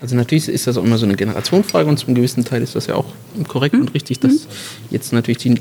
Also 0.00 0.14
natürlich 0.14 0.46
ist 0.48 0.66
das 0.66 0.76
auch 0.76 0.84
immer 0.84 0.98
so 0.98 1.06
eine 1.06 1.16
Generationenfrage 1.16 1.88
und 1.88 1.98
zum 1.98 2.14
gewissen 2.14 2.44
Teil 2.44 2.62
ist 2.62 2.74
das 2.76 2.86
ja 2.86 2.96
auch 2.96 3.06
korrekt 3.48 3.74
Mhm. 3.74 3.80
und 3.82 3.94
richtig, 3.94 4.20
dass 4.20 4.46
jetzt 4.90 5.12
natürlich 5.14 5.38
die, 5.38 5.54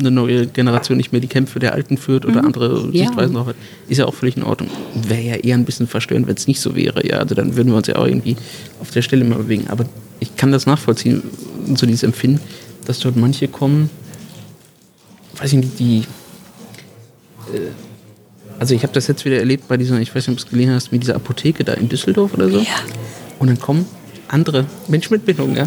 eine 0.00 0.10
neue 0.10 0.46
Generation 0.46 0.96
nicht 0.96 1.12
mehr 1.12 1.20
die 1.20 1.26
Kämpfe 1.28 1.58
der 1.58 1.74
Alten 1.74 1.98
führt 1.98 2.24
oder 2.24 2.42
andere 2.42 2.84
Mhm. 2.86 2.92
Ja. 2.94 3.04
Sichtweisen 3.04 3.34
drauf 3.34 3.48
hat. 3.48 3.56
Ist 3.88 3.98
ja 3.98 4.06
auch 4.06 4.14
völlig 4.14 4.36
in 4.38 4.44
Ordnung. 4.44 4.70
Wäre 5.06 5.20
ja 5.20 5.34
eher 5.36 5.56
ein 5.56 5.66
bisschen 5.66 5.86
verstörend, 5.86 6.26
wenn 6.26 6.36
es 6.36 6.46
nicht 6.46 6.60
so 6.60 6.74
wäre. 6.74 7.06
Ja, 7.06 7.18
also 7.18 7.34
dann 7.34 7.54
würden 7.56 7.68
wir 7.68 7.76
uns 7.76 7.86
ja 7.86 7.96
auch 7.96 8.06
irgendwie 8.06 8.36
auf 8.80 8.90
der 8.92 9.02
Stelle 9.02 9.24
mal 9.24 9.36
bewegen. 9.38 9.66
Aber 9.68 9.84
ich 10.20 10.36
kann 10.36 10.52
das 10.52 10.64
nachvollziehen, 10.64 11.22
so 11.74 11.84
dieses 11.84 12.02
Empfinden, 12.02 12.40
dass 12.86 12.98
dort 13.00 13.16
manche 13.16 13.46
kommen, 13.46 13.90
weiß 15.36 15.52
ich 15.52 15.58
nicht, 15.58 15.78
die 15.78 15.98
äh, 17.52 17.68
also 18.58 18.74
ich 18.74 18.82
habe 18.84 18.92
das 18.92 19.06
jetzt 19.08 19.24
wieder 19.24 19.36
erlebt 19.38 19.66
bei 19.68 19.76
dieser, 19.76 19.98
ich 20.00 20.14
weiß 20.14 20.28
nicht, 20.28 20.36
ob 20.36 20.38
du 20.38 20.44
es 20.46 20.50
gelesen 20.50 20.72
hast, 20.74 20.92
mit 20.92 21.02
dieser 21.02 21.16
Apotheke 21.16 21.62
da 21.64 21.74
in 21.74 21.88
Düsseldorf 21.88 22.32
oder 22.34 22.48
so. 22.48 22.58
Ja. 22.58 22.66
Und 23.42 23.48
dann 23.48 23.58
kommen 23.58 23.86
andere 24.28 24.66
Menschen 24.86 25.14
mit 25.14 25.26
Bildung, 25.26 25.56
ja, 25.56 25.66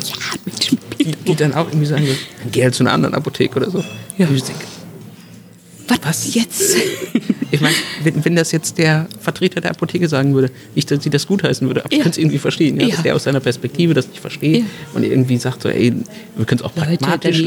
die, 0.98 1.12
die 1.12 1.36
dann 1.36 1.54
auch 1.54 1.68
irgendwie 1.68 1.86
sagen, 1.86 2.08
dann 2.42 2.52
geh 2.54 2.64
halt 2.64 2.74
zu 2.74 2.84
einer 2.84 2.94
anderen 2.94 3.14
Apotheke 3.14 3.58
oder 3.58 3.70
so. 3.70 3.84
Ja. 4.18 4.28
Und 4.28 4.36
ich 4.38 4.44
denke, 4.44 4.64
Was, 6.02 6.34
jetzt? 6.34 6.78
ich 7.52 7.60
meine, 7.60 7.76
wenn, 8.04 8.24
wenn 8.24 8.36
das 8.38 8.54
jetzt 8.54 8.78
der 8.78 9.08
Vertreter 9.20 9.60
der 9.60 9.72
Apotheke 9.72 10.08
sagen 10.08 10.34
würde, 10.34 10.52
nicht, 10.74 10.90
dass 10.90 11.04
sie 11.04 11.10
das 11.10 11.28
gutheißen 11.28 11.68
würde, 11.68 11.82
aber 11.84 11.92
ich 11.92 11.98
Ja. 11.98 12.04
könnte 12.04 12.18
es 12.18 12.24
irgendwie 12.24 12.38
verstehen, 12.40 12.80
ja, 12.80 12.88
Ja. 12.88 12.94
dass 12.96 13.04
der 13.04 13.16
aus 13.16 13.24
seiner 13.26 13.42
Perspektive 13.42 13.94
das 13.94 14.08
nicht 14.08 14.22
versteht 14.22 14.60
Ja. 14.60 14.66
und 14.94 15.04
irgendwie 15.04 15.38
sagt 15.38 15.62
so, 15.62 15.68
ey, 15.70 15.94
wir 16.38 16.46
können 16.46 16.60
es 16.60 16.66
auch 16.66 16.76
Leute, 16.78 16.98
pragmatisch, 16.98 17.40
wir 17.40 17.46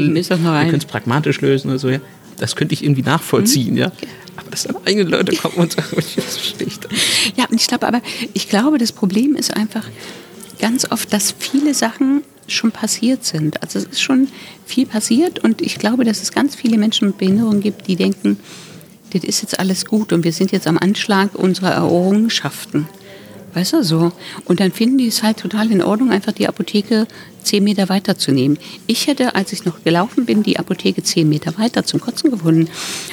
ein- 0.53 0.67
können 0.67 0.79
es 0.79 0.84
pragmatisch 0.84 1.41
lösen 1.41 1.70
oder 1.70 1.79
so, 1.79 1.89
ja. 1.89 2.01
Das 2.38 2.56
könnte 2.56 2.74
ich 2.74 2.83
irgendwie 2.84 3.02
nachvollziehen, 3.02 3.73
Mhm. 3.73 3.78
ja. 3.78 3.92
Aber 4.37 4.51
dass 4.51 4.62
dann 4.65 4.77
eigene 4.87 5.09
Leute 5.10 5.34
kommen 5.37 5.56
und 5.56 5.73
sagen, 5.73 5.88
das 6.16 6.55
dann. 6.59 6.91
Ja, 7.37 7.47
und 7.51 7.61
ich 7.61 7.66
glaube, 7.66 7.87
aber 7.88 8.01
ich 8.34 8.48
glaube, 8.48 8.78
das 8.78 8.92
Problem 8.92 9.34
ist 9.34 9.56
einfach 9.56 9.84
ganz 10.61 10.91
oft, 10.91 11.12
dass 11.12 11.34
viele 11.38 11.74
Sachen 11.74 12.23
schon 12.47 12.70
passiert 12.73 13.24
sind. 13.24 13.62
Also 13.62 13.78
es 13.78 13.84
ist 13.87 14.01
schon 14.01 14.28
viel 14.64 14.86
passiert 14.86 15.41
und 15.41 15.61
ich 15.61 15.78
glaube, 15.78 16.05
dass 16.05 16.22
es 16.22 16.33
ganz 16.33 16.55
viele 16.55 16.78
Menschen 16.78 17.08
mit 17.08 17.19
Behinderung 17.19 17.61
gibt, 17.61 17.86
die 17.89 17.97
denken, 17.97 18.39
das 19.12 19.25
ist 19.25 19.42
jetzt 19.42 19.58
alles 19.58 19.84
gut 19.84 20.12
und 20.12 20.25
wir 20.25 20.33
sind 20.33 20.52
jetzt 20.52 20.67
am 20.67 20.78
Anschlag 20.78 21.34
unserer 21.34 21.73
Errungenschaften. 21.73 22.89
Weißt 23.55 23.73
du, 23.73 23.83
so. 23.83 24.13
Und 24.45 24.61
dann 24.61 24.73
finden 24.73 24.99
die 24.99 25.09
es 25.09 25.23
halt 25.23 25.39
total 25.39 25.71
in 25.71 25.83
Ordnung, 25.83 26.11
einfach 26.11 26.33
die 26.33 26.49
Apotheke 26.49 27.07
zehn 27.43 27.65
Meter 27.65 27.89
weiterzunehmen. 27.89 28.59
Ich 28.87 29.07
hätte, 29.07 29.35
als 29.35 29.53
ich 29.53 29.65
noch 29.65 29.83
gelaufen 29.83 30.27
bin, 30.27 30.43
die 30.43 30.59
Apotheke 30.59 31.03
zehn 31.03 31.29
Meter 31.29 31.57
weiter 31.59 31.85
zum 31.85 32.01
Kotzen 32.01 32.31
gefunden, 32.31 32.69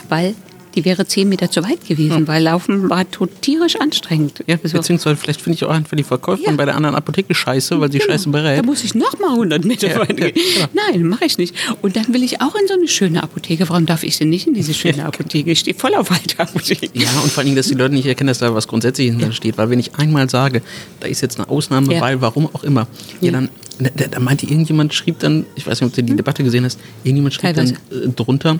weil 0.09 0.35
die 0.75 0.85
wäre 0.85 1.05
zehn 1.07 1.29
Meter 1.29 1.49
zu 1.49 1.63
weit 1.63 1.85
gewesen, 1.87 2.27
weil 2.27 2.43
Laufen 2.43 2.89
war 2.89 3.05
tierisch 3.41 3.77
anstrengend. 3.79 4.43
Ja. 4.47 4.57
Beziehungsweise 4.57 5.15
vielleicht 5.15 5.41
finde 5.41 5.55
ich 5.55 5.63
auch 5.63 5.69
einfach 5.69 5.95
die 5.95 6.03
Verkäuferin 6.03 6.51
Ja. 6.51 6.57
bei 6.57 6.65
der 6.65 6.75
anderen 6.75 6.95
Apotheke 6.95 7.33
scheiße, 7.33 7.79
weil 7.79 7.91
sie 7.91 7.99
Genau. 7.99 8.11
scheiße 8.11 8.29
berät. 8.29 8.59
Da 8.59 8.63
muss 8.63 8.83
ich 8.83 8.93
noch 8.95 9.17
mal 9.19 9.31
100 9.35 9.63
Meter 9.65 9.87
Ja, 9.89 9.99
weiter 9.99 10.19
ja, 10.25 10.29
gehen. 10.31 10.43
genau. 10.55 10.67
Nein, 10.91 11.03
mache 11.03 11.25
ich 11.25 11.37
nicht. 11.37 11.55
Und 11.81 11.95
dann 11.95 12.13
will 12.13 12.23
ich 12.23 12.41
auch 12.41 12.55
in 12.55 12.67
so 12.67 12.73
eine 12.73 12.87
schöne 12.87 13.23
Apotheke. 13.23 13.67
Warum 13.69 13.85
darf 13.85 14.03
ich 14.03 14.17
denn 14.17 14.29
nicht 14.29 14.47
in 14.47 14.53
diese 14.53 14.73
schöne 14.73 15.05
Apotheke? 15.05 15.51
Ich 15.51 15.59
stehe 15.59 15.75
voll 15.75 15.95
auf 15.95 16.11
alte 16.11 16.39
Apotheken. 16.39 16.89
Ja, 16.93 17.07
und 17.23 17.31
vor 17.31 17.39
allen 17.39 17.45
Dingen, 17.47 17.55
dass 17.57 17.67
die 17.67 17.75
Leute 17.75 17.93
nicht 17.93 18.05
erkennen, 18.05 18.27
dass 18.27 18.39
da 18.39 18.53
was 18.53 18.67
grundsätzlich 18.67 19.09
hinter 19.11 19.31
steht. 19.31 19.57
Weil 19.57 19.69
wenn 19.69 19.79
ich 19.79 19.95
einmal 19.95 20.29
sage, 20.29 20.61
da 20.99 21.07
ist 21.07 21.21
jetzt 21.21 21.39
eine 21.39 21.49
Ausnahme, 21.49 21.93
Ja. 21.93 22.01
weil, 22.01 22.21
warum 22.21 22.47
auch 22.53 22.63
immer, 22.63 22.87
ja, 23.21 23.27
Ja. 23.27 23.31
dann, 23.31 23.49
da, 23.79 23.89
da 24.07 24.19
meinte 24.19 24.45
irgendjemand, 24.45 24.93
schrieb 24.93 25.19
dann, 25.19 25.45
ich 25.55 25.65
weiß 25.67 25.81
nicht, 25.81 25.89
ob 25.89 25.95
du 25.95 26.03
die 26.03 26.15
Debatte 26.15 26.43
gesehen 26.43 26.63
hast, 26.65 26.79
irgendjemand 27.03 27.33
schrieb 27.33 27.43
Teilweise. 27.55 27.75
dann 27.89 28.03
äh, 28.03 28.07
drunter, 28.09 28.59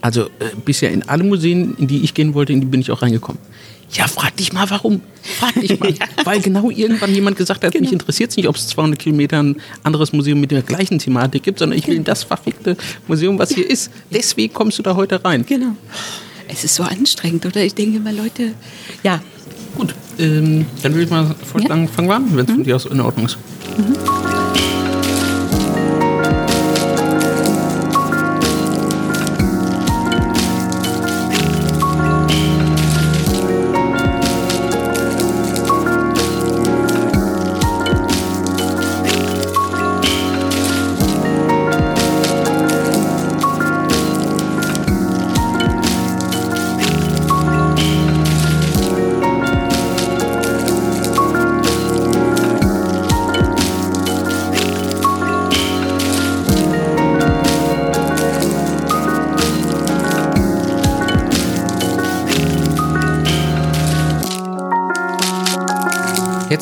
also 0.00 0.24
äh, 0.24 0.50
bisher 0.64 0.90
in 0.90 1.08
alle 1.08 1.24
Museen, 1.24 1.74
in 1.78 1.86
die 1.86 2.02
ich 2.04 2.14
gehen 2.14 2.34
wollte, 2.34 2.52
in 2.52 2.60
die 2.60 2.66
bin 2.66 2.80
ich 2.80 2.90
auch 2.90 3.02
reingekommen. 3.02 3.40
Ja, 3.90 4.06
frag 4.06 4.36
dich 4.36 4.52
mal, 4.52 4.68
warum. 4.68 5.00
Frag 5.38 5.54
dich 5.54 5.80
mal. 5.80 5.94
Weil 6.24 6.40
genau 6.40 6.70
irgendwann 6.70 7.14
jemand 7.14 7.36
gesagt 7.36 7.64
hat, 7.64 7.72
mich 7.72 7.82
Genau. 7.82 7.92
interessiert 7.92 8.30
es 8.30 8.36
nicht, 8.36 8.46
ob 8.46 8.56
es 8.56 8.68
200 8.68 8.98
Kilometer 8.98 9.42
ein 9.42 9.56
anderes 9.82 10.12
Museum 10.12 10.40
mit 10.40 10.50
der 10.50 10.62
gleichen 10.62 10.98
Thematik 10.98 11.42
gibt, 11.42 11.58
sondern 11.58 11.78
ich 11.78 11.86
will 11.86 12.00
das 12.00 12.22
verfickte 12.22 12.76
Museum, 13.06 13.38
was 13.38 13.50
hier 13.50 13.68
ist. 13.68 13.90
Deswegen 14.10 14.52
kommst 14.52 14.78
du 14.78 14.82
da 14.82 14.94
heute 14.94 15.24
rein. 15.24 15.44
Genau. 15.46 15.74
Es 16.48 16.64
ist 16.64 16.74
so 16.74 16.82
anstrengend, 16.82 17.46
oder? 17.46 17.62
Ich 17.62 17.74
denke 17.74 17.98
mal, 18.00 18.14
Leute, 18.14 18.52
ja, 19.02 19.20
Gut, 19.76 19.94
ähm, 20.18 20.66
dann 20.82 20.92
würde 20.92 21.04
ich 21.04 21.10
mal 21.10 21.34
vorschlagen, 21.44 21.88
fangen 21.88 22.08
wir 22.08 22.16
an, 22.16 22.36
wenn 22.36 22.44
es 22.46 22.50
von 22.50 22.64
dir 22.64 22.74
aus 22.76 22.86
in 22.86 23.00
Ordnung 23.00 23.26
ist. 23.26 23.38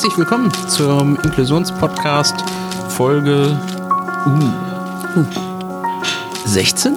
Herzlich 0.06 0.18
willkommen 0.18 0.52
zum 0.68 1.18
Inklusionspodcast 1.24 2.36
Folge 2.90 3.58
uh, 4.24 5.24
16. 6.44 6.96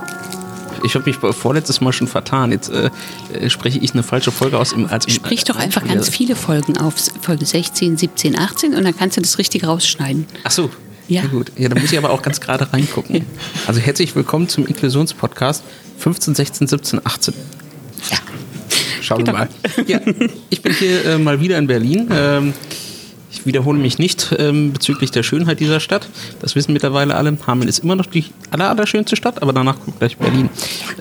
Ich 0.83 0.93
habe 0.93 1.05
mich 1.09 1.15
vorletztes 1.35 1.81
Mal 1.81 1.91
schon 1.91 2.05
vertan. 2.05 2.51
Jetzt 2.51 2.69
äh, 2.69 2.91
äh, 3.33 3.49
spreche 3.49 3.79
ich 3.79 3.93
eine 3.93 4.03
falsche 4.03 4.29
Folge 4.31 4.59
aus. 4.59 4.73
Im, 4.73 4.85
als 4.85 5.11
sprich 5.11 5.43
doch 5.43 5.55
als- 5.55 5.65
einfach 5.65 5.87
ganz 5.87 6.07
viele 6.07 6.35
Folgen 6.35 6.77
auf. 6.77 6.93
Folge 7.19 7.47
16, 7.47 7.97
17, 7.97 8.37
18 8.37 8.75
und 8.75 8.83
dann 8.83 8.95
kannst 8.95 9.17
du 9.17 9.21
das 9.21 9.39
richtig 9.39 9.65
rausschneiden. 9.65 10.27
Ach 10.43 10.51
so. 10.51 10.69
Ja. 11.07 11.23
Ja. 11.23 11.27
gut. 11.29 11.51
Ja, 11.57 11.67
da 11.69 11.79
muss 11.81 11.91
ich 11.91 11.97
aber 11.97 12.11
auch 12.11 12.21
ganz 12.21 12.39
gerade 12.39 12.71
reingucken. 12.71 13.25
Also 13.65 13.79
herzlich 13.79 14.15
willkommen 14.15 14.47
zum 14.49 14.67
Inklusionspodcast 14.67 15.63
15, 15.97 16.35
16, 16.35 16.67
17, 16.67 17.01
18. 17.03 17.33
Ja. 18.11 18.17
Schauen 19.01 19.25
wir 19.25 19.33
mal. 19.33 19.49
Ja, 19.87 19.99
ich 20.51 20.61
bin 20.61 20.73
hier 20.73 21.05
äh, 21.05 21.17
mal 21.17 21.41
wieder 21.41 21.57
in 21.57 21.65
Berlin. 21.65 22.07
Ähm, 22.11 22.53
wiederhole 23.49 23.79
mich 23.79 23.97
nicht 23.97 24.35
ähm, 24.37 24.71
bezüglich 24.73 25.09
der 25.09 25.23
Schönheit 25.23 25.59
dieser 25.59 25.79
Stadt. 25.79 26.07
Das 26.39 26.55
wissen 26.55 26.71
mittlerweile 26.71 27.15
alle. 27.15 27.35
Hameln 27.47 27.67
ist 27.67 27.79
immer 27.79 27.95
noch 27.95 28.05
die 28.05 28.25
aller, 28.51 28.69
allerschönste 28.69 29.15
Stadt, 29.15 29.41
aber 29.41 29.53
danach 29.53 29.79
kommt 29.79 29.97
gleich 29.97 30.17
Berlin. 30.17 30.49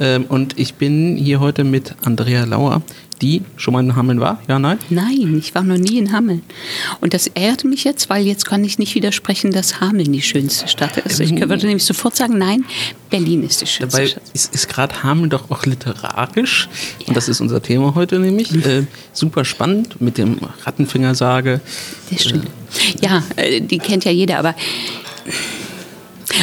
Ähm, 0.01 0.25
und 0.29 0.59
ich 0.59 0.75
bin 0.75 1.17
hier 1.17 1.41
heute 1.41 1.65
mit 1.65 1.95
Andrea 2.05 2.45
Lauer, 2.45 2.83
die 3.21 3.43
schon 3.57 3.75
mal 3.75 3.81
in 3.83 3.97
Hameln 3.97 4.21
war. 4.21 4.41
Ja, 4.49 4.59
nein? 4.59 4.79
Nein, 4.91 5.37
ich 5.39 5.55
war 5.55 5.63
noch 5.63 5.77
nie 5.77 5.99
in 5.99 6.13
Hameln. 6.13 6.43
Und 7.01 7.15
das 7.15 7.27
ärgert 7.29 7.65
mich 7.65 7.85
jetzt, 7.85 8.09
weil 8.09 8.25
jetzt 8.25 8.45
kann 8.45 8.63
ich 8.65 8.79
nicht 8.79 8.95
widersprechen, 8.95 9.51
dass 9.51 9.81
Hameln 9.81 10.13
die 10.13 10.23
schönste 10.23 10.69
Stadt 10.69 10.97
ist. 10.99 11.19
Ich 11.21 11.33
würde 11.33 11.67
nämlich 11.67 11.85
sofort 11.85 12.17
sagen, 12.17 12.39
nein, 12.39 12.65
Berlin 13.11 13.43
ist 13.43 13.61
die 13.61 13.67
schönste 13.67 13.97
Dabei 13.97 14.09
Stadt. 14.09 14.23
ist, 14.35 14.55
ist 14.55 14.69
gerade 14.69 15.03
Hameln 15.03 15.31
doch 15.31 15.51
auch 15.51 15.67
literarisch. 15.67 16.69
Und 17.07 17.17
das 17.17 17.29
ist 17.29 17.41
unser 17.41 17.63
Thema 17.63 17.95
heute 17.95 18.19
nämlich. 18.19 18.53
Äh, 18.65 18.87
super 19.13 19.45
spannend 19.45 20.01
mit 20.01 20.19
dem 20.19 20.39
Rattenfingersage. 20.65 21.61
Das 22.11 22.23
stimmt. 22.23 22.47
Ja, 23.01 23.23
äh, 23.37 23.61
die 23.61 23.79
kennt 23.79 24.05
ja 24.05 24.13
jeder, 24.13 24.39
aber 24.39 24.55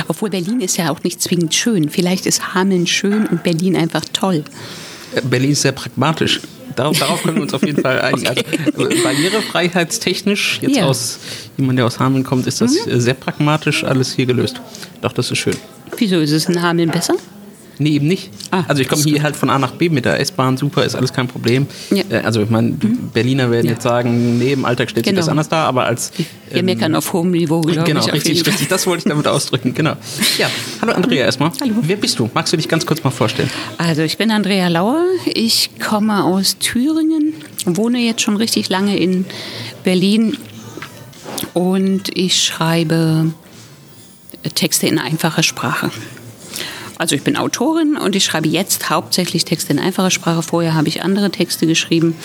obwohl 0.07 0.29
Berlin 0.29 0.61
ist 0.61 0.77
ja 0.77 0.89
auch 0.91 1.03
nicht 1.03 1.21
zwingend 1.21 1.53
schön. 1.53 1.89
Vielleicht 1.89 2.25
ist 2.25 2.53
Hameln 2.53 2.87
schön 2.87 3.27
und 3.27 3.43
Berlin 3.43 3.75
einfach 3.75 4.03
toll. 4.13 4.43
Äh, 5.13 5.21
Berlin 5.21 5.51
ist 5.51 5.61
sehr 5.61 5.71
pragmatisch. 5.71 6.41
Darauf, 6.75 6.99
darauf 6.99 7.23
können 7.23 7.37
wir 7.37 7.43
uns 7.43 7.53
auf 7.53 7.65
jeden 7.65 7.81
Fall 7.81 8.01
einigen. 8.01 8.25
Also, 8.75 8.89
äh, 8.89 9.01
barrierefreiheitstechnisch, 9.03 10.59
jetzt 10.61 10.75
Ja. 10.75 10.83
Mhm. 10.83 10.89
aus 10.89 11.19
jemand, 11.57 11.79
der 11.79 11.85
aus 11.85 11.99
Hameln 11.99 12.23
kommt, 12.23 12.47
ist 12.47 12.61
das 12.61 12.75
äh, 12.87 12.99
sehr 12.99 13.13
pragmatisch 13.13 13.83
alles 13.83 14.13
hier 14.13 14.25
gelöst. 14.25 14.59
Doch, 15.01 15.13
das 15.13 15.31
ist 15.31 15.37
schön. 15.37 15.55
Wieso 15.97 16.19
ist 16.19 16.31
es 16.31 16.45
in 16.49 16.61
Hameln 16.61 16.89
besser? 16.91 17.15
Nee, 17.77 17.89
eben 17.91 18.07
nicht. 18.07 18.29
Ah, 18.51 18.63
also 18.67 18.81
ich 18.81 18.87
komme 18.87 19.03
hier 19.03 19.21
halt 19.21 19.35
von 19.35 19.49
A 19.49 19.59
nach 19.59 19.71
B 19.71 19.89
mit 19.89 20.05
der 20.05 20.19
S-Bahn, 20.19 20.55
super, 20.57 20.85
ist 20.85 20.95
alles 20.95 21.11
kein 21.11 21.27
Problem. 21.27 21.67
Ja. 21.91 22.03
Mhm. 22.03 22.11
Äh, 22.11 22.17
Also 22.19 22.41
ich 22.41 22.49
meine, 22.49 22.71
die 22.71 22.87
Berliner 22.87 23.51
werden 23.51 23.65
Ja. 23.65 23.73
jetzt 23.73 23.83
sagen, 23.83 24.37
nee, 24.37 24.53
im 24.53 24.63
Alltag 24.65 24.89
sich 24.91 25.03
Genau. 25.03 25.17
das 25.17 25.27
anders 25.29 25.49
da, 25.49 25.65
aber 25.65 25.85
als... 25.85 26.11
Wir 26.49 26.59
ähm, 26.59 26.65
meckern 26.65 26.95
auf 26.95 27.11
hohem 27.13 27.31
Niveau, 27.31 27.61
glaube 27.61 27.83
Genau, 27.83 28.05
ich. 28.05 28.13
richtig, 28.13 28.45
richtig. 28.47 28.67
Das 28.69 28.87
wollte 28.87 28.99
ich 29.05 29.09
damit 29.09 29.27
ausdrücken, 29.27 29.73
genau. 29.73 29.93
Ja, 30.37 30.49
hallo 30.81 30.93
Andrea 30.93 31.25
erstmal. 31.25 31.51
Hallo. 31.61 31.73
Wer 31.81 31.97
bist 31.97 32.17
du? 32.19 32.29
Magst 32.33 32.53
du 32.53 32.57
dich 32.57 32.67
ganz 32.69 32.85
kurz 32.85 33.03
mal 33.03 33.11
vorstellen? 33.11 33.49
Also 33.77 34.03
ich 34.03 34.17
bin 34.17 34.31
Andrea 34.31 34.67
Lauer, 34.69 35.03
ich 35.25 35.69
komme 35.85 36.23
aus 36.23 36.57
Thüringen, 36.59 37.33
wohne 37.65 37.99
jetzt 37.99 38.21
schon 38.21 38.37
richtig 38.37 38.69
lange 38.69 38.97
in 38.97 39.25
Berlin 39.83 40.37
und 41.53 42.15
ich 42.17 42.41
schreibe 42.43 43.33
Texte 44.53 44.87
in 44.87 44.99
einfacher 44.99 45.43
Sprache. 45.43 45.89
Also 46.97 47.15
ich 47.15 47.23
bin 47.23 47.35
Autorin 47.35 47.97
und 47.97 48.15
ich 48.15 48.23
schreibe 48.23 48.47
jetzt 48.47 48.89
hauptsächlich 48.89 49.45
Texte 49.45 49.73
in 49.73 49.79
einfacher 49.79 50.11
Sprache. 50.11 50.41
Vorher 50.41 50.75
habe 50.75 50.87
ich 50.87 51.03
andere 51.03 51.29
Texte 51.29 51.67
geschrieben. 51.67 52.15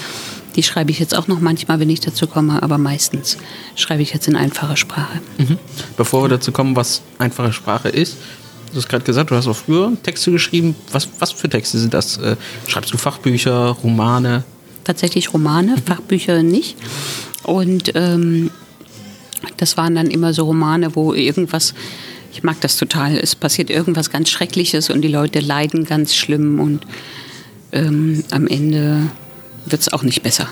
Die 0.57 0.63
schreibe 0.63 0.91
ich 0.91 0.99
jetzt 0.99 1.17
auch 1.17 1.29
noch 1.29 1.41
manchmal, 1.41 1.81
wenn 1.81 1.91
ich 1.91 2.01
dazu 2.01 2.27
komme, 2.27 2.63
aber 2.63 2.79
meistens 2.79 3.39
schreibe 3.77 4.03
ich 4.03 4.13
jetzt 4.13 4.29
in 4.29 4.37
einfacher 4.37 4.77
Sprache. 4.77 5.21
Mhm. 5.39 5.59
Bevor 5.97 6.25
wir 6.25 6.29
dazu 6.29 6.53
kommen, 6.53 6.77
was 6.77 7.03
einfache 7.19 7.53
Sprache 7.53 7.89
ist, 7.89 8.17
du 8.73 8.77
hast 8.77 8.89
gerade 8.89 9.05
gesagt, 9.05 9.31
du 9.31 9.37
hast 9.37 9.47
auch 9.49 9.57
früher 9.57 9.93
Texte 10.03 10.31
geschrieben. 10.31 10.75
Was, 10.93 11.09
was 11.19 11.33
für 11.33 11.49
Texte 11.49 11.79
sind 11.79 11.95
das? 11.95 12.17
Äh, 12.19 12.37
schreibst 12.67 12.93
du 12.93 12.99
Fachbücher, 12.99 13.77
Romane? 13.83 14.45
Tatsächlich 14.85 15.33
Romane, 15.33 15.73
mhm. 15.73 15.83
Fachbücher 15.83 16.43
nicht. 16.43 16.77
Und 17.43 17.93
ähm, 17.95 18.51
das 19.57 19.77
waren 19.77 19.95
dann 19.95 20.09
immer 20.09 20.33
so 20.33 20.45
Romane, 20.45 20.95
wo 20.95 21.15
irgendwas 21.15 21.75
ich 22.33 22.43
mag 22.43 22.61
das 22.61 22.77
total. 22.77 23.17
Es 23.17 23.35
passiert 23.35 23.71
irgendwas 23.71 24.11
ganz 24.11 24.31
Schreckliches 24.31 24.91
und 24.91 25.03
die 25.03 25.09
Leute 25.09 25.41
leiden 25.41 25.85
ganz 25.85 26.15
schlimm 26.15 26.61
und 26.61 26.87
ähm, 27.73 28.25
am 28.31 28.47
Ende 28.47 29.11
wird 29.67 29.83
es 29.83 29.93
auch 29.93 30.03
nicht 30.03 30.23
besser. 30.23 30.49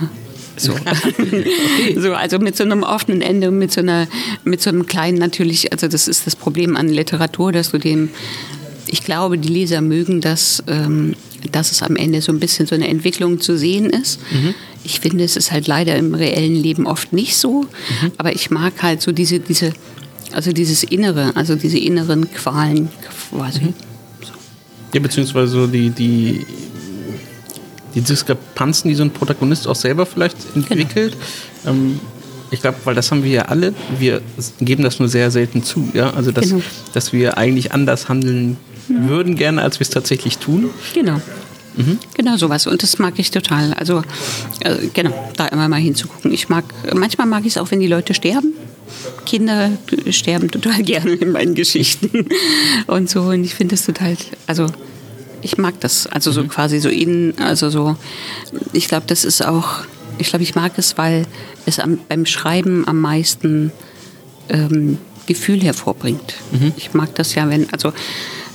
So. 0.57 0.75
so, 1.97 2.13
also 2.15 2.39
mit 2.39 2.57
so 2.57 2.65
einem 2.65 2.83
offenen 2.83 3.23
Ende, 3.23 3.51
mit 3.51 3.73
so 3.73 3.81
einer, 3.81 4.09
mit 4.45 4.61
so 4.61 4.71
einem 4.71 4.87
kleinen 4.87 5.19
natürlich, 5.19 5.73
also 5.73 5.89
das 5.89 6.09
ist 6.09 6.27
das 6.27 6.37
Problem 6.37 6.77
an 6.77 6.89
Literatur, 6.89 7.53
dass 7.53 7.71
du 7.71 7.79
dem, 7.79 8.11
ich 8.87 9.03
glaube, 9.03 9.39
die 9.39 9.49
Leser 9.49 9.81
mögen 9.81 10.21
das, 10.21 10.63
ähm, 10.67 11.15
dass 11.53 11.71
es 11.71 11.83
am 11.83 11.95
Ende 11.95 12.21
so 12.21 12.33
ein 12.33 12.41
bisschen 12.41 12.67
so 12.67 12.75
eine 12.75 12.89
Entwicklung 12.89 13.41
zu 13.41 13.57
sehen 13.57 13.91
ist. 13.91 14.21
Mhm. 14.33 14.55
Ich 14.83 15.01
finde, 15.01 15.25
es 15.25 15.37
ist 15.37 15.53
halt 15.53 15.69
leider 15.69 15.95
im 15.97 16.15
reellen 16.15 16.57
Leben 16.57 16.87
oft 16.87 17.13
nicht 17.13 17.37
so, 17.37 17.63
mhm. 17.63 18.13
aber 18.17 18.33
ich 18.33 18.51
mag 18.51 18.83
halt 18.83 19.03
so 19.03 19.13
diese, 19.13 19.39
diese 19.39 19.73
also 20.33 20.53
dieses 20.53 20.83
Innere, 20.83 21.33
also 21.35 21.55
diese 21.55 21.79
inneren 21.79 22.31
Qualen 22.33 22.89
quasi. 23.31 23.61
Mhm. 23.61 23.75
So. 24.23 24.33
Ja, 24.95 25.01
beziehungsweise 25.01 25.69
die, 25.69 25.91
die, 25.91 26.47
die 27.95 28.01
Diskrepanzen, 28.01 28.89
die 28.89 28.95
so 28.95 29.03
ein 29.03 29.11
Protagonist 29.11 29.67
auch 29.67 29.77
selber 29.77 30.07
vielleicht 30.07 30.37
entwickelt. 30.55 31.17
Genau. 31.65 31.77
Ähm, 31.77 32.01
ich 32.51 32.61
glaube, 32.63 32.79
weil 32.85 32.95
das 32.95 33.11
haben 33.11 33.25
wir 33.25 33.31
ja 33.31 33.43
alle, 33.43 33.75
wir 33.99 34.23
geben 34.61 34.83
das 34.83 34.99
nur 34.99 35.09
sehr 35.09 35.31
selten 35.31 35.63
zu, 35.63 35.91
ja. 35.93 36.11
Also 36.15 36.33
dass, 36.33 36.49
genau. 36.49 36.63
dass 36.95 37.13
wir 37.13 37.37
eigentlich 37.37 37.73
anders 37.73 38.09
handeln 38.09 38.57
mhm. 38.89 39.09
würden 39.09 39.37
gerne, 39.37 39.63
als 39.63 39.79
wir 39.81 39.83
es 39.83 39.91
tatsächlich 39.91 40.39
tun. 40.39 40.71
Genau. 40.95 41.21
Mhm. 41.77 41.99
Genau 42.15 42.37
sowas. 42.37 42.67
Und 42.67 42.83
das 42.83 42.99
mag 42.99 43.15
ich 43.19 43.31
total. 43.31 43.75
Also 43.75 44.03
äh, 44.61 44.89
genau, 44.93 45.31
da 45.37 45.47
immer 45.47 45.69
mal 45.69 45.81
hinzugucken. 45.81 46.33
Ich 46.33 46.49
mag, 46.49 46.65
manchmal 46.95 47.27
mag 47.27 47.43
ich 47.43 47.53
es 47.53 47.59
auch, 47.59 47.71
wenn 47.71 47.81
die 47.81 47.87
Leute 47.87 48.15
sterben. 48.15 48.55
Kinder 49.27 49.71
sterben 50.11 50.51
total 50.51 50.83
gerne 50.83 51.13
in 51.13 51.33
meinen 51.33 51.55
Geschichten 51.55 52.29
und 52.87 53.09
so. 53.09 53.23
Und 53.23 53.45
ich 53.45 53.55
finde 53.55 53.75
es 53.75 53.85
total, 53.85 54.17
also 54.47 54.67
ich 55.43 55.59
mag 55.59 55.81
das, 55.81 56.07
also 56.07 56.33
so 56.33 56.43
mhm. 56.43 56.49
quasi 56.49 56.81
so 56.81 56.89
innen, 56.89 57.39
also 57.39 57.71
so, 57.71 57.97
ich 58.73 58.89
glaube, 58.89 59.05
das 59.07 59.25
ist 59.25 59.45
auch, 59.45 59.85
ich 60.19 60.29
glaube, 60.29 60.43
ich 60.43 60.55
mag 60.55 60.73
es, 60.77 60.99
weil 60.99 61.27
es 61.67 61.79
am, 61.79 61.99
beim 62.09 62.27
Schreiben 62.27 62.87
am 62.89 63.01
meisten 63.01 63.73
ähm, 64.49 64.99
Gefühl 65.27 65.61
hervorbringt. 65.61 66.35
Mhm. 66.53 66.73
Ich 66.77 66.95
mag 66.95 67.15
das 67.15 67.35
ja, 67.35 67.49
wenn, 67.49 67.73
also 67.73 67.93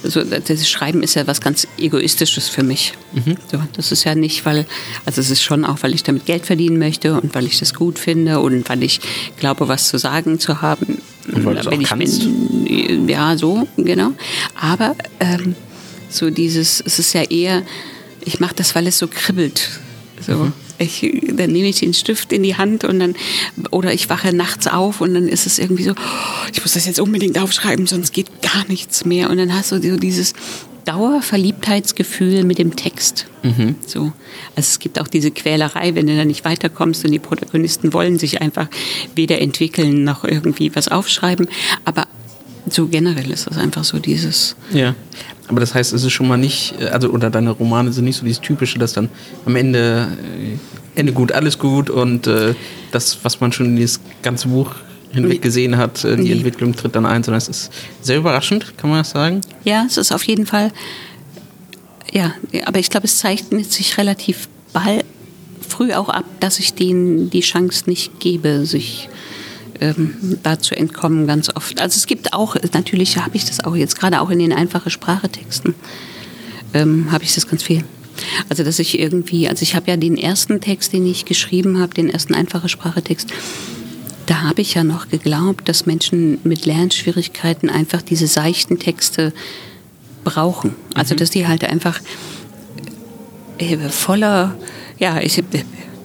also 0.03 0.23
das 0.23 0.69
Schreiben 0.69 1.03
ist 1.03 1.15
ja 1.15 1.25
was 1.27 1.41
ganz 1.41 1.67
Egoistisches 1.77 2.49
für 2.49 2.63
mich. 2.63 2.93
Mhm. 3.13 3.37
So, 3.51 3.59
das 3.75 3.91
ist 3.91 4.03
ja 4.03 4.15
nicht, 4.15 4.45
weil, 4.45 4.65
also 5.05 5.21
es 5.21 5.29
ist 5.29 5.41
schon 5.41 5.65
auch, 5.65 5.77
weil 5.81 5.93
ich 5.93 6.03
damit 6.03 6.25
Geld 6.25 6.45
verdienen 6.45 6.77
möchte 6.77 7.19
und 7.19 7.33
weil 7.35 7.45
ich 7.45 7.59
das 7.59 7.73
gut 7.73 7.99
finde 7.99 8.39
und 8.39 8.67
weil 8.69 8.83
ich 8.83 8.99
glaube, 9.37 9.67
was 9.67 9.87
zu 9.87 9.97
sagen 9.97 10.39
zu 10.39 10.61
haben. 10.61 11.01
Und 11.31 11.45
weil 11.45 11.65
wenn 11.65 11.81
ich 11.81 11.87
kannst. 11.87 12.19
Bin, 12.19 13.07
ja, 13.07 13.37
so, 13.37 13.67
genau. 13.77 14.11
Aber 14.59 14.95
ähm, 15.19 15.55
so 16.09 16.29
dieses, 16.29 16.81
es 16.85 16.99
ist 16.99 17.13
ja 17.13 17.23
eher, 17.23 17.63
ich 18.25 18.39
mache 18.39 18.55
das, 18.55 18.75
weil 18.75 18.87
es 18.87 18.97
so 18.97 19.07
kribbelt. 19.07 19.79
So. 20.19 20.33
Mhm. 20.33 20.53
Ich, 20.79 21.05
dann 21.33 21.51
nehme 21.51 21.67
ich 21.67 21.79
den 21.79 21.93
Stift 21.93 22.33
in 22.33 22.43
die 22.43 22.57
Hand 22.57 22.83
und 22.83 22.99
dann, 22.99 23.15
oder 23.71 23.93
ich 23.93 24.09
wache 24.09 24.33
nachts 24.33 24.67
auf 24.67 25.01
und 25.01 25.13
dann 25.13 25.27
ist 25.27 25.45
es 25.45 25.59
irgendwie 25.59 25.83
so, 25.83 25.91
oh, 25.91 26.47
ich 26.51 26.61
muss 26.61 26.73
das 26.73 26.85
jetzt 26.85 26.99
unbedingt 26.99 27.37
aufschreiben, 27.37 27.87
sonst 27.87 28.11
geht 28.11 28.41
gar 28.41 28.65
nichts 28.67 29.05
mehr. 29.05 29.29
Und 29.29 29.37
dann 29.37 29.53
hast 29.53 29.71
du 29.71 29.81
so 29.81 29.97
dieses 29.97 30.33
Dauerverliebtheitsgefühl 30.85 32.43
mit 32.43 32.57
dem 32.57 32.75
Text. 32.75 33.27
Mhm. 33.43 33.75
So. 33.85 34.11
Also 34.55 34.69
es 34.69 34.79
gibt 34.79 34.99
auch 34.99 35.07
diese 35.07 35.31
Quälerei, 35.31 35.95
wenn 35.95 36.07
du 36.07 36.15
da 36.15 36.25
nicht 36.25 36.45
weiterkommst 36.45 37.05
und 37.05 37.11
die 37.11 37.19
Protagonisten 37.19 37.93
wollen 37.93 38.19
sich 38.19 38.41
einfach 38.41 38.67
weder 39.15 39.39
entwickeln 39.41 40.03
noch 40.03 40.23
irgendwie 40.23 40.75
was 40.75 40.89
aufschreiben. 40.89 41.47
Aber 41.85 42.07
so 42.69 42.87
generell 42.87 43.31
ist 43.31 43.47
das 43.47 43.57
einfach 43.57 43.83
so 43.83 43.99
dieses. 43.99 44.55
Ja. 44.71 44.95
Aber 45.47 45.59
das 45.59 45.75
heißt, 45.75 45.93
es 45.93 46.03
ist 46.03 46.11
schon 46.11 46.27
mal 46.27 46.37
nicht, 46.37 46.75
also 46.91 47.09
oder 47.09 47.29
deine 47.29 47.51
Romane 47.51 47.91
sind 47.91 48.05
nicht 48.05 48.15
so 48.15 48.23
dieses 48.23 48.41
typische, 48.41 48.79
dass 48.79 48.93
dann 48.93 49.09
am 49.45 49.55
Ende 49.55 50.07
äh, 50.95 50.99
Ende 50.99 51.11
gut, 51.11 51.31
alles 51.31 51.59
gut 51.59 51.89
und 51.89 52.27
äh, 52.27 52.55
das, 52.91 53.19
was 53.23 53.41
man 53.41 53.51
schon 53.51 53.67
in 53.67 53.75
dieses 53.75 53.99
ganze 54.21 54.47
Buch 54.47 54.75
hinweg 55.11 55.41
gesehen 55.41 55.77
hat, 55.77 56.03
äh, 56.05 56.15
die 56.15 56.31
Entwicklung 56.31 56.75
tritt 56.75 56.95
dann 56.95 57.05
ein, 57.05 57.23
sondern 57.23 57.39
es 57.39 57.49
ist 57.49 57.71
sehr 58.01 58.17
überraschend, 58.17 58.77
kann 58.77 58.89
man 58.89 58.99
das 58.99 59.09
sagen? 59.09 59.41
Ja, 59.63 59.85
es 59.85 59.97
ist 59.97 60.11
auf 60.11 60.23
jeden 60.23 60.45
Fall, 60.45 60.71
ja, 62.11 62.33
aber 62.65 62.79
ich 62.79 62.89
glaube, 62.89 63.05
es 63.05 63.17
zeichnet 63.17 63.71
sich 63.71 63.97
relativ 63.97 64.47
bald 64.71 65.03
früh 65.67 65.93
auch 65.93 66.09
ab, 66.09 66.25
dass 66.39 66.59
ich 66.59 66.73
denen 66.73 67.29
die 67.29 67.41
Chance 67.41 67.83
nicht 67.87 68.19
gebe, 68.19 68.65
sich 68.65 69.09
ähm, 69.83 70.39
dazu 70.43 70.75
entkommen 70.75 71.27
ganz 71.27 71.49
oft. 71.53 71.81
Also 71.81 71.97
es 71.97 72.07
gibt 72.07 72.33
auch, 72.33 72.55
natürlich 72.71 73.17
habe 73.17 73.35
ich 73.35 73.45
das 73.45 73.63
auch 73.63 73.75
jetzt 73.75 73.99
gerade 73.99 74.21
auch 74.21 74.29
in 74.29 74.39
den 74.39 74.53
einfachen 74.53 74.89
Sprachetexten, 74.89 75.75
ähm, 76.73 77.11
habe 77.11 77.25
ich 77.25 77.35
das 77.35 77.47
ganz 77.47 77.63
viel. 77.63 77.83
Also 78.47 78.63
dass 78.63 78.79
ich 78.79 78.97
irgendwie, 78.97 79.49
also 79.49 79.63
ich 79.63 79.75
habe 79.75 79.91
ja 79.91 79.97
den 79.97 80.17
ersten 80.17 80.61
Text, 80.61 80.93
den 80.93 81.05
ich 81.05 81.25
geschrieben 81.25 81.79
habe, 81.79 81.93
den 81.93 82.09
ersten 82.09 82.33
einfachen 82.33 82.69
Sprachetext, 82.69 83.33
da 84.25 84.43
habe 84.43 84.61
ich 84.61 84.75
ja 84.75 84.85
noch 84.85 85.09
geglaubt, 85.09 85.67
dass 85.67 85.85
Menschen 85.85 86.37
mit 86.43 86.65
Lernschwierigkeiten 86.65 87.69
einfach 87.69 88.01
diese 88.01 88.27
seichten 88.27 88.79
Texte 88.79 89.33
brauchen. 90.23 90.75
Also 90.95 91.13
mhm. 91.13 91.17
dass 91.17 91.31
die 91.31 91.45
halt 91.45 91.65
einfach 91.65 91.99
äh, 93.57 93.77
voller, 93.89 94.55
ja, 94.97 95.19
ich, 95.19 95.43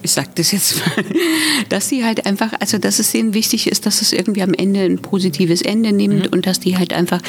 ich 0.09 0.15
sage 0.15 0.31
das 0.37 0.53
jetzt 0.53 0.77
mal, 0.79 1.05
dass 1.69 1.89
sie 1.91 2.03
halt 2.03 2.25
einfach, 2.25 2.53
also 2.61 2.79
dass 2.79 2.99
es 2.99 3.13
denen 3.13 3.35
wichtig 3.35 3.71
ist, 3.71 3.85
dass 3.85 4.01
es 4.01 4.15
irgendwie 4.15 4.43
am 4.43 4.55
Ende 4.55 4.81
ein 4.81 4.99
positives 4.99 5.61
Ende 5.61 5.93
nimmt 5.93 6.27
mhm. 6.27 6.33
und 6.33 6.47
dass 6.47 6.61
die 6.61 6.79
halt 6.79 6.95
einfach 6.95 7.21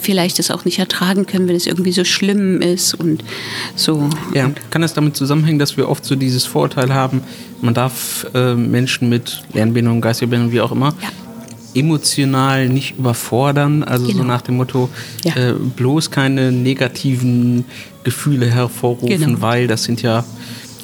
vielleicht 0.00 0.38
das 0.38 0.50
auch 0.50 0.64
nicht 0.64 0.78
ertragen 0.78 1.26
können, 1.26 1.46
wenn 1.46 1.56
es 1.56 1.66
irgendwie 1.66 1.92
so 1.92 2.04
schlimm 2.04 2.62
ist 2.62 2.94
und 2.94 3.22
so. 3.74 4.08
Ja, 4.34 4.50
kann 4.70 4.82
es 4.82 4.94
damit 4.94 5.14
zusammenhängen, 5.14 5.58
dass 5.58 5.76
wir 5.76 5.90
oft 5.90 6.06
so 6.06 6.16
dieses 6.16 6.46
Vorurteil 6.46 6.94
haben, 6.94 7.22
man 7.60 7.74
darf 7.74 8.26
äh, 8.34 8.54
Menschen 8.54 9.10
mit 9.10 9.42
Lernbehinderung, 9.52 10.00
geistiger 10.00 10.30
Behinderung, 10.30 10.54
wie 10.54 10.60
auch 10.62 10.72
immer, 10.72 10.94
ja 11.02 11.10
emotional 11.74 12.70
nicht 12.70 12.96
überfordern, 12.96 13.82
also 13.82 14.06
genau. 14.06 14.20
so 14.20 14.24
nach 14.24 14.40
dem 14.40 14.56
Motto, 14.56 14.88
ja. 15.24 15.50
äh, 15.50 15.52
bloß 15.52 16.10
keine 16.10 16.50
negativen 16.50 17.66
Gefühle 18.02 18.46
hervorrufen, 18.46 19.08
genau. 19.08 19.42
weil 19.42 19.66
das 19.66 19.84
sind 19.84 20.00
ja 20.00 20.24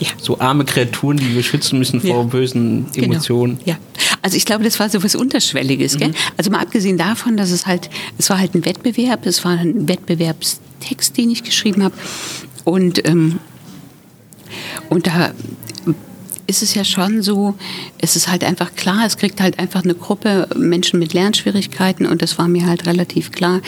ja. 0.03 0.11
So 0.21 0.39
arme 0.39 0.65
Kreaturen, 0.65 1.17
die 1.17 1.35
wir 1.35 1.43
schützen 1.43 1.79
müssen 1.79 2.01
vor 2.01 2.19
ja. 2.19 2.23
bösen 2.23 2.87
genau. 2.93 3.07
Emotionen. 3.07 3.59
Genau. 3.59 3.71
Ja. 3.71 3.77
Also 4.23 4.37
ich 4.37 4.45
glaube, 4.45 4.65
das 4.65 4.79
war 4.79 4.89
so 4.89 5.03
was 5.03 5.15
Unterschwelliges. 5.15 5.99
Mhm. 5.99 6.15
Also 6.37 6.51
mal 6.51 6.61
abgesehen 6.61 6.99
davon, 6.99 7.37
dass 7.37 7.51
es 7.51 7.67
halt, 7.67 7.91
es 8.19 8.31
war 8.31 8.39
halt 8.39 8.55
ein 8.55 8.65
Wettbewerb, 8.65 9.27
es 9.27 9.45
war 9.45 9.53
ein 9.53 9.89
Wettbewerbstext, 9.89 11.17
den 11.17 11.31
ich 11.31 11.43
geschrieben 11.43 11.83
habe. 11.83 11.95
Und, 12.65 13.07
ähm, 13.07 13.39
und 14.89 15.07
da 15.07 15.33
ist 16.47 16.63
es 16.63 16.75
ja 16.75 16.85
schon 16.85 17.23
so, 17.23 17.55
es 17.99 18.17
ist 18.17 18.29
halt 18.29 18.45
einfach 18.45 18.75
klar, 18.75 19.05
es 19.07 19.17
kriegt 19.17 19.41
halt 19.41 19.59
einfach 19.59 19.85
eine 19.85 19.95
Gruppe 19.95 20.49
Menschen 20.57 20.99
mit 20.99 21.13
Lernschwierigkeiten 21.13 22.07
und 22.07 22.23
das 22.23 22.39
war 22.39 22.49
mir 22.49 22.67
halt 22.67 22.87
relativ 22.87 23.33
klar, 23.33 23.61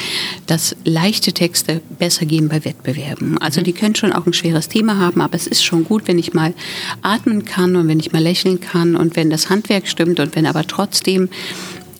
dass 0.46 0.76
leichte 0.84 1.32
Texte 1.32 1.80
besser 1.98 2.26
gehen 2.26 2.48
bei 2.48 2.64
Wettbewerben. 2.64 3.38
Also 3.38 3.60
die 3.60 3.72
können 3.72 3.94
schon 3.94 4.12
auch 4.12 4.26
ein 4.26 4.32
schweres 4.32 4.68
Thema 4.68 4.98
haben, 4.98 5.20
aber 5.20 5.34
es 5.34 5.46
ist 5.46 5.64
schon 5.64 5.84
gut, 5.84 6.06
wenn 6.06 6.18
ich 6.18 6.34
mal 6.34 6.54
atmen 7.02 7.44
kann 7.44 7.76
und 7.76 7.88
wenn 7.88 8.00
ich 8.00 8.12
mal 8.12 8.22
lächeln 8.22 8.60
kann 8.60 8.96
und 8.96 9.16
wenn 9.16 9.30
das 9.30 9.50
Handwerk 9.50 9.88
stimmt 9.88 10.20
und 10.20 10.34
wenn 10.36 10.46
aber 10.46 10.66
trotzdem 10.66 11.28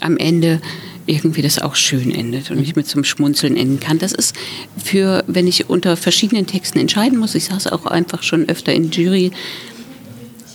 am 0.01 0.17
Ende 0.17 0.61
irgendwie 1.07 1.43
das 1.43 1.59
auch 1.59 1.75
schön 1.75 2.11
endet 2.11 2.51
und 2.51 2.59
ich 2.61 2.77
mit 2.77 2.87
zum 2.87 3.05
Schmunzeln 3.05 3.57
enden 3.57 3.81
kann. 3.81 3.99
Das 3.99 4.13
ist 4.13 4.35
für, 4.83 5.25
wenn 5.27 5.47
ich 5.47 5.69
unter 5.69 5.97
verschiedenen 5.97 6.47
Texten 6.47 6.79
entscheiden 6.79 7.19
muss, 7.19 7.35
ich 7.35 7.45
saß 7.45 7.67
auch 7.69 7.87
einfach 7.87 8.23
schon 8.23 8.49
öfter 8.49 8.73
in 8.73 8.91
Jury, 8.91 9.31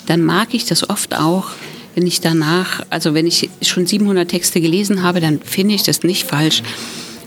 dann 0.10 0.24
mag 0.24 0.54
ich 0.54 0.66
das 0.66 0.89
oft 0.89 1.16
auch, 1.16 1.50
wenn 1.94 2.08
ich 2.08 2.20
danach, 2.20 2.84
also 2.89 3.13
wenn 3.13 3.28
ich 3.28 3.50
schon 3.62 3.86
700 3.86 4.28
Texte 4.28 4.60
gelesen 4.60 5.04
habe, 5.04 5.20
dann 5.20 5.39
finde 5.39 5.75
ich 5.75 5.84
das 5.84 6.01
nicht 6.01 6.25
falsch, 6.25 6.63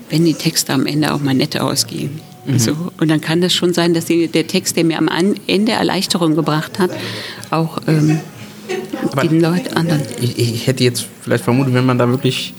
wenn 0.09 0.25
die 0.25 0.33
Texte 0.33 0.73
am 0.73 0.85
Ende 0.85 1.13
auch 1.13 1.21
mal 1.21 1.33
nett 1.33 1.57
ausgehen. 1.59 2.19
Mhm. 2.45 2.59
So, 2.59 2.75
und 2.99 3.09
dann 3.09 3.21
kann 3.21 3.39
das 3.39 3.53
schon 3.53 3.73
sein, 3.73 3.93
dass 3.93 4.05
die, 4.05 4.27
der 4.27 4.47
Text, 4.47 4.75
der 4.75 4.83
mir 4.83 4.97
am 4.97 5.09
Ende 5.47 5.71
Erleichterung 5.71 6.35
gebracht 6.35 6.77
hat, 6.77 6.91
auch 7.51 7.77
ähm, 7.87 8.19
den 9.21 9.39
Leuten 9.39 9.75
anderen. 9.75 10.01
Ich, 10.19 10.37
ich, 10.37 10.67
hätte 10.67 10.83
jetzt 10.83 11.05
vielleicht 11.21 11.45
vermutet, 11.45 11.73
wenn 11.73 11.85
man 11.85 11.97
da 11.97 12.09
wirklich 12.09 12.53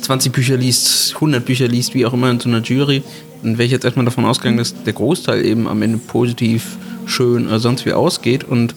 20 0.00 0.32
Bücher 0.32 0.56
liest, 0.56 1.16
100 1.16 1.44
Bücher 1.44 1.68
liest, 1.68 1.92
wie 1.94 2.06
auch 2.06 2.14
immer 2.14 2.30
in 2.30 2.40
so 2.40 2.48
einer 2.48 2.62
Jury, 2.62 3.02
dann 3.42 3.58
wäre 3.58 3.66
ich 3.66 3.72
jetzt 3.72 3.84
erstmal 3.84 4.06
davon 4.06 4.24
ausgegangen, 4.24 4.56
dass 4.56 4.74
der 4.84 4.94
Großteil 4.94 5.44
eben 5.44 5.68
am 5.68 5.82
Ende 5.82 5.98
positiv, 5.98 6.78
schön 7.04 7.46
oder 7.46 7.60
sonst 7.60 7.84
wie 7.84 7.92
ausgeht 7.92 8.44
und 8.44 8.74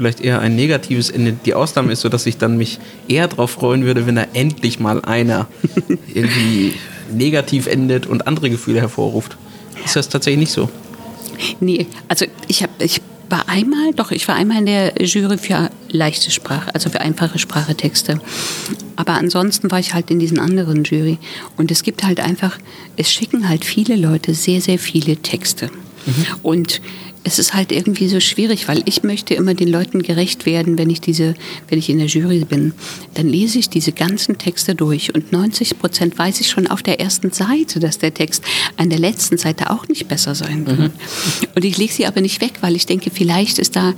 vielleicht 0.00 0.20
eher 0.20 0.40
ein 0.40 0.56
negatives 0.56 1.10
Ende 1.10 1.32
die 1.44 1.52
Ausnahme 1.52 1.92
ist, 1.92 2.00
sodass 2.00 2.24
ich 2.24 2.38
dann 2.38 2.56
mich 2.56 2.78
eher 3.06 3.28
darauf 3.28 3.50
freuen 3.50 3.84
würde, 3.84 4.06
wenn 4.06 4.16
da 4.16 4.24
endlich 4.32 4.80
mal 4.80 5.02
einer 5.02 5.46
irgendwie 6.14 6.74
negativ 7.12 7.66
endet 7.66 8.06
und 8.06 8.26
andere 8.26 8.48
Gefühle 8.48 8.80
hervorruft. 8.80 9.36
Ist 9.84 9.96
das 9.96 10.08
tatsächlich 10.08 10.40
nicht 10.40 10.52
so? 10.52 10.70
Nee, 11.60 11.86
also 12.08 12.24
ich 12.48 12.62
habe 12.62 12.72
ich 12.78 13.02
war 13.28 13.48
einmal, 13.48 13.92
doch, 13.94 14.10
ich 14.10 14.26
war 14.26 14.34
einmal 14.34 14.58
in 14.58 14.66
der 14.66 14.94
Jury 15.04 15.38
für 15.38 15.70
leichte 15.88 16.30
Sprache, 16.30 16.74
also 16.74 16.90
für 16.90 17.00
einfache 17.00 17.38
Sprachetexte. 17.38 18.20
Aber 18.96 19.12
ansonsten 19.12 19.70
war 19.70 19.78
ich 19.78 19.94
halt 19.94 20.10
in 20.10 20.18
diesen 20.18 20.40
anderen 20.40 20.82
Jury. 20.82 21.18
Und 21.56 21.70
es 21.70 21.82
gibt 21.82 22.02
halt 22.02 22.18
einfach, 22.18 22.58
es 22.96 23.12
schicken 23.12 23.48
halt 23.48 23.64
viele 23.64 23.94
Leute 23.94 24.34
sehr, 24.34 24.60
sehr 24.60 24.78
viele 24.78 25.16
Texte. 25.16 25.70
Mhm. 26.06 26.26
Und 26.42 26.80
es 27.22 27.38
ist 27.38 27.52
halt 27.52 27.70
irgendwie 27.70 28.08
so 28.08 28.18
schwierig, 28.18 28.66
weil 28.66 28.82
ich 28.86 29.02
möchte 29.02 29.34
immer 29.34 29.54
den 29.54 29.68
Leuten 29.68 30.02
gerecht 30.02 30.46
werden, 30.46 30.78
wenn 30.78 30.88
ich 30.88 31.00
diese, 31.00 31.34
wenn 31.68 31.78
ich 31.78 31.90
in 31.90 31.98
der 31.98 32.06
Jury 32.06 32.44
bin. 32.44 32.72
Dann 33.14 33.28
lese 33.28 33.58
ich 33.58 33.68
diese 33.68 33.92
ganzen 33.92 34.38
Texte 34.38 34.74
durch 34.74 35.14
und 35.14 35.30
90 35.30 35.78
Prozent 35.78 36.18
weiß 36.18 36.40
ich 36.40 36.48
schon 36.48 36.66
auf 36.66 36.82
der 36.82 36.98
ersten 36.98 37.30
Seite, 37.30 37.78
dass 37.78 37.98
der 37.98 38.14
Text 38.14 38.42
an 38.76 38.88
der 38.88 38.98
letzten 38.98 39.36
Seite 39.36 39.70
auch 39.70 39.86
nicht 39.88 40.08
besser 40.08 40.34
sein 40.34 40.66
wird. 40.66 40.78
Mhm. 40.78 40.90
Und 41.54 41.64
ich 41.64 41.76
lege 41.76 41.92
sie 41.92 42.06
aber 42.06 42.22
nicht 42.22 42.40
weg, 42.40 42.54
weil 42.62 42.74
ich 42.74 42.86
denke, 42.86 43.10
vielleicht 43.10 43.58
ist 43.58 43.76
da 43.76 43.94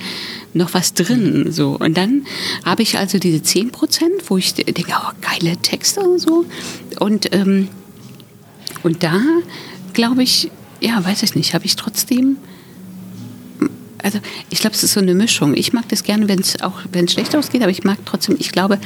noch 0.52 0.74
was 0.74 0.94
drin. 0.94 1.52
So. 1.52 1.78
Und 1.78 1.96
dann 1.96 2.26
habe 2.64 2.82
ich 2.82 2.98
also 2.98 3.18
diese 3.18 3.42
10 3.42 3.70
Prozent, 3.70 4.28
wo 4.28 4.36
ich 4.36 4.54
denke, 4.54 4.84
oh, 4.90 5.12
geile 5.20 5.56
Texte 5.58 6.00
und 6.00 6.18
so. 6.18 6.44
Und, 6.98 7.32
ähm, 7.32 7.68
und 8.82 9.04
da 9.04 9.20
glaube 9.92 10.24
ich, 10.24 10.50
ja, 10.80 11.04
weiß 11.04 11.22
ich 11.22 11.36
nicht, 11.36 11.54
habe 11.54 11.66
ich 11.66 11.76
trotzdem 11.76 12.38
also 14.02 14.18
ich 14.50 14.60
glaube, 14.60 14.74
es 14.74 14.82
ist 14.82 14.92
so 14.92 15.00
eine 15.00 15.14
Mischung. 15.14 15.54
Ich 15.56 15.72
mag 15.72 15.88
das 15.88 16.02
gerne, 16.02 16.28
wenn 16.28 16.40
es 16.40 16.60
auch 16.62 16.80
wenn 16.92 17.06
es 17.06 17.12
schlecht 17.12 17.34
ausgeht, 17.36 17.62
aber 17.62 17.70
ich 17.70 17.84
mag 17.84 17.98
trotzdem, 18.04 18.36
ich 18.38 18.52
glaube, 18.52 18.78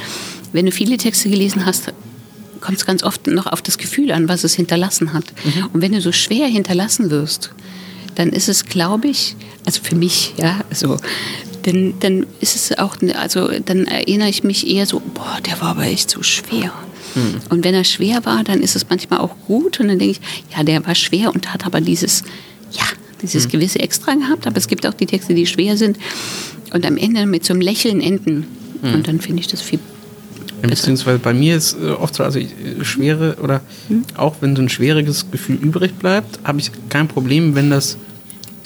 wenn 0.53 0.65
du 0.65 0.71
viele 0.71 0.97
Texte 0.97 1.29
gelesen 1.29 1.65
hast, 1.65 1.93
kommt 2.61 2.77
es 2.77 2.85
ganz 2.85 3.03
oft 3.03 3.27
noch 3.27 3.47
auf 3.47 3.61
das 3.61 3.77
Gefühl 3.77 4.11
an, 4.11 4.27
was 4.27 4.43
es 4.43 4.53
hinterlassen 4.53 5.13
hat. 5.13 5.25
Mhm. 5.43 5.69
Und 5.73 5.81
wenn 5.81 5.91
du 5.91 6.01
so 6.01 6.11
schwer 6.11 6.47
hinterlassen 6.47 7.09
wirst, 7.09 7.51
dann 8.15 8.29
ist 8.29 8.49
es, 8.49 8.65
glaube 8.65 9.07
ich, 9.07 9.35
also 9.65 9.81
für 9.83 9.95
mich, 9.95 10.33
ja, 10.37 10.61
also 10.69 10.97
dann, 11.63 11.93
dann 11.99 12.25
ist 12.39 12.55
es 12.55 12.77
auch, 12.77 12.95
also 13.15 13.49
dann 13.63 13.85
erinnere 13.85 14.29
ich 14.29 14.43
mich 14.43 14.67
eher 14.67 14.85
so, 14.85 14.99
boah, 14.99 15.37
der 15.45 15.61
war 15.61 15.69
aber 15.69 15.83
echt 15.83 16.09
so 16.09 16.23
schwer. 16.23 16.71
Mhm. 17.13 17.41
Und 17.49 17.63
wenn 17.63 17.73
er 17.73 17.83
schwer 17.83 18.25
war, 18.25 18.43
dann 18.43 18.61
ist 18.61 18.75
es 18.75 18.89
manchmal 18.89 19.19
auch 19.19 19.35
gut 19.45 19.79
und 19.79 19.87
dann 19.89 19.99
denke 19.99 20.19
ich, 20.19 20.55
ja, 20.55 20.63
der 20.63 20.85
war 20.85 20.95
schwer 20.95 21.33
und 21.33 21.53
hat 21.53 21.65
aber 21.65 21.81
dieses, 21.81 22.23
ja, 22.71 22.85
dieses 23.21 23.45
mhm. 23.45 23.51
gewisse 23.51 23.79
Extra 23.79 24.13
gehabt, 24.13 24.47
aber 24.47 24.57
es 24.57 24.67
gibt 24.67 24.85
auch 24.85 24.93
die 24.93 25.05
Texte, 25.05 25.33
die 25.33 25.45
schwer 25.45 25.77
sind 25.77 25.97
und 26.73 26.85
am 26.85 26.97
Ende 26.97 27.25
mit 27.25 27.45
so 27.45 27.53
einem 27.53 27.61
Lächeln 27.61 28.01
enden. 28.01 28.45
Mhm. 28.81 28.93
Und 28.93 29.07
dann 29.07 29.21
finde 29.21 29.41
ich 29.41 29.47
das 29.47 29.61
viel 29.61 29.79
ja, 30.61 30.69
Beziehungsweise 30.69 31.19
bei 31.19 31.33
mir 31.33 31.55
ist 31.55 31.77
äh, 31.79 31.89
oft 31.91 32.15
so, 32.15 32.23
also 32.23 32.39
ich, 32.39 32.47
äh, 32.47 32.83
schwere 32.83 33.37
oder 33.41 33.61
mhm. 33.89 34.03
auch 34.15 34.37
wenn 34.41 34.55
so 34.55 34.61
ein 34.61 34.69
schwieriges 34.69 35.29
Gefühl 35.29 35.55
übrig 35.55 35.93
bleibt, 35.99 36.39
habe 36.43 36.59
ich 36.59 36.71
kein 36.89 37.07
Problem, 37.07 37.53
wenn 37.53 37.69
das 37.69 37.97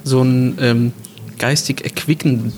so 0.03 0.21
ein 0.21 0.57
ähm, 0.61 0.93
geistig 1.37 1.83
erquickendes 1.83 2.53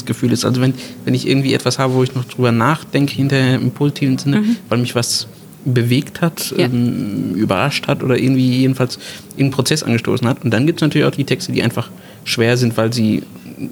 ja. 0.00 0.06
Gefühl 0.06 0.32
ist. 0.32 0.44
Also 0.44 0.60
wenn, 0.60 0.74
wenn 1.04 1.14
ich 1.14 1.26
irgendwie 1.26 1.54
etwas 1.54 1.78
habe, 1.78 1.94
wo 1.94 2.02
ich 2.02 2.14
noch 2.14 2.24
drüber 2.24 2.52
nachdenke, 2.52 3.14
hinterher 3.14 3.54
im 3.54 3.70
positiven 3.70 4.18
Sinne, 4.18 4.40
mhm. 4.40 4.56
weil 4.68 4.78
mich 4.78 4.94
was 4.94 5.26
bewegt 5.66 6.20
hat, 6.20 6.54
ja. 6.56 6.66
ähm, 6.66 7.34
überrascht 7.34 7.88
hat 7.88 8.02
oder 8.02 8.16
irgendwie 8.16 8.60
jedenfalls 8.60 8.98
in 9.36 9.46
einen 9.46 9.50
Prozess 9.50 9.82
angestoßen 9.82 10.26
hat. 10.26 10.44
Und 10.44 10.50
dann 10.52 10.66
gibt 10.66 10.78
es 10.78 10.82
natürlich 10.82 11.06
auch 11.06 11.12
die 11.12 11.24
Texte, 11.24 11.52
die 11.52 11.62
einfach 11.62 11.90
schwer 12.24 12.56
sind, 12.56 12.76
weil 12.76 12.92
sie 12.92 13.24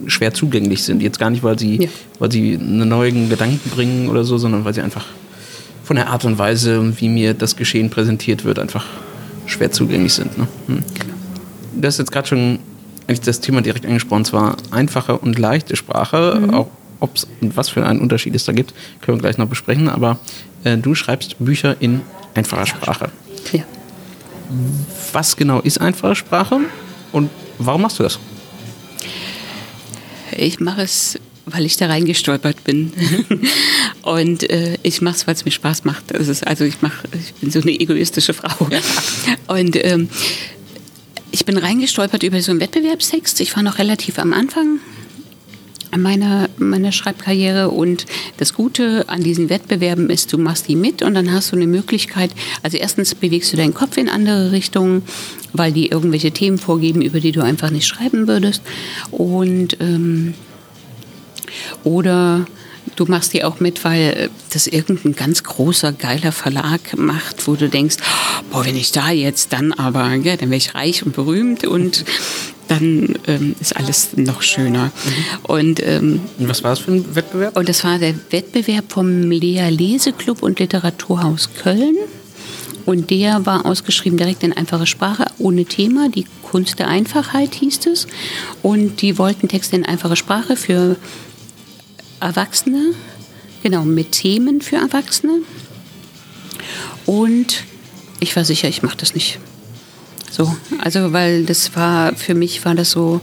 schwer 0.07 0.35
zugänglich 0.35 0.83
sind. 0.83 1.03
Jetzt 1.03 1.19
gar 1.19 1.31
nicht, 1.31 1.43
weil 1.43 1.59
sie, 1.59 1.83
ja. 1.85 1.89
weil 2.19 2.33
sie 2.33 2.55
einen 2.55 2.89
neuen 2.89 3.29
Gedanken 3.29 3.71
bringen 3.71 4.09
oder 4.09 4.25
so, 4.25 4.39
sondern 4.39 4.65
weil 4.65 4.75
sie 4.75 4.81
einfach 4.81 5.05
von 5.85 5.97
der 5.97 6.09
Art 6.09 6.25
und 6.25 6.39
Weise, 6.39 6.99
wie 7.01 7.09
mir 7.09 7.35
das 7.35 7.57
Geschehen 7.57 7.91
präsentiert 7.91 8.45
wird, 8.45 8.59
einfach 8.59 8.87
schwer 9.47 9.71
zugänglich 9.71 10.15
sind. 10.15 10.37
Ne? 10.37 10.49
Hm. 10.67 10.83
Genau. 10.99 11.15
Du 11.77 11.87
hast 11.87 11.99
jetzt 11.99 12.11
gerade 12.11 12.27
schon 12.27 12.59
eigentlich 13.07 13.21
das 13.21 13.41
Thema 13.41 13.61
direkt 13.61 13.85
angesprochen, 13.87 14.25
zwar 14.25 14.57
einfache 14.71 15.19
und 15.19 15.39
leichte 15.39 15.77
Sprache, 15.77 16.41
mhm. 16.41 16.51
auch 16.51 16.69
ob 17.01 17.17
es 17.17 17.27
und 17.41 17.57
was 17.57 17.69
für 17.69 17.85
einen 17.85 18.01
Unterschied 18.01 18.35
es 18.35 18.45
da 18.45 18.53
gibt, 18.53 18.73
können 19.03 19.19
wir 19.19 19.23
gleich 19.23 19.37
noch 19.37 19.47
besprechen, 19.47 19.89
aber 19.89 20.19
äh, 20.65 20.77
du 20.77 20.95
schreibst 20.95 21.37
Bücher 21.39 21.77
in 21.81 22.03
einfacher 22.35 22.67
Sprache. 22.67 23.11
Ja. 23.53 23.65
Was 25.13 25.37
genau 25.37 25.61
ist 25.61 25.81
einfache 25.81 26.17
Sprache 26.17 26.61
und 27.13 27.31
warum 27.59 27.83
machst 27.83 27.99
du 27.99 28.03
das? 28.03 28.19
Ich 30.37 30.61
mache 30.61 30.83
es, 30.83 31.19
weil 31.47 31.65
ich 31.65 31.77
da 31.77 31.87
reingestolpert 31.87 32.65
bin. 32.65 32.93
und 34.03 34.49
äh, 34.51 34.77
ich 34.83 35.01
mache 35.01 35.17
es, 35.17 35.27
weil 35.27 35.35
es 35.35 35.45
mir 35.45 35.51
Spaß 35.51 35.85
macht. 35.85 36.11
Ist, 36.11 36.47
also 36.47 36.65
ich, 36.65 36.83
mach, 36.83 37.05
ich 37.13 37.35
bin 37.35 37.51
so 37.51 37.61
eine 37.61 37.71
egoistische 37.71 38.35
Frau. 38.35 38.69
und 39.47 39.77
ähm, 39.85 40.09
ich 41.31 41.45
bin 41.45 41.57
reingestolpert 41.57 42.23
über 42.23 42.41
so 42.43 42.51
einen 42.51 42.61
Wettbewerbstext. 42.61 43.41
Ich 43.41 43.55
war 43.57 43.63
noch 43.63 43.79
relativ 43.79 44.19
am 44.19 44.33
Anfang 44.33 44.81
meiner, 46.03 46.49
meiner 46.59 46.93
Schreibkarriere. 46.93 47.71
Und 47.71 48.07
das 48.37 48.55
Gute 48.55 49.09
an 49.09 49.23
diesen 49.23 49.51
Wettbewerben 49.51 50.11
ist, 50.11 50.33
du 50.33 50.39
machst 50.39 50.69
die 50.69 50.77
mit 50.77 51.03
und 51.03 51.15
dann 51.15 51.33
hast 51.33 51.53
du 51.53 51.57
eine 51.57 51.67
Möglichkeit. 51.67 52.31
Also 52.63 52.77
erstens 52.77 53.15
bewegst 53.15 53.53
du 53.53 53.57
deinen 53.57 53.75
Kopf 53.75 53.97
in 53.97 54.09
andere 54.09 54.53
Richtungen, 54.53 55.03
weil 55.53 55.73
die 55.73 55.89
irgendwelche 55.89 56.33
Themen 56.33 56.59
vorgeben, 56.59 57.03
über 57.03 57.21
die 57.21 57.33
du 57.33 57.43
einfach 57.43 57.71
nicht 57.71 57.87
schreiben 57.87 58.29
würdest. 58.29 58.63
Und 59.11 59.77
ähm, 59.81 60.35
oder 61.85 62.47
du 62.97 63.05
machst 63.07 63.33
die 63.33 63.45
auch 63.45 63.61
mit, 63.61 63.85
weil 63.85 64.31
das 64.51 64.67
irgendein 64.67 65.15
ganz 65.15 65.43
großer, 65.43 65.93
geiler 65.93 66.33
Verlag 66.33 66.97
macht, 66.97 67.47
wo 67.47 67.55
du 67.55 67.69
denkst, 67.69 67.97
boah, 68.51 68.65
wenn 68.65 68.77
ich 68.77 68.93
da 68.93 69.11
jetzt 69.11 69.53
dann 69.53 69.73
aber, 69.73 70.15
ja, 70.15 70.37
dann 70.37 70.51
wäre 70.51 70.59
ich 70.59 70.75
reich 70.75 71.05
und 71.05 71.15
berühmt 71.15 71.65
und 71.65 72.05
dann 72.69 73.17
ähm, 73.27 73.55
ist 73.61 73.77
alles 73.77 74.17
noch 74.17 74.43
schöner. 74.43 74.87
Mhm. 74.87 74.91
Und, 75.43 75.87
ähm, 75.87 76.21
und, 76.39 76.49
was 76.49 76.63
war 76.63 76.71
das 76.71 76.81
für 76.81 76.93
ein 76.93 77.15
Wettbewerb? 77.15 77.57
Und 77.57 77.69
das 77.69 77.85
war 77.85 77.99
der 77.99 78.15
Wettbewerb 78.31 78.91
vom 78.91 79.31
Lea 79.31 79.69
Leseklub 79.69 80.43
und 80.43 80.59
Literaturhaus 80.59 81.51
Köln. 81.63 81.97
Und 82.87 83.11
der 83.11 83.47
war 83.47 83.65
ausgeschrieben 83.65 84.19
direkt 84.19 84.43
in 84.43 84.53
einfache 84.53 84.87
Sprache, 84.87 85.25
ohne 85.39 85.65
Thema. 85.65 86.09
Die 86.11 86.27
Kunst 86.43 86.79
der 86.79 86.89
Einfachheit 86.89 87.55
hieß 87.55 87.87
es. 87.87 88.07
Und 88.63 89.01
die 89.01 89.19
wollten 89.19 89.49
Texte 89.49 89.77
in 89.77 89.87
einfache 89.87 90.17
Sprache 90.17 90.57
für 90.57 90.97
Erwachsene, 92.25 92.95
genau, 93.63 93.85
mit 93.85 94.13
Themen 94.13 94.63
für 94.63 94.77
Erwachsene. 94.77 95.41
Und 97.05 97.65
ich 98.19 98.35
war 98.35 98.45
sicher, 98.45 98.69
ich 98.69 98.83
mache 98.83 98.97
das 98.97 99.15
nicht. 99.15 99.39
So, 100.31 100.57
also 100.79 101.13
weil 101.13 101.45
das 101.45 101.77
war, 101.77 102.17
für 102.17 102.35
mich 102.35 102.65
war 102.65 102.75
das 102.75 102.91
so, 102.91 103.21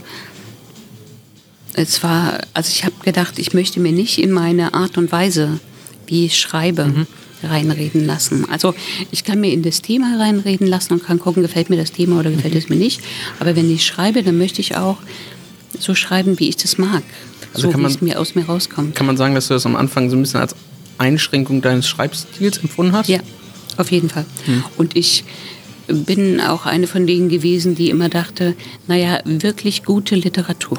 es 1.74 2.02
war, 2.02 2.38
also 2.54 2.70
ich 2.70 2.84
habe 2.84 2.94
gedacht, 3.04 3.38
ich 3.38 3.52
möchte 3.54 3.80
mir 3.80 3.92
nicht 3.92 4.18
in 4.18 4.30
meine 4.30 4.72
Art 4.72 4.96
und 4.96 5.10
Weise, 5.10 5.58
wie 6.06 6.26
ich 6.26 6.38
schreibe, 6.38 6.84
mhm. 6.84 7.06
reinreden 7.42 8.06
lassen. 8.06 8.48
Also 8.48 8.72
ich 9.10 9.24
kann 9.24 9.40
mir 9.40 9.52
in 9.52 9.62
das 9.62 9.82
Thema 9.82 10.16
reinreden 10.18 10.66
lassen 10.66 10.94
und 10.94 11.04
kann 11.04 11.18
gucken, 11.18 11.42
gefällt 11.42 11.70
mir 11.70 11.76
das 11.76 11.92
Thema 11.92 12.20
oder 12.20 12.30
gefällt 12.30 12.54
mhm. 12.54 12.60
es 12.60 12.68
mir 12.68 12.76
nicht. 12.76 13.00
Aber 13.40 13.56
wenn 13.56 13.70
ich 13.70 13.84
schreibe, 13.84 14.22
dann 14.22 14.38
möchte 14.38 14.60
ich 14.60 14.76
auch 14.76 14.98
so 15.78 15.94
schreiben, 15.94 16.38
wie 16.38 16.48
ich 16.48 16.56
das 16.56 16.78
mag. 16.78 17.02
Also 17.54 17.70
so 17.70 17.76
wie 17.76 17.80
man, 17.80 17.90
es 17.90 18.00
mir 18.00 18.18
aus 18.18 18.34
mir 18.34 18.44
rauskommt. 18.44 18.94
Kann 18.94 19.06
man 19.06 19.16
sagen, 19.16 19.34
dass 19.34 19.48
du 19.48 19.54
das 19.54 19.66
am 19.66 19.76
Anfang 19.76 20.10
so 20.10 20.16
ein 20.16 20.22
bisschen 20.22 20.40
als 20.40 20.54
Einschränkung 20.98 21.62
deines 21.62 21.88
Schreibstils 21.88 22.58
empfunden 22.58 22.92
hast? 22.92 23.08
Ja, 23.08 23.20
auf 23.76 23.90
jeden 23.90 24.08
Fall. 24.08 24.24
Mhm. 24.46 24.64
Und 24.76 24.96
ich 24.96 25.24
bin 25.86 26.40
auch 26.40 26.66
eine 26.66 26.86
von 26.86 27.06
denen 27.06 27.28
gewesen, 27.28 27.74
die 27.74 27.90
immer 27.90 28.08
dachte, 28.08 28.54
naja, 28.86 29.20
wirklich 29.24 29.84
gute 29.84 30.14
Literatur. 30.14 30.78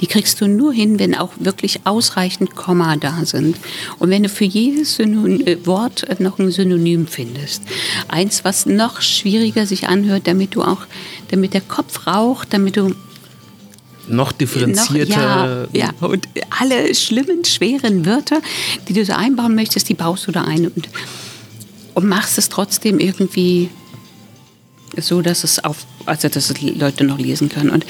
Die 0.00 0.06
kriegst 0.06 0.40
du 0.40 0.46
nur 0.46 0.72
hin, 0.72 0.98
wenn 0.98 1.14
auch 1.14 1.32
wirklich 1.38 1.80
ausreichend 1.84 2.54
Komma 2.54 2.96
da 2.96 3.24
sind. 3.24 3.56
Und 3.98 4.10
wenn 4.10 4.22
du 4.22 4.28
für 4.28 4.44
jedes 4.44 4.96
Synon 4.96 5.44
äh, 5.46 5.58
Wort 5.66 6.06
noch 6.20 6.38
ein 6.38 6.50
Synonym 6.50 7.06
findest. 7.06 7.62
Eins, 8.08 8.44
was 8.44 8.66
noch 8.66 9.00
schwieriger 9.00 9.66
sich 9.66 9.88
anhört, 9.88 10.26
damit 10.26 10.54
du 10.54 10.62
auch, 10.62 10.82
damit 11.28 11.54
der 11.54 11.62
Kopf 11.62 12.06
raucht, 12.06 12.52
damit 12.52 12.76
du 12.76 12.94
noch 14.08 14.32
differenzierter. 14.32 15.66
Noch, 15.66 15.74
ja, 15.74 15.92
ja, 16.00 16.06
und 16.06 16.28
alle 16.58 16.94
schlimmen, 16.94 17.44
schweren 17.44 18.06
Wörter, 18.06 18.40
die 18.88 18.92
du 18.92 19.04
so 19.04 19.12
einbauen 19.12 19.54
möchtest, 19.54 19.88
die 19.88 19.94
baust 19.94 20.26
du 20.26 20.32
da 20.32 20.44
ein 20.44 20.66
und, 20.66 20.88
und 21.94 22.06
machst 22.06 22.38
es 22.38 22.48
trotzdem 22.48 22.98
irgendwie 22.98 23.70
so, 24.96 25.22
dass 25.22 25.44
es 25.44 25.62
auf, 25.64 25.86
also 26.06 26.28
dass 26.28 26.50
es 26.50 26.60
Leute 26.60 27.04
noch 27.04 27.18
lesen 27.18 27.48
können. 27.48 27.70
Und, 27.70 27.86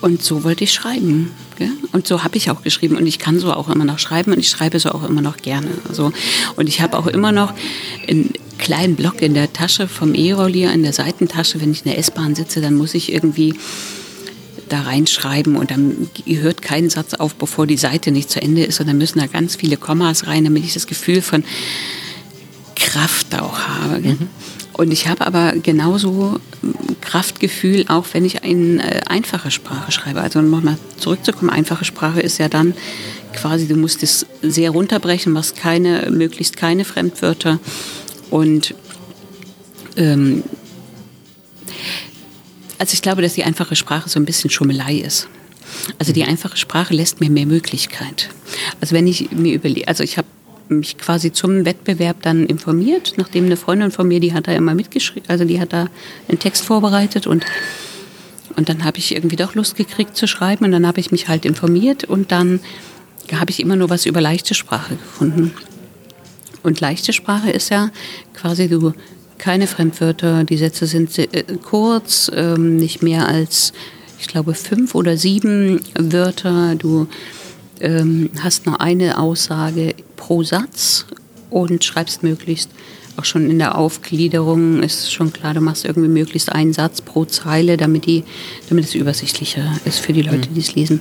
und 0.00 0.22
so 0.22 0.44
wollte 0.44 0.64
ich 0.64 0.72
schreiben. 0.72 1.30
Gell? 1.58 1.70
Und 1.92 2.06
so 2.06 2.24
habe 2.24 2.36
ich 2.36 2.50
auch 2.50 2.62
geschrieben. 2.62 2.96
Und 2.96 3.06
ich 3.06 3.18
kann 3.18 3.38
so 3.38 3.52
auch 3.52 3.68
immer 3.68 3.84
noch 3.84 3.98
schreiben 3.98 4.32
und 4.32 4.38
ich 4.38 4.48
schreibe 4.48 4.78
so 4.78 4.90
auch 4.90 5.08
immer 5.08 5.22
noch 5.22 5.36
gerne. 5.38 5.68
Also, 5.88 6.12
und 6.56 6.68
ich 6.68 6.80
habe 6.80 6.98
auch 6.98 7.06
immer 7.06 7.32
noch 7.32 7.52
einen 8.08 8.30
kleinen 8.58 8.96
Block 8.96 9.22
in 9.22 9.34
der 9.34 9.52
Tasche 9.52 9.88
vom 9.88 10.14
E-Rollier, 10.14 10.72
in 10.72 10.82
der 10.82 10.92
Seitentasche. 10.92 11.60
Wenn 11.60 11.72
ich 11.72 11.84
in 11.84 11.90
der 11.90 11.98
S-Bahn 11.98 12.34
sitze, 12.34 12.60
dann 12.60 12.74
muss 12.74 12.94
ich 12.94 13.12
irgendwie 13.12 13.54
da 14.72 14.82
reinschreiben 14.82 15.56
und 15.56 15.70
dann 15.70 16.08
hört 16.26 16.62
kein 16.62 16.90
Satz 16.90 17.14
auf, 17.14 17.34
bevor 17.34 17.66
die 17.66 17.76
Seite 17.76 18.10
nicht 18.10 18.30
zu 18.30 18.40
Ende 18.40 18.64
ist 18.64 18.80
und 18.80 18.86
dann 18.86 18.98
müssen 18.98 19.18
da 19.18 19.26
ganz 19.26 19.56
viele 19.56 19.76
Kommas 19.76 20.26
rein, 20.26 20.44
damit 20.44 20.64
ich 20.64 20.74
das 20.74 20.86
Gefühl 20.86 21.22
von 21.22 21.44
Kraft 22.74 23.34
auch 23.38 23.58
habe. 23.58 24.00
Mhm. 24.00 24.28
Und 24.72 24.90
ich 24.90 25.06
habe 25.06 25.26
aber 25.26 25.52
genauso 25.52 26.40
Kraftgefühl, 27.00 27.84
auch 27.88 28.06
wenn 28.12 28.24
ich 28.24 28.42
eine 28.42 28.82
äh, 28.82 29.00
einfache 29.06 29.50
Sprache 29.50 29.92
schreibe. 29.92 30.22
Also 30.22 30.40
nochmal 30.40 30.78
zurückzukommen, 30.96 31.50
einfache 31.50 31.84
Sprache 31.84 32.20
ist 32.20 32.38
ja 32.38 32.48
dann 32.48 32.74
quasi, 33.34 33.68
du 33.68 33.76
musst 33.76 34.02
es 34.02 34.26
sehr 34.40 34.70
runterbrechen, 34.70 35.32
machst 35.32 35.56
keine, 35.56 36.10
möglichst 36.10 36.56
keine 36.56 36.84
Fremdwörter 36.84 37.58
und 38.30 38.74
ähm, 39.96 40.42
also 42.82 42.94
ich 42.94 43.02
glaube, 43.02 43.22
dass 43.22 43.34
die 43.34 43.44
einfache 43.44 43.76
Sprache 43.76 44.08
so 44.08 44.18
ein 44.18 44.24
bisschen 44.24 44.50
Schummelei 44.50 44.96
ist. 44.96 45.28
Also 46.00 46.12
die 46.12 46.24
einfache 46.24 46.56
Sprache 46.56 46.92
lässt 46.92 47.20
mir 47.20 47.30
mehr 47.30 47.46
Möglichkeit. 47.46 48.28
Also 48.80 48.96
wenn 48.96 49.06
ich 49.06 49.30
mir 49.30 49.54
überlege, 49.54 49.86
also 49.86 50.02
ich 50.02 50.18
habe 50.18 50.26
mich 50.68 50.98
quasi 50.98 51.32
zum 51.32 51.64
Wettbewerb 51.64 52.22
dann 52.22 52.44
informiert, 52.44 53.14
nachdem 53.18 53.44
eine 53.44 53.56
Freundin 53.56 53.92
von 53.92 54.08
mir, 54.08 54.18
die 54.18 54.32
hat 54.32 54.48
da 54.48 54.52
immer 54.52 54.74
mitgeschrieben, 54.74 55.30
also 55.30 55.44
die 55.44 55.60
hat 55.60 55.72
da 55.72 55.86
einen 56.26 56.40
Text 56.40 56.64
vorbereitet 56.64 57.28
und 57.28 57.46
und 58.56 58.68
dann 58.68 58.84
habe 58.84 58.98
ich 58.98 59.14
irgendwie 59.14 59.36
doch 59.36 59.54
Lust 59.54 59.76
gekriegt 59.76 60.16
zu 60.16 60.26
schreiben 60.26 60.64
und 60.64 60.72
dann 60.72 60.84
habe 60.84 60.98
ich 60.98 61.12
mich 61.12 61.28
halt 61.28 61.44
informiert 61.44 62.02
und 62.02 62.32
dann 62.32 62.58
habe 63.32 63.52
ich 63.52 63.60
immer 63.60 63.76
nur 63.76 63.90
was 63.90 64.06
über 64.06 64.20
leichte 64.20 64.54
Sprache 64.54 64.96
gefunden. 64.96 65.54
Und 66.64 66.80
leichte 66.80 67.12
Sprache 67.12 67.50
ist 67.50 67.70
ja 67.70 67.90
quasi 68.34 68.68
du 68.68 68.92
keine 69.38 69.66
Fremdwörter, 69.66 70.44
die 70.44 70.56
Sätze 70.56 70.86
sind 70.86 71.16
äh, 71.18 71.44
kurz, 71.62 72.30
ähm, 72.34 72.76
nicht 72.76 73.02
mehr 73.02 73.28
als, 73.28 73.72
ich 74.18 74.28
glaube, 74.28 74.54
fünf 74.54 74.94
oder 74.94 75.16
sieben 75.16 75.80
Wörter. 75.98 76.74
Du 76.76 77.08
ähm, 77.80 78.30
hast 78.40 78.66
nur 78.66 78.80
eine 78.80 79.18
Aussage 79.18 79.94
pro 80.16 80.42
Satz 80.42 81.06
und 81.50 81.84
schreibst 81.84 82.22
möglichst 82.22 82.70
auch 83.16 83.24
schon 83.24 83.50
in 83.50 83.58
der 83.58 83.76
Aufgliederung 83.76 84.82
ist 84.82 85.12
schon 85.12 85.32
klar, 85.32 85.54
du 85.54 85.60
machst 85.60 85.84
irgendwie 85.84 86.08
möglichst 86.08 86.50
einen 86.50 86.72
Satz 86.72 87.00
pro 87.00 87.24
Zeile, 87.24 87.76
damit, 87.76 88.06
die, 88.06 88.24
damit 88.68 88.84
es 88.84 88.94
übersichtlicher 88.94 89.64
ist 89.84 89.98
für 89.98 90.12
die 90.12 90.22
Leute, 90.22 90.48
mhm. 90.48 90.54
die 90.54 90.60
es 90.60 90.74
lesen. 90.74 91.00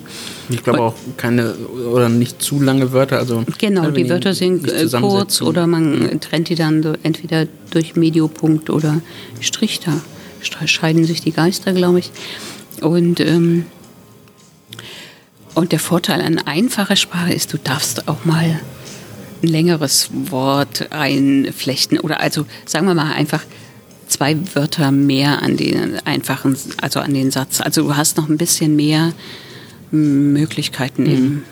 Ich 0.49 0.63
glaube 0.63 0.81
auch 0.81 0.95
keine 1.17 1.53
oder 1.53 2.09
nicht 2.09 2.41
zu 2.41 2.61
lange 2.61 2.91
Wörter. 2.91 3.17
Also 3.17 3.43
genau, 3.57 3.91
die 3.91 4.09
Wörter 4.09 4.33
sind 4.33 4.69
äh, 4.69 4.87
kurz 4.99 5.41
oder 5.41 5.67
man 5.67 5.99
mhm. 5.99 6.19
trennt 6.19 6.49
die 6.49 6.55
dann 6.55 6.83
so 6.83 6.93
entweder 7.03 7.47
durch 7.71 7.95
Mediopunkt 7.95 8.69
oder 8.69 9.01
Strich. 9.39 9.79
Da 9.79 9.93
scheiden 10.65 11.05
sich 11.05 11.21
die 11.21 11.31
Geister, 11.31 11.71
glaube 11.73 11.99
ich. 11.99 12.11
Und 12.81 13.19
ähm, 13.19 13.65
und 15.53 15.71
der 15.71 15.79
Vorteil 15.79 16.21
an 16.21 16.39
einfacher 16.39 16.95
Sprache 16.95 17.33
ist, 17.33 17.51
du 17.53 17.57
darfst 17.57 18.07
auch 18.07 18.23
mal 18.23 18.59
längeres 19.41 20.09
Wort 20.11 20.91
einflechten 20.91 21.99
oder 21.99 22.19
also 22.21 22.45
sagen 22.65 22.87
wir 22.87 22.93
mal 22.93 23.13
einfach 23.13 23.41
zwei 24.07 24.37
Wörter 24.53 24.91
mehr 24.91 25.41
an 25.41 25.57
den 25.57 25.99
einfachen, 26.05 26.55
also 26.81 26.99
an 26.99 27.13
den 27.13 27.31
Satz. 27.31 27.61
Also 27.61 27.83
du 27.83 27.95
hast 27.95 28.17
noch 28.17 28.29
ein 28.29 28.37
bisschen 28.37 28.75
mehr 28.75 29.13
Möglichkeiten 29.91 31.03
mhm. 31.03 31.43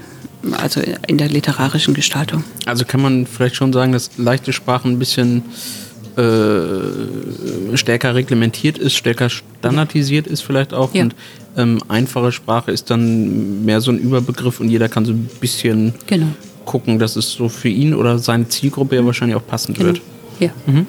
im, 0.43 0.53
also 0.53 0.81
in 1.07 1.17
der 1.17 1.29
literarischen 1.29 1.93
Gestaltung. 1.93 2.43
Also 2.65 2.85
kann 2.85 3.01
man 3.01 3.25
vielleicht 3.25 3.55
schon 3.55 3.73
sagen, 3.73 3.91
dass 3.91 4.11
leichte 4.17 4.53
Sprache 4.53 4.87
ein 4.87 4.99
bisschen 4.99 5.43
äh, 6.17 7.77
stärker 7.77 8.15
reglementiert 8.15 8.77
ist, 8.77 8.93
stärker 8.93 9.29
standardisiert 9.29 10.27
ist 10.27 10.41
vielleicht 10.41 10.73
auch 10.73 10.93
ja. 10.93 11.03
und 11.03 11.15
ähm, 11.57 11.79
einfache 11.87 12.31
Sprache 12.31 12.71
ist 12.71 12.89
dann 12.89 13.63
mehr 13.63 13.79
so 13.79 13.91
ein 13.91 13.99
Überbegriff 13.99 14.59
und 14.59 14.69
jeder 14.69 14.89
kann 14.89 15.05
so 15.05 15.13
ein 15.13 15.29
bisschen 15.39 15.93
genau. 16.07 16.27
Gucken, 16.69 16.99
dass 16.99 17.15
es 17.15 17.31
so 17.31 17.49
für 17.49 17.67
ihn 17.67 17.95
oder 17.95 18.19
seine 18.19 18.47
Zielgruppe 18.47 18.95
ja 18.95 19.03
wahrscheinlich 19.03 19.35
auch 19.35 19.45
passend 19.45 19.79
genau. 19.79 19.87
wird. 19.87 20.01
Ja. 20.39 20.51
Mhm. 20.67 20.85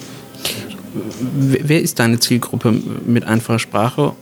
Wer 1.32 1.80
ist 1.80 1.98
deine 1.98 2.20
Zielgruppe 2.20 2.74
mit 3.06 3.24
einfacher 3.24 3.58
Sprache? 3.58 4.12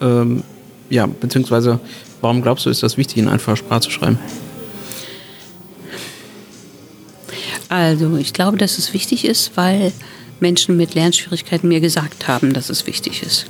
Ähm, 0.00 0.42
ja, 0.90 1.06
beziehungsweise 1.06 1.78
warum 2.20 2.42
glaubst 2.42 2.66
du, 2.66 2.70
ist 2.70 2.82
das 2.82 2.96
wichtig, 2.96 3.18
in 3.18 3.28
einfacher 3.28 3.56
Sprache 3.56 3.82
zu 3.82 3.90
schreiben? 3.90 4.18
Also, 7.68 8.16
ich 8.16 8.32
glaube, 8.32 8.58
dass 8.58 8.78
es 8.78 8.92
wichtig 8.92 9.24
ist, 9.24 9.52
weil 9.54 9.92
Menschen 10.40 10.76
mit 10.76 10.94
Lernschwierigkeiten 10.94 11.68
mir 11.68 11.80
gesagt 11.80 12.26
haben, 12.26 12.52
dass 12.52 12.70
es 12.70 12.88
wichtig 12.88 13.22
ist. 13.22 13.46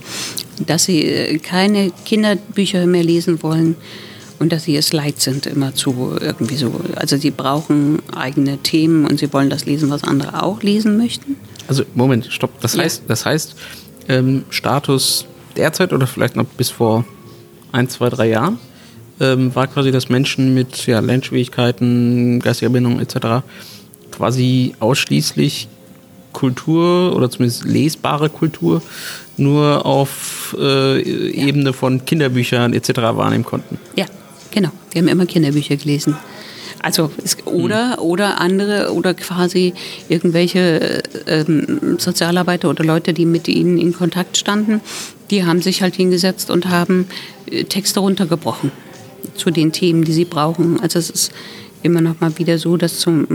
Dass 0.66 0.84
sie 0.84 1.02
äh, 1.02 1.38
keine 1.38 1.92
Kinderbücher 2.04 2.84
mehr 2.86 3.04
lesen 3.04 3.42
wollen 3.42 3.76
und 4.38 4.52
dass 4.52 4.64
sie 4.64 4.76
es 4.76 4.92
leid 4.92 5.20
sind, 5.20 5.46
immer 5.46 5.74
zu 5.74 6.16
irgendwie 6.20 6.56
so. 6.56 6.80
Also 6.96 7.16
sie 7.16 7.30
brauchen 7.30 8.00
eigene 8.14 8.58
Themen 8.58 9.06
und 9.06 9.18
sie 9.18 9.32
wollen 9.32 9.50
das 9.50 9.64
lesen, 9.64 9.90
was 9.90 10.04
andere 10.04 10.42
auch 10.42 10.62
lesen 10.62 10.96
möchten. 10.96 11.36
Also 11.68 11.84
Moment, 11.94 12.26
stopp. 12.30 12.60
Das 12.60 12.76
heißt, 12.76 13.02
ja. 13.02 13.04
das 13.08 13.24
heißt 13.24 13.54
ähm, 14.08 14.44
Status 14.50 15.26
derzeit 15.56 15.92
oder 15.92 16.06
vielleicht 16.06 16.36
noch 16.36 16.44
bis 16.44 16.70
vor 16.70 17.04
ein, 17.72 17.88
zwei, 17.88 18.08
drei 18.08 18.28
Jahren 18.28 18.58
ähm, 19.20 19.54
war 19.54 19.66
quasi, 19.66 19.90
dass 19.90 20.08
Menschen 20.08 20.54
mit 20.54 20.86
ja, 20.86 21.00
Lernschwierigkeiten, 21.00 22.40
geistiger 22.40 22.70
Bindung 22.70 23.00
etc. 23.00 23.44
quasi 24.10 24.74
ausschließlich 24.80 25.68
Kultur 26.32 27.14
oder 27.14 27.30
zumindest 27.30 27.64
lesbare 27.64 28.28
Kultur 28.28 28.82
nur 29.36 29.86
auf 29.86 30.56
äh, 30.58 30.98
ja. 30.98 31.46
Ebene 31.46 31.72
von 31.72 32.04
Kinderbüchern 32.04 32.72
etc. 32.72 32.90
wahrnehmen 32.96 33.44
konnten. 33.44 33.78
Ja, 33.96 34.06
genau. 34.54 34.70
Die 34.92 34.98
haben 34.98 35.08
immer 35.08 35.26
Kinderbücher 35.26 35.76
gelesen. 35.76 36.16
Also 36.80 37.10
es, 37.22 37.36
oder 37.46 37.96
hm. 37.96 37.98
oder 38.04 38.40
andere 38.40 38.92
oder 38.92 39.14
quasi 39.14 39.72
irgendwelche 40.08 41.02
ähm, 41.26 41.96
Sozialarbeiter 41.98 42.68
oder 42.68 42.84
Leute, 42.84 43.14
die 43.14 43.26
mit 43.26 43.48
ihnen 43.48 43.78
in 43.78 43.94
Kontakt 43.94 44.36
standen, 44.36 44.80
die 45.30 45.44
haben 45.44 45.62
sich 45.62 45.82
halt 45.82 45.94
hingesetzt 45.94 46.50
und 46.50 46.68
haben 46.68 47.06
äh, 47.50 47.64
Texte 47.64 48.00
runtergebrochen 48.00 48.70
zu 49.34 49.50
den 49.50 49.72
Themen, 49.72 50.04
die 50.04 50.12
sie 50.12 50.26
brauchen. 50.26 50.78
Also 50.80 50.98
es 50.98 51.10
ist 51.10 51.32
immer 51.82 52.00
noch 52.00 52.20
mal 52.20 52.36
wieder 52.38 52.58
so, 52.58 52.76
dass 52.76 52.98
zum, 52.98 53.26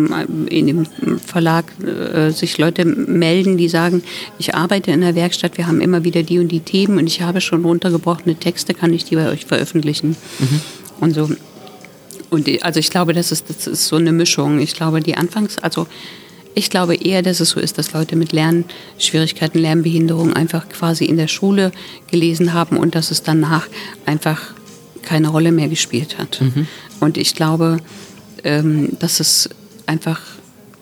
in 0.48 0.68
dem 0.68 0.86
Verlag 1.20 1.66
äh, 1.84 2.32
sich 2.32 2.58
Leute 2.58 2.84
melden, 2.84 3.58
die 3.58 3.70
sagen, 3.70 4.04
ich 4.40 4.56
arbeite 4.56 4.92
in 4.92 5.02
der 5.02 5.16
Werkstatt, 5.16 5.58
wir 5.58 5.68
haben 5.68 5.82
immer 5.82 6.04
wieder 6.04 6.24
die 6.24 6.40
und 6.40 6.50
die 6.50 6.60
Themen 6.60 6.98
und 6.98 7.08
ich 7.08 7.22
habe 7.22 7.42
schon 7.42 7.64
runtergebrochene 7.64 8.36
Texte, 8.36 8.74
kann 8.74 8.92
ich 8.92 9.06
die 9.06 9.16
bei 9.16 9.30
euch 9.30 9.46
veröffentlichen? 9.46 10.18
Mhm. 10.40 10.62
Und 11.00 11.14
so. 11.14 11.30
Und 12.30 12.48
die, 12.48 12.62
also 12.62 12.80
ich 12.80 12.90
glaube, 12.90 13.14
das 13.14 13.32
ist, 13.32 13.50
das 13.50 13.66
ist 13.66 13.88
so 13.88 13.96
eine 13.96 14.12
Mischung. 14.12 14.60
Ich 14.60 14.76
glaube, 14.76 15.02
die 15.02 15.16
Anfangs, 15.16 15.58
also 15.58 15.88
ich 16.56 16.70
glaube 16.70 16.96
eher, 16.96 17.22
dass 17.22 17.40
es 17.40 17.50
so 17.50 17.60
ist, 17.60 17.78
dass 17.78 17.94
Leute 17.94 18.16
mit 18.16 18.32
Lernschwierigkeiten, 18.32 19.60
Lernbehinderung 19.60 20.34
einfach 20.34 20.68
quasi 20.70 21.06
in 21.06 21.18
der 21.18 21.28
Schule 21.28 21.72
gelesen 22.12 22.54
haben 22.54 22.78
und 22.78 22.96
dass 22.96 23.12
es 23.12 23.24
danach 23.24 23.68
einfach 24.06 24.54
keine 25.02 25.30
Rolle 25.30 25.52
mehr 25.52 25.70
gespielt 25.70 26.18
hat. 26.18 26.42
Mhm. 26.42 26.68
Und 27.00 27.18
ich 27.18 27.34
glaube, 27.34 27.78
ähm, 28.44 28.90
dass 29.00 29.20
es 29.20 29.50
einfach 29.86 30.22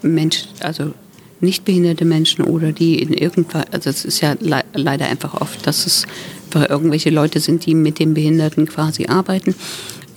Menschen, 0.01 0.49
also 0.59 0.93
nicht 1.39 1.65
behinderte 1.65 2.05
Menschen 2.05 2.43
oder 2.43 2.71
die 2.71 3.01
in 3.01 3.13
irgendwann, 3.13 3.65
also 3.71 3.89
es 3.89 4.05
ist 4.05 4.21
ja 4.21 4.35
le 4.39 4.63
leider 4.73 5.05
einfach 5.05 5.35
oft, 5.35 5.65
dass 5.67 5.85
es 5.85 6.07
irgendwelche 6.53 7.11
Leute 7.11 7.39
sind, 7.39 7.65
die 7.65 7.75
mit 7.75 7.99
den 7.99 8.15
Behinderten 8.15 8.67
quasi 8.67 9.05
arbeiten, 9.05 9.53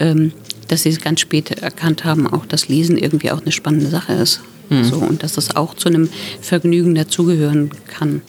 ähm, 0.00 0.32
dass 0.68 0.82
sie 0.82 0.88
es 0.88 1.00
ganz 1.00 1.20
spät 1.20 1.50
erkannt 1.50 2.04
haben, 2.04 2.26
auch 2.26 2.46
dass 2.46 2.68
Lesen 2.68 2.96
irgendwie 2.96 3.30
auch 3.30 3.42
eine 3.42 3.52
spannende 3.52 3.86
Sache 3.86 4.12
ist. 4.14 4.40
Mhm. 4.68 4.84
So, 4.84 4.96
und 4.96 5.22
dass 5.22 5.32
das 5.32 5.56
auch 5.56 5.74
zu 5.74 5.88
einem 5.88 6.08
Vergnügen 6.40 6.94
dazugehören 6.94 7.70
kann. 7.88 8.22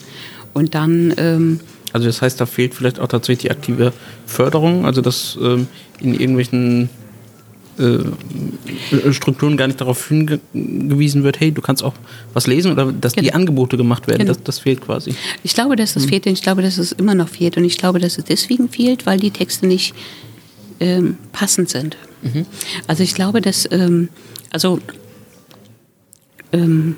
Und 0.54 0.76
dann. 0.76 1.14
Ähm, 1.18 1.60
also 1.94 2.08
das 2.08 2.22
heißt, 2.22 2.40
da 2.40 2.46
fehlt 2.46 2.74
vielleicht 2.74 3.00
auch 3.00 3.08
tatsächlich 3.08 3.44
die 3.44 3.52
aktive 3.52 3.94
Förderung, 4.26 4.86
also 4.86 5.02
dass 5.02 5.38
ähm, 5.42 5.68
in 6.00 6.14
irgendwelchen 6.14 6.90
äh, 7.78 9.12
Strukturen 9.14 9.58
gar 9.58 9.68
nicht 9.68 9.82
darauf 9.82 10.08
hingewiesen 10.08 11.24
wird, 11.24 11.40
hey, 11.40 11.52
du 11.52 11.62
kannst 11.62 11.84
auch 11.84 11.94
was 12.34 12.48
lesen 12.48 12.72
oder 12.72 12.92
dass 12.92 13.14
genau. 13.14 13.26
die 13.26 13.34
Angebote 13.34 13.78
gemacht 13.78 14.08
werden. 14.08 14.20
Genau. 14.20 14.34
Das, 14.34 14.44
das, 14.44 14.60
fehlt 14.60 14.82
quasi. 14.82 15.14
Ich 15.44 15.54
glaube, 15.54 15.76
dass 15.76 15.94
das 15.94 16.06
mhm. 16.06 16.10
fehlt 16.10 16.28
und 16.28 16.34
ich 16.34 16.42
glaube, 16.42 16.62
dass 16.62 16.78
es 16.78 16.92
immer 16.92 17.16
noch 17.16 17.30
fehlt. 17.30 17.58
Und 17.58 17.64
ich 17.66 17.78
glaube, 17.78 18.00
dass 18.00 18.18
es 18.18 18.26
deswegen 18.26 18.70
fehlt, 18.70 19.06
weil 19.06 19.20
die 19.20 19.32
Texte 19.32 19.68
nicht 19.68 19.94
ähm, 20.82 21.18
passend 21.32 21.70
sind. 21.70 21.96
Mhm. 22.22 22.46
Also 22.88 23.04
ich 23.04 23.16
glaube, 23.16 23.40
dass, 23.40 23.68
ähm, 23.72 24.10
also 24.52 24.80
ähm, 26.52 26.98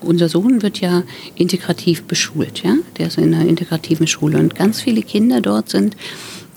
unser 0.00 0.28
Sohn 0.28 0.62
wird 0.62 0.80
ja 0.80 1.02
integrativ 1.34 2.04
beschult, 2.04 2.62
ja, 2.62 2.76
der 2.96 3.08
ist 3.08 3.18
in 3.18 3.34
einer 3.34 3.46
integrativen 3.46 4.06
Schule 4.06 4.38
und 4.38 4.54
ganz 4.54 4.80
viele 4.80 5.02
Kinder 5.02 5.40
dort 5.40 5.68
sind 5.68 5.96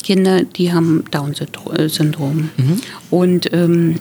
Kinder, 0.02 0.44
die 0.44 0.74
haben 0.74 1.04
Down-Syndrom. 1.12 2.50
Mhm. 2.58 2.82
Und 3.10 3.54
ähm, 3.54 3.96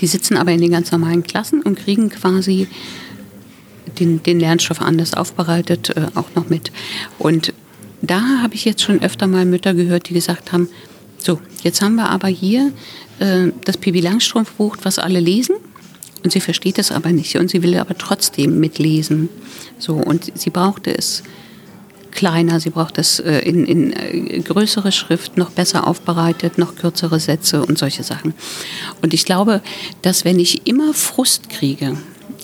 die 0.00 0.06
sitzen 0.06 0.36
aber 0.36 0.52
in 0.52 0.60
den 0.60 0.70
ganz 0.70 0.92
normalen 0.92 1.22
Klassen 1.22 1.62
und 1.62 1.78
kriegen 1.78 2.10
quasi 2.10 2.68
den, 3.98 4.22
den 4.22 4.40
Lernstoff 4.40 4.80
anders 4.80 5.14
aufbereitet, 5.14 5.96
äh, 5.96 6.06
auch 6.14 6.28
noch 6.34 6.48
mit. 6.48 6.70
Und 7.18 7.52
da 8.02 8.20
habe 8.42 8.54
ich 8.54 8.64
jetzt 8.64 8.82
schon 8.82 9.02
öfter 9.02 9.26
mal 9.26 9.44
Mütter 9.44 9.74
gehört, 9.74 10.08
die 10.08 10.14
gesagt 10.14 10.52
haben, 10.52 10.68
so, 11.18 11.40
jetzt 11.62 11.80
haben 11.82 11.96
wir 11.96 12.10
aber 12.10 12.28
hier 12.28 12.72
äh, 13.18 13.48
das 13.64 13.76
Pipi 13.76 14.00
Langstrumpf-Buch, 14.00 14.76
was 14.82 14.98
alle 14.98 15.20
lesen. 15.20 15.56
Und 16.24 16.32
sie 16.32 16.40
versteht 16.40 16.78
es 16.78 16.90
aber 16.90 17.12
nicht 17.12 17.36
und 17.36 17.50
sie 17.50 17.62
will 17.62 17.76
aber 17.76 17.96
trotzdem 17.96 18.58
mitlesen. 18.58 19.28
So, 19.78 19.94
und 19.94 20.32
sie 20.34 20.50
brauchte 20.50 20.96
es 20.96 21.22
kleiner, 22.16 22.58
sie 22.58 22.70
braucht 22.70 22.98
es 22.98 23.20
äh, 23.20 23.38
in, 23.40 23.64
in 23.64 23.92
äh, 23.92 24.40
größere 24.40 24.90
Schrift, 24.90 25.36
noch 25.36 25.50
besser 25.50 25.86
aufbereitet, 25.86 26.58
noch 26.58 26.74
kürzere 26.74 27.20
Sätze 27.20 27.64
und 27.64 27.78
solche 27.78 28.02
Sachen. 28.02 28.34
Und 29.02 29.14
ich 29.14 29.24
glaube, 29.24 29.62
dass 30.02 30.24
wenn 30.24 30.40
ich 30.40 30.66
immer 30.66 30.94
Frust 30.94 31.48
kriege, 31.48 31.96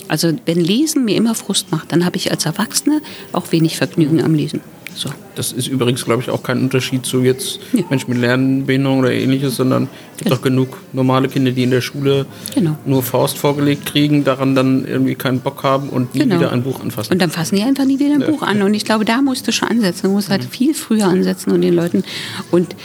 also 0.07 0.31
wenn 0.45 0.61
Lesen 0.61 1.03
mir 1.03 1.17
immer 1.17 1.35
Frust 1.35 1.71
macht, 1.71 1.91
dann 1.91 2.05
habe 2.05 2.15
ich 2.17 2.31
als 2.31 2.45
Erwachsene 2.45 3.01
auch 3.33 3.51
wenig 3.51 3.75
Vergnügen 3.75 4.23
am 4.23 4.35
Lesen. 4.35 4.61
So. 4.95 5.09
Das 5.35 5.51
ist 5.51 5.67
übrigens, 5.67 6.05
glaube 6.05 6.21
ich, 6.21 6.29
auch 6.29 6.43
kein 6.43 6.59
Unterschied 6.59 7.05
zu 7.05 7.21
jetzt 7.21 7.59
ja. 7.73 7.83
Menschen 7.89 8.11
mit 8.11 8.19
Lernbehinderung 8.19 8.99
oder 8.99 9.11
ähnliches, 9.11 9.55
sondern 9.55 9.83
es 9.83 10.17
gibt 10.17 10.23
genau. 10.25 10.35
auch 10.35 10.41
genug 10.41 10.77
normale 10.93 11.27
Kinder, 11.27 11.51
die 11.51 11.63
in 11.63 11.71
der 11.71 11.81
Schule 11.81 12.25
genau. 12.53 12.77
nur 12.85 13.01
Faust 13.01 13.37
vorgelegt 13.37 13.85
kriegen, 13.85 14.23
daran 14.23 14.55
dann 14.55 14.85
irgendwie 14.85 15.15
keinen 15.15 15.39
Bock 15.39 15.63
haben 15.63 15.89
und 15.89 16.13
nie 16.13 16.21
genau. 16.21 16.35
wieder 16.35 16.51
ein 16.51 16.63
Buch 16.63 16.79
anfassen. 16.81 17.13
Und 17.13 17.21
dann 17.21 17.31
fassen 17.31 17.55
die 17.55 17.63
einfach 17.63 17.85
nie 17.85 17.99
wieder 17.99 18.13
ein 18.13 18.21
ja. 18.21 18.29
Buch 18.29 18.43
an. 18.43 18.61
Und 18.61 18.73
ich 18.73 18.85
glaube, 18.85 19.05
da 19.05 19.21
musst 19.21 19.47
du 19.47 19.51
schon 19.51 19.69
ansetzen. 19.69 20.07
Du 20.07 20.13
musst 20.13 20.29
halt 20.29 20.43
mhm. 20.43 20.49
viel 20.49 20.73
früher 20.73 21.07
ansetzen 21.07 21.51
und 21.51 21.61
den 21.61 21.73
Leuten 21.73 22.03
und 22.51 22.75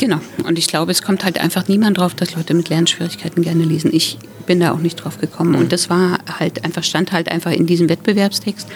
Genau. 0.00 0.18
Und 0.44 0.58
ich 0.58 0.66
glaube, 0.66 0.92
es 0.92 1.02
kommt 1.02 1.24
halt 1.24 1.38
einfach 1.38 1.68
niemand 1.68 1.98
drauf, 1.98 2.14
dass 2.14 2.34
Leute 2.34 2.54
mit 2.54 2.70
Lernschwierigkeiten 2.70 3.42
gerne 3.42 3.64
lesen. 3.64 3.90
Ich 3.92 4.16
bin 4.46 4.58
da 4.58 4.72
auch 4.72 4.78
nicht 4.78 4.96
drauf 4.96 5.18
gekommen. 5.18 5.54
Und 5.54 5.72
das 5.72 5.90
war 5.90 6.18
halt 6.38 6.64
einfach, 6.64 6.82
stand 6.82 7.12
halt 7.12 7.30
einfach 7.30 7.52
in 7.52 7.66
diesem 7.66 7.90
Wettbewerbstext. 7.90 8.66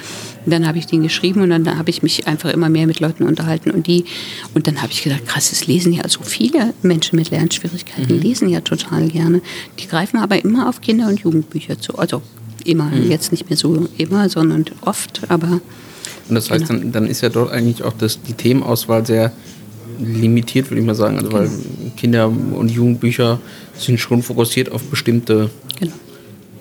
Und 0.44 0.52
dann 0.52 0.66
habe 0.68 0.76
ich 0.76 0.86
den 0.86 1.02
geschrieben 1.02 1.40
und 1.40 1.48
dann 1.48 1.78
habe 1.78 1.88
ich 1.88 2.02
mich 2.02 2.26
einfach 2.26 2.50
immer 2.52 2.68
mehr 2.68 2.86
mit 2.86 3.00
Leuten 3.00 3.24
unterhalten. 3.24 3.70
Und 3.70 3.86
die, 3.86 4.04
und 4.52 4.66
dann 4.66 4.82
habe 4.82 4.92
ich 4.92 5.02
gedacht, 5.02 5.26
krass, 5.26 5.50
es 5.50 5.66
lesen 5.66 5.94
ja 5.94 6.06
so 6.06 6.20
viele 6.22 6.74
Menschen 6.82 7.16
mit 7.16 7.30
Lernschwierigkeiten, 7.30 8.16
mhm. 8.16 8.22
lesen 8.22 8.50
ja 8.50 8.60
total 8.60 9.08
gerne. 9.08 9.40
Die 9.78 9.88
greifen 9.88 10.18
aber 10.18 10.44
immer 10.44 10.68
auf 10.68 10.82
Kinder- 10.82 11.08
und 11.08 11.20
Jugendbücher 11.20 11.80
zu. 11.80 11.98
Also 11.98 12.20
immer, 12.66 12.84
mhm. 12.84 13.10
jetzt 13.10 13.32
nicht 13.32 13.48
mehr 13.48 13.56
so 13.56 13.88
immer, 13.96 14.28
sondern 14.28 14.66
oft, 14.82 15.22
aber. 15.28 15.62
Und 16.28 16.34
das 16.34 16.50
heißt, 16.50 16.66
genau. 16.68 16.80
dann, 16.80 16.92
dann 16.92 17.06
ist 17.06 17.22
ja 17.22 17.30
dort 17.30 17.50
eigentlich 17.50 17.82
auch 17.82 17.94
das, 17.94 18.20
die 18.20 18.34
Themenauswahl 18.34 19.06
sehr 19.06 19.32
limitiert, 19.98 20.70
würde 20.70 20.80
ich 20.80 20.86
mal 20.86 20.94
sagen. 20.94 21.18
Also 21.18 21.32
weil 21.32 21.48
genau. 21.48 21.92
Kinder- 21.96 22.28
und 22.28 22.70
Jugendbücher 22.70 23.38
sind 23.76 23.98
schon 23.98 24.22
fokussiert 24.22 24.70
auf 24.70 24.82
bestimmte 24.84 25.50
genau. 25.78 25.92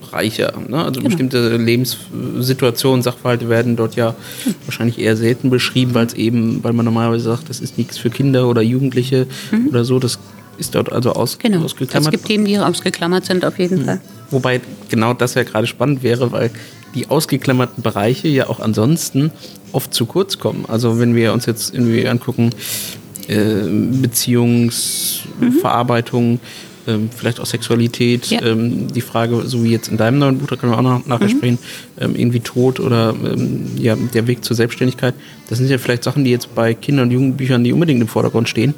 Bereiche. 0.02 0.54
Ne? 0.68 0.78
Also 0.78 1.00
genau. 1.00 1.10
bestimmte 1.10 1.58
Lebenssituationen, 1.58 3.02
Sachverhalte 3.02 3.50
werden 3.50 3.76
dort 3.76 3.96
ja 3.96 4.16
mhm. 4.46 4.56
wahrscheinlich 4.66 5.00
eher 5.00 5.18
selten 5.18 5.50
beschrieben, 5.50 5.94
weil 5.94 6.06
es 6.06 6.14
eben, 6.14 6.64
weil 6.64 6.74
man 6.74 6.86
normalerweise 6.86 7.24
sagt, 7.24 7.50
das 7.50 7.60
ist 7.60 7.78
nichts 7.78 7.98
für 7.98 8.10
Kinder 8.10 8.48
oder 8.48 8.62
Jugendliche 8.62 9.28
mhm. 9.52 9.70
oder 9.70 9.84
so. 9.84 10.00
Das 10.00 10.20
ist 10.58 10.76
dort 10.76 10.92
also 10.92 11.14
aus, 11.14 11.40
genau. 11.40 11.64
ausgeklammert. 11.64 12.08
Es 12.08 12.12
gibt 12.12 12.26
Themen, 12.26 12.46
die 12.46 12.58
ausgeklammert 12.60 13.26
sind, 13.26 13.44
auf 13.44 13.58
jeden 13.58 13.80
mhm. 13.80 13.86
Fall. 13.86 14.02
Wobei 14.30 14.62
genau 14.90 15.14
das 15.14 15.36
ja 15.36 15.44
gerade 15.44 15.68
spannend 15.68 16.04
wäre, 16.04 16.32
weil 16.32 16.52
die 16.96 17.10
ausgeklammerten 17.10 17.82
Bereiche 17.84 18.28
ja 18.28 18.50
auch 18.50 18.60
ansonsten 18.60 19.32
oft 19.72 19.94
zu 19.94 20.06
kurz 20.06 20.38
kommen. 20.40 20.66
Also 20.68 21.00
wenn 21.00 21.16
wir 21.16 21.34
uns 21.34 21.46
jetzt 21.46 21.74
irgendwie 21.74 22.08
angucken, 22.08 22.52
äh, 23.30 23.64
Beziehungsverarbeitung, 24.02 26.40
mhm. 26.86 27.10
vielleicht 27.16 27.40
auch 27.40 27.46
Sexualität, 27.46 28.26
ja. 28.28 28.42
Ähm, 28.42 28.88
die 28.94 29.02
Frage, 29.02 29.44
so 29.46 29.64
wie 29.64 29.72
jetzt 29.72 29.88
in 29.88 29.98
deinem 29.98 30.20
neuen 30.20 30.38
Buch, 30.38 30.48
da 30.48 30.56
können 30.56 30.74
wir 30.74 30.78
auch 30.78 30.82
noch 30.82 31.06
nachher 31.06 31.28
mhm. 31.28 31.38
sprechen, 31.38 31.60
ähm, 32.00 32.16
irgendwie 32.16 32.42
Tod 32.42 32.80
oder 32.80 33.16
ja, 33.78 33.96
der 33.96 34.28
Weg 34.28 34.44
zur 34.44 34.56
Selbstständigkeit. 34.56 35.14
Das 35.50 35.60
sind 35.60 35.70
ja 35.70 35.78
vielleicht 35.78 36.04
Sachen, 36.04 36.26
die 36.26 36.32
jetzt 36.32 36.56
bei 36.56 36.74
Kinder- 36.74 37.04
und 37.04 37.12
Jugendbüchern 37.12 37.62
nicht 37.62 37.74
unbedingt 37.74 38.02
im 38.02 38.08
Vordergrund 38.08 38.50
stehen, 38.50 38.74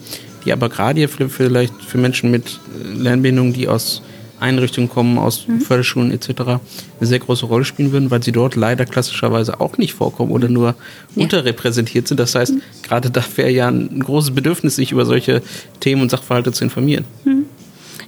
die 0.45 0.53
aber 0.53 0.69
gerade 0.69 1.07
vielleicht 1.07 1.73
für 1.83 1.97
Menschen 1.97 2.31
mit 2.31 2.47
äh, 2.47 3.01
Lernbehinderungen, 3.01 3.53
die 3.53 3.67
aus 3.67 4.01
Einrichtungen 4.39 4.89
kommen, 4.89 5.17
aus 5.17 5.47
mhm. 5.47 5.61
Förderschulen 5.61 6.11
etc., 6.11 6.29
eine 6.41 6.59
sehr 7.01 7.19
große 7.19 7.45
Rolle 7.45 7.65
spielen 7.65 7.91
würden, 7.91 8.11
weil 8.11 8.23
sie 8.23 8.31
dort 8.31 8.55
leider 8.55 8.85
klassischerweise 8.85 9.59
auch 9.59 9.77
nicht 9.77 9.93
vorkommen 9.93 10.31
oder 10.31 10.49
nur 10.49 10.75
ja. 11.15 11.23
unterrepräsentiert 11.23 12.07
sind. 12.07 12.19
Das 12.19 12.35
heißt, 12.35 12.53
mhm. 12.53 12.61
gerade 12.83 13.09
da 13.09 13.23
wäre 13.35 13.49
ja 13.49 13.67
ein 13.67 14.01
großes 14.01 14.31
Bedürfnis, 14.31 14.75
sich 14.75 14.91
über 14.91 15.05
solche 15.05 15.41
Themen 15.79 16.01
und 16.01 16.11
Sachverhalte 16.11 16.51
zu 16.51 16.63
informieren. 16.63 17.05
Mhm. 17.23 17.45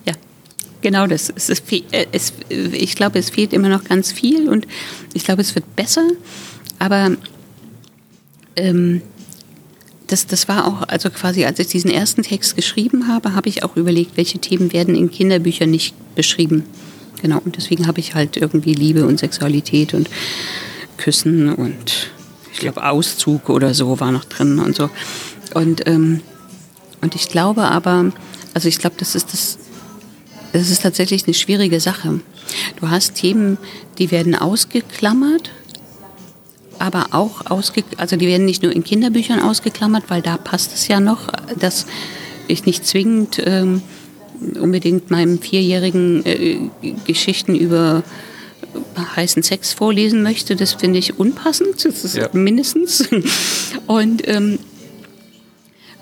Ja, 0.06 0.14
genau 0.82 1.08
das. 1.08 1.32
Es 1.36 1.50
ist, 1.50 1.64
äh, 1.72 2.06
es, 2.12 2.34
ich 2.50 2.96
glaube, 2.96 3.20
es 3.20 3.30
fehlt 3.30 3.54
immer 3.54 3.70
noch 3.70 3.84
ganz 3.84 4.12
viel 4.12 4.50
und 4.50 4.68
ich 5.14 5.24
glaube, 5.24 5.42
es 5.42 5.56
wird 5.56 5.76
besser, 5.76 6.08
aber 6.80 7.12
ähm, 8.56 9.02
das, 10.08 10.26
das 10.26 10.48
war 10.48 10.66
auch, 10.66 10.88
also 10.88 11.10
quasi, 11.10 11.46
als 11.46 11.60
ich 11.60 11.68
diesen 11.68 11.92
ersten 11.92 12.24
Text 12.24 12.56
geschrieben 12.56 13.08
habe, 13.08 13.34
habe 13.36 13.50
ich 13.50 13.64
auch 13.64 13.76
überlegt, 13.76 14.18
welche 14.18 14.40
Themen 14.40 14.74
werden 14.74 14.96
in 14.96 15.12
Kinderbüchern 15.12 15.70
nicht 15.70 15.94
beschrieben. 16.16 16.64
Genau, 17.22 17.42
und 17.44 17.58
deswegen 17.58 17.88
habe 17.88 18.00
ich 18.00 18.16
halt 18.16 18.38
irgendwie 18.38 18.74
Liebe 18.74 19.06
und 19.06 19.20
Sexualität 19.20 19.94
und 19.94 20.10
Küssen 20.98 21.54
und 21.54 22.12
ich 22.54 22.60
glaube 22.60 22.84
Auszug 22.90 23.50
oder 23.50 23.74
so 23.74 24.00
war 24.00 24.12
noch 24.12 24.26
drin 24.26 24.60
und 24.60 24.76
so. 24.76 24.90
Und, 25.54 25.86
ähm, 25.88 26.22
und 27.02 27.16
ich 27.16 27.28
glaube 27.30 27.64
aber, 27.64 28.12
also 28.54 28.68
ich 28.68 28.80
glaube, 28.80 28.96
das 29.00 29.16
ist 29.16 29.34
das, 29.34 29.58
das 30.54 30.70
ist 30.70 30.84
tatsächlich 30.84 31.26
eine 31.26 31.34
schwierige 31.34 31.80
Sache. 31.80 32.20
Du 32.80 32.90
hast 32.90 33.16
Themen, 33.16 33.58
die 33.98 34.12
werden 34.12 34.36
ausgeklammert 34.36 35.52
aber 36.80 37.08
auch 37.12 37.46
ausge 37.50 37.84
also 37.98 38.16
die 38.16 38.28
werden 38.28 38.46
nicht 38.46 38.64
nur 38.64 38.72
in 38.72 38.84
Kinderbüchern 38.84 39.42
ausgeklammert, 39.42 40.06
weil 40.08 40.22
da 40.22 40.38
passt 40.38 40.74
es 40.74 40.88
ja 40.88 41.00
noch, 41.00 41.28
dass 41.60 41.86
ich 42.48 42.66
nicht 42.66 42.86
zwingend 42.86 43.42
ähm, 43.46 43.82
unbedingt 44.60 45.12
meinem 45.12 45.40
Vierjährigen 45.40 46.26
äh, 46.26 46.58
Geschichten 47.06 47.56
über 47.56 48.04
heißen 49.16 49.44
Sex 49.44 49.74
vorlesen 49.74 50.24
möchte. 50.24 50.56
Das 50.56 50.74
finde 50.74 51.00
ich 51.00 51.20
unpassend, 51.20 51.84
das 51.84 52.04
ist 52.04 52.18
ja. 52.18 52.30
mindestens. 52.34 53.08
Und 53.88 54.28
ähm, 54.28 54.60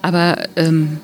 aber 0.02 0.48
ähm, 0.56 1.00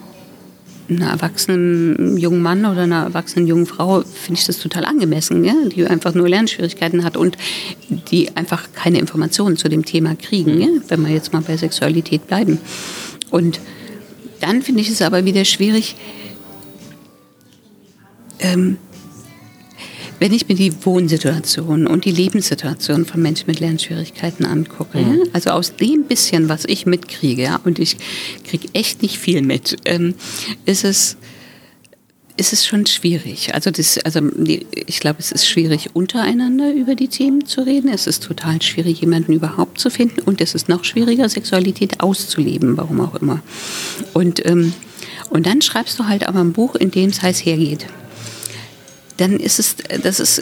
einer 0.98 1.12
erwachsenen 1.12 2.18
jungen 2.18 2.42
Mann 2.42 2.66
oder 2.66 2.82
einer 2.84 3.04
erwachsenen 3.04 3.48
jungen 3.48 3.66
Frau 3.66 4.02
finde 4.02 4.40
ich 4.40 4.46
das 4.46 4.60
total 4.60 4.86
angemessen, 4.86 5.44
ja? 5.44 5.54
die 5.74 5.86
einfach 5.86 6.14
nur 6.14 6.28
Lernschwierigkeiten 6.28 7.04
hat 7.04 7.18
und 7.18 7.38
die 7.90 8.36
einfach 8.36 8.70
keine 8.74 9.00
Informationen 9.00 9.58
zu 9.58 9.70
dem 9.70 9.86
Thema 9.86 10.16
kriegen, 10.16 10.60
ja? 10.62 10.68
wenn 10.88 11.06
wir 11.06 11.14
jetzt 11.14 11.34
mal 11.34 11.42
bei 11.42 11.58
Sexualität 11.58 12.28
bleiben. 12.28 12.60
Und 13.30 13.60
dann 14.40 14.62
finde 14.62 14.82
ich 14.82 14.90
es 14.90 15.02
aber 15.02 15.26
wieder 15.26 15.46
schwierig, 15.46 15.96
ähm, 18.40 18.78
wenn 20.22 20.34
ich 20.34 20.48
mir 20.48 20.54
die 20.54 20.72
Wohnsituation 20.86 21.88
und 21.88 22.06
die 22.06 22.12
Lebenssituation 22.12 23.06
von 23.06 23.24
Menschen 23.24 23.46
mit 23.48 23.60
Lernschwierigkeiten 23.60 24.46
angucke, 24.46 25.00
mhm. 25.00 25.16
ja, 25.16 25.24
also 25.34 25.50
aus 25.50 25.76
dem 25.76 26.04
bisschen, 26.04 26.48
was 26.48 26.66
ich 26.66 26.86
mitkriege, 26.86 27.42
ja, 27.42 27.60
und 27.64 27.80
ich 27.80 27.98
kriege 28.48 28.68
echt 28.74 29.02
nicht 29.02 29.18
viel 29.18 29.42
mit, 29.42 29.78
ähm, 29.86 30.14
ist 30.66 30.86
es 30.86 31.18
ist 32.38 32.54
es 32.54 32.66
schon 32.66 32.86
schwierig. 32.86 33.54
Also, 33.54 33.72
das, 33.72 33.98
also 34.00 34.22
ich 34.88 35.00
glaube, 35.00 35.20
es 35.20 35.32
ist 35.32 35.48
schwierig, 35.48 35.90
untereinander 35.94 36.74
über 36.74 36.96
die 36.96 37.08
Themen 37.08 37.46
zu 37.46 37.62
reden. 37.62 37.90
Es 37.90 38.08
ist 38.08 38.24
total 38.24 38.62
schwierig, 38.62 39.02
jemanden 39.02 39.34
überhaupt 39.34 39.80
zu 39.80 39.90
finden. 39.90 40.22
Und 40.22 40.40
es 40.40 40.56
ist 40.56 40.70
noch 40.70 40.84
schwieriger, 40.84 41.28
Sexualität 41.30 42.00
auszuleben, 42.00 42.78
warum 42.78 43.02
auch 43.02 43.16
immer. 43.16 43.42
Und, 44.14 44.44
ähm, 44.46 44.74
und 45.30 45.46
dann 45.46 45.62
schreibst 45.62 46.00
du 46.00 46.08
halt 46.08 46.28
aber 46.28 46.40
ein 46.40 46.54
Buch, 46.54 46.76
in 46.76 46.90
dem 46.90 47.10
es 47.10 47.22
heiß 47.22 47.46
hergeht 47.46 47.86
dann 49.22 49.40
ist 49.40 49.60
es, 49.60 49.76
das 50.02 50.20
ist 50.20 50.42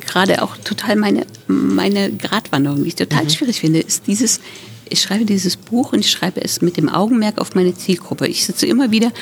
gerade 0.00 0.42
auch 0.42 0.56
total 0.56 0.96
meine, 0.96 1.26
meine 1.46 2.10
Gratwanderung, 2.12 2.82
die 2.82 2.88
ich 2.88 2.96
total 2.96 3.24
mhm. 3.24 3.30
schwierig 3.30 3.60
finde, 3.60 3.78
ist 3.78 4.06
dieses, 4.08 4.40
ich 4.88 5.00
schreibe 5.00 5.24
dieses 5.24 5.56
Buch 5.56 5.92
und 5.92 6.00
ich 6.00 6.10
schreibe 6.10 6.42
es 6.42 6.60
mit 6.60 6.76
dem 6.76 6.88
Augenmerk 6.88 7.38
auf 7.38 7.54
meine 7.54 7.74
Zielgruppe. 7.74 8.26
Ich 8.26 8.44
sitze 8.44 8.66
immer 8.66 8.90
wieder 8.90 9.12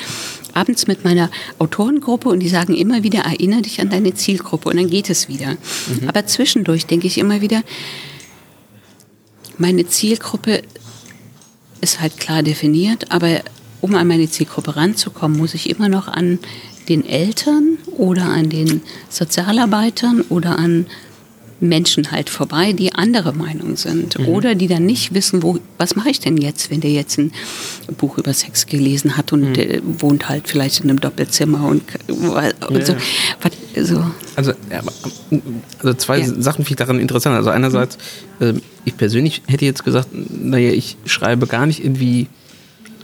abends 0.53 0.87
mit 0.87 1.03
meiner 1.03 1.29
Autorengruppe 1.59 2.29
und 2.29 2.39
die 2.39 2.49
sagen 2.49 2.75
immer 2.75 3.03
wieder, 3.03 3.19
erinnere 3.19 3.61
dich 3.61 3.79
an 3.79 3.91
deine 3.91 4.15
Zielgruppe 4.15 4.69
und 4.69 4.77
dann 4.77 4.89
geht 4.89 5.11
es 5.11 5.27
wieder. 5.27 5.51
Mhm. 5.51 6.07
Aber 6.07 6.25
zwischendurch 6.25 6.87
denke 6.87 7.05
ich 7.05 7.19
immer 7.19 7.41
wieder, 7.41 7.61
meine 9.59 9.87
Zielgruppe 9.87 10.63
ist 11.81 12.01
halt 12.01 12.17
klar 12.17 12.41
definiert, 12.41 13.11
aber 13.11 13.41
um 13.81 13.93
an 13.93 14.07
meine 14.07 14.29
Zielgruppe 14.29 14.75
ranzukommen, 14.75 15.37
muss 15.37 15.53
ich 15.53 15.69
immer 15.69 15.89
noch 15.89 16.07
an 16.07 16.39
den 16.89 17.05
Eltern 17.05 17.77
oder 17.97 18.25
an 18.25 18.49
den 18.49 18.81
Sozialarbeitern 19.09 20.21
oder 20.29 20.57
an 20.57 20.87
Menschen 21.61 22.11
halt 22.11 22.29
vorbei, 22.29 22.73
die 22.73 22.93
andere 22.93 23.33
Meinung 23.33 23.75
sind 23.75 24.17
mhm. 24.17 24.27
oder 24.27 24.55
die 24.55 24.67
dann 24.67 24.85
nicht 24.85 25.13
wissen, 25.13 25.43
wo, 25.43 25.59
was 25.77 25.95
mache 25.95 26.09
ich 26.09 26.19
denn 26.19 26.37
jetzt, 26.37 26.71
wenn 26.71 26.81
der 26.81 26.91
jetzt 26.91 27.17
ein 27.17 27.31
Buch 27.97 28.17
über 28.17 28.33
Sex 28.33 28.65
gelesen 28.65 29.17
hat 29.17 29.33
und 29.33 29.57
mhm. 29.57 29.81
wohnt 30.01 30.29
halt 30.29 30.47
vielleicht 30.47 30.83
in 30.83 30.89
einem 30.89 31.01
Doppelzimmer 31.01 31.67
und, 31.67 31.83
und 32.07 32.77
ja, 32.77 32.85
so. 32.85 32.93
Ja. 32.93 33.85
so. 33.85 34.05
Also, 34.35 34.53
also 35.79 35.93
zwei 35.95 36.19
ja. 36.19 36.27
Sachen 36.27 36.63
finde 36.63 36.69
ich 36.69 36.75
daran 36.77 36.99
interessant. 36.99 37.35
Also 37.35 37.49
einerseits, 37.49 37.97
äh, 38.39 38.53
ich 38.85 38.95
persönlich 38.95 39.41
hätte 39.47 39.65
jetzt 39.65 39.83
gesagt, 39.83 40.09
naja, 40.13 40.71
ich 40.71 40.97
schreibe 41.05 41.45
gar 41.47 41.65
nicht 41.65 41.83
irgendwie 41.83 42.27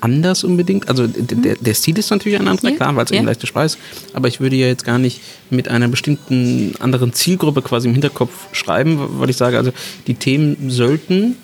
anders 0.06 0.44
unbedingt. 0.44 0.88
Also 0.88 1.08
der, 1.08 1.56
der 1.56 1.74
Stil 1.74 1.98
ist 1.98 2.12
natürlich 2.12 2.40
ein 2.40 2.48
anderer, 2.48 2.70
ja, 2.70 2.76
klar, 2.76 2.96
weil 2.96 3.06
es 3.06 3.12
ja. 3.12 3.18
eben 3.18 3.26
leichte 3.26 3.48
Sprache 3.48 3.66
ist. 3.66 3.78
Aber 4.14 4.28
ich 4.28 4.40
würde 4.40 4.56
ja 4.56 4.68
jetzt 4.68 4.86
gar 4.86 4.98
nicht 4.98 5.20
mit 5.50 5.68
einer 5.68 5.88
bestimmten 5.88 6.74
anderen 6.80 7.12
Zielgruppe 7.12 7.62
quasi 7.62 7.88
im 7.88 7.94
Hinterkopf 7.94 8.32
schreiben, 8.54 9.20
weil 9.20 9.30
ich 9.30 9.38
sage, 9.38 9.58
also 9.58 9.72
die 10.08 10.16
Themen 10.16 10.70
sollten 10.70 11.36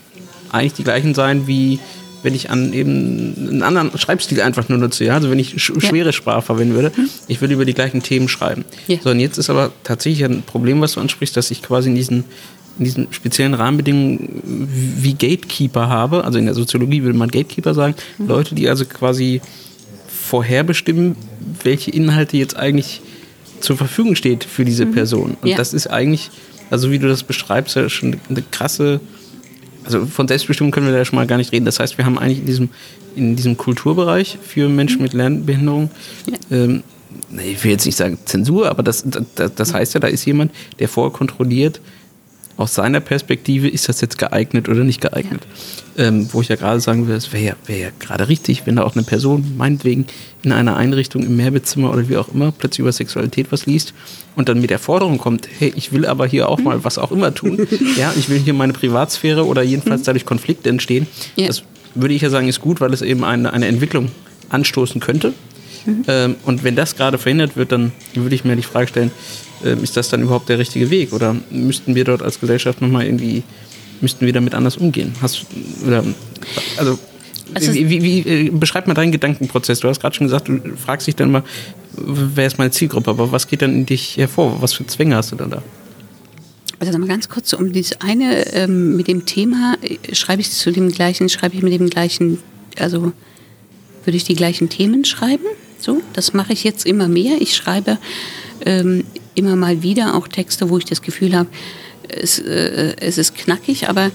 eigentlich 0.51 0.73
die 0.73 0.83
gleichen 0.83 1.13
sein 1.13 1.47
wie 1.47 1.79
wenn 2.23 2.35
ich 2.35 2.49
an 2.49 2.71
eben 2.73 3.35
einen 3.35 3.63
anderen 3.63 3.97
Schreibstil 3.97 4.41
einfach 4.41 4.69
nur 4.69 4.77
nutze, 4.77 5.05
ja, 5.05 5.15
also 5.15 5.31
wenn 5.31 5.39
ich 5.39 5.61
sch 5.61 5.71
ja. 5.73 5.81
schwere 5.81 6.13
Sprache 6.13 6.43
verwenden 6.43 6.75
würde, 6.75 6.91
mhm. 6.95 7.09
ich 7.27 7.41
würde 7.41 7.55
über 7.55 7.65
die 7.65 7.73
gleichen 7.73 8.03
Themen 8.03 8.27
schreiben. 8.27 8.63
Ja. 8.87 8.97
So, 9.03 9.09
und 9.09 9.19
jetzt 9.19 9.37
ist 9.37 9.49
aber 9.49 9.71
tatsächlich 9.83 10.23
ein 10.23 10.43
Problem, 10.43 10.81
was 10.81 10.93
du 10.93 10.99
ansprichst, 10.99 11.35
dass 11.35 11.49
ich 11.49 11.63
quasi 11.63 11.89
in 11.89 11.95
diesen 11.95 12.25
in 12.81 12.85
diesen 12.85 13.13
speziellen 13.13 13.53
Rahmenbedingungen 13.53 14.41
wie 14.43 15.13
Gatekeeper 15.13 15.87
habe, 15.87 16.25
also 16.25 16.39
in 16.39 16.45
der 16.45 16.55
Soziologie 16.55 17.03
würde 17.03 17.17
man 17.17 17.29
Gatekeeper 17.29 17.75
sagen, 17.75 17.93
mhm. 18.17 18.27
Leute, 18.27 18.55
die 18.55 18.67
also 18.67 18.85
quasi 18.85 19.39
vorherbestimmen, 20.07 21.15
welche 21.63 21.91
Inhalte 21.91 22.37
jetzt 22.37 22.57
eigentlich 22.57 23.01
zur 23.59 23.77
Verfügung 23.77 24.15
steht 24.15 24.43
für 24.43 24.65
diese 24.65 24.87
mhm. 24.87 24.93
Person. 24.93 25.37
Und 25.39 25.49
ja. 25.49 25.57
das 25.57 25.75
ist 25.75 25.87
eigentlich, 25.87 26.31
also 26.71 26.89
wie 26.89 26.97
du 26.97 27.07
das 27.07 27.21
beschreibst, 27.21 27.75
ja 27.75 27.87
schon 27.87 28.19
eine 28.29 28.41
krasse, 28.49 28.99
also 29.83 30.07
von 30.07 30.27
Selbstbestimmung 30.27 30.71
können 30.71 30.87
wir 30.87 30.93
da 30.93 31.05
schon 31.05 31.17
mal 31.17 31.27
gar 31.27 31.37
nicht 31.37 31.51
reden. 31.51 31.65
Das 31.65 31.79
heißt, 31.79 31.99
wir 31.99 32.05
haben 32.05 32.17
eigentlich 32.17 32.39
in 32.39 32.45
diesem, 32.47 32.69
in 33.15 33.35
diesem 33.35 33.57
Kulturbereich 33.57 34.39
für 34.41 34.69
Menschen 34.69 34.97
mhm. 34.97 35.03
mit 35.03 35.13
Lernbehinderung, 35.13 35.91
ja. 36.25 36.57
ähm, 36.57 36.81
ich 37.45 37.63
will 37.63 37.71
jetzt 37.71 37.85
nicht 37.85 37.97
sagen 37.97 38.17
Zensur, 38.25 38.69
aber 38.69 38.81
das, 38.81 39.05
das, 39.35 39.53
das 39.53 39.73
heißt 39.73 39.93
ja, 39.93 39.99
da 39.99 40.07
ist 40.07 40.25
jemand, 40.25 40.51
der 40.79 40.87
vorher 40.87 41.11
kontrolliert, 41.11 41.79
aus 42.57 42.75
seiner 42.75 42.99
Perspektive, 42.99 43.67
ist 43.67 43.89
das 43.89 44.01
jetzt 44.01 44.17
geeignet 44.17 44.69
oder 44.69 44.83
nicht 44.83 45.01
geeignet? 45.01 45.41
Ja. 45.97 46.05
Ähm, 46.05 46.29
wo 46.31 46.41
ich 46.41 46.47
ja 46.47 46.55
gerade 46.55 46.79
sagen 46.79 47.07
würde, 47.07 47.17
es 47.17 47.33
wäre 47.33 47.43
ja, 47.43 47.53
wär 47.65 47.77
ja 47.77 47.89
gerade 47.99 48.29
richtig, 48.29 48.65
wenn 48.65 48.77
da 48.77 48.83
auch 48.83 48.95
eine 48.95 49.03
Person 49.03 49.55
meinetwegen 49.57 50.05
in 50.43 50.51
einer 50.51 50.75
Einrichtung 50.75 51.23
im 51.23 51.35
Mehrbettzimmer 51.35 51.91
oder 51.91 52.07
wie 52.07 52.17
auch 52.17 52.29
immer 52.29 52.51
plötzlich 52.51 52.79
über 52.79 52.91
Sexualität 52.91 53.51
was 53.51 53.65
liest 53.65 53.93
und 54.35 54.47
dann 54.47 54.61
mit 54.61 54.69
der 54.69 54.79
Forderung 54.79 55.17
kommt, 55.17 55.47
hey, 55.59 55.73
ich 55.75 55.91
will 55.91 56.05
aber 56.05 56.27
hier 56.27 56.49
auch 56.49 56.59
mal 56.59 56.83
was 56.83 56.97
auch 56.97 57.11
immer 57.11 57.33
tun. 57.33 57.67
ja, 57.97 58.13
ich 58.17 58.29
will 58.29 58.39
hier 58.39 58.53
meine 58.53 58.73
Privatsphäre 58.73 59.45
oder 59.45 59.63
jedenfalls 59.63 60.01
mhm. 60.01 60.05
dadurch 60.05 60.25
Konflikte 60.25 60.69
entstehen. 60.69 61.07
Ja. 61.35 61.47
Das 61.47 61.63
würde 61.95 62.13
ich 62.13 62.21
ja 62.21 62.29
sagen, 62.29 62.47
ist 62.47 62.61
gut, 62.61 62.79
weil 62.79 62.93
es 62.93 63.01
eben 63.01 63.23
eine, 63.23 63.51
eine 63.51 63.67
Entwicklung 63.67 64.09
anstoßen 64.49 65.01
könnte. 65.01 65.33
Mhm. 65.85 66.03
Ähm, 66.07 66.35
und 66.45 66.63
wenn 66.63 66.75
das 66.75 66.95
gerade 66.95 67.17
verhindert 67.17 67.55
wird, 67.55 67.71
dann 67.71 67.91
würde 68.13 68.35
ich 68.35 68.43
mir 68.43 68.55
die 68.55 68.63
Frage 68.63 68.87
stellen, 68.87 69.11
ähm, 69.63 69.83
ist 69.83 69.97
das 69.97 70.09
dann 70.09 70.21
überhaupt 70.21 70.49
der 70.49 70.59
richtige 70.59 70.89
Weg? 70.89 71.13
Oder 71.13 71.35
müssten 71.49 71.95
wir 71.95 72.03
dort 72.03 72.21
als 72.21 72.39
Gesellschaft 72.39 72.81
nochmal 72.81 73.05
irgendwie, 73.05 73.43
müssten 74.01 74.25
wir 74.25 74.33
damit 74.33 74.53
anders 74.53 74.77
umgehen? 74.77 75.13
Hast, 75.21 75.45
oder, 75.85 76.03
also, 76.77 76.99
also 77.53 77.73
wie, 77.73 77.89
wie, 77.89 78.03
wie, 78.03 78.19
äh, 78.29 78.49
beschreib 78.49 78.87
mal 78.87 78.93
deinen 78.93 79.11
Gedankenprozess. 79.11 79.79
Du 79.79 79.87
hast 79.87 79.99
gerade 79.99 80.15
schon 80.15 80.27
gesagt, 80.27 80.47
du 80.47 80.59
fragst 80.77 81.07
dich 81.07 81.15
dann 81.15 81.31
mal, 81.31 81.43
wer 81.95 82.47
ist 82.47 82.57
meine 82.57 82.71
Zielgruppe, 82.71 83.09
aber 83.09 83.31
was 83.31 83.47
geht 83.47 83.61
dann 83.61 83.73
in 83.73 83.85
dich 83.85 84.17
hervor? 84.17 84.61
Was 84.61 84.73
für 84.73 84.85
Zwänge 84.85 85.15
hast 85.15 85.31
du 85.31 85.35
dann 85.35 85.51
da? 85.51 85.61
Also 86.79 86.97
mal 86.97 87.07
ganz 87.07 87.29
kurz 87.29 87.53
um 87.53 87.71
dieses 87.71 88.01
eine 88.01 88.53
ähm, 88.53 88.97
mit 88.97 89.07
dem 89.07 89.25
Thema 89.25 89.75
äh, 89.83 90.15
schreibe 90.15 90.41
ich 90.41 90.49
zu 90.49 90.71
dem 90.71 90.91
gleichen, 90.91 91.29
schreibe 91.29 91.55
ich 91.55 91.61
mit 91.61 91.73
dem 91.73 91.89
gleichen, 91.89 92.39
also 92.79 93.13
würde 94.03 94.17
ich 94.17 94.23
die 94.23 94.33
gleichen 94.33 94.69
Themen 94.69 95.05
schreiben? 95.05 95.45
So, 95.81 96.01
das 96.13 96.33
mache 96.33 96.53
ich 96.53 96.63
jetzt 96.63 96.85
immer 96.85 97.07
mehr. 97.07 97.41
Ich 97.41 97.55
schreibe 97.55 97.97
ähm, 98.65 99.03
immer 99.33 99.55
mal 99.55 99.81
wieder 99.81 100.15
auch 100.15 100.27
Texte, 100.27 100.69
wo 100.69 100.77
ich 100.77 100.85
das 100.85 101.01
Gefühl 101.01 101.35
habe, 101.35 101.49
es, 102.07 102.37
äh, 102.39 102.95
es 102.99 103.17
ist 103.17 103.35
knackig, 103.35 103.89
aber 103.89 104.11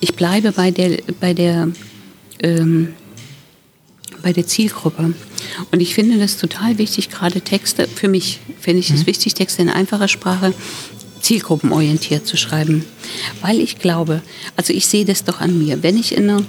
ich 0.00 0.14
bleibe 0.14 0.50
bei 0.50 0.72
der, 0.72 0.98
bei 1.20 1.34
der, 1.34 1.68
ähm, 2.40 2.94
bei 4.22 4.32
der 4.32 4.46
Zielgruppe. 4.46 5.14
Und 5.70 5.80
ich 5.80 5.94
finde 5.94 6.18
das 6.18 6.36
total 6.36 6.78
wichtig, 6.78 7.10
gerade 7.10 7.40
Texte, 7.40 7.86
für 7.86 8.08
mich 8.08 8.40
finde 8.60 8.80
ich 8.80 8.90
es 8.90 9.02
mhm. 9.02 9.06
wichtig, 9.06 9.34
Texte 9.34 9.62
in 9.62 9.70
einfacher 9.70 10.08
Sprache 10.08 10.52
zielgruppenorientiert 11.20 12.26
zu 12.26 12.36
schreiben. 12.36 12.84
Weil 13.40 13.60
ich 13.60 13.78
glaube, 13.78 14.22
also 14.56 14.72
ich 14.72 14.86
sehe 14.86 15.04
das 15.04 15.24
doch 15.24 15.40
an 15.40 15.58
mir, 15.58 15.82
wenn 15.84 15.96
ich 15.96 16.16
in 16.16 16.28
einer 16.28 16.42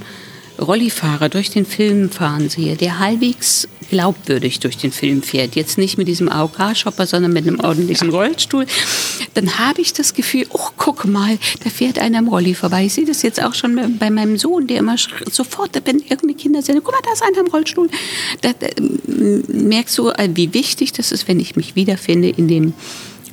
Rollifahrer 0.59 1.29
durch 1.29 1.49
den 1.49 1.65
Film 1.65 2.09
fahren 2.09 2.49
sehe, 2.49 2.75
der 2.75 2.99
halbwegs 2.99 3.67
glaubwürdig 3.89 4.59
durch 4.59 4.77
den 4.77 4.91
Film 4.91 5.23
fährt, 5.23 5.55
jetzt 5.55 5.77
nicht 5.77 5.97
mit 5.97 6.07
diesem 6.07 6.29
AOK-Shopper, 6.29 7.07
sondern 7.07 7.33
mit 7.33 7.47
einem 7.47 7.59
ordentlichen 7.59 8.09
Rollstuhl, 8.09 8.65
dann 9.33 9.57
habe 9.57 9.81
ich 9.81 9.93
das 9.93 10.13
Gefühl, 10.13 10.45
oh, 10.49 10.69
guck 10.77 11.05
mal, 11.05 11.37
da 11.63 11.69
fährt 11.69 11.97
einer 11.97 12.19
im 12.19 12.27
Rolli 12.27 12.53
vorbei. 12.53 12.85
Ich 12.85 12.93
sehe 12.93 13.05
das 13.05 13.21
jetzt 13.23 13.41
auch 13.41 13.53
schon 13.55 13.97
bei 13.97 14.09
meinem 14.09 14.37
Sohn, 14.37 14.67
der 14.67 14.77
immer 14.77 14.95
sofort, 15.31 15.71
wenn 15.85 15.99
irgendeine 15.99 16.35
Kinder 16.35 16.61
sind, 16.61 16.83
guck 16.83 16.93
mal, 16.93 17.01
da 17.03 17.13
ist 17.13 17.23
einer 17.23 17.39
im 17.39 17.47
Rollstuhl. 17.47 17.89
Da, 18.41 18.53
da 18.53 18.67
merkst 19.47 19.97
du, 19.97 20.11
wie 20.33 20.53
wichtig 20.53 20.93
das 20.93 21.11
ist, 21.11 21.27
wenn 21.27 21.39
ich 21.39 21.55
mich 21.55 21.75
wiederfinde 21.75 22.29
in 22.29 22.47
dem, 22.47 22.73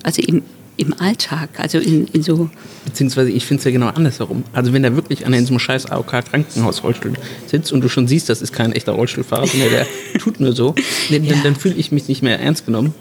also 0.02 0.22
im 0.22 0.42
im 0.76 0.94
Alltag, 1.00 1.48
also 1.58 1.78
in, 1.78 2.06
in 2.08 2.22
so. 2.22 2.50
Beziehungsweise 2.84 3.30
ich 3.30 3.46
finde 3.46 3.60
es 3.60 3.64
ja 3.64 3.70
genau 3.70 3.88
andersherum. 3.88 4.44
Also 4.52 4.72
wenn 4.72 4.84
er 4.84 4.94
wirklich 4.94 5.26
an 5.26 5.32
in 5.32 5.46
so 5.46 5.52
einem 5.52 5.58
scheiß 5.58 5.86
AOK-Krankenhaus-Rollstuhl 5.86 7.14
sitzt 7.46 7.72
und 7.72 7.80
du 7.80 7.88
schon 7.88 8.08
siehst, 8.08 8.28
das 8.28 8.42
ist 8.42 8.52
kein 8.52 8.72
echter 8.72 8.92
Rollstuhlfahrer, 8.92 9.46
sondern 9.46 9.70
der 9.70 9.86
tut 10.18 10.40
nur 10.40 10.52
so, 10.52 10.74
dann, 11.10 11.24
ja. 11.24 11.36
dann 11.42 11.56
fühle 11.56 11.74
ich 11.76 11.92
mich 11.92 12.08
nicht 12.08 12.22
mehr 12.22 12.38
ernst 12.38 12.66
genommen. 12.66 12.94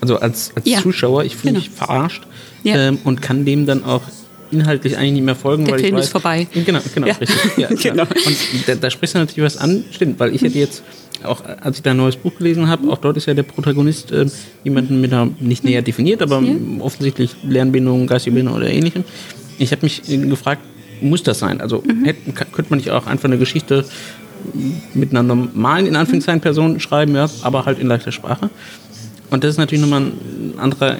Also 0.00 0.18
als, 0.18 0.52
als 0.54 0.66
ja. 0.68 0.80
Zuschauer, 0.80 1.24
ich 1.24 1.36
fühle 1.36 1.54
genau. 1.54 1.64
mich 1.64 1.70
verarscht 1.70 2.22
ja. 2.62 2.88
ähm, 2.88 2.98
und 3.04 3.22
kann 3.22 3.44
dem 3.44 3.66
dann 3.66 3.84
auch 3.84 4.02
inhaltlich 4.50 4.96
eigentlich 4.96 5.12
nicht 5.12 5.24
mehr 5.24 5.34
folgen. 5.34 5.64
Der 5.64 5.74
weil 5.74 5.80
Film 5.80 5.94
ich 5.94 5.98
weiß, 5.98 6.04
ist 6.06 6.12
vorbei. 6.12 6.46
Genau, 6.52 6.80
genau, 6.94 7.06
richtig. 7.08 7.30
Ja, 7.56 7.68
genau. 7.82 8.02
Und 8.04 8.36
da, 8.66 8.74
da 8.74 8.90
sprichst 8.90 9.14
du 9.14 9.18
natürlich 9.18 9.44
was 9.44 9.56
an. 9.56 9.84
Stimmt, 9.90 10.20
weil 10.20 10.34
ich 10.34 10.42
hätte 10.42 10.58
jetzt 10.58 10.82
auch 11.26 11.42
als 11.44 11.76
ich 11.76 11.82
da 11.82 11.92
ein 11.92 11.96
neues 11.96 12.16
Buch 12.16 12.34
gelesen 12.36 12.68
habe, 12.68 12.90
auch 12.90 12.98
dort 12.98 13.16
ist 13.16 13.26
ja 13.26 13.34
der 13.34 13.42
Protagonist 13.42 14.12
äh, 14.12 14.26
jemanden 14.64 15.00
mit 15.00 15.12
einer, 15.12 15.30
nicht 15.40 15.64
näher 15.64 15.82
definiert, 15.82 16.22
aber 16.22 16.42
offensichtlich 16.80 17.34
Lernbindung, 17.42 18.06
geistige 18.06 18.34
Bindung 18.34 18.54
oder 18.54 18.68
ähnlichem. 18.68 19.04
Ich 19.58 19.72
habe 19.72 19.82
mich 19.82 20.02
gefragt, 20.06 20.62
muss 21.00 21.22
das 21.22 21.38
sein? 21.38 21.60
Also 21.60 21.82
mhm. 21.86 22.04
hätte, 22.04 22.32
könnte 22.32 22.70
man 22.70 22.78
nicht 22.78 22.90
auch 22.90 23.06
einfach 23.06 23.24
eine 23.24 23.38
Geschichte 23.38 23.84
mit 24.94 25.10
einer 25.10 25.22
normalen, 25.22 25.86
in 25.86 25.96
Anführungszeichen, 25.96 26.40
Person 26.40 26.80
schreiben, 26.80 27.14
ja, 27.14 27.28
aber 27.42 27.64
halt 27.64 27.78
in 27.78 27.86
leichter 27.86 28.12
Sprache. 28.12 28.50
Und 29.30 29.42
das 29.42 29.52
ist 29.52 29.58
natürlich 29.58 29.82
nochmal 29.82 30.02
ein 30.02 30.54
anderer, 30.58 30.96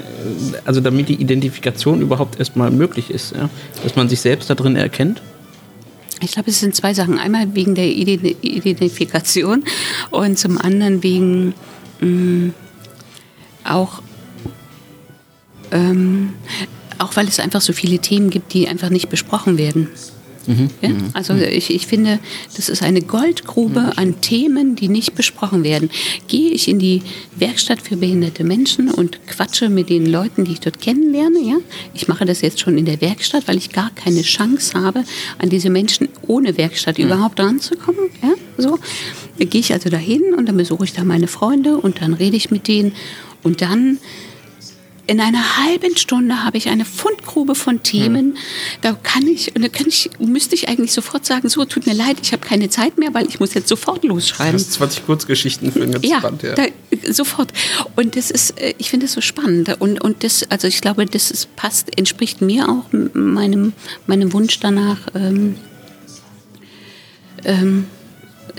also 0.64 0.80
damit 0.80 1.08
die 1.08 1.14
Identifikation 1.14 2.00
überhaupt 2.00 2.38
erstmal 2.38 2.70
möglich 2.70 3.10
ist, 3.10 3.34
ja, 3.36 3.48
dass 3.82 3.94
man 3.94 4.08
sich 4.08 4.20
selbst 4.20 4.50
da 4.50 4.54
drin 4.54 4.74
erkennt 4.74 5.22
ich 6.20 6.32
glaube, 6.32 6.50
es 6.50 6.60
sind 6.60 6.74
zwei 6.74 6.94
Sachen. 6.94 7.18
Einmal 7.18 7.54
wegen 7.54 7.74
der 7.74 7.88
Identifikation 7.88 9.64
und 10.10 10.38
zum 10.38 10.58
anderen 10.58 11.02
wegen 11.02 11.54
mh, 12.00 12.06
mm, 12.06 12.54
auch, 13.64 14.02
ähm, 15.72 16.34
auch 16.98 17.16
weil 17.16 17.28
es 17.28 17.40
einfach 17.40 17.60
so 17.60 17.72
viele 17.72 17.98
Themen 17.98 18.30
gibt, 18.30 18.54
die 18.54 18.68
einfach 18.68 18.90
nicht 18.90 19.08
besprochen 19.08 19.58
werden. 19.58 19.88
Mhm. 20.46 20.70
Ja? 20.80 20.90
Also 21.12 21.34
ich, 21.34 21.72
ich 21.72 21.86
finde, 21.86 22.18
das 22.54 22.68
ist 22.68 22.82
eine 22.82 23.02
Goldgrube 23.02 23.80
mhm. 23.80 23.92
an 23.96 24.20
Themen, 24.20 24.76
die 24.76 24.88
nicht 24.88 25.14
besprochen 25.14 25.64
werden. 25.64 25.90
Gehe 26.28 26.50
ich 26.50 26.68
in 26.68 26.78
die 26.78 27.02
Werkstatt 27.36 27.82
für 27.82 27.96
behinderte 27.96 28.44
Menschen 28.44 28.90
und 28.90 29.26
quatsche 29.26 29.68
mit 29.68 29.90
den 29.90 30.06
Leuten, 30.06 30.44
die 30.44 30.52
ich 30.52 30.60
dort 30.60 30.80
kennenlerne. 30.80 31.40
Ja? 31.40 31.56
Ich 31.94 32.08
mache 32.08 32.24
das 32.24 32.40
jetzt 32.40 32.60
schon 32.60 32.78
in 32.78 32.84
der 32.84 33.00
Werkstatt, 33.00 33.48
weil 33.48 33.56
ich 33.56 33.70
gar 33.70 33.90
keine 33.90 34.22
Chance 34.22 34.80
habe, 34.80 35.04
an 35.38 35.48
diese 35.48 35.70
Menschen 35.70 36.08
ohne 36.26 36.56
Werkstatt 36.56 36.98
mhm. 36.98 37.06
überhaupt 37.06 37.40
ranzukommen. 37.40 38.10
Ja? 38.22 38.34
So. 38.58 38.78
Gehe 39.38 39.60
ich 39.60 39.72
also 39.72 39.90
dahin 39.90 40.34
und 40.34 40.46
dann 40.46 40.56
besuche 40.56 40.84
ich 40.84 40.92
da 40.92 41.04
meine 41.04 41.26
Freunde 41.26 41.76
und 41.76 42.00
dann 42.00 42.14
rede 42.14 42.36
ich 42.36 42.50
mit 42.50 42.68
denen 42.68 42.92
und 43.42 43.60
dann 43.60 43.98
in 45.06 45.20
einer 45.20 45.64
halben 45.64 45.96
Stunde 45.96 46.44
habe 46.44 46.56
ich 46.56 46.68
eine 46.68 46.84
Fundgrube 46.84 47.54
von 47.54 47.82
Themen. 47.82 48.30
Mhm. 48.30 48.36
Da 48.82 48.92
kann 48.92 49.26
ich, 49.26 49.54
und 49.54 49.62
da 49.62 49.68
kann 49.68 49.86
ich, 49.86 50.10
müsste 50.18 50.54
ich 50.54 50.68
eigentlich 50.68 50.92
sofort 50.92 51.24
sagen, 51.24 51.48
so, 51.48 51.64
tut 51.64 51.86
mir 51.86 51.94
leid, 51.94 52.16
ich 52.22 52.32
habe 52.32 52.44
keine 52.44 52.68
Zeit 52.68 52.98
mehr, 52.98 53.14
weil 53.14 53.26
ich 53.26 53.38
muss 53.38 53.54
jetzt 53.54 53.68
sofort 53.68 54.04
losschreiben. 54.04 54.52
Du 54.52 54.58
hast 54.58 54.72
20 54.72 55.06
Kurzgeschichten 55.06 55.72
für 55.72 55.82
ein 55.82 55.92
ganzes 55.92 56.10
ja, 56.10 56.20
Band, 56.20 56.42
ja. 56.42 56.54
Da, 56.54 56.64
sofort. 57.10 57.52
Und 57.94 58.16
das 58.16 58.30
ist, 58.30 58.58
äh, 58.60 58.74
ich 58.78 58.90
finde 58.90 59.06
das 59.06 59.12
so 59.12 59.20
spannend. 59.20 59.80
Und, 59.80 60.00
und 60.02 60.24
das, 60.24 60.44
also 60.50 60.66
ich 60.66 60.80
glaube, 60.80 61.06
das 61.06 61.30
ist, 61.30 61.54
passt, 61.56 61.96
entspricht 61.96 62.40
mir 62.40 62.68
auch 62.68 62.84
meinem, 63.12 63.74
meinem 64.06 64.32
Wunsch 64.32 64.58
danach, 64.60 64.98
ähm, 65.14 65.56
ähm, 67.44 67.86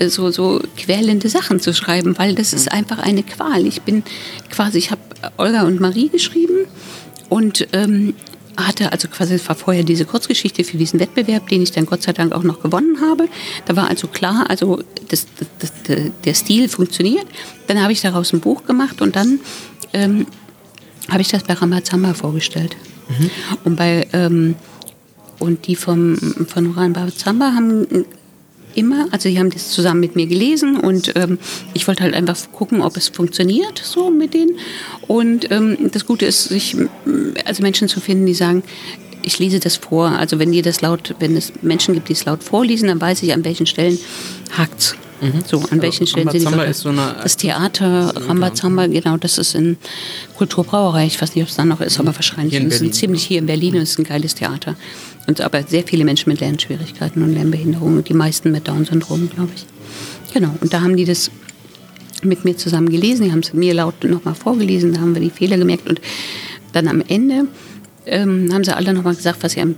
so, 0.06 0.30
so 0.30 0.62
quälende 0.76 1.28
Sachen 1.28 1.60
zu 1.60 1.74
schreiben, 1.74 2.16
weil 2.18 2.34
das 2.34 2.52
ist 2.52 2.66
mhm. 2.66 2.78
einfach 2.78 2.98
eine 3.00 3.22
Qual. 3.22 3.66
Ich 3.66 3.82
bin 3.82 4.04
quasi, 4.50 4.78
ich 4.78 4.90
habe 4.90 5.00
Olga 5.36 5.62
und 5.62 5.80
Marie 5.80 6.08
geschrieben 6.08 6.66
und 7.28 7.68
ähm, 7.72 8.14
hatte 8.56 8.90
also 8.90 9.08
quasi, 9.08 9.38
war 9.46 9.54
vorher 9.54 9.84
diese 9.84 10.04
Kurzgeschichte 10.04 10.64
für 10.64 10.76
diesen 10.76 10.98
Wettbewerb, 10.98 11.48
den 11.48 11.62
ich 11.62 11.70
dann 11.70 11.86
Gott 11.86 12.02
sei 12.02 12.12
Dank 12.12 12.32
auch 12.32 12.42
noch 12.42 12.60
gewonnen 12.60 13.00
habe. 13.00 13.28
Da 13.66 13.76
war 13.76 13.88
also 13.88 14.08
klar, 14.08 14.46
also 14.48 14.82
das, 15.08 15.26
das, 15.58 15.72
das, 15.84 16.10
der 16.24 16.34
Stil 16.34 16.68
funktioniert. 16.68 17.26
Dann 17.68 17.80
habe 17.80 17.92
ich 17.92 18.00
daraus 18.00 18.32
ein 18.32 18.40
Buch 18.40 18.64
gemacht 18.64 19.00
und 19.00 19.14
dann 19.14 19.40
ähm, 19.92 20.26
habe 21.08 21.20
ich 21.20 21.28
das 21.28 21.44
bei 21.44 21.54
Ramazamba 21.54 22.14
vorgestellt. 22.14 22.76
Mhm. 23.08 23.30
Und 23.64 23.76
bei 23.76 24.08
ähm, 24.12 24.56
und 25.38 25.66
die 25.68 25.76
vom, 25.76 26.16
von 26.48 26.72
Ramazamba 26.72 27.52
haben 27.54 27.86
immer, 28.74 29.08
also 29.10 29.28
die 29.28 29.38
haben 29.38 29.50
das 29.50 29.70
zusammen 29.70 30.00
mit 30.00 30.16
mir 30.16 30.26
gelesen 30.26 30.78
und 30.78 31.12
ähm, 31.16 31.38
ich 31.74 31.86
wollte 31.88 32.02
halt 32.02 32.14
einfach 32.14 32.36
gucken, 32.52 32.82
ob 32.82 32.96
es 32.96 33.08
funktioniert 33.08 33.80
so 33.82 34.10
mit 34.10 34.34
denen. 34.34 34.58
Und 35.06 35.50
ähm, 35.50 35.90
das 35.92 36.06
Gute 36.06 36.26
ist, 36.26 36.44
sich 36.44 36.76
also 37.44 37.62
Menschen 37.62 37.88
zu 37.88 38.00
finden, 38.00 38.26
die 38.26 38.34
sagen, 38.34 38.62
ich 39.22 39.38
lese 39.38 39.60
das 39.60 39.76
vor. 39.76 40.08
Also 40.08 40.38
wenn 40.38 40.52
ihr 40.52 40.62
das 40.62 40.80
laut, 40.80 41.14
wenn 41.18 41.36
es 41.36 41.52
Menschen 41.62 41.94
gibt, 41.94 42.08
die 42.08 42.12
es 42.14 42.24
laut 42.24 42.42
vorlesen, 42.42 42.88
dann 42.88 43.00
weiß 43.00 43.22
ich, 43.22 43.32
an 43.32 43.44
welchen 43.44 43.66
Stellen 43.66 43.98
hakt's. 44.56 44.94
Mhm. 45.20 45.42
So, 45.44 45.56
an 45.58 45.64
also 45.64 45.82
welchen 45.82 46.06
Stellen 46.06 46.30
sind 46.30 46.48
die 46.48 46.70
ist 46.70 46.80
so 46.80 46.90
eine 46.90 47.16
Das 47.22 47.36
Theater 47.36 48.12
Rambazamba, 48.28 48.86
genau, 48.86 49.16
das 49.16 49.38
ist 49.38 49.54
in 49.54 49.76
Kulturbrauerei. 50.36 51.06
Ich 51.06 51.20
weiß 51.20 51.34
nicht, 51.34 51.42
ob 51.42 51.48
es 51.48 51.56
dann 51.56 51.68
noch 51.68 51.80
ist, 51.80 51.98
aber 51.98 52.14
wahrscheinlich. 52.14 52.56
Hier 52.56 52.80
in 52.80 52.92
ziemlich 52.92 53.24
hier 53.24 53.38
in 53.38 53.46
Berlin 53.46 53.74
und 53.74 53.82
es 53.82 53.90
ist 53.90 53.98
ein 53.98 54.04
geiles 54.04 54.34
Theater. 54.36 54.76
Und 55.28 55.42
aber 55.42 55.62
sehr 55.62 55.84
viele 55.84 56.06
Menschen 56.06 56.30
mit 56.30 56.40
Lernschwierigkeiten 56.40 57.22
und 57.22 57.34
Lernbehinderungen, 57.34 58.02
die 58.02 58.14
meisten 58.14 58.50
mit 58.50 58.66
Down-Syndrom, 58.66 59.28
glaube 59.28 59.50
ich. 59.54 59.66
Genau, 60.32 60.54
und 60.62 60.72
da 60.72 60.80
haben 60.80 60.96
die 60.96 61.04
das 61.04 61.30
mit 62.22 62.46
mir 62.46 62.56
zusammen 62.56 62.88
gelesen, 62.88 63.24
die 63.24 63.32
haben 63.32 63.40
es 63.40 63.52
mir 63.52 63.74
laut 63.74 64.02
nochmal 64.04 64.34
vorgelesen, 64.34 64.94
da 64.94 65.00
haben 65.00 65.14
wir 65.14 65.20
die 65.20 65.30
Fehler 65.30 65.58
gemerkt 65.58 65.86
und 65.86 66.00
dann 66.72 66.88
am 66.88 67.02
Ende 67.06 67.46
ähm, 68.06 68.48
haben 68.52 68.64
sie 68.64 68.74
alle 68.74 68.94
nochmal 68.94 69.14
gesagt, 69.14 69.42
was 69.42 69.52
sie 69.52 69.60
am 69.60 69.76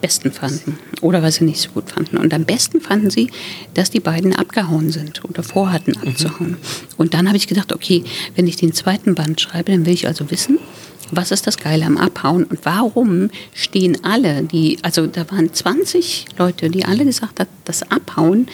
besten 0.00 0.32
fanden 0.32 0.78
oder 1.00 1.22
was 1.22 1.36
sie 1.36 1.44
nicht 1.44 1.60
so 1.60 1.70
gut 1.70 1.90
fanden. 1.90 2.16
Und 2.16 2.32
am 2.34 2.44
besten 2.44 2.80
fanden 2.80 3.10
sie, 3.10 3.30
dass 3.74 3.90
die 3.90 4.00
beiden 4.00 4.34
abgehauen 4.34 4.90
sind 4.90 5.24
oder 5.24 5.42
vorhatten 5.42 5.94
mhm. 6.00 6.08
abzuhauen. 6.08 6.50
Mhm. 6.50 6.56
Und 6.96 7.14
dann 7.14 7.26
habe 7.26 7.36
ich 7.36 7.46
gedacht, 7.46 7.72
okay, 7.72 8.04
wenn 8.34 8.46
ich 8.46 8.56
den 8.56 8.72
zweiten 8.72 9.14
Band 9.14 9.40
schreibe, 9.40 9.72
dann 9.72 9.86
will 9.86 9.94
ich 9.94 10.06
also 10.06 10.30
wissen, 10.30 10.58
was 11.10 11.30
ist 11.30 11.46
das 11.46 11.58
Geile 11.58 11.84
am 11.86 11.96
Abhauen 11.96 12.44
und 12.44 12.60
warum 12.62 13.30
stehen 13.52 14.04
alle, 14.04 14.42
die, 14.42 14.78
also 14.82 15.06
da 15.06 15.28
waren 15.30 15.52
20 15.52 16.26
Leute, 16.38 16.70
die 16.70 16.84
alle 16.84 17.04
gesagt 17.04 17.40
haben, 17.40 17.50
das 17.64 17.90
Abhauen 17.90 18.46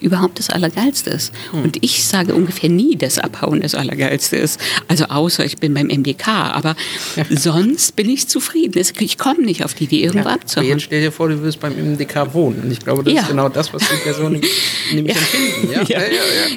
überhaupt 0.00 0.38
das 0.38 0.50
Allergeilste 0.50 1.10
ist. 1.10 1.32
Hm. 1.50 1.62
Und 1.62 1.78
ich 1.82 2.04
sage 2.04 2.34
ungefähr 2.34 2.68
nie, 2.68 2.96
dass 2.96 3.18
Abhauen 3.18 3.60
das 3.60 3.74
Allergeilste 3.74 4.36
ist. 4.36 4.60
Also 4.88 5.06
außer 5.06 5.44
ich 5.44 5.58
bin 5.58 5.74
beim 5.74 5.86
MDK. 5.86 6.28
Aber 6.28 6.76
ja. 7.16 7.24
sonst 7.30 7.96
bin 7.96 8.08
ich 8.08 8.28
zufrieden. 8.28 8.82
Ich 8.98 9.18
komme 9.18 9.42
nicht 9.42 9.64
auf 9.64 9.74
die 9.74 9.84
Idee, 9.84 10.04
irgendwo 10.04 10.28
ja, 10.28 10.34
abzuhauen. 10.34 10.68
Jetzt 10.68 10.82
stell 10.82 11.00
dir 11.00 11.12
vor, 11.12 11.28
du 11.28 11.42
wirst 11.42 11.60
beim 11.60 11.74
MDK 11.74 12.32
wohnen. 12.34 12.62
Und 12.62 12.72
ich 12.72 12.80
glaube, 12.80 13.02
das 13.04 13.12
ja. 13.12 13.22
ist 13.22 13.28
genau 13.28 13.48
das, 13.48 13.72
was 13.72 13.82
die 13.82 13.96
Personen 14.02 14.40
nämlich 14.92 15.16
empfinden. 15.16 15.46
Ja? 15.76 15.82
Ja. 15.82 16.00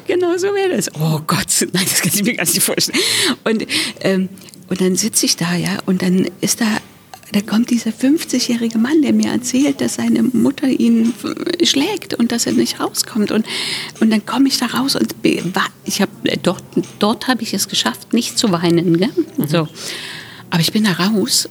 Genau 0.08 0.38
so 0.38 0.48
wäre 0.48 0.76
das. 0.76 0.90
Oh 0.96 1.20
Gott, 1.26 1.48
nein, 1.74 1.84
das 1.84 2.02
kann 2.02 2.12
ich 2.14 2.24
mir 2.24 2.36
gar 2.36 2.46
nicht 2.46 2.62
vorstellen. 2.62 3.00
Und, 3.44 3.66
ähm, 4.02 4.30
und 4.68 4.82
dann 4.82 4.96
sitze 4.96 5.26
ich 5.26 5.36
da, 5.36 5.56
ja, 5.56 5.78
und 5.86 6.02
dann 6.02 6.30
ist 6.42 6.62
da 6.62 6.68
da 7.32 7.42
kommt 7.42 7.70
dieser 7.70 7.92
50-jährige 7.92 8.78
Mann, 8.78 9.02
der 9.02 9.14
mir 9.14 9.32
erzählt, 9.32 9.82
dass 9.82 9.96
seine 9.96 10.24
Mutter 10.24 10.68
ihn 10.68 11.14
schlägt 11.64 12.16
und 12.16 12.32
dass 12.32 12.48
er 12.48 12.54
nicht 12.54 12.80
rauskommt. 12.80 13.32
Und, 13.32 13.46
und 14.00 14.10
dann 14.10 14.26
komme 14.26 14.48
ich 14.48 14.58
da 14.58 14.66
raus 14.68 14.96
und 14.96 15.14
ich 15.86 16.02
hab, 16.02 16.10
dort, 16.44 16.64
dort 16.98 17.28
habe 17.28 17.44
ich 17.44 17.54
es 17.54 17.68
geschafft, 17.68 18.14
nicht 18.14 18.38
zu 18.38 18.52
weinen. 18.52 18.98
Gell? 18.98 19.10
Mhm. 19.38 19.48
So. 19.48 19.68
Aber 20.50 20.62
ich 20.62 20.72
bin 20.72 20.86
da 20.86 20.94
raus 20.94 21.50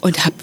und 0.00 0.24
hab, 0.24 0.34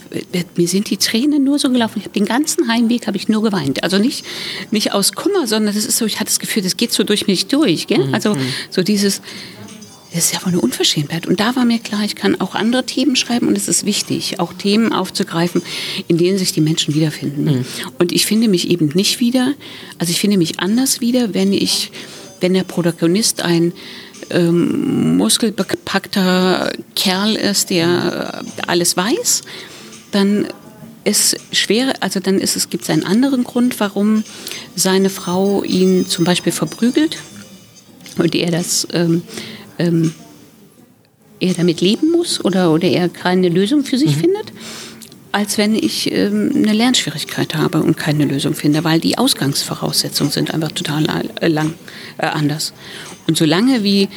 mir 0.55 0.67
sind 0.67 0.89
die 0.89 0.97
Tränen 0.97 1.43
nur 1.43 1.59
so 1.59 1.69
gelaufen. 1.69 1.99
Ich 1.99 2.05
habe 2.05 2.13
den 2.13 2.25
ganzen 2.25 2.67
Heimweg 2.67 3.07
habe 3.07 3.17
ich 3.17 3.27
nur 3.27 3.43
geweint. 3.43 3.83
Also 3.83 3.97
nicht, 3.97 4.25
nicht 4.71 4.93
aus 4.93 5.13
Kummer, 5.13 5.47
sondern 5.47 5.75
das 5.75 5.85
ist 5.85 5.97
so, 5.97 6.05
ich 6.05 6.15
hatte 6.15 6.29
das 6.29 6.39
Gefühl, 6.39 6.63
das 6.63 6.77
geht 6.77 6.93
so 6.93 7.03
durch 7.03 7.27
mich 7.27 7.47
durch. 7.47 7.87
Gell? 7.87 8.07
Mhm. 8.07 8.13
Also 8.13 8.37
so 8.69 8.83
dieses, 8.83 9.21
das 10.13 10.25
ist 10.25 10.33
ja 10.33 10.41
wohl 10.43 10.49
eine 10.49 10.61
Unverschämtheit. 10.61 11.25
Und 11.25 11.39
da 11.39 11.55
war 11.55 11.65
mir 11.65 11.79
klar, 11.79 12.03
ich 12.03 12.15
kann 12.15 12.39
auch 12.39 12.53
andere 12.53 12.85
Themen 12.85 13.15
schreiben 13.15 13.47
und 13.47 13.57
es 13.57 13.67
ist 13.67 13.85
wichtig, 13.85 14.39
auch 14.39 14.53
Themen 14.53 14.93
aufzugreifen, 14.93 15.63
in 16.07 16.17
denen 16.17 16.37
sich 16.37 16.51
die 16.51 16.61
Menschen 16.61 16.93
wiederfinden. 16.93 17.43
Mhm. 17.45 17.65
Und 17.97 18.11
ich 18.11 18.25
finde 18.25 18.47
mich 18.47 18.69
eben 18.69 18.91
nicht 18.93 19.19
wieder, 19.19 19.53
also 19.97 20.11
ich 20.11 20.19
finde 20.19 20.37
mich 20.37 20.59
anders 20.59 21.01
wieder, 21.01 21.33
wenn 21.33 21.51
ich, 21.51 21.91
wenn 22.41 22.53
der 22.53 22.63
Protagonist 22.63 23.41
ein 23.41 23.73
ähm, 24.29 25.17
muskelbepackter 25.17 26.71
Kerl 26.95 27.35
ist, 27.35 27.71
der 27.71 28.43
alles 28.67 28.95
weiß, 28.95 29.41
dann 30.11 30.47
ist 31.05 31.37
schwer, 31.51 31.95
also 32.01 32.19
dann 32.19 32.39
ist 32.39 32.55
es, 32.55 32.69
gibt 32.69 32.83
es 32.83 32.89
einen 32.89 33.03
anderen 33.03 33.43
Grund, 33.43 33.79
warum 33.79 34.23
seine 34.75 35.09
Frau 35.09 35.63
ihn 35.63 36.07
zum 36.07 36.23
Beispiel 36.23 36.53
verprügelt 36.53 37.17
und 38.17 38.35
er 38.35 38.51
das 38.51 38.87
ähm, 38.93 39.23
ähm, 39.79 40.13
er 41.39 41.53
damit 41.53 41.81
leben 41.81 42.11
muss 42.11 42.43
oder, 42.43 42.71
oder 42.71 42.87
er 42.87 43.09
keine 43.09 43.49
Lösung 43.49 43.83
für 43.83 43.97
sich 43.97 44.15
mhm. 44.15 44.21
findet, 44.21 44.53
als 45.31 45.57
wenn 45.57 45.75
ich 45.75 46.11
ähm, 46.11 46.51
eine 46.55 46.73
Lernschwierigkeit 46.73 47.55
habe 47.55 47.81
und 47.81 47.97
keine 47.97 48.25
Lösung 48.25 48.53
finde, 48.53 48.83
weil 48.83 48.99
die 48.99 49.17
Ausgangsvoraussetzungen 49.17 50.31
sind 50.31 50.53
einfach 50.53 50.71
total 50.71 51.05
äh, 51.41 51.47
lang, 51.47 51.73
äh, 52.17 52.27
anders. 52.27 52.73
Und 53.27 53.37
solange 53.37 53.83
wie 53.83 54.09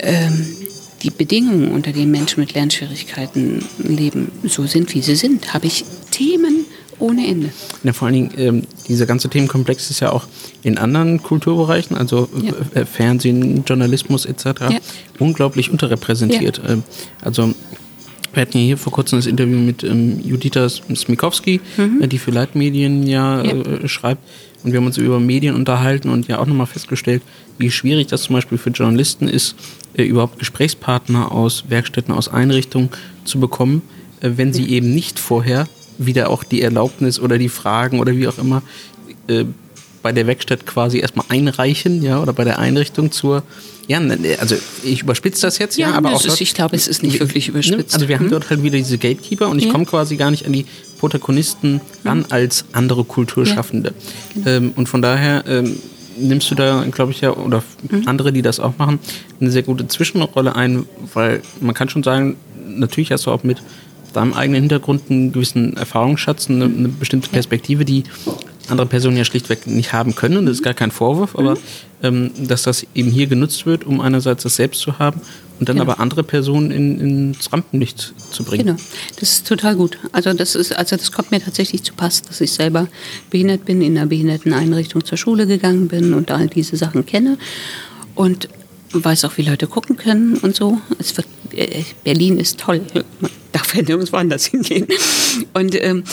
ähm, 0.00 0.56
die 1.02 1.10
Bedingungen, 1.10 1.70
unter 1.70 1.92
denen 1.92 2.10
Menschen 2.10 2.40
mit 2.40 2.52
Lernschwierigkeiten 2.54 3.64
leben, 3.78 4.32
so 4.44 4.66
sind, 4.66 4.92
wie 4.94 5.00
sie 5.00 5.16
sind, 5.16 5.54
habe 5.54 5.66
ich 5.66 5.84
Themen 6.10 6.66
ohne 7.00 7.26
Ende. 7.26 7.50
Ja, 7.82 7.92
vor 7.92 8.06
allen 8.06 8.14
Dingen, 8.14 8.30
ähm, 8.36 8.62
dieser 8.88 9.06
ganze 9.06 9.28
Themenkomplex 9.28 9.90
ist 9.90 10.00
ja 10.00 10.12
auch 10.12 10.26
in 10.62 10.78
anderen 10.78 11.22
Kulturbereichen, 11.22 11.96
also 11.96 12.28
ja. 12.40 12.52
Äh, 12.80 12.86
Fernsehen, 12.86 13.64
Journalismus 13.66 14.26
etc., 14.26 14.44
ja. 14.44 14.78
unglaublich 15.18 15.70
unterrepräsentiert. 15.70 16.60
Ähm, 16.66 16.82
also 17.22 17.54
wir 18.32 18.42
hatten 18.42 18.58
ja 18.58 18.64
hier 18.64 18.78
vor 18.78 18.92
kurzem 18.92 19.18
das 19.18 19.26
Interview 19.26 19.58
mit 19.58 19.82
ähm, 19.82 20.20
Judita 20.24 20.68
Smikowski, 20.68 21.60
mhm. 21.76 22.02
äh, 22.02 22.08
die 22.08 22.18
für 22.18 22.30
Leitmedien 22.30 23.06
ja, 23.06 23.42
äh, 23.42 23.88
schreibt. 23.88 24.22
Und 24.62 24.72
wir 24.72 24.78
haben 24.78 24.86
uns 24.86 24.98
über 24.98 25.18
Medien 25.20 25.54
unterhalten 25.54 26.10
und 26.10 26.28
ja 26.28 26.38
auch 26.38 26.46
nochmal 26.46 26.66
festgestellt, 26.66 27.22
wie 27.58 27.70
schwierig 27.70 28.08
das 28.08 28.22
zum 28.22 28.34
Beispiel 28.34 28.58
für 28.58 28.70
Journalisten 28.70 29.26
ist, 29.26 29.56
äh, 29.94 30.04
überhaupt 30.04 30.38
Gesprächspartner 30.38 31.32
aus 31.32 31.64
Werkstätten, 31.68 32.14
aus 32.14 32.28
Einrichtungen 32.28 32.90
zu 33.24 33.40
bekommen, 33.40 33.82
äh, 34.20 34.30
wenn 34.36 34.52
sie 34.52 34.68
eben 34.70 34.94
nicht 34.94 35.18
vorher 35.18 35.66
wieder 36.06 36.30
auch 36.30 36.44
die 36.44 36.62
Erlaubnis 36.62 37.20
oder 37.20 37.38
die 37.38 37.48
Fragen 37.48 38.00
oder 38.00 38.16
wie 38.16 38.26
auch 38.26 38.38
immer 38.38 38.62
äh, 39.28 39.44
bei 40.02 40.12
der 40.12 40.26
Werkstatt 40.26 40.66
quasi 40.66 40.98
erstmal 40.98 41.26
einreichen, 41.28 42.02
ja, 42.02 42.20
oder 42.20 42.32
bei 42.32 42.44
der 42.44 42.58
Einrichtung 42.58 43.12
zur, 43.12 43.42
ja, 43.86 44.00
ne, 44.00 44.16
ne, 44.16 44.38
also 44.40 44.56
ich 44.82 45.02
überspitze 45.02 45.42
das 45.42 45.58
jetzt, 45.58 45.76
ja, 45.76 45.90
ja 45.90 45.94
aber 45.94 46.12
auch. 46.12 46.24
Ist, 46.24 46.40
ich 46.40 46.54
glaube, 46.54 46.74
es 46.74 46.88
ist 46.88 47.02
nicht 47.02 47.20
wirklich 47.20 47.48
ne, 47.48 47.52
überspitzt. 47.52 47.94
Also 47.94 48.08
wir 48.08 48.18
haben 48.18 48.26
mhm. 48.26 48.30
dort 48.30 48.48
halt 48.48 48.62
wieder 48.62 48.78
diese 48.78 48.96
Gatekeeper 48.96 49.48
und 49.48 49.58
ich 49.58 49.66
ja. 49.66 49.72
komme 49.72 49.84
quasi 49.84 50.16
gar 50.16 50.30
nicht 50.30 50.46
an 50.46 50.52
die 50.52 50.64
Protagonisten 50.98 51.80
ran 52.04 52.24
als 52.30 52.64
andere 52.72 53.04
Kulturschaffende. 53.04 53.92
Ja. 54.36 54.42
Genau. 54.42 54.50
Ähm, 54.50 54.72
und 54.76 54.88
von 54.88 55.02
daher 55.02 55.44
ähm, 55.46 55.76
nimmst 56.16 56.50
du 56.50 56.54
da, 56.54 56.84
glaube 56.90 57.12
ich, 57.12 57.20
ja, 57.20 57.32
oder 57.32 57.62
mhm. 57.90 58.04
andere, 58.06 58.32
die 58.32 58.42
das 58.42 58.58
auch 58.58 58.78
machen, 58.78 59.00
eine 59.40 59.50
sehr 59.50 59.62
gute 59.62 59.86
Zwischenrolle 59.86 60.56
ein, 60.56 60.86
weil 61.12 61.42
man 61.60 61.74
kann 61.74 61.88
schon 61.88 62.02
sagen, 62.02 62.36
natürlich 62.66 63.12
hast 63.12 63.26
du 63.26 63.30
auch 63.30 63.42
mit 63.42 63.58
deinem 64.12 64.32
eigenen 64.32 64.62
Hintergrund 64.62 65.02
einen 65.10 65.32
gewissen 65.32 65.76
Erfahrungsschatz, 65.76 66.48
eine, 66.48 66.64
eine 66.64 66.88
bestimmte 66.88 67.30
Perspektive, 67.30 67.84
die 67.84 68.04
andere 68.68 68.86
Personen 68.86 69.16
ja 69.16 69.24
schlichtweg 69.24 69.66
nicht 69.66 69.92
haben 69.92 70.14
können. 70.14 70.36
Und 70.36 70.46
das 70.46 70.56
ist 70.56 70.62
gar 70.62 70.74
kein 70.74 70.90
Vorwurf, 70.90 71.36
aber 71.36 71.54
mhm. 71.54 71.58
ähm, 72.02 72.30
dass 72.46 72.62
das 72.62 72.86
eben 72.94 73.10
hier 73.10 73.26
genutzt 73.26 73.66
wird, 73.66 73.84
um 73.84 74.00
einerseits 74.00 74.42
das 74.44 74.56
selbst 74.56 74.80
zu 74.80 74.98
haben 74.98 75.20
und 75.58 75.68
dann 75.68 75.76
genau. 75.76 75.90
aber 75.90 76.00
andere 76.00 76.22
Personen 76.22 76.70
in, 76.70 77.00
ins 77.00 77.52
Rampenlicht 77.52 78.14
zu 78.30 78.44
bringen. 78.44 78.66
Genau, 78.66 78.78
das 79.18 79.32
ist 79.32 79.46
total 79.46 79.76
gut. 79.76 79.98
Also 80.12 80.32
das 80.32 80.54
ist, 80.54 80.76
also 80.76 80.96
das 80.96 81.12
kommt 81.12 81.30
mir 81.30 81.40
tatsächlich 81.40 81.82
zu 81.82 81.92
Pass, 81.92 82.22
dass 82.22 82.40
ich 82.40 82.52
selber 82.52 82.88
behindert 83.30 83.64
bin, 83.64 83.82
in 83.82 83.96
einer 83.96 84.06
Behinderteneinrichtung 84.06 85.04
zur 85.04 85.18
Schule 85.18 85.46
gegangen 85.46 85.88
bin 85.88 86.14
und 86.14 86.30
all 86.30 86.46
diese 86.46 86.76
Sachen 86.76 87.04
kenne 87.04 87.36
und 88.14 88.48
weiß 88.92 89.24
auch, 89.24 89.36
wie 89.36 89.42
Leute 89.42 89.66
gucken 89.66 89.96
können 89.96 90.36
und 90.38 90.56
so. 90.56 90.80
Es 90.98 91.16
wird, 91.16 91.26
äh, 91.52 91.84
Berlin 92.04 92.38
ist 92.38 92.58
toll. 92.58 92.82
Man 93.20 93.30
darf 93.52 93.74
ja 93.74 93.82
nirgendwo 93.82 94.16
anders 94.16 94.46
hingehen. 94.46 94.86
Und 95.54 95.74
ähm, 95.80 96.04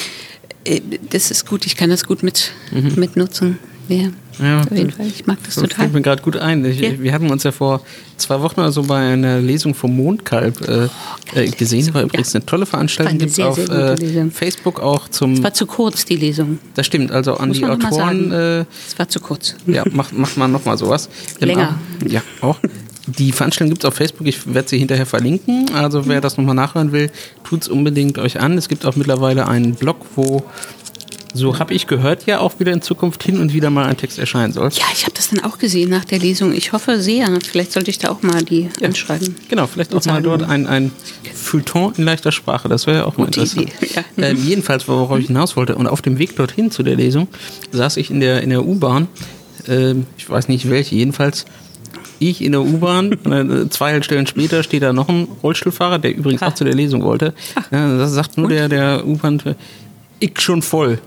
äh, 0.64 0.82
das 1.10 1.32
ist 1.32 1.46
gut, 1.48 1.66
ich 1.66 1.76
kann 1.76 1.90
das 1.90 2.06
gut 2.06 2.24
mit, 2.24 2.52
mhm. 2.72 2.94
mitnutzen. 2.96 3.60
Ja, 3.90 4.10
ja, 4.40 4.62
auf 4.62 4.72
jeden 4.72 4.92
Fall. 4.92 5.08
Ich 5.08 5.26
mag 5.26 5.38
das, 5.44 5.56
das 5.56 5.64
total. 5.64 5.78
fällt 5.78 5.94
mir 5.94 6.02
gerade 6.02 6.22
gut 6.22 6.38
ein. 6.38 6.64
Ich, 6.66 6.80
ja. 6.80 7.00
Wir 7.00 7.14
hatten 7.14 7.30
uns 7.30 7.44
ja 7.44 7.52
vor 7.52 7.82
zwei 8.18 8.42
Wochen 8.42 8.60
oder 8.60 8.72
so 8.72 8.84
bei 8.84 9.14
einer 9.14 9.40
Lesung 9.40 9.74
vom 9.74 9.96
Mondkalb 9.96 10.62
äh, 10.68 10.88
oh, 10.88 11.40
äh, 11.40 11.48
gesehen. 11.50 11.94
War 11.94 12.04
übrigens 12.04 12.34
ja. 12.34 12.40
eine 12.40 12.46
tolle 12.46 12.66
Veranstaltung. 12.66 13.18
Gibt 13.18 13.32
es 13.32 13.40
auf 13.40 13.58
äh, 13.58 14.30
Facebook 14.30 14.80
auch 14.80 15.08
zum. 15.08 15.34
Es 15.34 15.44
war 15.44 15.54
zu 15.54 15.66
kurz, 15.66 16.06
die 16.06 16.18
Lesung. 16.18 16.60
Das 16.76 16.86
stimmt, 16.86 17.12
also 17.12 17.36
an 17.36 17.50
Muss 17.50 17.58
die 17.58 17.66
Autoren. 17.66 18.32
Äh, 18.32 18.60
es 18.88 18.98
war 18.98 19.08
zu 19.08 19.20
kurz. 19.20 19.56
Ja, 19.66 19.84
macht, 19.92 20.14
macht 20.14 20.38
man 20.38 20.52
nochmal 20.52 20.78
sowas. 20.78 21.10
Länger. 21.40 21.80
ja, 22.06 22.22
auch. 22.42 22.60
Die 23.08 23.32
Veranstaltung 23.32 23.70
gibt 23.70 23.86
es 23.86 23.88
auf 23.88 23.94
Facebook, 23.94 24.28
ich 24.28 24.54
werde 24.54 24.68
sie 24.68 24.80
hinterher 24.80 25.06
verlinken. 25.06 25.72
Also 25.74 26.08
wer 26.08 26.20
das 26.20 26.36
nochmal 26.36 26.56
nachhören 26.56 26.92
will, 26.92 27.10
tut 27.46 27.62
es 27.62 27.70
unbedingt 27.70 28.18
euch 28.18 28.42
an. 28.42 28.58
Es 28.58 28.68
gibt 28.68 28.86
auch 28.86 28.98
mittlerweile 28.98 29.48
einen 29.48 29.76
Blog, 29.76 30.06
wo 30.18 30.44
so 31.34 31.60
habe 31.60 31.74
ich 31.74 31.88
gehört, 31.88 32.26
ja 32.26 32.40
auch 32.40 32.60
wieder 32.60 32.72
in 32.72 32.82
Zukunft 32.82 33.24
hin 33.24 33.40
und 33.40 33.54
wieder 33.54 33.70
mal 33.70 33.86
ein 33.86 33.98
Text 33.98 34.18
erscheinen 34.18 34.54
soll. 34.54 34.70
Ja, 34.74 34.86
ich 34.94 35.04
habe 35.04 35.14
das 35.16 35.30
dann 35.30 35.44
auch 35.44 35.58
gesehen 35.58 35.90
nach 35.90 36.06
der 36.06 36.20
Lesung. 36.20 36.54
Ich 36.54 36.72
hoffe 36.74 37.00
sehr. 37.02 37.28
Vielleicht 37.46 37.74
sollte 37.74 37.92
ich 37.92 38.00
da 38.00 38.10
auch 38.10 38.22
mal 38.24 38.44
die 38.44 38.70
Ja. 38.80 38.88
anschreiben. 38.88 39.36
Genau, 39.50 39.68
vielleicht 39.68 39.92
auch 39.94 39.98
Und 39.98 40.06
mal 40.08 40.22
dort 40.22 40.44
ein, 40.44 40.66
ein 40.68 40.92
Feuilleton 41.34 41.94
in 41.98 42.04
leichter 42.04 42.32
Sprache. 42.32 42.70
Das 42.70 42.88
wäre 42.88 42.98
ja 43.00 43.06
auch 43.06 43.18
mal 43.18 43.26
Gute 43.26 43.42
interessant. 43.42 43.72
Idee, 43.82 43.94
ja. 43.96 44.04
Ähm, 44.24 44.38
jedenfalls, 44.44 44.88
worauf 44.88 45.18
ich 45.20 45.28
hinaus 45.28 45.56
wollte. 45.56 45.76
Und 45.76 45.88
auf 45.88 46.02
dem 46.02 46.18
Weg 46.18 46.36
dorthin 46.36 46.72
zu 46.72 46.82
der 46.84 46.96
Lesung 46.96 47.28
saß 47.72 47.98
ich 47.98 48.10
in 48.10 48.20
der, 48.20 48.42
in 48.42 48.50
der 48.50 48.66
U-Bahn. 48.66 49.08
Ähm, 49.68 50.06
ich 50.18 50.30
weiß 50.30 50.48
nicht 50.48 50.70
welche, 50.70 50.96
jedenfalls. 50.96 51.46
Ich 52.20 52.42
in 52.42 52.54
der 52.54 52.62
U-Bahn, 52.62 53.12
äh, 53.26 53.70
zwei 53.70 53.92
Haltestellen 53.92 54.26
später 54.26 54.64
steht 54.64 54.82
da 54.82 54.92
noch 54.94 55.08
ein 55.10 55.28
Rollstuhlfahrer, 55.44 56.00
der 56.00 56.16
übrigens 56.16 56.42
Ah. 56.42 56.48
auch 56.48 56.56
zu 56.56 56.64
der 56.64 56.74
Lesung 56.74 57.04
wollte. 57.04 57.34
Ja, 57.72 57.96
das 57.98 58.14
sagt 58.14 58.38
nur 58.38 58.50
der, 58.50 58.70
der 58.70 59.06
U-Bahn, 59.06 59.40
ich 60.20 60.40
schon 60.42 60.62
voll. 60.64 61.00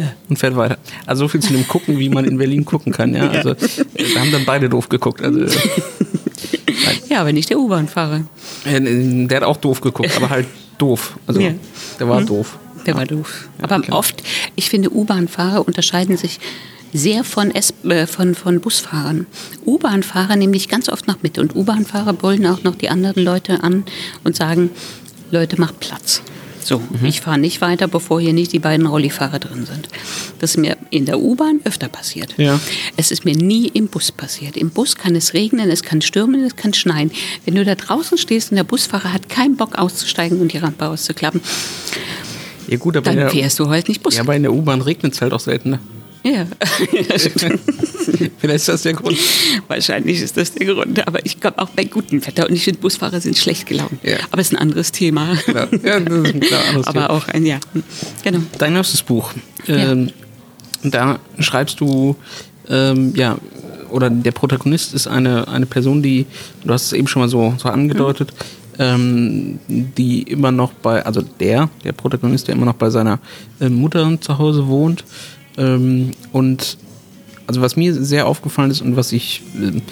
Ja. 0.00 0.12
Und 0.28 0.38
fährt 0.38 0.56
weiter. 0.56 0.78
Also 1.06 1.24
so 1.24 1.28
viel 1.28 1.40
zu 1.40 1.52
dem 1.52 1.66
Gucken, 1.68 1.98
wie 1.98 2.08
man 2.08 2.24
in 2.24 2.38
Berlin 2.38 2.64
gucken 2.64 2.92
kann. 2.92 3.14
Ja, 3.14 3.28
also 3.30 3.54
da 3.54 4.20
haben 4.20 4.32
dann 4.32 4.44
beide 4.44 4.68
doof 4.68 4.88
geguckt. 4.88 5.22
Also 5.22 5.40
äh, 5.40 5.48
Ja, 7.08 7.20
aber 7.20 7.32
nicht 7.32 7.50
der 7.50 7.58
U-Bahn-Fahrer. 7.58 8.24
äh, 8.64 9.26
der 9.26 9.36
hat 9.38 9.44
auch 9.44 9.56
doof 9.56 9.80
geguckt, 9.80 10.14
aber 10.16 10.30
halt 10.30 10.46
doof. 10.78 11.18
Also 11.26 11.40
Ja. 11.40 11.52
der 11.98 12.08
war 12.08 12.22
doof. 12.22 12.58
Der 12.84 12.94
war 12.94 13.06
doof. 13.06 13.48
Aber 13.60 13.80
genau. 13.80 13.98
oft, 13.98 14.22
ich 14.54 14.68
finde, 14.68 14.90
U-Bahn-Fahrer 14.94 15.66
unterscheiden 15.66 16.16
sich 16.16 16.38
sehr 16.92 17.24
von, 17.24 17.50
S 17.54 17.74
äh, 17.84 18.06
von, 18.06 18.34
von 18.34 18.60
Busfahrern. 18.60 19.26
U-Bahn-Fahrer 19.66 20.36
nehme 20.36 20.56
ich 20.56 20.68
ganz 20.68 20.88
oft 20.88 21.06
noch 21.08 21.22
mit 21.22 21.38
und 21.38 21.54
U-Bahn-Fahrer 21.56 22.12
brüllen 22.12 22.46
auch 22.46 22.62
noch 22.62 22.76
die 22.76 22.88
anderen 22.88 23.24
Leute 23.24 23.62
an 23.62 23.84
und 24.24 24.36
sagen, 24.36 24.70
Leute, 25.30 25.60
macht 25.60 25.80
Platz. 25.80 26.22
So, 26.66 26.78
Mhm. 26.80 27.04
ich 27.06 27.20
fahre 27.20 27.38
nicht 27.38 27.60
weiter, 27.60 27.86
bevor 27.86 28.20
hier 28.20 28.32
nicht 28.32 28.52
die 28.52 28.58
beiden 28.58 28.86
Rollifahrer 28.86 29.38
drin 29.38 29.66
sind. 29.66 29.88
Das 30.40 30.50
ist 30.50 30.56
mir 30.56 30.76
in 30.90 31.04
der 31.06 31.20
U-Bahn 31.20 31.60
öfter 31.62 31.88
passiert. 31.88 32.34
Ja. 32.38 32.58
Es 32.96 33.12
ist 33.12 33.24
mir 33.24 33.36
nie 33.36 33.68
im 33.68 33.86
Bus 33.86 34.10
passiert. 34.10 34.56
Im 34.56 34.70
Bus 34.70 34.96
kann 34.96 35.14
es 35.14 35.32
regnen, 35.32 35.70
es 35.70 35.84
kann 35.84 36.02
stürmen, 36.02 36.42
es 36.42 36.56
kann 36.56 36.74
schneien. 36.74 37.12
Wenn 37.44 37.54
du 37.54 37.64
da 37.64 37.76
draußen 37.76 38.18
stehst 38.18 38.50
und 38.50 38.56
der 38.56 38.64
Busfahrer 38.64 39.12
hat 39.12 39.28
keinen 39.28 39.56
Bock 39.56 39.76
auszusteigen 39.78 40.40
und 40.40 40.52
die 40.52 40.58
Rampe 40.58 40.88
auszuklappen, 40.88 41.40
Ja 42.68 42.78
gut, 42.78 42.96
aber 42.96 43.04
dann 43.04 43.16
der, 43.16 43.30
fährst 43.30 43.60
du 43.60 43.68
halt 43.68 43.86
nicht 43.86 44.02
Bus. 44.02 44.16
ja, 44.16 44.22
aber 44.22 44.34
in 44.34 44.42
der 44.42 44.52
U-Bahn 44.52 44.80
regnet 44.82 45.14
es 45.14 45.20
halt 45.22 45.32
auch 45.32 45.38
selten. 45.40 45.70
Ne? 45.70 45.78
Ja. 46.24 46.46
Vielleicht 48.38 48.56
ist 48.56 48.68
das 48.68 48.82
der 48.82 48.92
Grund. 48.94 49.18
Wahrscheinlich 49.68 50.20
ist 50.20 50.36
das 50.36 50.52
der 50.52 50.66
Grund. 50.66 51.06
Aber 51.06 51.24
ich 51.24 51.40
komme 51.40 51.58
auch 51.58 51.70
bei 51.70 51.84
gutem 51.84 52.24
Wetter 52.26 52.48
und 52.48 52.54
ich 52.54 52.64
finde, 52.64 52.80
Busfahrer 52.80 53.20
sind 53.20 53.36
schlecht 53.36 53.66
gelaunt. 53.66 53.92
Ja. 54.02 54.16
Aber 54.30 54.40
es 54.40 54.48
ist 54.48 54.54
ein 54.54 54.60
anderes 54.60 54.92
Thema. 54.92 55.36
Ja, 55.46 55.68
ja, 55.84 56.00
das 56.00 56.18
ist 56.28 56.34
ein 56.34 56.40
klar 56.40 56.60
anderes 56.68 56.86
Aber 56.86 57.00
Thema. 57.02 57.10
auch 57.10 57.28
ein, 57.28 57.46
ja. 57.46 57.58
Genau. 58.22 58.40
Dein 58.58 58.72
neuestes 58.74 59.02
Buch. 59.02 59.32
Ja. 59.66 59.92
Ähm, 59.92 60.10
Da 60.82 61.18
schreibst 61.40 61.80
du, 61.80 62.16
ähm, 62.68 63.12
ja, 63.16 63.38
oder 63.90 64.10
der 64.10 64.32
Protagonist 64.32 64.94
ist 64.94 65.06
eine, 65.06 65.48
eine 65.48 65.66
Person, 65.66 66.02
die, 66.02 66.26
du 66.64 66.72
hast 66.72 66.86
es 66.86 66.92
eben 66.92 67.06
schon 67.08 67.22
mal 67.22 67.28
so, 67.28 67.54
so 67.58 67.68
angedeutet, 67.68 68.32
ähm, 68.78 69.58
die 69.68 70.22
immer 70.22 70.52
noch 70.52 70.72
bei, 70.72 71.04
also 71.04 71.22
der, 71.22 71.70
der 71.82 71.92
Protagonist, 71.92 72.48
der 72.48 72.54
immer 72.56 72.66
noch 72.66 72.74
bei 72.74 72.90
seiner 72.90 73.18
äh, 73.60 73.68
Mutter 73.68 74.20
zu 74.20 74.38
Hause 74.38 74.66
wohnt. 74.66 75.04
Ähm, 75.56 76.10
und 76.32 76.76
also 77.46 77.60
was 77.60 77.76
mir 77.76 77.94
sehr 77.94 78.26
aufgefallen 78.26 78.70
ist 78.70 78.80
und 78.80 78.96
was 78.96 79.12
ich 79.12 79.42
ähm, 79.56 79.82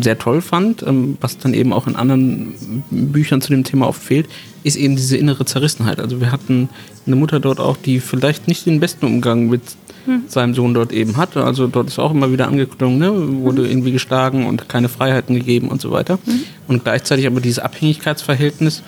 sehr 0.00 0.18
toll 0.18 0.40
fand, 0.40 0.82
ähm, 0.82 1.16
was 1.20 1.38
dann 1.38 1.54
eben 1.54 1.72
auch 1.72 1.86
in 1.86 1.96
anderen 1.96 2.54
Büchern 2.90 3.40
zu 3.40 3.50
dem 3.50 3.64
Thema 3.64 3.88
oft 3.88 4.02
fehlt, 4.02 4.28
ist 4.64 4.76
eben 4.76 4.96
diese 4.96 5.16
innere 5.16 5.44
Zerrissenheit. 5.44 6.00
Also 6.00 6.20
wir 6.20 6.32
hatten 6.32 6.68
eine 7.06 7.16
Mutter 7.16 7.38
dort 7.38 7.60
auch, 7.60 7.76
die 7.76 8.00
vielleicht 8.00 8.48
nicht 8.48 8.66
den 8.66 8.80
besten 8.80 9.06
Umgang 9.06 9.48
mit 9.48 9.62
seinem 10.28 10.54
Sohn 10.54 10.74
dort 10.74 10.92
eben 10.92 11.16
hatte. 11.16 11.44
Also 11.44 11.66
dort 11.66 11.88
ist 11.88 11.98
auch 11.98 12.10
immer 12.10 12.30
wieder 12.30 12.46
angeklungen, 12.46 12.98
ne? 12.98 13.42
wurde 13.42 13.66
irgendwie 13.66 13.92
geschlagen 13.92 14.46
und 14.46 14.68
keine 14.68 14.88
Freiheiten 14.88 15.34
gegeben 15.34 15.68
und 15.68 15.80
so 15.80 15.90
weiter. 15.90 16.18
Und 16.68 16.84
gleichzeitig 16.84 17.26
aber 17.26 17.40
dieses 17.40 17.58
Abhängigkeitsverhältnis, 17.58 18.82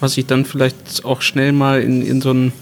was 0.00 0.14
sich 0.14 0.26
dann 0.26 0.44
vielleicht 0.44 1.04
auch 1.04 1.20
schnell 1.20 1.52
mal 1.52 1.82
in, 1.82 2.02
in 2.02 2.20
so 2.20 2.30
ein 2.32 2.52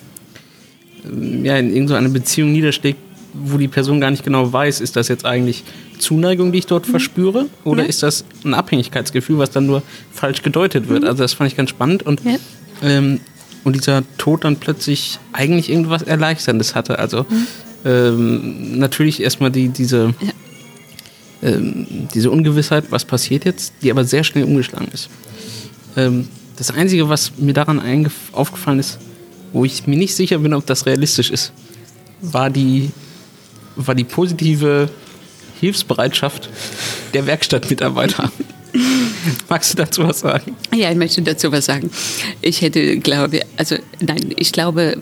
ja, 1.43 1.57
in 1.57 1.72
irgendeine 1.72 2.11
Beziehung 2.11 2.53
niederschlägt, 2.53 2.99
wo 3.33 3.59
die 3.59 3.68
Person 3.68 4.01
gar 4.01 4.11
nicht 4.11 4.24
genau 4.24 4.53
weiß, 4.53 4.81
ist 4.81 4.97
das 4.97 5.09
jetzt 5.09 5.24
eigentlich 5.24 5.64
Zuneigung, 5.99 6.53
die 6.53 6.59
ich 6.59 6.66
dort 6.66 6.87
verspüre, 6.87 7.47
oder 7.64 7.83
Ja. 7.83 7.89
ist 7.89 8.03
das 8.03 8.24
ein 8.45 8.55
Abhängigkeitsgefühl, 8.55 9.39
was 9.39 9.51
dann 9.51 9.66
nur 9.66 9.83
falsch 10.12 10.43
gedeutet 10.43 10.89
wird. 10.89 11.05
Also 11.05 11.22
das 11.22 11.33
fand 11.35 11.51
ich 11.51 11.57
ganz 11.57 11.70
spannend 11.70 12.03
und, 12.05 12.20
Ja. 12.24 12.37
ähm, 12.83 13.20
und 13.64 13.76
dieser 13.76 14.03
Tod 14.18 14.45
dann 14.45 14.57
plötzlich 14.57 15.18
eigentlich 15.33 15.70
irgendwas 15.70 16.03
Erleichterndes 16.03 16.74
hatte. 16.74 16.99
Also 16.99 17.26
ähm, 17.85 18.78
natürlich 18.78 19.22
erstmal 19.22 19.51
die, 19.51 19.68
diese, 19.68 20.14
ähm, 21.43 21.87
diese 22.14 22.31
Ungewissheit, 22.31 22.85
was 22.91 23.05
passiert 23.05 23.45
jetzt, 23.45 23.72
die 23.83 23.91
aber 23.91 24.05
sehr 24.05 24.24
schnell 24.24 24.45
umgeschlagen 24.45 24.89
ist. 24.93 25.09
Ähm, 25.97 26.28
das 26.57 26.70
Einzige, 26.70 27.09
was 27.09 27.33
mir 27.39 27.55
daran 27.55 27.81
aufgefallen 28.33 28.78
ist, 28.78 28.99
wo 29.53 29.64
ich 29.64 29.87
mir 29.87 29.97
nicht 29.97 30.14
sicher 30.14 30.39
bin, 30.39 30.53
ob 30.55 30.66
das 30.66 30.85
realistisch 30.87 31.31
ist, 31.31 31.53
war 32.20 32.51
die, 32.51 32.91
war 33.87 33.95
die 33.95 34.05
positive 34.05 34.89
Hilfsbereitschaft 35.61 36.49
der 37.14 37.26
Werkstattmitarbeiter. 37.26 38.33
Magst 39.49 39.72
du 39.72 39.76
dazu 39.76 40.03
was 40.05 40.20
sagen? 40.20 40.57
Ja, 40.74 40.91
ich 40.91 40.97
möchte 40.97 41.22
dazu 41.22 41.53
was 41.53 41.66
sagen. 41.66 41.91
Ich 42.41 42.62
hätte, 42.62 42.99
glaube, 42.99 43.41
also 43.57 43.76
nein, 44.01 44.33
ich 44.37 44.53
glaube, 44.53 44.97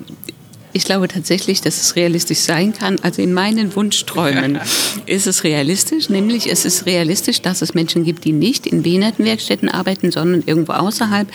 ich 0.72 0.84
glaube 0.84 1.08
tatsächlich, 1.08 1.60
dass 1.60 1.80
es 1.80 1.96
realistisch 1.96 2.38
sein 2.38 2.72
kann. 2.72 2.96
Also 3.02 3.22
in 3.22 3.32
meinen 3.32 3.74
Wunschträumen 3.74 4.58
ist 5.06 5.26
es 5.26 5.44
realistisch, 5.44 6.08
nämlich 6.08 6.50
es 6.50 6.64
ist 6.64 6.86
realistisch, 6.86 7.42
dass 7.42 7.62
es 7.62 7.74
Menschen 7.74 8.04
gibt, 8.04 8.24
die 8.24 8.32
nicht 8.32 8.66
in 8.66 8.82
Behindertenwerkstätten 8.82 9.68
arbeiten, 9.68 10.10
sondern 10.10 10.42
irgendwo 10.46 10.72
außerhalb. 10.72 11.28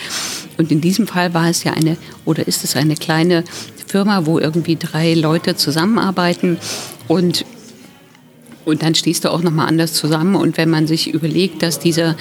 Und 0.56 0.70
in 0.70 0.80
diesem 0.80 1.06
Fall 1.06 1.34
war 1.34 1.48
es 1.48 1.64
ja 1.64 1.72
eine, 1.72 1.96
oder 2.24 2.46
ist 2.46 2.64
es 2.64 2.76
eine 2.76 2.94
kleine 2.94 3.44
Firma, 3.86 4.26
wo 4.26 4.38
irgendwie 4.38 4.76
drei 4.76 5.14
Leute 5.14 5.56
zusammenarbeiten 5.56 6.58
und 7.08 7.44
und 8.64 8.82
dann 8.82 8.94
stehst 8.94 9.24
du 9.24 9.30
auch 9.30 9.42
nochmal 9.42 9.68
anders 9.68 9.92
zusammen. 9.92 10.36
Und 10.36 10.56
wenn 10.56 10.70
man 10.70 10.86
sich 10.86 11.12
überlegt, 11.12 11.62
dass 11.62 11.78
dieser 11.78 12.16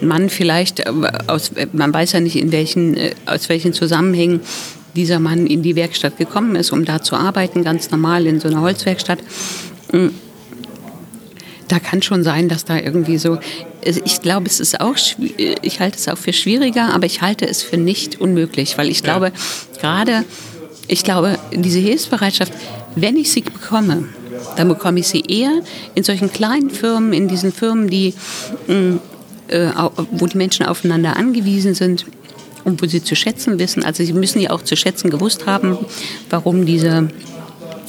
Mann 0.00 0.28
vielleicht, 0.28 0.80
äh, 0.80 0.92
aus, 1.28 1.52
man 1.72 1.94
weiß 1.94 2.12
ja 2.12 2.20
nicht, 2.20 2.36
in 2.36 2.52
welchen, 2.52 2.96
äh, 2.96 3.14
aus 3.26 3.48
welchen 3.48 3.72
Zusammenhängen 3.72 4.40
dieser 4.96 5.18
Mann 5.20 5.46
in 5.46 5.62
die 5.62 5.76
Werkstatt 5.76 6.16
gekommen 6.16 6.56
ist, 6.56 6.72
um 6.72 6.84
da 6.84 7.02
zu 7.02 7.16
arbeiten, 7.16 7.64
ganz 7.64 7.90
normal 7.90 8.26
in 8.26 8.40
so 8.40 8.48
einer 8.48 8.60
Holzwerkstatt. 8.60 9.18
Mm. 9.92 10.08
Da 11.68 11.78
kann 11.78 12.02
schon 12.02 12.22
sein, 12.22 12.48
dass 12.48 12.64
da 12.66 12.78
irgendwie 12.78 13.16
so. 13.16 13.38
Ich 14.04 14.20
glaube, 14.20 14.46
es 14.46 14.60
ist 14.60 14.80
auch, 14.80 14.96
schwi- 14.96 15.56
ich 15.62 15.80
halte 15.80 15.96
es 15.98 16.08
auch 16.08 16.18
für 16.18 16.32
schwieriger, 16.32 16.94
aber 16.94 17.06
ich 17.06 17.22
halte 17.22 17.46
es 17.48 17.62
für 17.62 17.78
nicht 17.78 18.20
unmöglich, 18.20 18.76
weil 18.76 18.88
ich 18.90 19.02
glaube, 19.02 19.32
gerade, 19.80 20.24
ich 20.88 21.04
glaube, 21.04 21.38
diese 21.52 21.78
Hilfsbereitschaft, 21.78 22.52
wenn 22.96 23.16
ich 23.16 23.30
sie 23.32 23.40
bekomme, 23.40 24.08
dann 24.56 24.68
bekomme 24.68 25.00
ich 25.00 25.08
sie 25.08 25.22
eher 25.26 25.62
in 25.94 26.04
solchen 26.04 26.30
kleinen 26.32 26.70
Firmen, 26.70 27.12
in 27.14 27.28
diesen 27.28 27.52
Firmen, 27.52 27.88
die, 27.88 28.12
mh, 28.66 28.98
äh, 29.48 29.68
wo 30.12 30.26
die 30.26 30.36
Menschen 30.36 30.66
aufeinander 30.66 31.16
angewiesen 31.16 31.74
sind 31.74 32.04
und 32.64 32.82
wo 32.82 32.86
sie 32.86 33.02
zu 33.02 33.14
schätzen 33.14 33.58
wissen. 33.58 33.84
Also 33.84 34.04
sie 34.04 34.12
müssen 34.12 34.40
ja 34.40 34.50
auch 34.50 34.62
zu 34.62 34.76
schätzen 34.76 35.10
gewusst 35.10 35.46
haben, 35.46 35.76
warum 36.30 36.66
diese, 36.66 37.08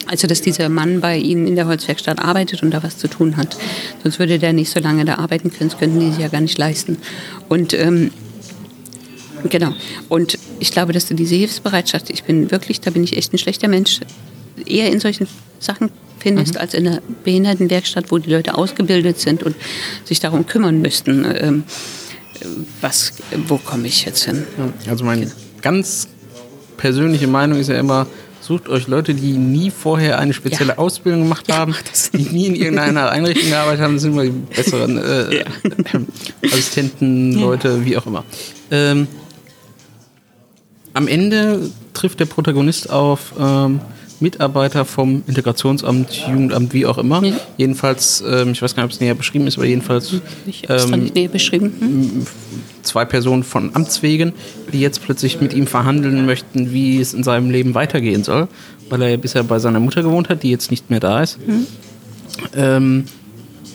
also 0.08 0.28
dass 0.28 0.42
dieser 0.42 0.70
Mann 0.70 1.02
bei 1.02 1.18
ihnen 1.18 1.48
in 1.48 1.56
der 1.56 1.68
Holzwerkstatt 1.68 2.20
arbeitet 2.20 2.64
und 2.64 2.72
da 2.72 2.84
was 2.84 2.98
zu 2.98 3.08
tun 3.08 3.38
hat. 3.38 3.58
Sonst 4.04 4.20
würde 4.20 4.40
der 4.40 4.54
nicht 4.54 4.70
so 4.70 4.80
lange 4.80 5.06
da 5.06 5.16
arbeiten 5.16 5.52
können, 5.52 5.70
das 5.70 5.80
könnten 5.80 6.00
die 6.00 6.12
sich 6.12 6.20
ja 6.20 6.28
gar 6.28 6.42
nicht 6.42 6.58
leisten. 6.58 6.98
Und 7.50 7.74
ähm, 7.74 8.12
Genau. 9.50 9.74
Und 10.10 10.40
ich 10.60 10.72
glaube, 10.72 10.94
dass 10.94 11.06
du 11.06 11.14
diese 11.14 11.36
Hilfsbereitschaft, 11.36 12.10
ich 12.10 12.24
bin 12.24 12.52
wirklich, 12.52 12.82
da 12.82 12.92
bin 12.92 13.04
ich 13.04 13.16
echt 13.16 13.34
ein 13.34 13.38
schlechter 13.38 13.68
Mensch, 13.68 14.00
eher 14.66 14.92
in 14.92 15.00
solchen 15.00 15.28
Sachen 15.60 15.92
findest, 16.20 16.58
als 16.58 16.74
in 16.74 16.88
einer 16.88 17.02
Behindertenwerkstatt, 17.24 18.12
wo 18.12 18.18
die 18.18 18.32
Leute 18.32 18.58
ausgebildet 18.58 19.20
sind 19.20 19.44
und 19.44 19.56
sich 20.04 20.20
darum 20.20 20.48
kümmern 20.48 20.82
müssten, 20.82 21.26
ähm, 21.38 21.64
was, 22.82 23.14
wo 23.48 23.58
komme 23.58 23.88
ich 23.88 24.06
jetzt 24.06 24.24
hin? 24.26 24.46
Also 24.90 25.04
meine 25.06 25.32
ganz 25.62 26.08
persönliche 26.78 27.28
Meinung 27.28 27.60
ist 27.60 27.68
ja 27.70 27.80
immer, 27.80 28.08
sucht 28.42 28.70
euch 28.70 28.88
Leute, 28.88 29.14
die 29.14 29.32
nie 29.34 29.72
vorher 29.72 30.20
eine 30.20 30.34
spezielle 30.34 30.74
Ja. 30.74 30.78
Ausbildung 30.78 31.24
gemacht 31.24 31.48
Ja, 31.48 31.58
haben, 31.58 31.76
das. 31.90 32.12
die 32.12 32.24
nie 32.24 32.48
in 32.48 32.56
irgendeiner 32.56 33.10
Einrichtung 33.12 33.50
gearbeitet 33.50 33.82
haben, 33.82 33.98
sind 34.00 34.12
immer 34.14 34.24
die 34.24 34.30
besseren 34.32 34.98
äh, 34.98 35.38
Ja. 35.40 35.46
Assistenten, 36.44 37.32
Ja. 37.34 37.40
Leute, 37.40 37.86
wie 37.86 37.98
auch 37.98 38.06
immer. 38.06 38.24
Ähm, 38.72 39.08
am 40.94 41.08
Ende 41.08 41.70
trifft 41.94 42.20
der 42.20 42.26
Protagonist 42.26 42.90
auf 42.90 43.34
ähm, 43.40 43.80
Mitarbeiter 44.20 44.86
vom 44.86 45.24
Integrationsamt, 45.28 46.14
Jugendamt, 46.28 46.74
wie 46.74 46.86
auch 46.86 46.98
immer. 46.98 47.24
Ja. 47.24 47.34
Jedenfalls, 47.58 48.24
ähm, 48.28 48.52
ich 48.52 48.62
weiß 48.62 48.76
gar 48.76 48.84
nicht, 48.84 48.92
ob 48.92 48.96
es 48.96 49.02
näher 49.02 49.16
beschrieben 49.16 49.48
ist, 49.48 49.58
aber 49.58 49.66
jedenfalls 49.66 50.14
ich 50.46 50.64
ähm, 50.70 51.02
nicht 51.02 51.16
näher 51.16 51.30
beschrieben. 51.30 51.74
Hm? 51.80 52.28
zwei 52.86 53.06
Personen 53.06 53.44
von 53.44 53.72
Amts 53.74 54.02
wegen, 54.04 54.34
die 54.72 54.80
jetzt 54.80 55.02
plötzlich 55.02 55.42
mit 55.42 55.54
ihm 55.54 55.68
verhandeln 55.68 56.26
möchten, 56.26 56.72
wie 56.72 57.02
es 57.02 57.14
in 57.14 57.24
seinem 57.24 57.50
Leben 57.50 57.76
weitergehen 57.76 58.24
soll, 58.24 58.48
weil 58.90 59.02
er 59.02 59.10
ja 59.10 59.18
bisher 59.18 59.44
bei 59.44 59.60
seiner 59.60 59.80
Mutter 59.80 60.04
gewohnt 60.04 60.30
hat, 60.30 60.44
die 60.44 60.52
jetzt 60.52 60.72
nicht 60.72 60.90
mehr 60.90 61.00
da 61.00 61.22
ist. 61.22 61.40
Mhm. 61.46 61.68
Ähm, 62.56 63.04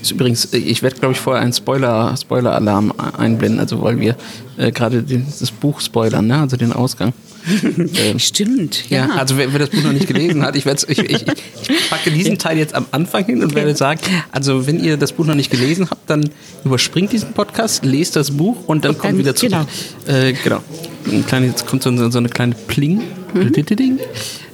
ist 0.00 0.12
übrigens, 0.12 0.52
ich 0.54 0.82
werde, 0.82 0.96
glaube 0.96 1.12
ich, 1.12 1.20
vorher 1.20 1.42
einen 1.42 1.52
Spoiler, 1.52 2.14
Spoiler-Alarm 2.16 2.94
einblenden, 3.18 3.60
also 3.60 3.82
weil 3.82 4.00
wir 4.00 4.16
äh, 4.56 4.72
gerade 4.72 5.02
das 5.02 5.50
Buch 5.50 5.80
spoilern, 5.80 6.26
ne? 6.26 6.38
also 6.38 6.56
den 6.56 6.72
Ausgang. 6.72 7.12
Stimmt, 8.18 8.90
ja. 8.90 9.06
ja. 9.06 9.14
Also 9.16 9.36
wer, 9.36 9.52
wer, 9.52 9.60
das 9.60 9.70
Buch 9.70 9.82
noch 9.82 9.92
nicht 9.92 10.06
gelesen 10.06 10.42
hat, 10.42 10.56
ich, 10.56 10.66
ich, 10.66 10.98
ich, 10.98 10.98
ich, 10.98 11.90
packe 11.90 12.10
diesen 12.10 12.38
Teil 12.38 12.58
jetzt 12.58 12.74
am 12.74 12.86
Anfang 12.90 13.24
hin 13.24 13.42
und 13.42 13.54
werde 13.54 13.74
sagen, 13.74 14.00
also 14.32 14.66
wenn 14.66 14.82
ihr 14.82 14.96
das 14.96 15.12
Buch 15.12 15.26
noch 15.26 15.34
nicht 15.34 15.50
gelesen 15.50 15.88
habt, 15.90 16.08
dann 16.08 16.30
überspringt 16.64 17.12
diesen 17.12 17.32
Podcast, 17.32 17.84
lest 17.84 18.16
das 18.16 18.30
Buch 18.30 18.56
und 18.66 18.84
dann 18.84 18.92
und 18.92 18.98
kommt 18.98 19.12
dann, 19.12 19.18
wieder 19.18 19.34
zurück. 19.34 19.66
Genau. 20.06 20.18
Äh, 20.18 20.32
genau. 20.32 20.62
Ein 21.10 21.26
kleine, 21.26 21.46
jetzt 21.46 21.66
kommt 21.66 21.82
so, 21.82 22.10
so 22.10 22.18
eine 22.18 22.28
kleine 22.28 22.54
Pling. 22.54 23.02
Mhm. 23.34 23.98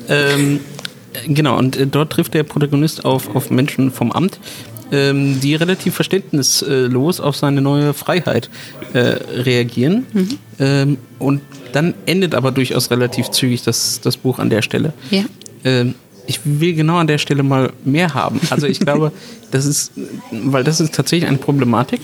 Ähm, 0.08 0.60
genau, 1.26 1.58
und 1.58 1.76
äh, 1.76 1.86
dort 1.86 2.12
trifft 2.12 2.34
der 2.34 2.42
Protagonist 2.42 3.04
auf, 3.04 3.34
auf 3.34 3.50
Menschen 3.50 3.90
vom 3.90 4.12
Amt, 4.12 4.38
ähm, 4.92 5.40
die 5.40 5.54
relativ 5.54 5.94
verständnislos 5.94 7.20
auf 7.20 7.36
seine 7.36 7.60
neue 7.60 7.94
Freiheit 7.94 8.50
äh, 8.92 8.98
reagieren. 8.98 10.06
Mhm. 10.12 10.28
Ähm, 10.58 10.98
und 11.18 11.40
dann 11.72 11.94
endet 12.06 12.34
aber 12.34 12.52
durchaus 12.52 12.90
relativ 12.90 13.30
zügig 13.30 13.62
das, 13.62 14.00
das 14.00 14.16
Buch 14.16 14.38
an 14.38 14.50
der 14.50 14.62
Stelle. 14.62 14.92
Ja. 15.10 15.24
Ähm, 15.64 15.94
ich 16.26 16.40
will 16.44 16.74
genau 16.74 16.96
an 16.96 17.06
der 17.06 17.18
Stelle 17.18 17.42
mal 17.42 17.72
mehr 17.84 18.14
haben. 18.14 18.40
Also 18.50 18.66
ich 18.66 18.80
glaube, 18.80 19.12
das 19.50 19.66
ist, 19.66 19.92
weil 20.30 20.64
das 20.64 20.80
ist 20.80 20.94
tatsächlich 20.94 21.28
eine 21.28 21.38
Problematik, 21.38 22.00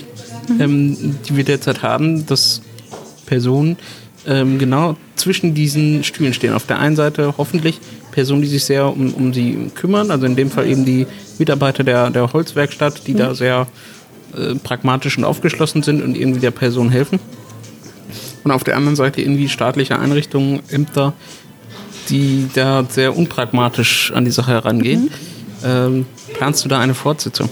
mhm. 0.49 0.61
ähm, 0.61 1.16
die 1.28 1.37
wir 1.37 1.45
derzeit 1.45 1.83
haben, 1.83 2.26
dass 2.26 2.62
Personen 3.26 3.76
ähm, 4.26 4.59
genau 4.59 4.97
zwischen 5.16 5.55
diesen 5.55 6.05
Stühlen 6.05 6.35
stehen. 6.35 6.53
Auf 6.53 6.66
der 6.66 6.78
einen 6.78 6.97
Seite 6.97 7.35
hoffentlich 7.37 7.80
Personen, 8.13 8.43
die 8.43 8.49
sich 8.49 8.65
sehr 8.65 8.87
um, 8.87 9.13
um 9.15 9.35
sie 9.35 9.71
kümmern, 9.75 10.11
also 10.11 10.27
in 10.27 10.37
dem 10.37 10.51
Fall 10.51 10.69
eben 10.69 10.85
die 10.85 11.07
Mitarbeiter 11.39 11.83
der, 11.83 12.11
der 12.11 12.33
Holzwerkstatt, 12.33 13.07
die 13.07 13.15
mhm. 13.15 13.19
da 13.19 13.35
sehr 13.35 13.67
äh, 14.37 14.55
pragmatisch 14.55 15.19
und 15.19 15.25
aufgeschlossen 15.25 15.83
sind 15.83 16.03
und 16.03 16.17
irgendwie 16.17 16.41
der 16.41 16.53
Person 16.53 16.91
helfen. 16.91 17.19
Und 18.45 18.51
auf 18.51 18.65
der 18.65 18.77
anderen 18.77 18.97
Seite 18.97 19.21
irgendwie 19.21 19.49
staatliche 19.49 19.99
Einrichtungen, 19.99 20.61
Ämter, 20.69 21.15
die 22.09 22.49
da 22.55 22.85
sehr 22.89 23.17
unpragmatisch 23.17 24.13
an 24.15 24.25
die 24.25 24.31
Sache 24.31 24.53
herangehen. 24.53 25.05
Mhm. 25.05 25.11
Ähm, 25.65 26.07
planst 26.35 26.65
du 26.65 26.69
da 26.69 26.79
eine 26.79 26.95
Fortsetzung? 26.95 27.49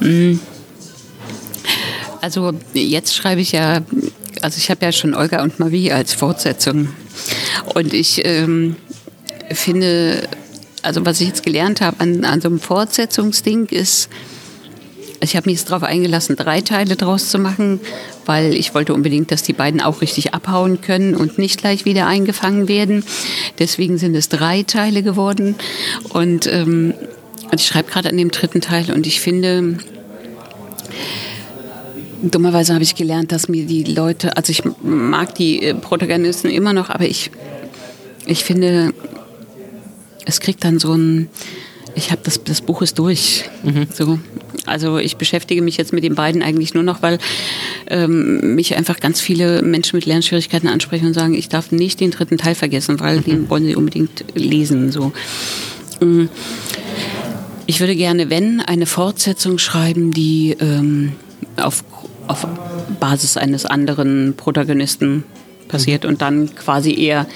Mhm. 0.00 0.40
also 2.20 2.52
jetzt 2.74 3.14
schreibe 3.14 3.40
ich 3.40 3.52
ja 3.52 3.80
also 4.42 4.58
ich 4.58 4.70
habe 4.70 4.84
ja 4.84 4.92
schon 4.92 5.14
Olga 5.14 5.42
und 5.42 5.58
Marie 5.58 5.92
als 5.92 6.14
Fortsetzung. 6.14 6.88
Und 7.74 7.94
ich 7.94 8.22
ähm, 8.24 8.76
finde, 9.52 10.28
also 10.82 11.04
was 11.04 11.20
ich 11.20 11.28
jetzt 11.28 11.44
gelernt 11.44 11.80
habe 11.80 12.00
an, 12.00 12.24
an 12.24 12.40
so 12.40 12.48
einem 12.48 12.60
Fortsetzungsding 12.60 13.66
ist, 13.66 14.08
ich 15.22 15.36
habe 15.36 15.50
mich 15.50 15.58
jetzt 15.58 15.70
darauf 15.70 15.82
eingelassen, 15.82 16.36
drei 16.36 16.62
Teile 16.62 16.96
draus 16.96 17.28
zu 17.28 17.38
machen, 17.38 17.80
weil 18.24 18.54
ich 18.54 18.74
wollte 18.74 18.94
unbedingt, 18.94 19.30
dass 19.30 19.42
die 19.42 19.52
beiden 19.52 19.82
auch 19.82 20.00
richtig 20.00 20.32
abhauen 20.32 20.80
können 20.80 21.14
und 21.14 21.38
nicht 21.38 21.60
gleich 21.60 21.84
wieder 21.84 22.06
eingefangen 22.06 22.68
werden. 22.68 23.04
Deswegen 23.58 23.98
sind 23.98 24.14
es 24.14 24.30
drei 24.30 24.62
Teile 24.62 25.02
geworden. 25.02 25.56
Und, 26.08 26.46
ähm, 26.46 26.94
und 27.50 27.60
ich 27.60 27.66
schreibe 27.66 27.90
gerade 27.90 28.08
an 28.08 28.16
dem 28.16 28.30
dritten 28.30 28.62
Teil 28.62 28.90
und 28.92 29.06
ich 29.06 29.20
finde, 29.20 29.78
dummerweise 32.22 32.74
habe 32.74 32.82
ich 32.82 32.94
gelernt, 32.94 33.32
dass 33.32 33.48
mir 33.48 33.66
die 33.66 33.84
Leute, 33.84 34.36
also 34.36 34.50
ich 34.50 34.62
mag 34.82 35.34
die 35.34 35.62
äh, 35.62 35.74
Protagonisten 35.74 36.50
immer 36.50 36.72
noch, 36.72 36.90
aber 36.90 37.06
ich, 37.06 37.30
ich 38.26 38.44
finde, 38.44 38.92
es 40.26 40.40
kriegt 40.40 40.64
dann 40.64 40.78
so 40.78 40.94
ein, 40.94 41.28
ich 41.94 42.10
habe 42.10 42.20
das, 42.24 42.42
das 42.44 42.60
Buch 42.60 42.82
ist 42.82 42.98
durch. 42.98 43.44
Mhm. 43.62 43.86
So. 43.92 44.18
Also 44.66 44.98
ich 44.98 45.16
beschäftige 45.16 45.62
mich 45.62 45.76
jetzt 45.76 45.92
mit 45.92 46.04
den 46.04 46.14
beiden 46.14 46.42
eigentlich 46.42 46.74
nur 46.74 46.82
noch, 46.82 47.02
weil 47.02 47.18
ähm, 47.88 48.54
mich 48.54 48.76
einfach 48.76 49.00
ganz 49.00 49.20
viele 49.20 49.62
Menschen 49.62 49.96
mit 49.96 50.06
Lernschwierigkeiten 50.06 50.68
ansprechen 50.68 51.06
und 51.06 51.14
sagen, 51.14 51.34
ich 51.34 51.48
darf 51.48 51.72
nicht 51.72 52.00
den 52.00 52.10
dritten 52.10 52.38
Teil 52.38 52.54
vergessen, 52.54 53.00
weil 53.00 53.18
mhm. 53.18 53.24
den 53.24 53.50
wollen 53.50 53.64
sie 53.64 53.76
unbedingt 53.76 54.24
lesen. 54.34 54.92
So. 54.92 55.12
Mm. 56.00 56.26
Ich 57.66 57.80
würde 57.80 57.94
gerne, 57.94 58.30
wenn, 58.30 58.60
eine 58.60 58.86
Fortsetzung 58.86 59.58
schreiben, 59.58 60.12
die 60.12 60.56
ähm, 60.60 61.12
auf 61.56 61.84
auf 62.30 62.46
Basis 63.00 63.36
eines 63.36 63.66
anderen 63.66 64.34
Protagonisten 64.36 65.24
passiert 65.68 66.04
und 66.04 66.22
dann 66.22 66.54
quasi 66.54 66.94
eher 66.94 67.26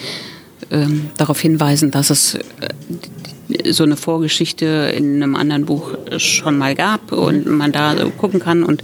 ähm, 0.71 1.11
darauf 1.17 1.41
hinweisen, 1.41 1.91
dass 1.91 2.11
es 2.11 2.35
äh, 2.35 3.73
so 3.73 3.85
eine 3.85 3.97
Vorgeschichte 3.97 4.93
in 4.97 5.23
einem 5.23 5.37
anderen 5.37 5.67
Buch 5.67 5.95
schon 6.17 6.57
mal 6.57 6.75
gab 6.75 7.13
und 7.13 7.47
man 7.47 7.73
da 7.73 7.97
so 7.97 8.11
gucken 8.11 8.41
kann 8.41 8.63
und 8.63 8.83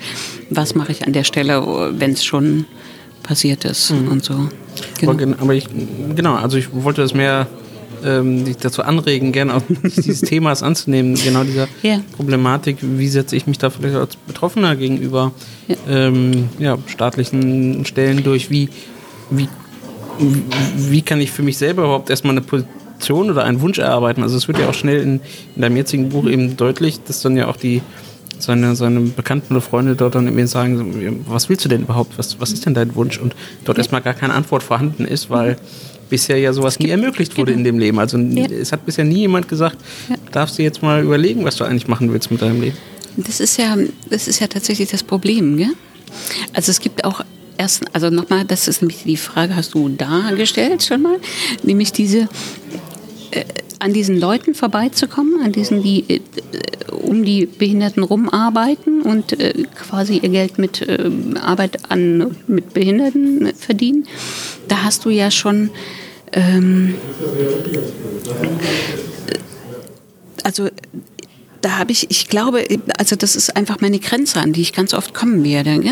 was 0.51 0.75
mache 0.75 0.93
ich 0.93 1.07
an 1.07 1.13
der 1.13 1.25
Stelle, 1.25 1.93
wenn 1.93 2.13
es 2.13 2.25
schon 2.25 2.67
passiert 3.23 3.65
ist 3.65 3.91
mhm. 3.91 4.09
und 4.09 4.25
so. 4.25 4.49
Genau. 4.99 5.35
Aber 5.41 5.55
ich, 5.55 5.67
genau, 6.15 6.35
also 6.35 6.57
ich 6.57 6.69
wollte 6.73 7.01
das 7.03 7.15
mehr 7.15 7.47
ähm, 8.05 8.45
dich 8.45 8.57
dazu 8.57 8.83
anregen, 8.83 9.33
gerne 9.33 9.55
auch 9.55 9.63
dieses 9.83 10.21
Themas 10.21 10.63
anzunehmen, 10.63 11.15
genau 11.15 11.45
dieser 11.45 11.69
yeah. 11.85 12.01
Problematik, 12.17 12.79
wie 12.81 13.09
setze 13.09 13.37
ich 13.37 13.47
mich 13.47 13.59
da 13.59 13.71
vielleicht 13.71 13.97
als 13.97 14.17
Betroffener 14.17 14.77
gegenüber 14.77 15.33
ja. 15.69 15.77
Ähm, 15.89 16.49
ja, 16.59 16.79
staatlichen 16.87 17.85
Stellen 17.85 18.23
durch, 18.23 18.51
wie, 18.51 18.69
wie, 19.31 19.49
wie 20.77 21.03
kann 21.03 21.21
ich 21.21 21.31
für 21.31 21.43
mich 21.43 21.59
selber 21.59 21.85
überhaupt 21.85 22.11
erstmal 22.11 22.33
eine 22.33 22.43
Position 22.43 23.31
oder 23.31 23.45
einen 23.45 23.61
Wunsch 23.61 23.79
erarbeiten. 23.79 24.23
Also 24.23 24.37
es 24.37 24.49
wird 24.49 24.59
ja 24.59 24.69
auch 24.69 24.75
schnell 24.75 25.01
in, 25.01 25.21
in 25.55 25.63
deinem 25.63 25.77
jetzigen 25.77 26.09
Buch 26.11 26.27
eben 26.27 26.57
deutlich, 26.57 27.01
dass 27.05 27.23
dann 27.23 27.37
ja 27.37 27.49
auch 27.49 27.57
die 27.57 27.83
seine, 28.43 28.75
seine 28.75 29.01
Bekannten 29.01 29.55
oder 29.55 29.61
Freunde 29.61 29.95
dort 29.97 30.15
dann 30.15 30.27
irgendwie 30.27 30.47
sagen, 30.47 31.25
was 31.29 31.49
willst 31.49 31.65
du 31.65 31.69
denn 31.69 31.83
überhaupt, 31.83 32.19
was, 32.19 32.41
was 32.41 32.53
ist 32.53 32.67
denn 32.67 32.75
dein 32.75 32.95
Wunsch? 32.95 33.19
Und 33.19 33.35
dort 33.65 33.79
erstmal 33.79 34.01
gar 34.01 34.15
keine 34.15 34.35
Antwort 34.35 34.63
vorhanden 34.63 35.05
ist, 35.05 35.31
weil 35.31 35.57
bisher 36.11 36.39
ja 36.39 36.53
sowas 36.53 36.79
nie 36.79 36.91
ermöglicht 36.91 37.39
wurde 37.39 37.53
genau. 37.53 37.61
in 37.61 37.65
dem 37.65 37.79
Leben. 37.79 37.99
Also 37.99 38.19
ja. 38.19 38.47
es 38.47 38.73
hat 38.73 38.85
bisher 38.85 39.05
nie 39.05 39.21
jemand 39.21 39.49
gesagt, 39.49 39.79
ja. 40.09 40.17
darfst 40.33 40.59
du 40.59 40.63
jetzt 40.63 40.83
mal 40.83 41.03
überlegen, 41.03 41.45
was 41.45 41.57
du 41.57 41.65
eigentlich 41.65 41.89
machen 41.89 42.13
willst 42.13 42.31
mit 42.31 42.43
deinem 42.43 42.61
Leben. 42.61 42.77
Das 43.17 43.41
ist 43.41 43.57
ja, 43.57 43.77
das 44.09 44.29
ist 44.29 44.41
ja 44.41 44.47
tatsächlich 44.47 44.91
das 44.91 45.03
Problem, 45.03 45.57
gell? 45.57 45.73
Also 46.53 46.71
es 46.71 46.81
gibt 46.81 47.05
auch 47.05 47.25
erst, 47.57 47.85
also 47.93 48.11
nochmal, 48.11 48.45
das 48.45 48.69
ist 48.69 48.83
nämlich 48.83 49.03
die 49.05 49.17
Frage, 49.17 49.55
hast 49.55 49.75
du 49.75 49.89
dargestellt 49.89 50.83
schon 50.83 51.03
mal, 51.03 51.17
nämlich 51.63 51.93
diese 51.93 52.29
äh, 53.31 53.45
an 53.79 53.93
diesen 53.95 54.21
Leuten 54.21 54.55
vorbeizukommen, 54.55 55.41
an 55.43 55.53
diesen, 55.53 55.83
die 55.83 56.05
äh, 56.09 56.21
um 56.93 57.25
die 57.25 57.47
Behinderten 57.47 58.03
rumarbeiten 58.03 59.03
und 59.03 59.39
äh, 59.41 59.55
quasi 59.75 60.19
ihr 60.19 60.29
Geld 60.29 60.59
mit 60.59 60.83
äh, 60.83 61.11
Arbeit 61.41 61.91
an 61.91 62.37
mit 62.47 62.75
Behinderten 62.75 63.53
verdienen. 63.55 64.07
Da 64.69 64.83
hast 64.85 65.05
du 65.05 65.11
ja 65.11 65.31
schon 65.31 65.71
ähm, 66.33 66.95
also 70.45 70.69
da 71.61 71.79
habe 71.79 71.93
ich, 71.93 72.11
ich 72.11 72.29
glaube, 72.29 72.65
also 72.97 73.17
das 73.17 73.37
ist 73.37 73.57
einfach 73.57 73.81
meine 73.81 73.99
Grenze, 73.99 74.41
an 74.41 74.53
die 74.53 74.63
ich 74.63 74.73
ganz 74.73 74.95
oft 74.95 75.13
kommen 75.13 75.45
werde. 75.45 75.83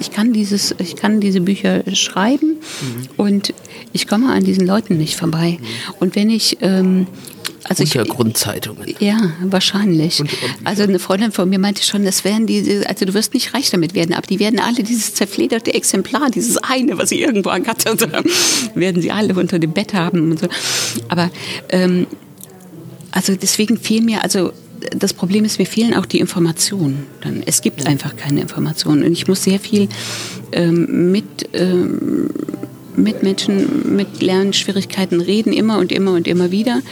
Ich 0.00 0.10
kann 0.10 0.32
dieses, 0.32 0.74
ich 0.78 0.96
kann 0.96 1.20
diese 1.20 1.40
Bücher 1.40 1.82
schreiben 1.94 2.56
mhm. 2.56 3.08
und 3.16 3.54
ich 3.92 4.06
komme 4.06 4.32
an 4.32 4.44
diesen 4.44 4.66
Leuten 4.66 4.96
nicht 4.96 5.16
vorbei. 5.16 5.58
Mhm. 5.60 5.94
Und 6.00 6.16
wenn 6.16 6.30
ich 6.30 6.58
ähm, 6.60 7.06
also 7.68 7.82
Untergrundzeitungen. 7.82 8.94
Ja, 8.98 9.32
wahrscheinlich. 9.42 10.20
Und, 10.20 10.32
und, 10.32 10.66
also 10.66 10.82
eine 10.82 10.98
Freundin 10.98 11.32
von 11.32 11.48
mir 11.48 11.58
meinte 11.58 11.82
schon, 11.82 12.04
das 12.04 12.24
wären 12.24 12.46
die, 12.46 12.82
also 12.86 13.04
du 13.04 13.14
wirst 13.14 13.34
nicht 13.34 13.54
reich 13.54 13.70
damit 13.70 13.94
werden, 13.94 14.14
aber 14.14 14.26
die 14.26 14.38
werden 14.38 14.60
alle 14.60 14.82
dieses 14.82 15.14
zerflederte 15.14 15.74
Exemplar, 15.74 16.30
dieses 16.30 16.58
eine, 16.58 16.98
was 16.98 17.10
sie 17.10 17.20
irgendwo 17.20 17.50
an 17.50 17.66
hatte, 17.66 17.96
werden 18.74 19.02
sie 19.02 19.10
alle 19.10 19.34
unter 19.34 19.58
dem 19.58 19.72
Bett 19.72 19.94
haben 19.94 20.30
und 20.30 20.40
so. 20.40 20.48
Aber 21.08 21.30
ähm, 21.70 22.06
also 23.10 23.34
deswegen 23.34 23.78
fehlen 23.78 24.04
mir, 24.04 24.22
also 24.22 24.52
das 24.96 25.12
Problem 25.12 25.44
ist, 25.44 25.58
mir 25.58 25.66
fehlen 25.66 25.94
auch 25.94 26.06
die 26.06 26.20
Informationen. 26.20 27.06
Dann, 27.22 27.42
es 27.44 27.62
gibt 27.62 27.86
einfach 27.86 28.16
keine 28.16 28.40
Informationen. 28.40 29.02
Und 29.04 29.12
ich 29.12 29.26
muss 29.26 29.42
sehr 29.42 29.58
viel 29.58 29.88
ähm, 30.52 31.10
mit, 31.10 31.48
ähm, 31.52 32.30
mit 32.96 33.22
Menschen 33.22 33.96
mit 33.96 34.22
Lernschwierigkeiten 34.22 35.20
reden, 35.20 35.52
immer 35.52 35.78
und 35.78 35.92
immer 35.92 36.12
und 36.12 36.26
immer 36.26 36.50
wieder, 36.50 36.82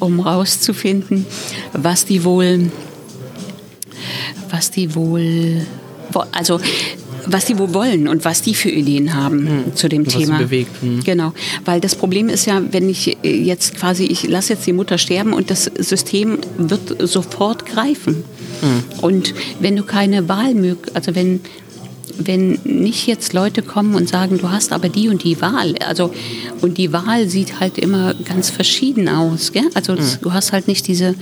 um 0.00 0.24
herauszufinden, 0.24 1.26
was 1.72 2.04
die 2.04 2.24
wohl, 2.24 2.70
was 4.50 4.70
die 4.70 4.94
wohl, 4.94 5.66
also 6.32 6.60
was 7.26 7.44
die 7.44 7.58
wohl 7.58 7.74
wollen 7.74 8.08
und 8.08 8.24
was 8.24 8.42
die 8.42 8.54
für 8.54 8.70
Ideen 8.70 9.14
haben 9.14 9.44
mhm. 9.44 9.74
zu 9.74 9.88
dem 9.88 10.06
was 10.06 10.14
Thema. 10.14 10.38
Sie 10.38 10.44
bewegt. 10.44 10.82
Mhm. 10.82 11.02
Genau, 11.04 11.32
weil 11.64 11.80
das 11.80 11.94
Problem 11.94 12.28
ist 12.28 12.46
ja, 12.46 12.62
wenn 12.70 12.88
ich 12.88 13.16
jetzt 13.22 13.76
quasi, 13.76 14.04
ich 14.04 14.26
lasse 14.28 14.54
jetzt 14.54 14.66
die 14.66 14.72
Mutter 14.72 14.98
sterben 14.98 15.32
und 15.32 15.50
das 15.50 15.64
System 15.64 16.38
wird 16.56 16.96
sofort 17.08 17.66
greifen. 17.66 18.24
Mhm. 18.62 19.02
Und 19.02 19.34
wenn 19.60 19.76
du 19.76 19.82
keine 19.82 20.28
Wahl 20.28 20.46
also 20.94 21.14
wenn 21.14 21.40
wenn 22.18 22.58
nicht 22.64 23.06
jetzt 23.06 23.32
Leute 23.32 23.62
kommen 23.62 23.94
und 23.94 24.08
sagen, 24.08 24.38
du 24.38 24.50
hast 24.50 24.72
aber 24.72 24.88
die 24.88 25.08
und 25.08 25.24
die 25.24 25.40
Wahl, 25.40 25.74
also 25.86 26.12
und 26.60 26.78
die 26.78 26.92
Wahl 26.92 27.28
sieht 27.28 27.60
halt 27.60 27.78
immer 27.78 28.14
ganz 28.14 28.50
verschieden 28.50 29.08
aus, 29.08 29.52
gell? 29.52 29.68
Also 29.74 29.92
mhm. 29.94 29.98
du 30.22 30.32
hast 30.32 30.52
halt 30.52 30.68
nicht 30.68 30.86
diese 30.86 31.14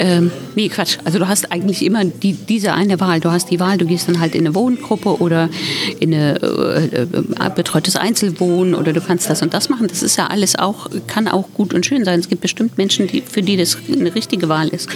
ähm, 0.00 0.30
nee, 0.54 0.68
Quatsch. 0.68 0.98
Also 1.04 1.18
du 1.18 1.26
hast 1.26 1.50
eigentlich 1.50 1.84
immer 1.84 2.04
die, 2.04 2.32
diese 2.32 2.72
eine 2.72 3.00
Wahl. 3.00 3.20
Du 3.20 3.30
hast 3.30 3.50
die 3.50 3.58
Wahl, 3.58 3.78
du 3.78 3.86
gehst 3.86 4.08
dann 4.08 4.20
halt 4.20 4.34
in 4.34 4.46
eine 4.46 4.54
Wohngruppe 4.54 5.20
oder 5.20 5.48
in 5.98 6.14
ein 6.14 6.36
äh, 6.36 7.02
äh, 7.02 7.50
betreutes 7.54 7.96
Einzelwohnen 7.96 8.74
oder 8.74 8.92
du 8.92 9.00
kannst 9.00 9.28
das 9.28 9.42
und 9.42 9.54
das 9.54 9.68
machen. 9.68 9.88
Das 9.88 10.02
ist 10.02 10.16
ja 10.16 10.28
alles 10.28 10.56
auch, 10.56 10.88
kann 11.06 11.26
auch 11.26 11.48
gut 11.54 11.74
und 11.74 11.84
schön 11.84 12.04
sein. 12.04 12.20
Es 12.20 12.28
gibt 12.28 12.42
bestimmt 12.42 12.78
Menschen, 12.78 13.08
die, 13.08 13.22
für 13.22 13.42
die 13.42 13.56
das 13.56 13.76
eine 13.92 14.14
richtige 14.14 14.48
Wahl 14.48 14.68
ist. 14.68 14.88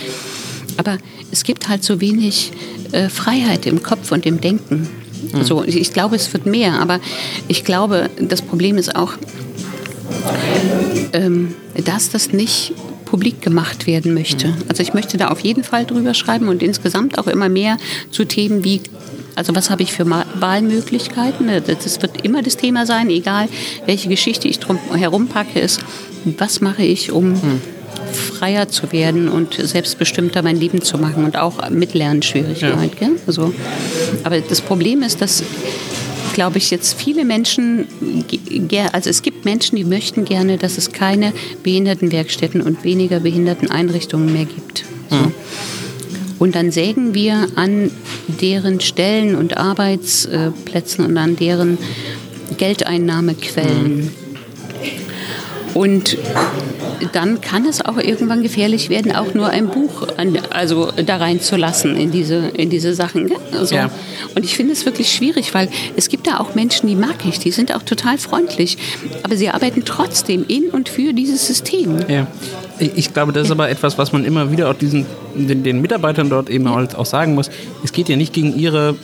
Aber 0.76 0.98
es 1.30 1.44
gibt 1.44 1.68
halt 1.68 1.84
so 1.84 2.00
wenig 2.00 2.52
äh, 2.92 3.08
Freiheit 3.08 3.66
im 3.66 3.82
Kopf 3.82 4.12
und 4.12 4.26
im 4.26 4.40
Denken. 4.40 4.88
Mhm. 5.32 5.38
Also 5.38 5.64
ich, 5.64 5.92
glaube, 5.92 6.16
es 6.16 6.32
wird 6.32 6.46
mehr, 6.46 6.80
aber 6.80 7.00
ich 7.48 7.64
glaube, 7.64 8.10
das 8.20 8.42
Problem 8.42 8.76
ist 8.76 8.94
auch, 8.96 9.14
ähm, 11.12 11.54
dass 11.84 12.10
das 12.10 12.32
nicht 12.32 12.74
publik 13.04 13.42
gemacht 13.42 13.86
werden 13.86 14.14
möchte. 14.14 14.48
Mhm. 14.48 14.54
Also 14.68 14.82
ich 14.82 14.94
möchte 14.94 15.16
da 15.16 15.28
auf 15.28 15.40
jeden 15.40 15.64
Fall 15.64 15.84
drüber 15.84 16.14
schreiben 16.14 16.48
und 16.48 16.62
insgesamt 16.62 17.18
auch 17.18 17.26
immer 17.26 17.48
mehr 17.48 17.76
zu 18.10 18.24
Themen 18.24 18.64
wie 18.64 18.80
also 19.34 19.54
was 19.54 19.70
habe 19.70 19.82
ich 19.82 19.92
für 19.92 20.04
Wahlmöglichkeiten? 20.08 21.50
Das 21.66 22.02
wird 22.02 22.22
immer 22.22 22.42
das 22.42 22.58
Thema 22.58 22.84
sein, 22.84 23.08
egal 23.08 23.48
welche 23.86 24.10
Geschichte 24.10 24.46
ich 24.46 24.58
drum 24.58 24.78
herum 24.94 25.28
packe, 25.28 25.58
ist, 25.58 25.80
was 26.36 26.60
mache 26.60 26.82
ich, 26.82 27.12
um 27.12 27.40
hm. 27.40 27.60
Freier 28.12 28.68
zu 28.68 28.92
werden 28.92 29.28
und 29.28 29.54
selbstbestimmter 29.54 30.42
mein 30.42 30.56
Leben 30.56 30.82
zu 30.82 30.98
machen 30.98 31.24
und 31.24 31.36
auch 31.36 31.70
mit 31.70 31.94
Lernschwierigkeiten. 31.94 33.16
Ja. 33.16 33.22
Also, 33.26 33.54
aber 34.24 34.40
das 34.40 34.60
Problem 34.60 35.02
ist, 35.02 35.20
dass 35.20 35.42
glaube 36.34 36.56
ich, 36.56 36.70
jetzt 36.70 36.98
viele 36.98 37.26
Menschen, 37.26 37.86
also 38.92 39.10
es 39.10 39.20
gibt 39.20 39.44
Menschen, 39.44 39.76
die 39.76 39.84
möchten 39.84 40.24
gerne, 40.24 40.56
dass 40.56 40.78
es 40.78 40.92
keine 40.92 41.34
Behindertenwerkstätten 41.62 42.62
und 42.62 42.84
weniger 42.84 43.20
Behinderteneinrichtungen 43.20 44.32
mehr 44.32 44.46
gibt. 44.46 44.84
So. 45.10 45.16
Mhm. 45.16 45.34
Und 46.38 46.54
dann 46.54 46.72
sägen 46.72 47.12
wir 47.14 47.48
an 47.54 47.90
deren 48.26 48.80
Stellen 48.80 49.36
und 49.36 49.58
Arbeitsplätzen 49.58 51.04
und 51.04 51.18
an 51.18 51.36
deren 51.36 51.76
Geldeinnahmequellen. 52.56 53.96
Mhm. 53.96 54.10
Und 55.74 56.16
dann 57.12 57.40
kann 57.40 57.66
es 57.66 57.84
auch 57.84 57.98
irgendwann 57.98 58.42
gefährlich 58.42 58.88
werden, 58.88 59.12
auch 59.12 59.34
nur 59.34 59.48
ein 59.48 59.68
Buch 59.68 60.08
an, 60.16 60.38
also 60.50 60.90
da 60.92 61.16
reinzulassen 61.16 61.96
in 61.96 62.10
diese, 62.10 62.48
in 62.54 62.70
diese 62.70 62.94
Sachen. 62.94 63.30
Also, 63.52 63.74
ja. 63.74 63.90
Und 64.34 64.44
ich 64.44 64.56
finde 64.56 64.72
es 64.72 64.84
wirklich 64.84 65.10
schwierig, 65.10 65.54
weil 65.54 65.68
es 65.96 66.08
gibt 66.08 66.26
da 66.26 66.38
auch 66.38 66.54
Menschen, 66.54 66.88
die 66.88 66.96
mag 66.96 67.24
ich, 67.26 67.38
die 67.38 67.50
sind 67.50 67.74
auch 67.74 67.82
total 67.82 68.18
freundlich, 68.18 68.78
aber 69.22 69.36
sie 69.36 69.48
arbeiten 69.48 69.84
trotzdem 69.84 70.44
in 70.46 70.70
und 70.70 70.88
für 70.88 71.12
dieses 71.12 71.46
System. 71.46 71.98
Ja. 72.08 72.26
Ich 72.78 73.12
glaube, 73.12 73.32
das 73.32 73.44
ist 73.46 73.52
aber 73.52 73.68
etwas, 73.68 73.98
was 73.98 74.12
man 74.12 74.24
immer 74.24 74.50
wieder 74.50 74.70
auch 74.70 74.74
diesen, 74.74 75.06
den, 75.34 75.62
den 75.62 75.80
Mitarbeitern 75.80 76.30
dort 76.30 76.50
eben 76.50 76.66
auch 76.66 77.06
sagen 77.06 77.34
muss. 77.34 77.50
Es 77.84 77.92
geht 77.92 78.08
ja 78.08 78.16
nicht 78.16 78.32
gegen 78.32 78.58
ihre 78.58 78.96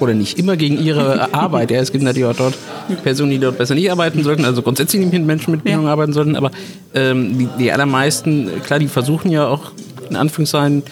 oder 0.00 0.14
nicht 0.14 0.38
immer 0.38 0.56
gegen 0.56 0.78
ihre 0.78 1.32
Arbeit. 1.34 1.70
Ja, 1.70 1.80
es 1.80 1.92
gibt 1.92 2.04
natürlich 2.04 2.28
auch 2.28 2.36
dort 2.36 2.54
Personen, 3.02 3.30
die 3.30 3.38
dort 3.38 3.58
besser 3.58 3.74
nicht 3.74 3.90
arbeiten 3.90 4.22
sollten, 4.22 4.44
also 4.44 4.62
grundsätzlich 4.62 5.00
nicht 5.00 5.12
mit 5.12 5.24
Menschen 5.24 5.50
mit 5.50 5.64
Behinderung 5.64 5.86
ja. 5.86 5.92
arbeiten 5.92 6.12
sollten, 6.12 6.36
aber 6.36 6.50
ähm, 6.94 7.38
die, 7.38 7.48
die, 7.58 7.72
allermeisten, 7.72 8.50
klar, 8.64 8.78
die 8.78 8.88
versuchen 8.88 9.30
ja 9.30 9.46
auch 9.46 9.72
in 10.08 10.16
Anführungszeichen 10.16 10.82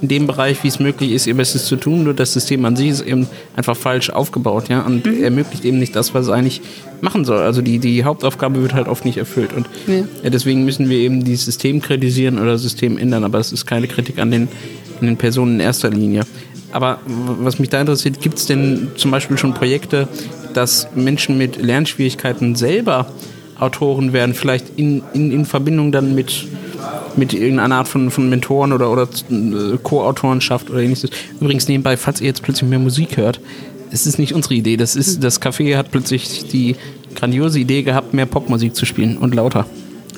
in 0.00 0.08
dem 0.08 0.26
Bereich, 0.26 0.64
wie 0.64 0.68
es 0.68 0.80
möglich 0.80 1.12
ist, 1.12 1.28
ihr 1.28 1.36
Bestes 1.36 1.66
zu 1.66 1.76
tun, 1.76 2.02
nur 2.02 2.12
das 2.12 2.32
System 2.32 2.64
an 2.64 2.74
sich 2.74 2.88
ist 2.88 3.02
eben 3.02 3.28
einfach 3.54 3.76
falsch 3.76 4.10
aufgebaut, 4.10 4.68
ja, 4.68 4.80
und 4.80 5.06
mhm. 5.06 5.22
ermöglicht 5.22 5.64
eben 5.64 5.78
nicht 5.78 5.94
das, 5.94 6.12
was 6.12 6.26
es 6.26 6.32
eigentlich 6.32 6.60
machen 7.00 7.24
soll. 7.24 7.38
Also 7.38 7.62
die, 7.62 7.78
die 7.78 8.02
Hauptaufgabe 8.02 8.60
wird 8.62 8.74
halt 8.74 8.88
oft 8.88 9.04
nicht 9.04 9.16
erfüllt 9.16 9.52
und 9.52 9.66
ja. 9.86 10.04
Ja, 10.24 10.30
deswegen 10.30 10.64
müssen 10.64 10.88
wir 10.88 10.98
eben 10.98 11.24
dieses 11.24 11.44
System 11.44 11.80
kritisieren 11.80 12.38
oder 12.38 12.52
das 12.52 12.62
System 12.62 12.98
ändern, 12.98 13.22
aber 13.22 13.38
es 13.38 13.52
ist 13.52 13.64
keine 13.64 13.86
Kritik 13.86 14.18
an 14.18 14.32
den, 14.32 14.48
an 15.00 15.06
den 15.06 15.16
Personen 15.16 15.54
in 15.54 15.60
erster 15.60 15.90
Linie. 15.90 16.22
Aber 16.72 16.98
was 17.06 17.58
mich 17.58 17.68
da 17.68 17.80
interessiert, 17.80 18.20
gibt 18.20 18.38
es 18.38 18.46
denn 18.46 18.88
zum 18.96 19.10
Beispiel 19.10 19.38
schon 19.38 19.54
Projekte, 19.54 20.08
dass 20.54 20.88
Menschen 20.94 21.38
mit 21.38 21.60
Lernschwierigkeiten 21.60 22.54
selber 22.56 23.06
Autoren 23.58 24.12
werden, 24.12 24.34
vielleicht 24.34 24.76
in, 24.76 25.02
in, 25.12 25.30
in 25.30 25.44
Verbindung 25.44 25.92
dann 25.92 26.14
mit, 26.14 26.46
mit 27.16 27.32
irgendeiner 27.32 27.76
Art 27.76 27.88
von, 27.88 28.10
von 28.10 28.28
Mentoren 28.28 28.72
oder, 28.72 28.90
oder 28.90 29.02
äh, 29.30 29.78
Co-Autorenschaft 29.82 30.70
oder 30.70 30.80
ähnliches. 30.80 31.10
Übrigens 31.40 31.68
nebenbei, 31.68 31.96
falls 31.96 32.20
ihr 32.20 32.26
jetzt 32.26 32.42
plötzlich 32.42 32.68
mehr 32.68 32.80
Musik 32.80 33.16
hört, 33.16 33.40
es 33.92 34.06
ist 34.06 34.18
nicht 34.18 34.34
unsere 34.34 34.54
Idee. 34.54 34.76
Das, 34.76 34.96
ist, 34.96 35.22
das 35.22 35.40
Café 35.40 35.76
hat 35.76 35.90
plötzlich 35.90 36.48
die 36.48 36.76
grandiose 37.14 37.60
Idee 37.60 37.82
gehabt, 37.82 38.14
mehr 38.14 38.26
Popmusik 38.26 38.74
zu 38.74 38.86
spielen 38.86 39.18
und 39.18 39.34
lauter. 39.34 39.66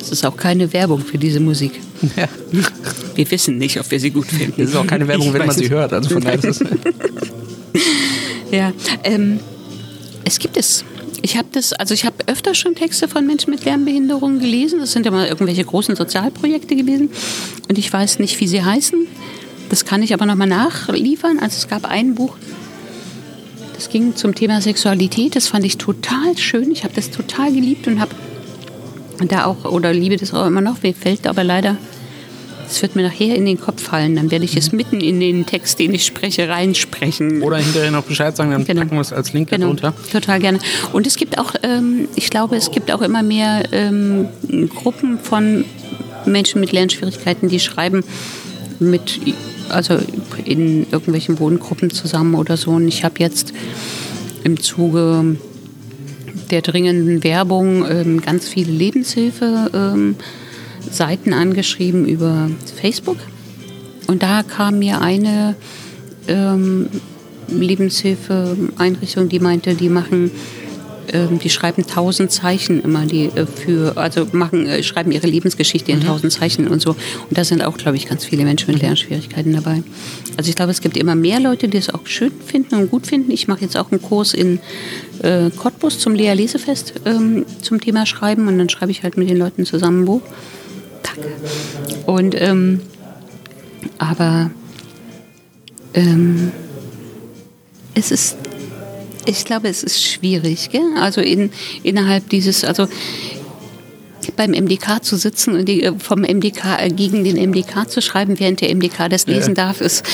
Es 0.05 0.11
ist 0.11 0.27
auch 0.27 0.37
keine 0.37 0.71
Werbung 0.75 1.01
für 1.01 1.17
diese 1.17 1.41
Musik. 1.41 1.81
Ja. 2.17 2.29
Wir 3.15 3.31
wissen 3.31 3.57
nicht, 3.57 3.81
ob 3.81 3.91
wir 3.91 3.99
sie 3.99 4.11
gut 4.11 4.27
finden. 4.27 4.61
Es 4.61 4.71
ist 4.71 4.77
auch 4.77 4.87
keine 4.87 5.09
Werbung, 5.09 5.29
ich 5.29 5.33
wenn 5.33 5.47
man 5.47 5.57
sie 5.57 5.71
hört. 5.71 5.95
Also 5.95 6.11
von 6.11 6.23
daher 6.23 6.45
ist 6.45 6.63
ja, 8.51 8.73
ähm, 9.03 9.41
es 10.25 10.39
gibt 10.39 10.59
es. 10.59 10.85
Ich 11.23 11.39
habe 11.39 11.49
das, 11.53 11.73
also 11.73 11.95
ich 11.95 12.05
habe 12.05 12.17
öfter 12.27 12.55
schon 12.55 12.75
Texte 12.75 13.09
von 13.09 13.27
Menschen 13.27 13.51
mit 13.51 13.65
Lernbehinderungen 13.65 14.41
gelesen. 14.41 14.81
Das 14.81 14.93
sind 14.93 15.07
ja 15.07 15.11
mal 15.11 15.27
irgendwelche 15.27 15.65
großen 15.65 15.97
Sozialprojekte 15.97 16.77
gewesen. 16.77 17.09
Und 17.71 17.79
ich 17.79 17.91
weiß 17.91 18.19
nicht, 18.19 18.39
wie 18.41 18.47
sie 18.47 18.63
heißen. 18.63 19.07
Das 19.71 19.87
kann 19.87 20.03
ich 20.03 20.13
aber 20.13 20.27
nochmal 20.27 20.49
nachliefern. 20.49 21.39
Also 21.39 21.57
es 21.57 21.69
gab 21.69 21.87
ein 21.87 22.15
Buch, 22.15 22.37
das 23.75 23.89
ging 23.89 24.15
zum 24.17 24.35
Thema 24.35 24.61
Sexualität. 24.61 25.35
Das 25.35 25.49
fand 25.49 25.65
ich 25.65 25.79
total 25.79 26.37
schön. 26.37 26.71
Ich 26.71 26.85
habe 26.85 26.93
das 26.95 27.11
total 27.11 27.53
geliebt 27.53 27.87
und 27.87 28.01
habe 28.01 28.15
da 29.21 29.45
auch, 29.47 29.65
oder 29.65 29.93
liebe 29.93 30.17
das 30.17 30.35
auch 30.35 30.47
immer 30.47 30.61
noch, 30.61 30.83
mir 30.83 30.95
fällt 30.95 31.27
aber 31.27 31.45
leider, 31.45 31.77
es 32.67 32.83
wird 32.83 32.97
mir 32.97 33.03
nachher 33.03 33.37
in 33.37 33.45
den 33.45 33.61
Kopf 33.61 33.83
fallen, 33.83 34.17
dann 34.17 34.31
werde 34.31 34.45
ich 34.45 34.57
es 34.57 34.73
mitten 34.73 35.01
in 35.01 35.21
den 35.21 35.47
Text, 35.47 35.79
den 35.79 35.95
ich 35.95 36.05
spreche, 36.05 36.49
reinsprechen. 36.49 37.43
Oder 37.43 37.59
hinterher 37.59 37.91
noch 37.91 38.05
Bescheid 38.05 38.37
sagen, 38.37 38.51
dann 38.51 38.65
genau. 38.65 38.83
packen 38.83 38.97
wir 38.97 39.01
es 39.01 39.13
als 39.13 39.33
Link 39.33 39.51
genau. 39.51 39.67
darunter. 39.67 39.95
Total 40.11 40.41
gerne. 40.41 40.59
Und 40.93 41.07
es 41.07 41.17
gibt 41.17 41.39
auch, 41.39 41.55
ähm, 41.63 42.09
ich 42.17 42.31
glaube, 42.31 42.57
es 42.57 42.71
gibt 42.71 42.91
auch 42.93 43.03
immer 43.03 43.23
mehr 43.23 43.65
ähm, 43.73 44.29
Gruppen 44.75 45.19
von 45.19 45.65
Menschen 46.27 46.61
mit 46.61 46.73
Lernschwierigkeiten, 46.73 47.49
die 47.49 47.61
schreiben 47.61 48.03
mit, 48.79 49.21
also 49.69 49.99
in 50.45 50.87
irgendwelchen 50.91 51.39
Wohngruppen 51.39 51.91
zusammen 51.91 52.35
oder 52.35 52.57
so. 52.57 52.73
Und 52.73 52.89
ich 52.89 53.05
habe 53.05 53.17
jetzt 53.19 53.53
im 54.43 54.61
Zuge 54.61 55.37
der 56.51 56.63
dringenden 56.63 57.25
Werbung 57.25 57.85
ähm, 57.89 58.21
ganz 58.21 58.49
viele 58.49 58.73
Lebenshilfe-Seiten 58.73 60.17
ähm, 61.33 61.39
angeschrieben 61.39 62.07
über 62.07 62.51
Facebook. 62.77 63.19
Und 64.07 64.23
da 64.23 64.43
kam 64.43 64.79
mir 64.79 65.01
eine 65.01 65.57
ähm, 66.29 66.89
Lebenshilfe-Einrichtung, 67.49 69.29
die 69.29 69.41
meinte, 69.41 69.75
die 69.75 69.89
machen 69.89 70.31
die 71.13 71.51
schreiben 71.51 71.87
tausend 71.87 72.33
Zeichen 72.33 72.83
immer, 72.83 73.07
die 73.07 73.27
äh, 73.27 73.47
für, 73.47 73.97
also 73.97 74.27
machen, 74.33 74.67
äh, 74.67 74.83
schreiben 74.83 75.13
ihre 75.13 75.27
Lebensgeschichte 75.27 75.93
in 75.93 76.01
mhm. 76.01 76.05
tausend 76.05 76.33
Zeichen 76.33 76.69
und 76.69 76.81
so. 76.81 76.91
Und 76.91 77.37
da 77.37 77.45
sind 77.45 77.63
auch, 77.63 77.77
glaube 77.77 77.97
ich, 77.97 78.07
ganz 78.07 78.25
viele 78.25 78.45
Menschen 78.45 78.73
mit 78.73 78.83
Lernschwierigkeiten 78.83 79.53
dabei. 79.53 79.83
Also 80.37 80.51
ich 80.51 80.57
glaube, 80.57 80.73
es 80.73 80.81
gibt 80.81 80.97
immer 80.97 81.15
mehr 81.15 81.41
Leute, 81.41 81.69
die 81.69 81.79
es 81.79 81.91
auch 81.91 82.07
schön 82.07 82.33
finden 82.45 82.77
und 82.77 82.91
gut 82.91 83.07
finden. 83.07 83.31
Ich 83.31 83.49
mache 83.49 83.63
jetzt 83.63 83.77
auch 83.77 83.91
einen 83.91 84.03
Kurs 84.03 84.35
in 84.35 84.59
äh, 85.23 85.51
Cottbus 85.51 85.99
zum 85.99 86.15
Lea 86.15 86.33
Lesefest 86.33 86.95
ähm, 87.05 87.47
zum 87.63 87.81
Thema 87.81 88.07
Schreiben 88.07 88.49
und 88.49 88.59
dann 88.59 88.69
schreibe 88.69 88.91
ich 88.91 89.03
halt 89.03 89.17
mit 89.17 89.29
den 89.29 89.37
Leuten 89.37 89.65
zusammen 89.65 90.03
ein 90.03 90.05
Buch. 90.07 90.23
Danke. 91.03 91.29
Und 92.07 92.35
ähm, 92.41 92.81
aber 93.99 94.51
ähm, 95.95 96.51
es 97.95 98.11
ist 98.11 98.37
ich 99.27 99.45
glaube, 99.45 99.69
es 99.69 99.83
ist 99.83 100.03
schwierig. 100.03 100.71
Gell? 100.71 100.95
Also 100.99 101.21
in, 101.21 101.51
innerhalb 101.83 102.29
dieses, 102.29 102.65
also 102.65 102.87
beim 104.37 104.53
MDK 104.53 105.03
zu 105.03 105.17
sitzen 105.17 105.55
und 105.55 105.69
die, 105.69 105.91
vom 105.99 106.21
MDK 106.23 106.79
äh, 106.81 106.89
gegen 106.89 107.25
den 107.25 107.37
MDK 107.37 107.89
zu 107.89 108.01
schreiben, 108.01 108.39
während 108.39 108.61
der 108.61 108.75
MDK 108.75 109.09
das 109.09 109.27
lesen 109.27 109.55
ja. 109.55 109.67
darf, 109.67 109.81
ist 109.81 110.05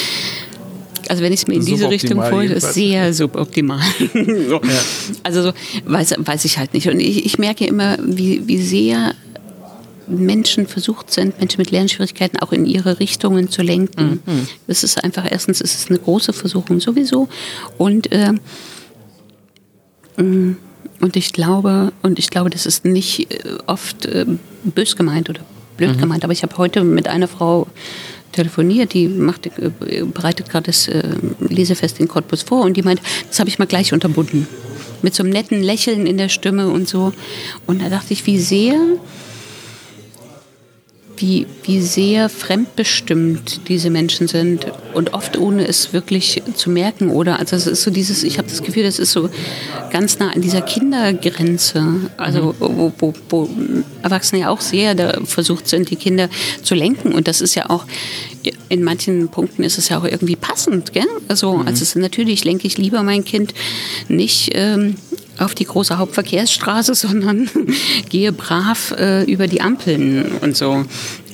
also 1.09 1.25
wenn 1.25 1.33
ich 1.33 1.41
es 1.41 1.49
mir 1.49 1.55
in 1.55 1.65
diese 1.65 1.91
Richtung 1.91 2.19
vorstelle, 2.19 2.55
ist 2.55 2.75
sehr 2.75 3.13
suboptimal. 3.13 3.83
so. 4.13 4.61
ja. 4.63 4.81
Also 5.25 5.43
so, 5.43 5.53
weiß, 5.85 6.15
weiß 6.19 6.45
ich 6.45 6.57
halt 6.57 6.73
nicht. 6.73 6.89
Und 6.89 7.01
ich, 7.01 7.27
ich 7.27 7.37
merke 7.37 7.67
immer, 7.67 7.99
wie, 8.01 8.47
wie 8.47 8.59
sehr 8.59 9.15
Menschen 10.07 10.69
versucht 10.69 11.13
sind, 11.13 11.39
Menschen 11.41 11.59
mit 11.59 11.73
Lernschwierigkeiten 11.73 12.39
auch 12.39 12.53
in 12.53 12.65
ihre 12.65 13.01
Richtungen 13.01 13.51
zu 13.51 13.63
lenken. 13.63 14.21
Mhm. 14.25 14.49
Es 14.69 14.85
ist 14.85 15.03
einfach, 15.03 15.25
erstens 15.29 15.61
ist 15.61 15.75
es 15.75 15.89
eine 15.89 15.99
große 15.99 16.33
Versuchung 16.33 16.81
sowieso 16.81 17.29
und 17.77 18.13
äh, 18.13 18.35
und 20.21 21.17
ich 21.17 21.33
glaube, 21.33 21.93
und 22.03 22.19
ich 22.19 22.31
glaube, 22.31 22.51
das 22.51 22.67
ist 22.67 22.85
nicht 22.85 23.33
äh, 23.33 23.59
oft 23.67 24.07
äh, 24.07 24.27
bös 24.65 24.97
gemeint 24.97 25.31
oder 25.31 25.41
blöd 25.77 25.97
mhm. 25.97 26.01
gemeint, 26.01 26.25
aber 26.25 26.33
ich 26.33 26.43
habe 26.43 26.57
heute 26.59 26.85
mit 26.85 27.09
einer 27.09 27.29
Frau 27.29 27.67
telefoniert, 28.33 28.93
die 28.93 29.09
macht, 29.09 29.47
äh, 29.47 29.71
bereitet 30.05 30.51
gerade 30.51 30.67
das 30.67 30.89
Lesefest 31.41 32.01
in 32.01 32.09
Cottbus 32.09 32.43
vor 32.43 32.65
und 32.65 32.77
die 32.77 32.83
meint, 32.83 33.01
das 33.29 33.41
habe 33.41 33.49
ich 33.49 33.59
mal 33.59 33.67
gleich 33.67 33.93
unterbunden. 33.93 34.47
Mit 35.03 35.15
so 35.15 35.23
einem 35.23 35.33
netten 35.33 35.63
Lächeln 35.63 36.07
in 36.07 36.19
der 36.19 36.29
Stimme 36.29 36.69
und 36.69 36.87
so. 36.87 37.15
Und 37.67 37.81
da 37.81 37.89
dachte 37.89 38.13
ich, 38.13 38.27
wie 38.27 38.39
sehr 38.39 38.77
wie, 41.21 41.47
wie 41.65 41.81
sehr 41.81 42.29
fremdbestimmt 42.29 43.69
diese 43.69 43.91
Menschen 43.91 44.27
sind 44.27 44.67
und 44.95 45.13
oft 45.13 45.39
ohne 45.39 45.67
es 45.67 45.93
wirklich 45.93 46.43
zu 46.55 46.71
merken. 46.71 47.11
Oder 47.11 47.39
also 47.39 47.57
es 47.57 47.67
ist 47.67 47.83
so 47.83 47.91
dieses, 47.91 48.23
ich 48.23 48.39
habe 48.39 48.49
das 48.49 48.63
Gefühl, 48.63 48.83
das 48.83 48.99
ist 48.99 49.13
so 49.13 49.29
ganz 49.91 50.19
nah 50.19 50.31
an 50.31 50.41
dieser 50.41 50.63
Kindergrenze, 50.63 52.11
also 52.17 52.55
mhm. 52.59 52.77
wo, 52.77 52.93
wo, 52.99 53.15
wo 53.29 53.51
Erwachsene 54.03 54.43
ja 54.43 54.49
auch 54.49 54.61
sehr 54.61 54.95
da 54.95 55.21
versucht 55.25 55.69
sind, 55.69 55.91
die 55.91 55.97
Kinder 55.97 56.29
zu 56.63 56.75
lenken. 56.75 57.13
Und 57.13 57.29
das 57.29 57.41
ist 57.41 57.55
ja 57.55 57.69
auch 57.69 57.85
in 58.69 58.83
manchen 58.83 59.29
Punkten 59.29 59.63
ist 59.63 59.77
es 59.77 59.91
ja 59.91 59.99
auch 59.99 60.05
irgendwie 60.05 60.37
passend. 60.37 60.93
Gell? 60.93 61.07
Also, 61.29 61.59
mhm. 61.59 61.67
also 61.67 61.99
natürlich 61.99 62.45
lenke 62.45 62.67
ich 62.67 62.79
lieber 62.79 63.03
mein 63.03 63.25
Kind 63.25 63.53
nicht. 64.09 64.51
Ähm, 64.55 64.97
auf 65.41 65.55
die 65.55 65.65
große 65.65 65.99
Hauptverkehrsstraße, 65.99 66.95
sondern 67.01 67.49
gehe 68.09 68.33
brav 68.33 68.93
äh, 68.99 69.25
über 69.25 69.47
die 69.47 69.61
Ampeln 69.61 70.33
und 70.41 70.57
so. 70.57 70.85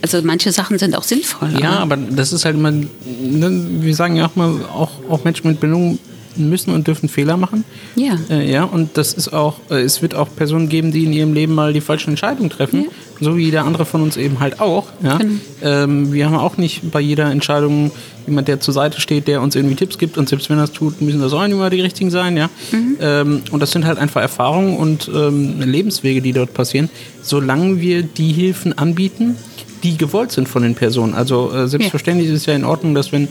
Also 0.02 0.20
manche 0.22 0.52
Sachen 0.52 0.78
sind 0.78 0.96
auch 0.96 1.02
sinnvoll. 1.02 1.50
Ja, 1.60 1.78
aber 1.78 1.96
das 1.96 2.32
ist 2.32 2.44
halt 2.44 2.56
immer, 2.56 2.70
ne, 2.70 3.66
wir 3.80 3.94
sagen 3.94 4.16
ja 4.16 4.26
auch 4.26 4.36
mal, 4.36 4.52
auch, 4.72 4.92
auch 5.08 5.24
Menschen 5.24 5.48
mit 5.48 5.60
Bildung 5.60 5.98
müssen 6.38 6.72
und 6.72 6.86
dürfen 6.86 7.08
Fehler 7.08 7.36
machen. 7.36 7.64
Ja. 7.94 8.18
Äh, 8.30 8.50
ja, 8.50 8.64
und 8.64 8.96
das 8.96 9.12
ist 9.12 9.32
auch, 9.32 9.60
äh, 9.70 9.80
es 9.80 10.02
wird 10.02 10.14
auch 10.14 10.28
Personen 10.34 10.68
geben, 10.68 10.92
die 10.92 11.04
in 11.04 11.12
ihrem 11.12 11.34
Leben 11.34 11.54
mal 11.54 11.72
die 11.72 11.80
falschen 11.80 12.10
Entscheidungen 12.10 12.50
treffen. 12.50 12.84
Ja. 12.84 12.88
So 13.20 13.36
wie 13.36 13.44
jeder 13.44 13.64
andere 13.64 13.86
von 13.86 14.02
uns 14.02 14.16
eben 14.16 14.40
halt 14.40 14.60
auch. 14.60 14.88
Ja? 15.02 15.16
Genau. 15.16 15.34
Ähm, 15.62 16.12
wir 16.12 16.26
haben 16.26 16.36
auch 16.36 16.58
nicht 16.58 16.90
bei 16.90 17.00
jeder 17.00 17.30
Entscheidung 17.30 17.90
jemand, 18.26 18.48
der 18.48 18.60
zur 18.60 18.74
Seite 18.74 19.00
steht, 19.00 19.26
der 19.26 19.40
uns 19.40 19.56
irgendwie 19.56 19.74
Tipps 19.74 19.96
gibt. 19.96 20.18
Und 20.18 20.28
selbst 20.28 20.50
wenn 20.50 20.58
er 20.58 20.64
es 20.64 20.72
tut, 20.72 21.00
müssen 21.00 21.20
das 21.20 21.32
auch 21.32 21.42
nicht 21.42 21.52
immer 21.52 21.70
die 21.70 21.80
richtigen 21.80 22.10
sein. 22.10 22.36
Ja? 22.36 22.50
Mhm. 22.72 22.96
Ähm, 23.00 23.42
und 23.50 23.60
das 23.60 23.70
sind 23.70 23.86
halt 23.86 23.98
einfach 23.98 24.20
Erfahrungen 24.20 24.76
und 24.76 25.10
ähm, 25.14 25.60
Lebenswege, 25.60 26.20
die 26.20 26.32
dort 26.32 26.52
passieren. 26.52 26.90
Solange 27.22 27.80
wir 27.80 28.02
die 28.02 28.32
Hilfen 28.32 28.76
anbieten, 28.76 29.36
die 29.82 29.96
gewollt 29.96 30.32
sind 30.32 30.48
von 30.48 30.62
den 30.62 30.74
Personen. 30.74 31.14
Also 31.14 31.52
äh, 31.52 31.68
selbstverständlich 31.68 32.28
ja. 32.28 32.34
ist 32.34 32.40
es 32.40 32.46
ja 32.46 32.54
in 32.54 32.64
Ordnung, 32.64 32.94
dass 32.94 33.12
wenn 33.12 33.28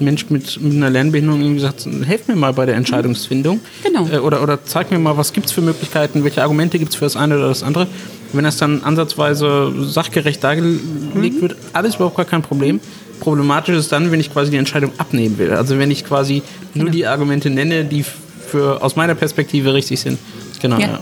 Mensch 0.00 0.28
mit, 0.30 0.60
mit 0.60 0.72
einer 0.72 0.90
Lernbehinderung 0.90 1.40
irgendwie 1.40 1.60
sagt, 1.60 1.86
helf 2.04 2.28
mir 2.28 2.36
mal 2.36 2.52
bei 2.52 2.66
der 2.66 2.74
Entscheidungsfindung. 2.74 3.60
Genau. 3.82 4.08
Äh, 4.08 4.18
oder, 4.18 4.42
oder 4.42 4.64
zeig 4.64 4.90
mir 4.90 4.98
mal, 4.98 5.16
was 5.16 5.32
gibt 5.32 5.46
es 5.46 5.52
für 5.52 5.60
Möglichkeiten, 5.60 6.24
welche 6.24 6.42
Argumente 6.42 6.78
gibt 6.78 6.92
es 6.92 6.96
für 6.96 7.04
das 7.04 7.16
eine 7.16 7.36
oder 7.36 7.48
das 7.48 7.62
andere. 7.62 7.86
Wenn 8.32 8.44
das 8.44 8.56
dann 8.56 8.82
ansatzweise 8.82 9.72
sachgerecht 9.84 10.42
dargelegt 10.42 11.14
mhm. 11.14 11.40
wird, 11.40 11.56
alles 11.72 11.96
überhaupt 11.96 12.16
gar 12.16 12.24
kein 12.24 12.42
Problem. 12.42 12.80
Problematisch 13.20 13.76
ist 13.76 13.92
dann, 13.92 14.10
wenn 14.10 14.20
ich 14.20 14.32
quasi 14.32 14.50
die 14.50 14.56
Entscheidung 14.56 14.92
abnehmen 14.98 15.38
will. 15.38 15.52
Also 15.52 15.78
wenn 15.78 15.90
ich 15.90 16.04
quasi 16.04 16.42
genau. 16.72 16.84
nur 16.84 16.92
die 16.92 17.06
Argumente 17.06 17.48
nenne, 17.48 17.84
die 17.84 18.04
für, 18.46 18.82
aus 18.82 18.96
meiner 18.96 19.14
Perspektive 19.14 19.72
richtig 19.72 20.00
sind. 20.00 20.18
Genau. 20.60 20.78
Ja. 20.78 20.86
Ja. 20.86 21.00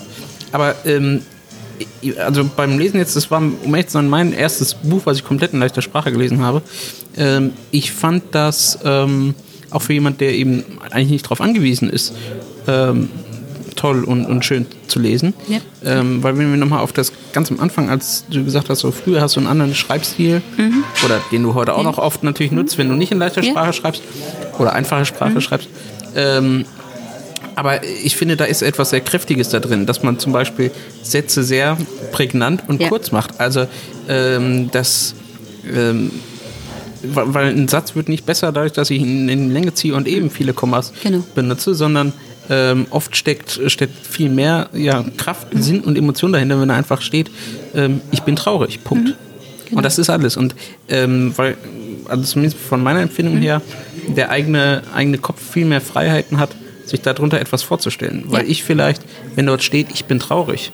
Aber 0.52 0.74
ähm, 0.84 1.22
also 2.18 2.48
beim 2.56 2.78
Lesen 2.78 2.98
jetzt, 2.98 3.16
das 3.16 3.30
war, 3.30 3.40
um 3.40 3.74
echt 3.74 3.90
zu 3.90 3.94
sein, 3.94 4.08
mein 4.08 4.32
erstes 4.32 4.74
Buch, 4.74 5.02
was 5.04 5.18
ich 5.18 5.24
komplett 5.24 5.52
in 5.52 5.60
leichter 5.60 5.82
Sprache 5.82 6.12
gelesen 6.12 6.40
habe. 6.40 6.62
Ähm, 7.16 7.52
ich 7.70 7.92
fand 7.92 8.22
das 8.32 8.78
ähm, 8.84 9.34
auch 9.70 9.82
für 9.82 9.92
jemand, 9.92 10.20
der 10.20 10.34
eben 10.34 10.64
eigentlich 10.90 11.10
nicht 11.10 11.24
darauf 11.24 11.40
angewiesen 11.40 11.88
ist, 11.90 12.14
ähm, 12.66 13.08
toll 13.76 14.04
und, 14.04 14.26
und 14.26 14.44
schön 14.44 14.66
zu 14.86 14.98
lesen. 14.98 15.34
Ja. 15.48 15.58
Ähm, 15.84 16.22
weil 16.22 16.36
wenn 16.38 16.50
wir 16.50 16.56
nochmal 16.56 16.80
auf 16.80 16.92
das 16.92 17.12
ganz 17.32 17.50
am 17.50 17.58
Anfang, 17.60 17.88
als 17.88 18.24
du 18.30 18.44
gesagt 18.44 18.68
hast, 18.68 18.80
so 18.80 18.90
früher 18.90 19.20
hast 19.20 19.36
du 19.36 19.40
einen 19.40 19.48
anderen 19.48 19.74
Schreibstil 19.74 20.42
mhm. 20.56 20.84
oder 21.04 21.20
den 21.32 21.42
du 21.42 21.54
heute 21.54 21.74
auch 21.74 21.82
noch 21.82 21.98
oft 21.98 22.22
natürlich 22.22 22.52
nutzt, 22.52 22.78
wenn 22.78 22.88
du 22.88 22.94
nicht 22.94 23.12
in 23.12 23.18
leichter 23.18 23.42
Sprache 23.42 23.66
ja. 23.66 23.72
schreibst 23.72 24.02
oder 24.58 24.72
einfache 24.74 25.04
Sprache 25.04 25.32
mhm. 25.32 25.40
schreibst. 25.40 25.68
Ähm, 26.14 26.64
aber 27.54 27.84
ich 27.84 28.16
finde, 28.16 28.36
da 28.36 28.44
ist 28.44 28.62
etwas 28.62 28.90
sehr 28.90 29.00
Kräftiges 29.00 29.48
da 29.48 29.60
drin, 29.60 29.86
dass 29.86 30.02
man 30.02 30.18
zum 30.18 30.32
Beispiel 30.32 30.70
Sätze 31.02 31.42
sehr 31.42 31.76
prägnant 32.12 32.62
und 32.68 32.80
ja. 32.80 32.88
kurz 32.88 33.12
macht. 33.12 33.40
Also 33.40 33.66
ähm, 34.08 34.70
das, 34.70 35.14
ähm, 35.72 36.10
weil 37.02 37.54
ein 37.54 37.68
Satz 37.68 37.94
wird 37.94 38.08
nicht 38.08 38.26
besser 38.26 38.52
dadurch, 38.52 38.72
dass 38.72 38.90
ich 38.90 39.00
ihn 39.00 39.28
in 39.28 39.50
Länge 39.50 39.74
ziehe 39.74 39.94
und 39.94 40.08
eben 40.08 40.30
viele 40.30 40.52
Kommas 40.52 40.92
genau. 41.02 41.24
benutze, 41.34 41.74
sondern 41.74 42.12
ähm, 42.50 42.86
oft 42.90 43.16
steckt, 43.16 43.60
steckt 43.66 44.06
viel 44.06 44.28
mehr 44.28 44.68
ja, 44.72 45.04
Kraft, 45.16 45.54
mhm. 45.54 45.62
Sinn 45.62 45.80
und 45.80 45.96
Emotion 45.96 46.32
dahinter, 46.32 46.60
wenn 46.60 46.70
er 46.70 46.76
einfach 46.76 47.02
steht, 47.02 47.30
ähm, 47.74 48.00
ich 48.10 48.22
bin 48.22 48.36
traurig, 48.36 48.82
Punkt. 48.84 49.08
Mhm. 49.08 49.14
Genau. 49.66 49.78
Und 49.78 49.84
das 49.84 49.98
ist 49.98 50.10
alles. 50.10 50.36
Und 50.36 50.54
ähm, 50.88 51.32
weil, 51.36 51.56
also 52.08 52.24
zumindest 52.24 52.58
von 52.58 52.82
meiner 52.82 53.00
Empfindung 53.00 53.36
mhm. 53.36 53.42
her, 53.42 53.62
der 54.08 54.30
eigene, 54.30 54.82
eigene 54.94 55.18
Kopf 55.18 55.40
viel 55.40 55.64
mehr 55.64 55.80
Freiheiten 55.80 56.38
hat, 56.38 56.50
sich 56.84 57.00
darunter 57.00 57.40
etwas 57.40 57.62
vorzustellen. 57.62 58.24
Weil 58.26 58.44
ja. 58.44 58.50
ich 58.50 58.64
vielleicht, 58.64 59.02
wenn 59.34 59.46
dort 59.46 59.62
steht, 59.62 59.88
ich 59.92 60.04
bin 60.04 60.18
traurig, 60.18 60.70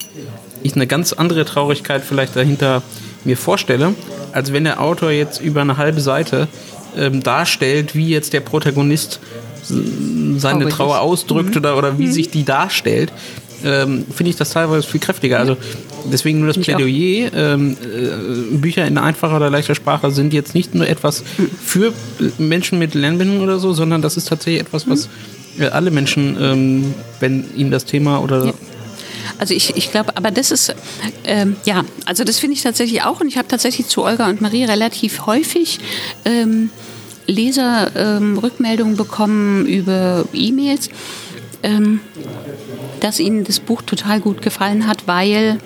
ich 0.63 0.75
eine 0.75 0.87
ganz 0.87 1.13
andere 1.13 1.45
Traurigkeit 1.45 2.03
vielleicht 2.03 2.35
dahinter 2.35 2.81
mir 3.23 3.37
vorstelle, 3.37 3.93
als 4.31 4.53
wenn 4.53 4.63
der 4.63 4.81
Autor 4.81 5.11
jetzt 5.11 5.41
über 5.41 5.61
eine 5.61 5.77
halbe 5.77 6.01
Seite 6.01 6.47
ähm, 6.97 7.21
darstellt, 7.21 7.95
wie 7.95 8.09
jetzt 8.09 8.33
der 8.33 8.41
Protagonist 8.41 9.19
seine 9.63 10.39
Traurig 10.39 10.73
Trauer 10.73 10.99
ausdrückt 11.01 11.51
mhm. 11.51 11.57
oder, 11.57 11.77
oder 11.77 11.99
wie 11.99 12.07
mhm. 12.07 12.11
sich 12.11 12.29
die 12.29 12.43
darstellt. 12.43 13.11
Ähm, 13.63 14.05
finde 14.15 14.29
ich 14.29 14.37
das 14.37 14.51
teilweise 14.51 14.87
viel 14.87 15.01
kräftiger. 15.01 15.37
Also 15.37 15.57
deswegen 16.11 16.39
nur 16.39 16.47
das 16.47 16.57
Plädoyer. 16.57 17.29
Ähm, 17.35 17.75
äh, 17.83 18.55
Bücher 18.55 18.87
in 18.87 18.97
einfacher 18.97 19.35
oder 19.35 19.49
leichter 19.49 19.75
Sprache 19.75 20.11
sind 20.11 20.33
jetzt 20.33 20.55
nicht 20.55 20.75
nur 20.75 20.87
etwas 20.87 21.23
mhm. 21.37 21.49
für 21.61 21.93
Menschen 22.37 22.79
mit 22.79 22.95
Lernbindung 22.95 23.41
oder 23.41 23.59
so, 23.59 23.73
sondern 23.73 24.01
das 24.01 24.15
ist 24.15 24.29
tatsächlich 24.29 24.61
etwas, 24.61 24.89
was 24.89 25.07
mhm 25.07 25.38
alle 25.71 25.91
Menschen, 25.91 26.37
ähm, 26.39 26.93
wenn 27.19 27.45
ihnen 27.55 27.71
das 27.71 27.85
Thema 27.85 28.19
oder 28.21 28.45
ja. 28.45 28.53
Also 29.39 29.53
ich, 29.53 29.77
ich 29.77 29.89
glaube, 29.89 30.17
aber 30.17 30.31
das 30.31 30.51
ist, 30.51 30.75
ähm, 31.23 31.55
ja, 31.63 31.85
also 32.05 32.25
das 32.25 32.39
finde 32.39 32.55
ich 32.55 32.61
tatsächlich 32.61 33.03
auch 33.03 33.21
und 33.21 33.27
ich 33.27 33.37
habe 33.37 33.47
tatsächlich 33.47 33.87
zu 33.87 34.03
Olga 34.03 34.27
und 34.27 34.41
Marie 34.41 34.65
relativ 34.65 35.25
häufig 35.25 35.79
ähm, 36.25 36.69
Leserrückmeldungen 37.25 38.93
ähm, 38.93 38.97
bekommen 38.97 39.65
über 39.65 40.25
E-Mails, 40.33 40.89
ähm, 41.63 42.01
dass 42.99 43.19
ihnen 43.19 43.45
das 43.45 43.61
Buch 43.61 43.81
total 43.81 44.19
gut 44.19 44.41
gefallen 44.41 44.87
hat, 44.87 45.07
weil 45.07 45.57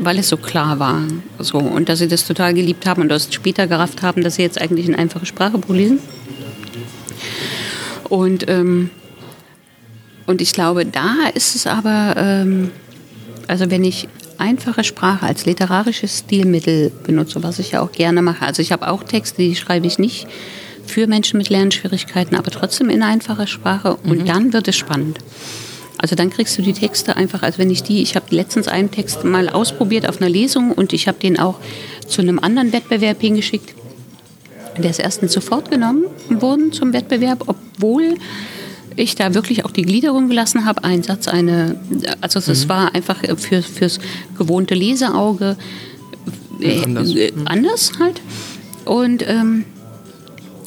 weil 0.00 0.16
es 0.20 0.28
so 0.28 0.36
klar 0.36 0.78
war. 0.78 1.02
So, 1.40 1.58
und 1.58 1.88
dass 1.88 1.98
sie 1.98 2.06
das 2.06 2.24
total 2.24 2.54
geliebt 2.54 2.86
haben 2.86 3.02
und 3.02 3.10
erst 3.10 3.34
später 3.34 3.66
gerafft 3.66 4.02
haben, 4.02 4.22
dass 4.22 4.36
sie 4.36 4.42
jetzt 4.42 4.60
eigentlich 4.60 4.86
ein 4.86 4.94
einfaches 4.94 5.26
Sprachebuch 5.26 5.74
lesen. 5.74 5.98
Und, 8.08 8.48
ähm, 8.48 8.90
und 10.26 10.40
ich 10.40 10.52
glaube, 10.52 10.86
da 10.86 11.14
ist 11.34 11.54
es 11.54 11.66
aber, 11.66 12.14
ähm, 12.16 12.70
also 13.46 13.70
wenn 13.70 13.84
ich 13.84 14.08
einfache 14.38 14.84
Sprache 14.84 15.26
als 15.26 15.46
literarisches 15.46 16.20
Stilmittel 16.20 16.92
benutze, 17.04 17.42
was 17.42 17.58
ich 17.58 17.72
ja 17.72 17.80
auch 17.80 17.92
gerne 17.92 18.22
mache. 18.22 18.46
Also 18.46 18.62
ich 18.62 18.72
habe 18.72 18.88
auch 18.88 19.02
Texte, 19.02 19.42
die 19.42 19.56
schreibe 19.56 19.86
ich 19.86 19.98
nicht 19.98 20.26
für 20.86 21.06
Menschen 21.06 21.38
mit 21.38 21.50
Lernschwierigkeiten, 21.50 22.36
aber 22.36 22.50
trotzdem 22.50 22.88
in 22.88 23.02
einfacher 23.02 23.46
Sprache. 23.46 23.96
Und 23.96 24.22
mhm. 24.22 24.26
dann 24.26 24.52
wird 24.52 24.68
es 24.68 24.76
spannend. 24.76 25.18
Also 25.98 26.14
dann 26.14 26.30
kriegst 26.30 26.56
du 26.56 26.62
die 26.62 26.72
Texte 26.72 27.16
einfach, 27.16 27.42
also 27.42 27.58
wenn 27.58 27.70
ich 27.70 27.82
die, 27.82 28.02
ich 28.02 28.14
habe 28.14 28.26
letztens 28.30 28.68
einen 28.68 28.90
Text 28.90 29.24
mal 29.24 29.48
ausprobiert 29.48 30.08
auf 30.08 30.20
einer 30.20 30.30
Lesung 30.30 30.70
und 30.72 30.92
ich 30.92 31.08
habe 31.08 31.18
den 31.18 31.38
auch 31.38 31.58
zu 32.06 32.22
einem 32.22 32.38
anderen 32.38 32.72
Wettbewerb 32.72 33.20
hingeschickt. 33.20 33.74
Der 34.82 34.90
ist 34.90 34.98
erstens 34.98 35.32
sofort 35.32 35.70
genommen 35.70 36.04
worden 36.28 36.72
zum 36.72 36.92
Wettbewerb, 36.92 37.44
obwohl 37.46 38.14
ich 38.96 39.14
da 39.14 39.34
wirklich 39.34 39.64
auch 39.64 39.70
die 39.70 39.82
Gliederung 39.82 40.28
gelassen 40.28 40.64
habe. 40.64 40.84
Ein 40.84 41.02
Satz, 41.02 41.28
eine, 41.28 41.76
also 42.20 42.38
es 42.38 42.64
mhm. 42.64 42.68
war 42.68 42.94
einfach 42.94 43.18
für, 43.36 43.62
fürs 43.62 43.98
gewohnte 44.36 44.74
Leseauge 44.74 45.56
äh, 46.60 46.82
anders. 46.82 47.14
Äh, 47.14 47.32
anders. 47.44 47.92
halt. 47.98 48.20
Und 48.84 49.28
ähm, 49.28 49.64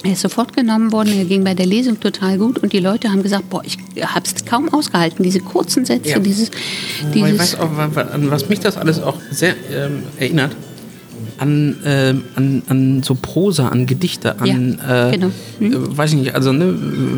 er 0.03 0.13
ist 0.13 0.21
sofort 0.21 0.55
genommen 0.55 0.91
worden, 0.91 1.13
er 1.15 1.25
ging 1.25 1.43
bei 1.43 1.53
der 1.53 1.65
Lesung 1.65 1.99
total 1.99 2.37
gut 2.37 2.57
und 2.59 2.73
die 2.73 2.79
Leute 2.79 3.11
haben 3.11 3.21
gesagt, 3.21 3.49
boah, 3.49 3.61
ich 3.63 3.77
habe 4.01 4.25
es 4.25 4.45
kaum 4.45 4.73
ausgehalten, 4.73 5.23
diese 5.23 5.41
kurzen 5.41 5.85
Sätze, 5.85 6.11
ja. 6.11 6.19
dieses... 6.19 6.49
dieses 7.13 7.31
ich 7.31 7.39
weiß 7.39 7.59
auch, 7.59 7.77
an 7.77 8.31
was 8.31 8.49
mich 8.49 8.59
das 8.59 8.77
alles 8.77 8.99
auch 8.99 9.17
sehr 9.29 9.53
ähm, 9.71 10.03
erinnert, 10.17 10.55
an, 11.41 11.83
äh, 11.83 12.13
an, 12.35 12.61
an 12.67 13.03
so 13.03 13.15
Prosa, 13.15 13.69
an 13.69 13.87
Gedichte, 13.87 14.39
an, 14.39 14.77
ja, 14.79 15.07
äh, 15.07 15.11
genau. 15.11 15.31
hm? 15.57 15.73
Äh, 15.73 15.97
weiß 15.97 16.11
ich 16.11 16.19
nicht, 16.19 16.35
also 16.35 16.53
ne, 16.53 16.73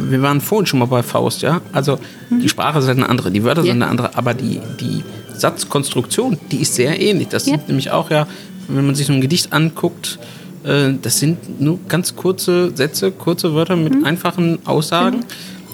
wir 0.09 0.21
waren 0.21 0.39
vorhin 0.39 0.65
schon 0.65 0.79
mal 0.79 0.85
bei 0.85 1.03
Faust, 1.03 1.41
ja, 1.41 1.61
also 1.73 1.99
hm. 2.29 2.39
die 2.39 2.47
Sprache 2.47 2.79
ist 2.79 2.87
halt 2.87 2.97
eine 2.97 3.09
andere, 3.09 3.31
die 3.31 3.43
Wörter 3.43 3.61
ja. 3.61 3.73
sind 3.73 3.81
eine 3.81 3.91
andere, 3.91 4.17
aber 4.17 4.33
die, 4.33 4.61
die 4.79 5.03
Satzkonstruktion, 5.35 6.37
die 6.51 6.61
ist 6.61 6.75
sehr 6.75 7.01
ähnlich. 7.01 7.27
Das 7.27 7.45
ja. 7.45 7.55
sind 7.55 7.67
nämlich 7.67 7.91
auch 7.91 8.09
ja, 8.11 8.25
wenn 8.69 8.85
man 8.85 8.95
sich 8.95 9.07
so 9.07 9.13
ein 9.13 9.19
Gedicht 9.19 9.51
anguckt, 9.51 10.19
äh, 10.63 10.93
das 11.01 11.19
sind 11.19 11.59
nur 11.59 11.79
ganz 11.89 12.15
kurze 12.15 12.71
Sätze, 12.75 13.11
kurze 13.11 13.53
Wörter 13.53 13.75
mit 13.75 13.93
hm. 13.93 14.05
einfachen 14.05 14.59
Aussagen. 14.65 15.25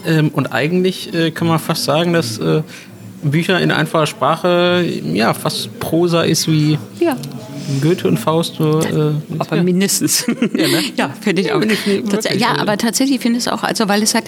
Genau. 0.05 0.17
Ähm, 0.19 0.29
und 0.29 0.47
eigentlich 0.47 1.11
kann 1.35 1.47
man 1.47 1.59
fast 1.59 1.83
sagen, 1.83 2.13
dass 2.13 2.39
Bücher 3.21 3.59
in 3.59 3.69
einfacher 3.69 4.07
Sprache 4.07 4.83
ja 5.13 5.33
fast 5.33 5.77
Prosa 5.79 6.23
ist 6.23 6.47
wie 6.47 6.79
Ja. 6.99 7.17
Goethe 7.81 8.07
und 8.07 8.17
Faust. 8.17 8.55
So, 8.55 8.79
äh, 8.79 9.13
Aber 9.39 9.55
ja. 9.57 9.63
mindestens. 9.63 10.25
Ja, 10.55 10.67
ne? 11.07 11.13
finde 11.21 11.41
ich 11.41 11.47
Ja, 11.49 11.55
auch. 11.55 11.61
finde 11.61 11.75
ich 11.75 12.03
Tats- 12.09 12.25
ja, 12.37 12.49
also- 12.51 12.61
aber 12.61 12.77
tatsächlich 12.77 13.19
finde 13.19 13.37
ich 13.39 13.45
es 13.45 13.51
auch, 13.51 13.63
also 13.63 13.87
weil 13.87 14.01
es 14.03 14.13
hat, 14.15 14.25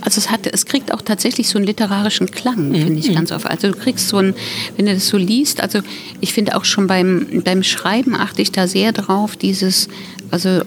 also 0.00 0.18
es 0.18 0.30
hat, 0.30 0.46
es 0.46 0.66
kriegt 0.66 0.92
auch 0.92 1.00
tatsächlich 1.02 1.48
so 1.48 1.58
einen 1.58 1.66
literarischen 1.66 2.30
Klang, 2.30 2.70
Mhm. 2.70 2.74
finde 2.76 2.98
ich 3.00 3.14
ganz 3.14 3.30
oft. 3.32 3.46
Also 3.46 3.68
du 3.68 3.74
kriegst 3.78 4.08
so 4.08 4.18
ein, 4.18 4.34
wenn 4.76 4.86
du 4.86 4.94
das 4.94 5.06
so 5.08 5.16
liest, 5.16 5.60
also 5.60 5.80
ich 6.20 6.32
finde 6.32 6.56
auch 6.56 6.64
schon 6.64 6.86
beim, 6.88 7.42
beim 7.44 7.62
Schreiben 7.62 8.14
achte 8.16 8.42
ich 8.42 8.50
da 8.52 8.66
sehr 8.66 8.92
drauf, 8.92 9.36
dieses, 9.36 9.88
also 10.30 10.62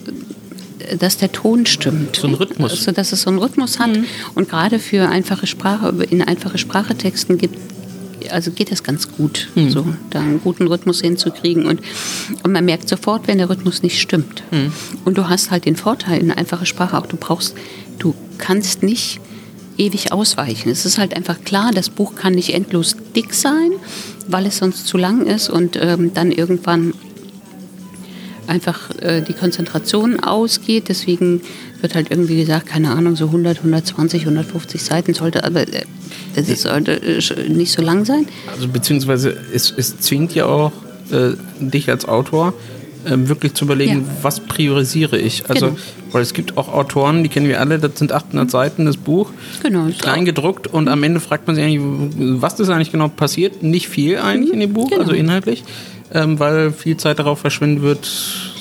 dass 1.00 1.18
der 1.18 1.32
Ton 1.32 1.66
stimmt. 1.66 2.16
So 2.18 2.28
ein 2.28 2.36
Rhythmus. 2.36 2.72
Mhm. 2.72 2.78
Also, 2.78 2.92
dass 2.92 3.12
es 3.12 3.24
so 3.24 3.30
einen 3.32 3.40
Rhythmus 3.40 3.80
hat. 3.80 3.90
Und 4.36 4.50
gerade 4.50 4.78
für 4.78 5.10
einfache 5.10 5.48
Sprache, 5.48 5.92
in 6.12 6.22
einfache 6.22 6.60
Sprachetexten 6.60 7.40
gibt 7.40 7.58
also 8.32 8.52
geht 8.52 8.72
das 8.72 8.84
ganz 8.84 9.12
gut, 9.12 9.50
Mhm. 9.56 9.70
so 9.70 9.86
da 10.10 10.20
einen 10.20 10.42
guten 10.42 10.68
Rhythmus 10.68 11.02
hinzukriegen. 11.02 11.66
Und, 11.66 11.82
und 12.44 12.52
man 12.52 12.66
merkt 12.66 12.90
sofort, 12.90 13.28
wenn 13.28 13.38
der 13.38 13.50
Rhythmus 13.50 13.84
nicht 13.84 14.00
stimmt. 14.02 14.44
Mhm. 14.52 14.72
Und 15.06 15.18
du 15.18 15.30
hast 15.30 15.52
halt 15.52 15.66
den 15.66 15.76
Vorteil 15.76 16.20
in 16.22 16.32
einfacher 16.32 16.66
Sprache 16.66 16.98
auch, 16.98 17.08
du 17.08 17.18
brauchst, 17.18 17.56
du 18.00 18.14
kannst 18.38 18.84
nicht 18.84 19.20
ewig 19.78 20.12
ausweichen. 20.12 20.70
Es 20.70 20.86
ist 20.86 20.98
halt 20.98 21.16
einfach 21.16 21.44
klar, 21.44 21.72
das 21.74 21.90
Buch 21.90 22.16
kann 22.16 22.34
nicht 22.34 22.54
endlos 22.54 22.96
dick 23.16 23.34
sein, 23.34 23.72
weil 24.28 24.46
es 24.46 24.58
sonst 24.58 24.88
zu 24.88 24.98
lang 24.98 25.26
ist 25.26 25.50
und 25.50 25.78
ähm, 25.82 26.14
dann 26.14 26.32
irgendwann 26.32 26.94
einfach 28.48 28.92
äh, 29.02 29.22
die 29.22 29.34
Konzentration 29.34 30.20
ausgeht. 30.20 30.86
Deswegen 30.88 31.42
wird 31.82 31.96
halt 31.96 32.12
irgendwie 32.12 32.38
gesagt, 32.38 32.68
keine 32.68 32.92
Ahnung, 32.92 33.16
so 33.16 33.26
100, 33.26 33.58
120, 33.58 34.22
150 34.22 34.82
Seiten 34.84 35.14
sollte, 35.14 35.44
aber 35.44 35.62
äh, 35.62 35.86
das 36.36 36.62
sollte 36.62 36.94
äh, 37.02 37.50
nicht 37.50 37.72
so 37.72 37.82
lang 37.82 38.06
sein. 38.06 38.28
Also 38.52 38.68
beziehungsweise 38.68 39.36
es, 39.54 39.74
es 39.76 39.98
zwingt 40.00 40.34
ja 40.36 40.46
auch 40.46 40.72
äh, 41.12 41.32
dich 41.60 41.90
als 41.90 42.06
Autor 42.08 42.54
ähm, 43.08 43.30
wirklich 43.30 43.54
zu 43.54 43.66
überlegen, 43.66 44.02
Ja. 44.02 44.08
was 44.24 44.40
priorisiere 44.40 45.18
ich. 45.20 45.48
Also 45.50 45.68
Genau. 45.68 45.78
weil 46.12 46.22
es 46.24 46.34
gibt 46.34 46.58
auch 46.58 46.74
Autoren, 46.74 47.22
die 47.24 47.30
kennen 47.30 47.48
wir 47.48 47.60
alle, 47.60 47.78
das 47.78 48.00
sind 48.00 48.12
800 48.12 48.50
Seiten 48.50 48.86
das 48.86 48.98
Buch, 48.98 49.32
Genau. 49.62 49.88
klein 50.00 50.26
gedruckt 50.26 50.66
und 50.68 50.88
am 50.88 51.04
Ende 51.04 51.20
fragt 51.20 51.46
man 51.46 51.56
sich 51.56 51.64
eigentlich, 51.66 51.82
was 52.42 52.60
ist 52.60 52.70
eigentlich 52.70 52.92
genau 52.92 53.08
passiert? 53.10 53.62
Nicht 53.62 53.90
viel 53.90 54.18
eigentlich 54.18 54.52
in 54.54 54.60
dem 54.60 54.74
Buch, 54.74 54.90
Genau. 54.90 55.02
also 55.02 55.14
inhaltlich, 55.14 55.64
ähm, 56.14 56.40
weil 56.40 56.72
viel 56.72 56.98
Zeit 56.98 57.20
darauf 57.20 57.40
verschwendet 57.40 57.84
wird, 57.84 58.10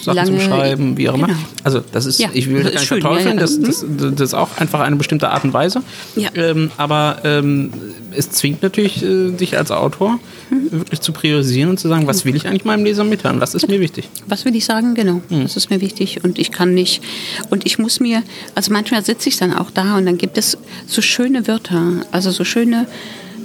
Sachen 0.04 0.16
Lange- 0.16 0.38
zu 0.38 0.44
schreiben, 0.44 0.96
wie 0.96 1.08
auch 1.08 1.14
immer. 1.14 1.26
genau. 1.28 1.38
Also 1.64 1.80
das 1.92 2.06
ist, 2.06 2.20
Ja, 2.20 2.28
ich 2.32 2.48
will 2.48 2.62
das 2.62 2.72
gar 2.72 2.80
nicht 2.80 2.86
schön, 2.88 2.98
ja, 3.00 3.08
verteufeln, 3.08 3.34
ja. 3.36 3.40
Das, 3.40 3.60
das, 3.60 3.84
das 4.16 4.20
ist 4.20 4.34
auch 4.34 4.48
einfach 4.58 4.80
eine 4.80 4.96
bestimmte 4.96 5.30
Art 5.30 5.44
und 5.44 5.52
Weise. 5.52 5.82
Ja. 6.16 6.30
Ähm, 6.34 6.70
aber 6.76 7.18
ähm, 7.24 7.70
es 8.16 8.30
zwingt 8.30 8.62
natürlich 8.62 9.02
äh, 9.02 9.30
dich 9.32 9.56
als 9.58 9.70
Autor 9.70 10.18
Mhm. 10.50 10.70
wirklich 10.72 11.00
zu 11.00 11.12
priorisieren 11.12 11.70
und 11.70 11.80
zu 11.80 11.88
sagen, 11.88 12.06
was 12.06 12.26
will 12.26 12.36
ich 12.36 12.46
eigentlich 12.46 12.66
meinem 12.66 12.84
Leser 12.84 13.02
mitteilen? 13.02 13.40
Was 13.40 13.54
ist 13.54 13.66
mir 13.66 13.80
wichtig? 13.80 14.10
Was 14.26 14.44
will 14.44 14.54
ich 14.54 14.66
sagen? 14.66 14.94
Genau, 14.94 15.22
das 15.30 15.56
ist 15.56 15.70
mir 15.70 15.80
wichtig 15.80 16.22
und 16.22 16.38
ich 16.38 16.52
kann 16.52 16.74
nicht. 16.74 17.02
Und 17.48 17.64
ich 17.64 17.78
muss 17.78 17.98
mir, 17.98 18.22
also 18.54 18.70
manchmal 18.70 19.02
sitze 19.02 19.30
ich 19.30 19.38
dann 19.38 19.54
auch 19.54 19.70
da 19.70 19.96
und 19.96 20.04
dann 20.04 20.18
gibt 20.18 20.36
es 20.36 20.58
so 20.86 21.00
schöne 21.00 21.48
Wörter, 21.48 22.04
also 22.12 22.30
so 22.30 22.44
schöne 22.44 22.86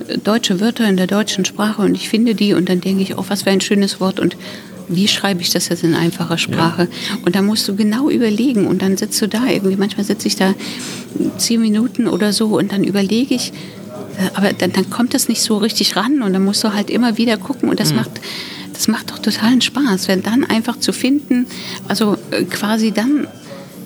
äh, 0.09 0.17
deutsche 0.17 0.59
Wörter 0.59 0.89
in 0.89 0.97
der 0.97 1.07
deutschen 1.07 1.45
Sprache 1.45 1.81
und 1.81 1.95
ich 1.95 2.09
finde 2.09 2.35
die 2.35 2.53
und 2.53 2.67
dann 2.67 2.81
denke 2.81 3.01
ich, 3.01 3.17
oh, 3.17 3.23
was 3.29 3.43
für 3.43 3.49
ein 3.51 3.61
schönes 3.61 4.01
Wort 4.01 4.19
und 4.19 4.35
wie 4.89 5.07
schreibe 5.07 5.41
ich 5.41 5.49
das 5.51 5.69
jetzt 5.69 5.83
in 5.83 5.93
einfacher 5.93 6.37
Sprache? 6.37 6.87
Und 7.25 7.35
da 7.35 7.41
musst 7.41 7.67
du 7.67 7.75
genau 7.75 8.09
überlegen 8.09 8.67
und 8.67 8.81
dann 8.81 8.97
sitzt 8.97 9.21
du 9.21 9.27
da 9.27 9.45
irgendwie, 9.47 9.75
manchmal 9.75 10.05
sitze 10.05 10.27
ich 10.27 10.35
da 10.35 10.53
zehn 11.37 11.61
Minuten 11.61 12.07
oder 12.07 12.33
so 12.33 12.57
und 12.57 12.71
dann 12.71 12.83
überlege 12.83 13.35
ich, 13.35 13.51
äh, 14.17 14.29
aber 14.33 14.53
dann, 14.53 14.73
dann 14.73 14.89
kommt 14.89 15.13
das 15.13 15.29
nicht 15.29 15.41
so 15.41 15.57
richtig 15.57 15.95
ran 15.95 16.21
und 16.21 16.33
dann 16.33 16.43
musst 16.43 16.63
du 16.63 16.73
halt 16.73 16.89
immer 16.89 17.17
wieder 17.17 17.37
gucken 17.37 17.69
und 17.69 17.79
das 17.79 17.93
macht 17.93 18.11
das 18.73 18.87
macht 18.87 19.11
doch 19.11 19.19
totalen 19.19 19.59
Spaß, 19.59 20.07
wenn 20.07 20.23
dann 20.23 20.45
einfach 20.45 20.79
zu 20.79 20.93
finden, 20.93 21.47
also 21.89 22.15
äh, 22.31 22.45
quasi 22.45 22.93
dann 22.93 23.27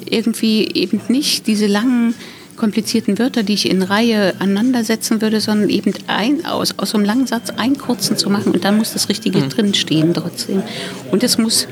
irgendwie 0.08 0.70
eben 0.76 1.02
nicht 1.08 1.48
diese 1.48 1.66
langen 1.66 2.14
komplizierten 2.56 3.20
Wörter, 3.20 3.44
die 3.44 3.54
ich 3.54 3.70
in 3.70 3.82
Reihe 3.82 4.34
aneinandersetzen 4.40 5.22
würde, 5.22 5.42
sondern 5.42 5.70
eben 5.70 5.94
ein, 6.08 6.46
aus, 6.46 6.78
aus 6.78 6.92
so 6.92 6.98
einem 6.98 7.06
langen 7.06 7.28
Satz 7.28 7.50
einen 7.52 7.78
kurzen 7.78 8.18
zu 8.18 8.30
machen 8.30 8.54
und 8.54 8.64
dann 8.64 8.78
muss 8.78 8.94
das 8.94 9.10
Richtige 9.10 9.42
drinstehen 9.42 10.14
trotzdem. 10.14 10.64
Und 11.12 11.24
es 11.24 11.38
muss 11.38 11.68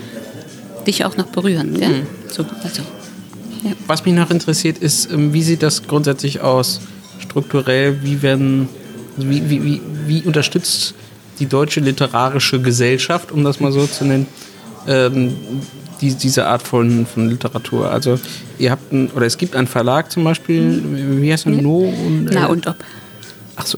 dich 0.88 1.06
auch 1.06 1.18
noch 1.18 1.28
berühren. 1.28 1.80
Gell? 1.80 2.08
So, 2.28 2.46
also, 2.64 2.82
ja. 3.64 3.72
Was 3.88 4.06
mich 4.06 4.14
noch 4.14 4.32
interessiert 4.32 4.78
ist, 4.80 5.12
ähm, 5.12 5.34
wie 5.34 5.44
sieht 5.44 5.64
das 5.64 5.88
grundsätzlich 5.88 6.42
aus? 6.42 6.82
Strukturell, 7.20 8.04
wie 8.04 8.22
werden, 8.22 8.68
wie, 9.18 9.50
wie, 9.50 9.64
wie, 9.64 9.82
wie 10.08 10.22
unterstützt 10.24 10.96
die 11.40 11.46
deutsche 11.46 11.80
literarische 11.80 12.62
Gesellschaft, 12.62 13.32
um 13.32 13.44
das 13.44 13.60
mal 13.60 13.72
so 13.72 13.86
zu 13.86 14.06
nennen, 14.06 14.28
ähm, 14.88 15.36
die, 16.02 16.14
diese 16.16 16.48
Art 16.48 16.62
von, 16.64 17.06
von 17.06 17.30
Literatur? 17.30 17.90
Also 17.92 18.20
ihr 18.60 18.72
habt 18.72 18.92
ein, 18.92 19.10
oder 19.16 19.26
es 19.26 19.38
gibt 19.38 19.56
einen 19.56 19.68
Verlag 19.68 20.12
zum 20.12 20.24
Beispiel, 20.24 20.82
wie 21.22 21.32
heißt 21.32 21.46
der? 21.46 21.54
No 21.62 21.80
und, 21.80 22.28
äh, 22.28 22.32
Na 22.34 22.48
und 22.48 22.68
ob. 22.68 22.76
Ach 23.56 23.66
so, 23.66 23.78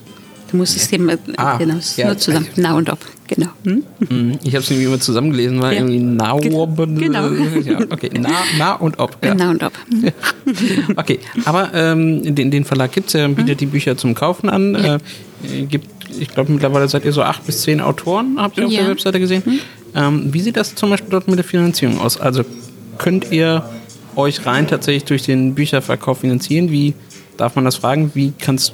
Du 0.51 0.57
musst 0.57 0.77
es 0.77 0.87
dem, 0.87 1.09
äh, 1.09 1.17
Ah, 1.37 1.57
genau, 1.57 1.77
es 1.77 1.97
ja. 1.97 2.05
nur 2.05 2.17
zusammen. 2.19 2.45
Na 2.57 2.75
und 2.75 2.87
ob, 2.91 2.99
genau. 3.27 3.47
Hm? 3.65 3.81
Mhm. 4.07 4.37
Ich 4.43 4.53
habe 4.53 4.63
es 4.63 4.69
irgendwie 4.69 4.85
immer 4.85 4.99
zusammengelesen, 4.99 5.59
weil 5.63 5.73
Ja. 5.73 5.79
irgendwie 5.81 5.97
na, 5.99 6.37
Genau. 6.37 7.27
ja, 7.63 7.79
okay, 7.89 8.11
na, 8.19 8.29
na 8.59 8.73
und 8.75 8.99
ob. 8.99 9.17
Ja. 9.25 9.33
Na 9.33 9.49
und 9.49 9.63
ob. 9.63 9.73
Hm? 9.89 10.11
Okay, 10.95 11.19
aber 11.45 11.71
ähm, 11.73 12.35
den, 12.35 12.51
den 12.51 12.65
Verlag 12.65 12.91
gibt 12.91 13.07
es 13.07 13.13
ja, 13.13 13.27
bietet 13.29 13.61
die 13.61 13.65
Bücher 13.65 13.97
zum 13.97 14.13
Kaufen 14.13 14.47
an. 14.47 14.75
Äh, 14.75 14.99
gibt, 15.67 15.87
ich 16.19 16.27
glaube, 16.29 16.51
mittlerweile 16.51 16.87
seid 16.87 17.03
ihr 17.05 17.13
so 17.13 17.23
acht 17.23 17.43
bis 17.47 17.63
zehn 17.63 17.81
Autoren, 17.81 18.35
habt 18.37 18.57
ihr 18.59 18.67
auf 18.67 18.71
Ja. 18.71 18.81
der 18.81 18.91
Webseite 18.91 19.19
gesehen. 19.19 19.41
Ähm, 19.95 20.33
wie 20.33 20.41
sieht 20.41 20.57
das 20.57 20.75
zum 20.75 20.89
Beispiel 20.89 21.09
dort 21.09 21.27
mit 21.27 21.37
der 21.37 21.45
Finanzierung 21.45 21.99
aus? 21.99 22.19
Also 22.19 22.43
könnt 22.97 23.31
ihr 23.31 23.63
euch 24.15 24.45
rein 24.45 24.67
tatsächlich 24.67 25.05
durch 25.05 25.23
den 25.23 25.55
Bücherverkauf 25.55 26.19
finanzieren? 26.19 26.71
Wie 26.71 26.93
darf 27.37 27.55
man 27.55 27.65
das 27.65 27.75
fragen? 27.75 28.11
Wie 28.13 28.33
kannst 28.39 28.73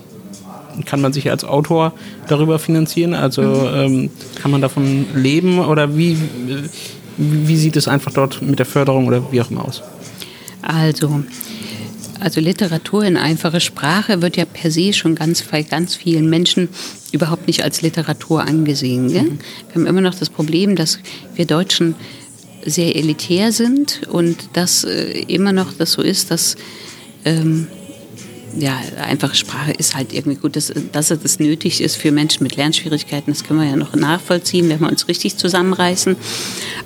kann 0.86 1.02
man 1.02 1.14
sich 1.14 1.30
als 1.30 1.44
Autor 1.44 1.94
darüber 2.28 2.60
finanzieren? 2.60 3.14
Also 3.14 3.42
ähm, 3.70 4.10
kann 4.42 4.52
man 4.52 4.62
davon 4.62 5.08
leben 5.14 5.60
oder 5.60 5.98
wie, 5.98 6.18
wie, 7.18 7.48
wie 7.48 7.58
sieht 7.58 7.76
es 7.76 7.88
einfach 7.88 8.14
dort 8.14 8.42
mit 8.42 8.60
der 8.60 8.66
Förderung 8.66 9.08
oder 9.08 9.32
wie 9.32 9.42
auch 9.42 9.52
immer 9.52 9.66
aus? 9.66 9.82
Also, 10.62 11.24
also 12.20 12.42
Literatur 12.42 13.04
in 13.04 13.18
einfache 13.18 13.60
Sprache 13.60 14.22
wird 14.22 14.38
ja 14.38 14.46
per 14.46 14.72
se 14.72 14.94
schon 14.94 15.16
ganz 15.16 15.42
bei 15.44 15.64
ganz 15.64 15.96
vielen 15.96 16.30
Menschen 16.30 16.70
überhaupt 17.12 17.48
nicht 17.48 17.64
als 17.64 17.82
Literatur 17.82 18.42
angesehen. 18.42 19.10
Gell? 19.10 19.32
Wir 19.68 19.76
haben 19.76 19.88
immer 19.88 20.02
noch 20.02 20.16
das 20.16 20.30
Problem, 20.30 20.76
dass 20.76 21.00
wir 21.36 21.46
Deutschen 21.46 21.96
sehr 22.66 22.96
elitär 22.96 23.52
sind 23.52 24.02
und 24.12 24.50
dass 24.54 24.84
äh, 24.84 25.20
immer 25.28 25.54
noch 25.54 25.74
das 25.74 25.94
so 25.94 26.02
ist, 26.02 26.30
dass 26.30 26.58
ähm, 27.26 27.68
ja, 28.58 28.80
einfache 29.02 29.36
Sprache 29.36 29.72
ist 29.72 29.96
halt 29.96 30.12
irgendwie 30.12 30.40
gut, 30.40 30.56
dass, 30.56 30.74
dass 30.92 31.12
es 31.12 31.22
das 31.22 31.40
nötig 31.40 31.82
ist 31.82 31.96
für 31.96 32.12
Menschen 32.12 32.44
mit 32.44 32.56
Lernschwierigkeiten. 32.56 33.32
Das 33.32 33.44
können 33.44 33.60
wir 33.60 33.68
ja 33.68 33.76
noch 33.76 33.96
nachvollziehen, 33.96 34.70
wenn 34.70 34.80
wir 34.80 34.90
uns 34.90 35.08
richtig 35.08 35.38
zusammenreißen. 35.38 36.16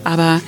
Aber 0.03 0.41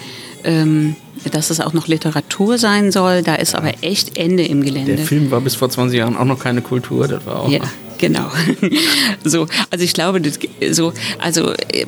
ähm, 0.44 0.96
dass 1.30 1.50
es 1.50 1.60
auch 1.60 1.74
noch 1.74 1.88
Literatur 1.88 2.58
sein 2.58 2.92
soll, 2.92 3.24
da 3.24 3.36
ist 3.36 3.56
aber 3.56 3.74
echt 3.82 4.18
Ende 4.18 4.46
im 4.46 4.64
Gelände. 4.64 4.96
Der 4.96 5.06
Film 5.06 5.32
war 5.32 5.42
bis 5.42 5.56
vor 5.56 5.70
20 5.70 5.98
Jahren 5.98 6.18
auch 6.18 6.26
noch 6.26 6.40
keine 6.40 6.62
Kultur, 6.62 7.08
das 7.08 7.26
war 7.26 7.42
auch. 7.42 7.50
Ja, 7.50 7.62
genau. 7.98 8.30
so, 9.24 9.48
also 9.70 9.84
ich 9.84 9.94
glaube, 9.94 10.22
das, 10.22 10.40
so, 10.72 10.94
also 11.20 11.54
ähm, 11.72 11.88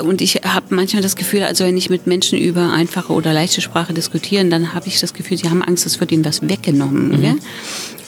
und 0.00 0.20
ich 0.20 0.40
habe 0.44 0.74
manchmal 0.74 1.02
das 1.02 1.16
Gefühl, 1.16 1.42
also 1.42 1.64
wenn 1.64 1.76
ich 1.76 1.90
mit 1.90 2.06
Menschen 2.06 2.38
über 2.38 2.72
einfache 2.72 3.12
oder 3.12 3.32
leichte 3.32 3.60
Sprache 3.60 3.92
diskutieren, 3.92 4.50
dann 4.50 4.74
habe 4.74 4.88
ich 4.88 5.00
das 5.00 5.14
Gefühl, 5.14 5.38
sie 5.38 5.48
haben 5.48 5.62
Angst, 5.62 5.86
es 5.86 6.00
wird 6.00 6.12
ihnen 6.12 6.24
was 6.24 6.46
weggenommen. 6.48 7.20
Gell? 7.20 7.36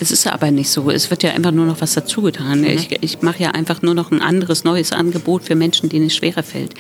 Es 0.00 0.10
ist 0.10 0.26
aber 0.26 0.50
nicht 0.50 0.70
so. 0.70 0.90
Es 0.90 1.10
wird 1.10 1.22
ja 1.22 1.32
einfach 1.32 1.52
nur 1.52 1.66
noch 1.66 1.80
was 1.80 1.92
dazugetan. 1.92 2.64
Ich, 2.64 3.02
ich 3.02 3.20
mache 3.22 3.42
ja 3.42 3.50
einfach 3.50 3.82
nur 3.82 3.94
noch 3.94 4.10
ein 4.10 4.22
anderes, 4.22 4.64
neues 4.64 4.92
Angebot 4.92 5.44
für 5.44 5.54
Menschen, 5.54 5.88
denen 5.88 6.06
es 6.06 6.16
schwerer 6.16 6.42
fällt. 6.42 6.74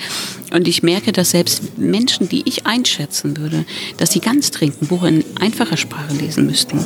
Und 0.52 0.66
ich 0.66 0.82
merke, 0.82 1.12
dass 1.12 1.30
selbst 1.30 1.78
Menschen, 1.78 2.28
die 2.28 2.42
ich 2.48 2.66
einschätzen 2.66 3.36
würde, 3.36 3.64
dass 3.98 4.12
sie 4.12 4.20
ganz 4.20 4.50
dringend 4.50 4.82
ein 4.82 4.88
Buch 4.88 5.04
in 5.04 5.24
einfacher 5.38 5.76
Sprache 5.76 6.14
lesen 6.14 6.46
müssten, 6.46 6.78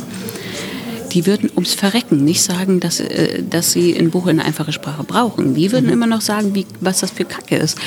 die 1.15 1.25
würden 1.25 1.49
ums 1.49 1.73
Verrecken 1.73 2.25
nicht 2.25 2.41
sagen, 2.41 2.81
dass, 2.81 2.99
äh, 2.99 3.41
dass 3.41 3.71
sie 3.71 3.97
ein 3.97 4.11
Buch 4.11 4.27
in 4.27 4.41
einfache 4.41 4.73
Sprache 4.73 5.05
brauchen. 5.05 5.55
Die 5.55 5.71
würden 5.71 5.89
immer 5.89 6.07
noch 6.07 6.19
sagen, 6.19 6.53
wie, 6.53 6.65
was 6.81 6.99
das 6.99 7.11
für 7.11 7.23
Kacke 7.23 7.55
ist. 7.55 7.77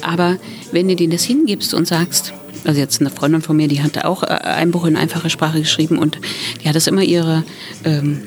Aber 0.00 0.36
wenn 0.70 0.86
du 0.86 0.94
denen 0.94 1.12
das 1.12 1.24
hingibst 1.24 1.74
und 1.74 1.88
sagst, 1.88 2.32
also 2.64 2.80
jetzt 2.80 3.00
eine 3.00 3.10
Freundin 3.10 3.42
von 3.42 3.56
mir, 3.56 3.66
die 3.66 3.82
hatte 3.82 4.06
auch 4.06 4.22
äh, 4.22 4.26
ein 4.26 4.70
Buch 4.70 4.86
in 4.86 4.96
einfacher 4.96 5.28
Sprache 5.28 5.58
geschrieben 5.58 5.98
und 5.98 6.18
die 6.62 6.68
hat 6.68 6.76
das 6.76 6.86
immer 6.86 7.02
ihre 7.02 7.42
ähm, 7.84 8.22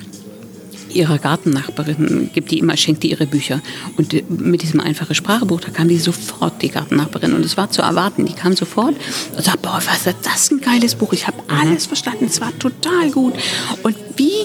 ihrer 0.94 1.18
Gartennachbarin 1.18 2.30
gibt 2.32 2.50
die 2.50 2.58
immer, 2.58 2.76
schenkt 2.76 3.02
die 3.02 3.10
ihre 3.10 3.26
Bücher. 3.26 3.60
Und 3.96 4.12
mit 4.30 4.62
diesem 4.62 4.80
einfachen 4.80 5.14
Sprachebuch, 5.14 5.60
da 5.60 5.70
kam 5.70 5.88
die 5.88 5.98
sofort, 5.98 6.62
die 6.62 6.68
Gartennachbarin. 6.68 7.32
Und 7.34 7.44
es 7.44 7.56
war 7.56 7.70
zu 7.70 7.82
erwarten, 7.82 8.26
die 8.26 8.34
kam 8.34 8.54
sofort 8.54 8.94
und 9.36 9.44
sagt, 9.44 9.62
boah, 9.62 9.80
was 9.84 10.06
ist 10.06 10.16
das 10.22 10.50
ein 10.50 10.60
geiles 10.60 10.94
Buch. 10.94 11.12
Ich 11.12 11.26
habe 11.26 11.38
alles 11.48 11.86
verstanden, 11.86 12.26
es 12.26 12.40
war 12.40 12.56
total 12.58 13.10
gut. 13.10 13.34
Und 13.82 13.96
wie 14.16 14.44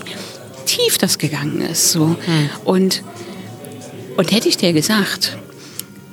tief 0.66 0.98
das 0.98 1.18
gegangen 1.18 1.62
ist. 1.62 1.91
So. 1.91 2.16
Und 2.66 3.04
Und 4.18 4.32
hätte 4.32 4.50
ich 4.50 4.58
dir 4.58 4.74
gesagt, 4.74 5.38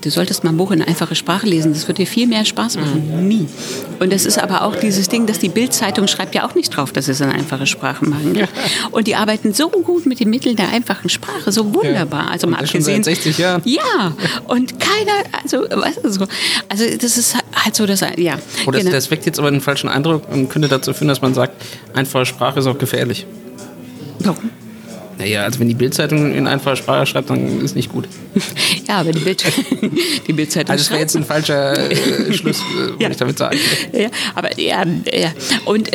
du 0.04 0.10
solltest 0.10 0.44
mal 0.44 0.50
ein 0.50 0.56
Buch 0.56 0.70
in 0.70 0.82
einfache 0.82 1.14
Sprache 1.14 1.46
lesen, 1.46 1.72
das 1.72 1.88
wird 1.88 1.98
dir 1.98 2.06
viel 2.06 2.26
mehr 2.26 2.44
Spaß 2.44 2.76
machen. 2.76 3.10
Mhm. 3.22 3.28
Nie. 3.28 3.48
Und 4.00 4.12
das 4.12 4.24
ist 4.24 4.38
aber 4.38 4.62
auch 4.62 4.76
dieses 4.76 5.08
Ding, 5.08 5.26
dass 5.26 5.38
die 5.38 5.48
Bildzeitung 5.48 6.08
schreibt 6.08 6.34
ja 6.34 6.46
auch 6.46 6.54
nicht 6.54 6.76
drauf, 6.76 6.92
dass 6.92 7.08
es 7.08 7.20
in 7.20 7.30
einfache 7.30 7.66
Sprache 7.66 8.04
machen 8.04 8.34
ja. 8.34 8.46
Und 8.90 9.06
die 9.06 9.14
arbeiten 9.16 9.54
so 9.54 9.68
gut 9.68 10.06
mit 10.06 10.20
den 10.20 10.30
Mitteln 10.30 10.56
der 10.56 10.68
einfachen 10.68 11.08
Sprache, 11.08 11.50
so 11.52 11.74
wunderbar. 11.74 12.24
Ja. 12.24 12.30
Also 12.30 12.46
mal 12.46 12.56
abgesehen. 12.56 12.96
Schon 12.96 13.04
seit 13.04 13.16
60 13.16 13.38
Jahren. 13.38 13.62
Ja, 13.64 14.14
und 14.48 14.78
keiner, 14.78 15.12
also, 15.42 15.62
weißt 15.62 16.00
du, 16.04 16.10
so, 16.10 16.26
also 16.68 16.84
das 17.00 17.16
ist 17.18 17.36
halt 17.54 17.74
so, 17.74 17.86
dass, 17.86 18.00
ja. 18.16 18.38
Oder 18.66 18.80
genau. 18.80 18.90
das 18.90 19.10
weckt 19.10 19.26
jetzt 19.26 19.38
aber 19.38 19.48
einen 19.48 19.60
falschen 19.60 19.88
Eindruck 19.88 20.30
und 20.30 20.48
könnte 20.48 20.68
dazu 20.68 20.92
führen, 20.92 21.08
dass 21.08 21.22
man 21.22 21.34
sagt, 21.34 21.54
einfache 21.94 22.26
Sprache 22.26 22.60
ist 22.60 22.66
auch 22.66 22.78
gefährlich. 22.78 23.26
Warum? 24.20 24.50
Naja, 25.18 25.42
also 25.42 25.60
wenn 25.60 25.68
die 25.68 25.74
Bildzeitung 25.74 26.34
in 26.34 26.46
einfacher 26.46 26.76
Sprache 26.76 27.06
schreibt, 27.06 27.30
dann 27.30 27.60
ist 27.60 27.76
nicht 27.76 27.90
gut. 27.90 28.08
Ja, 28.86 28.98
aber 29.00 29.12
die, 29.12 29.20
Bild 29.20 29.42
die 30.26 30.32
Bildzeitung. 30.34 30.70
Also 30.70 30.82
das 30.82 30.90
wäre 30.90 31.00
jetzt 31.00 31.16
ein 31.16 31.24
falscher 31.24 31.90
äh, 31.90 32.32
Schluss, 32.34 32.58
äh, 32.58 33.02
ja. 33.02 33.08
ich 33.08 33.16
damit 33.16 33.38
sagen. 33.38 33.58
Ja, 33.92 34.08
aber 34.34 34.60
ja, 34.60 34.84
ja. 35.10 35.32
Und 35.64 35.90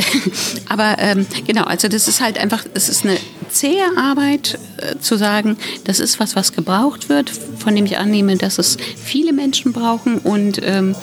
aber 0.67 0.95
ähm, 0.97 1.27
genau, 1.45 1.65
also 1.65 1.87
das 1.87 2.07
ist 2.07 2.19
halt 2.19 2.39
einfach, 2.39 2.65
es 2.73 2.89
ist 2.89 3.05
eine 3.05 3.17
zähe 3.51 3.85
Arbeit 3.95 4.57
äh, 4.77 4.97
zu 4.99 5.17
sagen, 5.17 5.57
das 5.83 5.99
ist 5.99 6.19
was, 6.19 6.35
was 6.35 6.53
gebraucht 6.53 7.09
wird, 7.09 7.29
von 7.29 7.75
dem 7.75 7.85
ich 7.85 7.97
annehme, 7.99 8.37
dass 8.37 8.57
es 8.57 8.77
viele 8.95 9.33
Menschen 9.33 9.71
brauchen 9.71 10.17
und 10.17 10.59
ähm, 10.63 10.95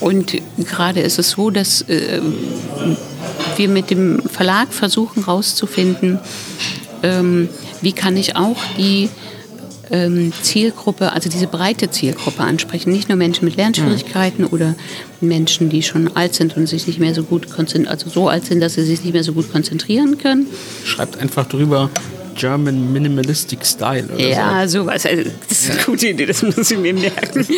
und 0.00 0.40
gerade 0.56 1.00
ist 1.00 1.18
es 1.18 1.32
so, 1.32 1.50
dass 1.50 1.82
äh, 1.82 2.20
wir 3.56 3.68
mit 3.68 3.90
dem 3.90 4.22
Verlag 4.22 4.72
versuchen 4.72 5.26
herauszufinden, 5.26 6.18
ähm, 7.02 7.48
wie 7.80 7.92
kann 7.92 8.16
ich 8.16 8.36
auch 8.36 8.58
die 8.76 9.08
ähm, 9.90 10.32
Zielgruppe, 10.42 11.12
also 11.12 11.28
diese 11.28 11.46
breite 11.46 11.90
Zielgruppe 11.90 12.42
ansprechen. 12.42 12.92
Nicht 12.92 13.08
nur 13.08 13.16
Menschen 13.16 13.44
mit 13.44 13.56
Lernschwierigkeiten 13.56 14.44
mhm. 14.44 14.50
oder 14.52 14.74
Menschen, 15.20 15.68
die 15.68 15.82
schon 15.82 16.16
alt 16.16 16.34
sind 16.34 16.56
und 16.56 16.66
sich 16.66 16.86
nicht 16.86 17.00
mehr 17.00 17.14
so 17.14 17.24
gut 17.24 17.50
konzentrieren, 17.50 17.88
also 17.92 18.08
so 18.08 18.28
alt 18.28 18.46
sind, 18.46 18.60
dass 18.60 18.74
sie 18.74 18.84
sich 18.84 19.02
nicht 19.02 19.12
mehr 19.12 19.24
so 19.24 19.32
gut 19.32 19.50
konzentrieren 19.50 20.18
können. 20.18 20.46
Schreibt 20.84 21.18
einfach 21.18 21.46
drüber. 21.46 21.90
German 22.36 22.90
Minimalistic 22.92 23.66
Style. 23.66 24.08
Oder 24.14 24.28
ja, 24.28 24.66
so. 24.66 24.80
sowas. 24.84 25.04
Also, 25.04 25.30
das 25.48 25.60
ist 25.60 25.70
eine 25.72 25.82
gute 25.82 26.08
Idee, 26.08 26.24
das 26.24 26.42
muss 26.42 26.70
ich 26.70 26.78
mir 26.78 26.94
merken. 26.94 27.46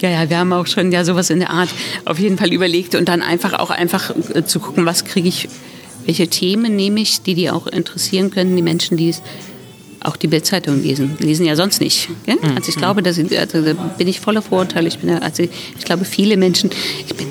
Ja, 0.00 0.10
ja, 0.10 0.28
wir 0.28 0.38
haben 0.38 0.52
auch 0.52 0.66
schon 0.66 0.90
ja 0.90 1.04
sowas 1.04 1.30
in 1.30 1.38
der 1.38 1.50
Art 1.50 1.68
auf 2.04 2.18
jeden 2.18 2.36
Fall 2.36 2.52
überlegt 2.52 2.94
und 2.96 3.08
dann 3.08 3.22
einfach 3.22 3.54
auch 3.54 3.70
einfach 3.70 4.12
äh, 4.34 4.44
zu 4.44 4.58
gucken, 4.58 4.84
was 4.84 5.04
kriege 5.04 5.28
ich 5.28 5.48
welche 6.06 6.28
Themen 6.28 6.76
nehme 6.76 7.00
ich, 7.00 7.22
die 7.22 7.34
die 7.34 7.50
auch 7.50 7.66
interessieren 7.66 8.30
können, 8.30 8.56
die 8.56 8.62
Menschen, 8.62 8.96
die 8.96 9.10
es 9.10 9.22
auch 10.06 10.16
die 10.16 10.28
Bildzeitung 10.28 10.82
lesen, 10.82 11.16
lesen 11.18 11.44
ja 11.46 11.56
sonst 11.56 11.80
nicht. 11.80 12.08
Ja? 12.26 12.34
Mhm. 12.34 12.56
Also 12.56 12.68
ich 12.70 12.76
glaube, 12.76 13.02
dass 13.02 13.18
ich, 13.18 13.38
also 13.38 13.60
da 13.62 13.72
bin 13.72 14.08
ich 14.08 14.20
voller 14.20 14.40
Vorurteile. 14.42 14.88
Ich 14.88 14.98
bin, 14.98 15.10
also 15.10 15.42
ich 15.42 15.84
glaube, 15.84 16.04
viele 16.04 16.36
Menschen, 16.36 16.70
ich 17.06 17.14
bin, 17.14 17.26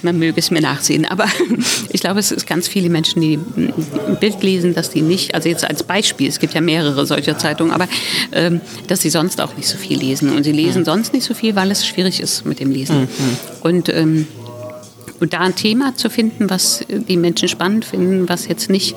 man 0.00 0.18
möge 0.18 0.40
es 0.40 0.50
mir 0.50 0.62
nachsehen, 0.62 1.04
aber 1.04 1.26
ich 1.90 2.00
glaube, 2.00 2.20
es 2.20 2.32
ist 2.32 2.46
ganz 2.46 2.68
viele 2.68 2.88
Menschen, 2.88 3.20
die 3.20 3.38
ein 3.56 4.16
Bild 4.18 4.42
lesen, 4.42 4.74
dass 4.74 4.90
die 4.90 5.02
nicht, 5.02 5.34
also 5.34 5.48
jetzt 5.48 5.64
als 5.68 5.82
Beispiel, 5.82 6.28
es 6.28 6.40
gibt 6.40 6.54
ja 6.54 6.60
mehrere 6.60 7.06
solcher 7.06 7.36
Zeitungen, 7.38 7.72
aber 7.72 7.86
ähm, 8.32 8.60
dass 8.88 9.02
sie 9.02 9.10
sonst 9.10 9.40
auch 9.40 9.54
nicht 9.56 9.68
so 9.68 9.76
viel 9.76 9.98
lesen 9.98 10.34
und 10.34 10.44
sie 10.44 10.52
lesen 10.52 10.80
mhm. 10.80 10.86
sonst 10.86 11.12
nicht 11.12 11.24
so 11.24 11.34
viel, 11.34 11.54
weil 11.54 11.70
es 11.70 11.86
schwierig 11.86 12.20
ist 12.20 12.46
mit 12.46 12.60
dem 12.60 12.70
Lesen. 12.70 13.02
Mhm. 13.02 13.08
Und 13.60 13.88
ähm, 13.90 14.26
und 14.41 14.41
da 15.26 15.40
ein 15.40 15.54
Thema 15.54 15.96
zu 15.96 16.10
finden, 16.10 16.50
was 16.50 16.84
die 16.88 17.16
Menschen 17.16 17.48
spannend 17.48 17.84
finden, 17.84 18.28
was 18.28 18.48
jetzt 18.48 18.70
nicht, 18.70 18.96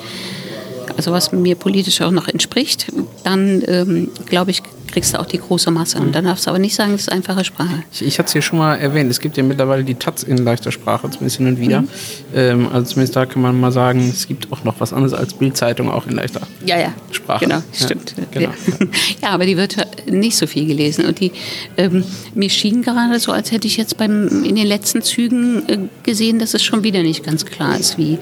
also 0.96 1.12
was 1.12 1.32
mir 1.32 1.56
politisch 1.56 2.00
auch 2.00 2.10
noch 2.10 2.28
entspricht, 2.28 2.86
dann 3.24 3.62
ähm, 3.66 4.10
glaube 4.26 4.50
ich, 4.50 4.62
kriegst 4.96 5.12
du 5.12 5.20
auch 5.20 5.26
die 5.26 5.36
große 5.38 5.70
Masse. 5.70 5.98
Und 5.98 6.14
dann 6.14 6.24
darfst 6.24 6.46
du 6.46 6.50
aber 6.50 6.58
nicht 6.58 6.74
sagen, 6.74 6.92
das 6.92 7.02
ist 7.02 7.12
einfache 7.12 7.44
Sprache. 7.44 7.82
Ich, 7.92 8.00
ich 8.00 8.18
hatte 8.18 8.28
es 8.28 8.32
hier 8.32 8.40
schon 8.40 8.58
mal 8.58 8.76
erwähnt, 8.76 9.10
es 9.10 9.20
gibt 9.20 9.36
ja 9.36 9.42
mittlerweile 9.42 9.84
die 9.84 9.94
Taz 9.94 10.22
in 10.22 10.38
leichter 10.38 10.72
Sprache, 10.72 11.10
zumindest 11.10 11.36
hin 11.36 11.48
und 11.48 11.60
wieder. 11.60 11.82
Mhm. 11.82 11.88
Ähm, 12.34 12.68
also 12.72 12.92
zumindest 12.92 13.14
da 13.14 13.26
kann 13.26 13.42
man 13.42 13.60
mal 13.60 13.72
sagen, 13.72 14.08
es 14.08 14.26
gibt 14.26 14.50
auch 14.50 14.64
noch 14.64 14.80
was 14.80 14.94
anderes 14.94 15.12
als 15.12 15.34
Bildzeitung 15.34 15.90
auch 15.90 16.06
in 16.06 16.14
leichter 16.14 16.40
ja, 16.64 16.78
ja. 16.78 16.94
Sprache. 17.10 17.44
Genau, 17.44 17.62
stimmt. 17.74 18.14
Ja, 18.16 18.24
genau. 18.30 18.48
ja. 18.48 18.86
ja, 19.22 19.28
aber 19.32 19.44
die 19.44 19.58
wird 19.58 19.76
nicht 20.10 20.38
so 20.38 20.46
viel 20.46 20.66
gelesen. 20.66 21.04
Und 21.04 21.20
die, 21.20 21.30
ähm, 21.76 22.02
mir 22.34 22.48
schien 22.48 22.80
gerade 22.80 23.20
so, 23.20 23.32
als 23.32 23.52
hätte 23.52 23.66
ich 23.66 23.76
jetzt 23.76 23.98
beim, 23.98 24.44
in 24.44 24.56
den 24.56 24.66
letzten 24.66 25.02
Zügen 25.02 25.68
äh, 25.68 25.78
gesehen, 26.04 26.38
dass 26.38 26.54
es 26.54 26.62
schon 26.62 26.84
wieder 26.84 27.02
nicht 27.02 27.22
ganz 27.22 27.44
klar 27.44 27.78
ist, 27.78 27.98
wie 27.98 28.16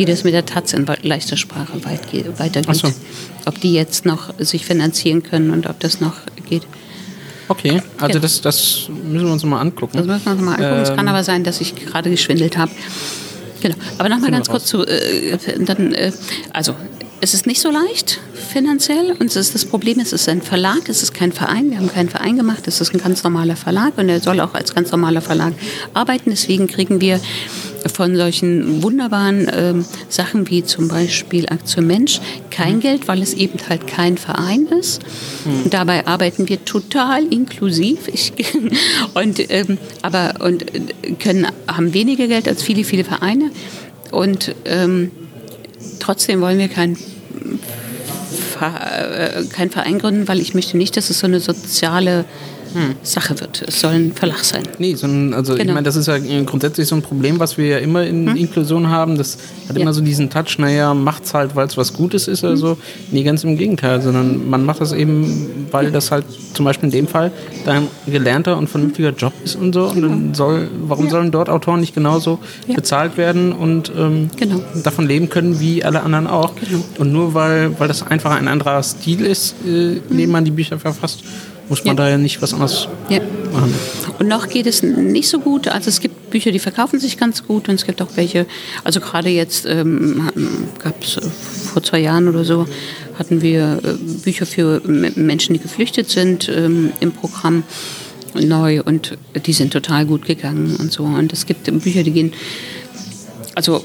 wie 0.00 0.06
das 0.06 0.24
mit 0.24 0.32
der 0.32 0.46
Taz 0.46 0.72
in 0.72 0.86
leichter 1.02 1.36
Sprache 1.36 1.84
weitergeht. 1.84 2.74
So. 2.74 2.90
Ob 3.44 3.60
die 3.60 3.74
jetzt 3.74 4.06
noch 4.06 4.32
sich 4.38 4.64
finanzieren 4.64 5.22
können 5.22 5.50
und 5.50 5.66
ob 5.66 5.78
das 5.78 6.00
noch 6.00 6.14
geht. 6.48 6.62
Okay, 7.48 7.82
also 7.98 8.14
ja. 8.14 8.20
das, 8.20 8.40
das 8.40 8.88
müssen 8.88 9.26
wir 9.26 9.32
uns 9.32 9.44
mal 9.44 9.60
angucken. 9.60 9.98
Das 9.98 10.06
müssen 10.06 10.24
wir 10.24 10.32
uns 10.32 10.40
mal 10.40 10.52
angucken. 10.52 10.72
Ähm, 10.72 10.82
es 10.82 10.88
kann 10.88 11.00
ähm, 11.00 11.08
aber 11.08 11.22
sein, 11.22 11.44
dass 11.44 11.60
ich 11.60 11.74
gerade 11.76 12.08
geschwindelt 12.08 12.56
habe. 12.56 12.72
Genau. 13.60 13.74
Aber 13.98 14.08
nochmal 14.08 14.30
ganz 14.30 14.48
kurz 14.48 14.64
zu, 14.64 14.86
äh, 14.86 15.36
dann, 15.58 15.92
äh, 15.92 16.12
also 16.54 16.74
es 17.20 17.34
ist 17.34 17.46
nicht 17.46 17.60
so 17.60 17.70
leicht 17.70 18.20
finanziell 18.50 19.12
und 19.18 19.26
es 19.26 19.36
ist 19.36 19.54
das 19.54 19.64
Problem, 19.64 20.00
es 20.00 20.12
ist 20.12 20.28
ein 20.28 20.42
Verlag, 20.42 20.88
es 20.88 21.02
ist 21.02 21.12
kein 21.12 21.32
Verein, 21.32 21.70
wir 21.70 21.78
haben 21.78 21.92
keinen 21.92 22.08
Verein 22.08 22.36
gemacht, 22.36 22.66
es 22.66 22.80
ist 22.80 22.92
ein 22.94 23.00
ganz 23.00 23.22
normaler 23.22 23.56
Verlag 23.56 23.96
und 23.98 24.08
er 24.08 24.20
soll 24.20 24.40
auch 24.40 24.54
als 24.54 24.74
ganz 24.74 24.90
normaler 24.90 25.20
Verlag 25.20 25.52
arbeiten. 25.94 26.30
Deswegen 26.30 26.66
kriegen 26.66 27.00
wir 27.00 27.20
von 27.92 28.16
solchen 28.16 28.82
wunderbaren 28.82 29.50
ähm, 29.52 29.84
Sachen 30.08 30.48
wie 30.48 30.64
zum 30.64 30.88
Beispiel 30.88 31.46
Aktion 31.48 31.86
Mensch 31.86 32.20
kein 32.50 32.76
mhm. 32.76 32.80
Geld, 32.80 33.08
weil 33.08 33.22
es 33.22 33.34
eben 33.34 33.58
halt 33.68 33.86
kein 33.86 34.18
Verein 34.18 34.66
ist. 34.66 35.02
Mhm. 35.44 35.70
Dabei 35.70 36.06
arbeiten 36.06 36.48
wir 36.48 36.64
total 36.64 37.24
inklusiv. 37.32 38.08
Ich, 38.08 38.32
und, 39.14 39.50
ähm, 39.50 39.78
aber, 40.02 40.34
und 40.40 40.74
äh, 40.74 41.12
können, 41.18 41.46
haben 41.66 41.94
weniger 41.94 42.26
Geld 42.26 42.48
als 42.48 42.62
viele, 42.62 42.84
viele 42.84 43.04
Vereine. 43.04 43.50
Und 44.10 44.54
ähm, 44.64 45.10
trotzdem 46.00 46.40
wollen 46.40 46.58
wir 46.58 46.68
kein 46.68 46.96
äh, 48.68 49.44
kein 49.52 49.70
Verein 49.70 49.98
gründen, 49.98 50.28
weil 50.28 50.40
ich 50.40 50.54
möchte 50.54 50.76
nicht, 50.76 50.96
dass 50.96 51.10
es 51.10 51.20
so 51.20 51.26
eine 51.26 51.40
soziale 51.40 52.24
hm. 52.72 52.96
Sache 53.02 53.38
wird. 53.40 53.62
Es 53.66 53.80
soll 53.80 53.92
ein 53.92 54.12
Verlag 54.12 54.44
sein. 54.44 54.62
Nee, 54.78 54.94
so 54.94 55.06
ein, 55.06 55.34
also 55.34 55.54
genau. 55.54 55.64
ich 55.64 55.74
meine, 55.74 55.84
das 55.84 55.96
ist 55.96 56.06
ja 56.06 56.18
grundsätzlich 56.44 56.86
so 56.86 56.94
ein 56.94 57.02
Problem, 57.02 57.38
was 57.38 57.58
wir 57.58 57.66
ja 57.66 57.78
immer 57.78 58.04
in 58.04 58.28
hm. 58.28 58.36
Inklusion 58.36 58.88
haben. 58.88 59.16
Das 59.16 59.38
hat 59.68 59.76
ja. 59.76 59.82
immer 59.82 59.92
so 59.92 60.00
diesen 60.00 60.30
Touch, 60.30 60.58
naja, 60.58 60.94
macht's 60.94 61.34
halt, 61.34 61.56
weil 61.56 61.66
es 61.66 61.76
was 61.76 61.92
Gutes 61.92 62.28
ist 62.28 62.44
oder 62.44 62.52
hm. 62.52 62.58
so. 62.58 62.78
Nee, 63.10 63.22
ganz 63.22 63.44
im 63.44 63.56
Gegenteil, 63.56 64.00
sondern 64.00 64.48
man 64.48 64.64
macht 64.64 64.80
das 64.80 64.92
eben, 64.92 65.66
weil 65.70 65.90
das 65.90 66.10
halt 66.10 66.24
zum 66.54 66.64
Beispiel 66.64 66.86
in 66.86 66.92
dem 66.92 67.08
Fall 67.08 67.32
dein 67.64 67.88
gelernter 68.06 68.56
und 68.56 68.68
vernünftiger 68.68 69.10
Job 69.10 69.32
ist 69.44 69.56
und 69.56 69.72
so. 69.74 69.86
Und 69.86 70.02
dann 70.02 70.20
genau. 70.22 70.34
soll, 70.34 70.68
warum 70.82 71.06
ja. 71.06 71.10
sollen 71.10 71.30
dort 71.30 71.48
Autoren 71.48 71.80
nicht 71.80 71.94
genauso 71.94 72.38
ja. 72.66 72.74
bezahlt 72.74 73.16
werden 73.16 73.52
und 73.52 73.92
ähm, 73.96 74.30
genau. 74.36 74.62
davon 74.82 75.06
leben 75.06 75.28
können 75.28 75.60
wie 75.60 75.84
alle 75.84 76.02
anderen 76.02 76.26
auch? 76.26 76.52
Genau. 76.56 76.84
Und 76.98 77.12
nur 77.12 77.34
weil, 77.34 77.78
weil 77.78 77.88
das 77.88 78.06
einfach 78.06 78.32
ein 78.32 78.48
anderer 78.48 78.82
Stil 78.82 79.24
ist, 79.24 79.54
äh, 79.64 79.66
hm. 79.66 80.02
nehmen 80.10 80.32
man 80.32 80.44
die 80.44 80.50
Bücher 80.50 80.78
verfasst 80.78 81.24
muss 81.70 81.84
man 81.84 81.96
ja. 81.96 82.02
da 82.02 82.10
ja 82.10 82.18
nicht 82.18 82.42
was 82.42 82.52
anderes 82.52 82.88
ja. 83.08 83.20
machen. 83.52 83.72
Und 84.18 84.28
noch 84.28 84.48
geht 84.48 84.66
es 84.66 84.82
nicht 84.82 85.28
so 85.28 85.38
gut. 85.38 85.68
Also 85.68 85.88
es 85.88 86.00
gibt 86.00 86.30
Bücher, 86.30 86.50
die 86.50 86.58
verkaufen 86.58 86.98
sich 86.98 87.16
ganz 87.16 87.46
gut 87.46 87.68
und 87.68 87.76
es 87.76 87.86
gibt 87.86 88.02
auch 88.02 88.08
welche, 88.16 88.46
also 88.84 89.00
gerade 89.00 89.30
jetzt 89.30 89.66
ähm, 89.66 90.30
gab 90.82 91.02
es 91.02 91.16
äh, 91.16 91.20
vor 91.72 91.82
zwei 91.82 92.00
Jahren 92.00 92.28
oder 92.28 92.44
so, 92.44 92.66
hatten 93.18 93.40
wir 93.40 93.80
äh, 93.84 93.94
Bücher 94.24 94.46
für 94.46 94.82
Menschen, 94.84 95.54
die 95.54 95.60
geflüchtet 95.60 96.10
sind 96.10 96.48
ähm, 96.48 96.92
im 96.98 97.12
Programm 97.12 97.62
neu 98.34 98.82
und 98.82 99.16
die 99.46 99.52
sind 99.52 99.72
total 99.72 100.06
gut 100.06 100.26
gegangen 100.26 100.76
und 100.76 100.92
so. 100.92 101.04
Und 101.04 101.32
es 101.32 101.46
gibt 101.46 101.64
Bücher, 101.82 102.02
die 102.02 102.10
gehen, 102.10 102.32
also 103.54 103.84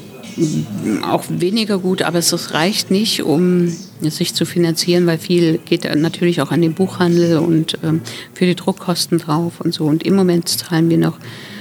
auch 1.04 1.24
weniger 1.30 1.78
gut, 1.80 2.02
aber 2.02 2.20
es 2.20 2.54
reicht 2.54 2.92
nicht, 2.92 3.24
um 3.24 3.74
sich 4.02 4.34
zu 4.34 4.46
finanzieren, 4.46 5.08
weil 5.08 5.18
viel 5.18 5.60
geht 5.60 5.84
natürlich 5.96 6.42
auch 6.42 6.52
an 6.52 6.62
den 6.62 6.74
Buchhandel 6.74 7.38
und 7.38 7.78
ähm, 7.84 8.02
für 8.34 8.46
die 8.46 8.56
Druckkosten 8.56 9.20
drauf 9.20 9.62
und 9.62 9.74
so. 9.74 9.86
Und 9.86 10.04
im 10.04 10.16
Moment 10.16 10.50
zahlen 10.50 10.90
wir 10.90 10.98
noch 10.98 11.18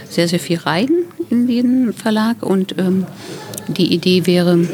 sehr, 0.08 0.28
sehr 0.28 0.40
viel 0.40 0.58
rein 0.58 0.88
in 1.30 1.46
den 1.46 1.92
Verlag 1.92 2.42
und 2.42 2.76
ähm, 2.78 3.06
die 3.68 3.92
Idee 3.94 4.26
wäre, 4.26 4.66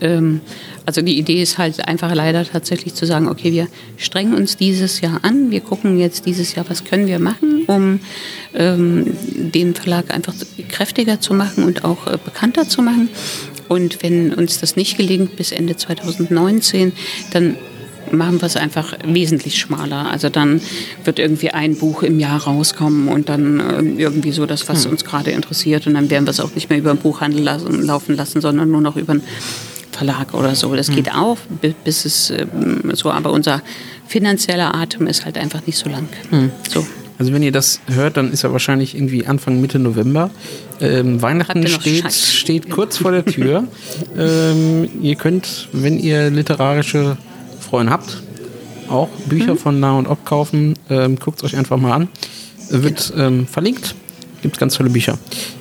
ähm, 0.00 0.40
also 0.88 1.02
die 1.02 1.18
Idee 1.18 1.42
ist 1.42 1.58
halt 1.58 1.86
einfach 1.86 2.14
leider 2.14 2.46
tatsächlich 2.46 2.94
zu 2.94 3.04
sagen, 3.04 3.28
okay, 3.28 3.52
wir 3.52 3.68
strengen 3.98 4.32
uns 4.32 4.56
dieses 4.56 5.02
Jahr 5.02 5.20
an, 5.20 5.50
wir 5.50 5.60
gucken 5.60 5.98
jetzt 5.98 6.24
dieses 6.24 6.54
Jahr, 6.54 6.64
was 6.66 6.84
können 6.84 7.06
wir 7.06 7.18
machen, 7.18 7.64
um 7.66 8.00
ähm, 8.54 9.04
den 9.52 9.74
Verlag 9.74 10.14
einfach 10.14 10.32
kräftiger 10.70 11.20
zu 11.20 11.34
machen 11.34 11.64
und 11.64 11.84
auch 11.84 12.06
äh, 12.06 12.16
bekannter 12.24 12.70
zu 12.70 12.80
machen. 12.80 13.10
Und 13.68 14.02
wenn 14.02 14.32
uns 14.32 14.60
das 14.60 14.76
nicht 14.76 14.96
gelingt 14.96 15.36
bis 15.36 15.52
Ende 15.52 15.76
2019, 15.76 16.92
dann 17.34 17.56
machen 18.10 18.40
wir 18.40 18.46
es 18.46 18.56
einfach 18.56 18.94
wesentlich 19.04 19.58
schmaler. 19.58 20.10
Also 20.10 20.30
dann 20.30 20.62
wird 21.04 21.18
irgendwie 21.18 21.50
ein 21.50 21.76
Buch 21.76 22.02
im 22.02 22.18
Jahr 22.18 22.44
rauskommen 22.44 23.08
und 23.08 23.28
dann 23.28 23.60
äh, 23.60 24.02
irgendwie 24.02 24.32
so 24.32 24.46
das, 24.46 24.70
was 24.70 24.86
hm. 24.86 24.92
uns 24.92 25.04
gerade 25.04 25.32
interessiert. 25.32 25.86
Und 25.86 25.92
dann 25.92 26.08
werden 26.08 26.24
wir 26.24 26.30
es 26.30 26.40
auch 26.40 26.54
nicht 26.54 26.70
mehr 26.70 26.78
über 26.78 26.94
den 26.94 27.00
Buchhandel 27.00 27.42
lassen, 27.42 27.82
laufen 27.82 28.16
lassen, 28.16 28.40
sondern 28.40 28.70
nur 28.70 28.80
noch 28.80 28.96
über 28.96 29.12
den 29.12 29.22
Verlag 29.98 30.32
oder 30.34 30.54
so. 30.54 30.74
Das 30.74 30.90
geht 30.90 31.12
auch, 31.12 31.36
bi- 31.60 31.74
bis 31.84 32.04
es 32.04 32.30
ähm, 32.30 32.80
so, 32.94 33.10
aber 33.10 33.32
unser 33.32 33.62
finanzieller 34.06 34.74
Atem 34.74 35.06
ist 35.08 35.24
halt 35.24 35.36
einfach 35.36 35.66
nicht 35.66 35.76
so 35.76 35.88
lang. 35.90 36.08
So. 36.72 36.86
Also 37.18 37.32
wenn 37.32 37.42
ihr 37.42 37.50
das 37.50 37.80
hört, 37.88 38.16
dann 38.16 38.32
ist 38.32 38.42
ja 38.42 38.52
wahrscheinlich 38.52 38.94
irgendwie 38.94 39.26
Anfang 39.26 39.60
Mitte 39.60 39.80
November. 39.80 40.30
Ähm, 40.80 41.20
Weihnachten 41.20 41.66
steht, 41.66 42.12
steht 42.12 42.70
kurz 42.70 42.98
vor 42.98 43.10
der 43.10 43.24
Tür. 43.24 43.64
ähm, 44.16 44.88
ihr 45.02 45.16
könnt, 45.16 45.68
wenn 45.72 45.98
ihr 45.98 46.30
literarische 46.30 47.16
Freunde 47.60 47.92
habt, 47.92 48.22
auch 48.88 49.08
Bücher 49.26 49.54
Mhm. 49.54 49.58
von 49.58 49.80
Nah 49.80 49.98
und 49.98 50.06
Ob 50.06 50.24
kaufen. 50.24 50.74
Ähm, 50.88 51.16
Guckt 51.18 51.38
es 51.40 51.44
euch 51.44 51.56
einfach 51.56 51.76
mal 51.76 51.92
an. 51.92 52.08
Wird 52.70 53.12
ähm, 53.16 53.46
verlinkt. 53.48 53.94
Gibt 54.42 54.58
ganz 54.58 54.74
tolle 54.74 54.90
Bücher. 54.90 55.18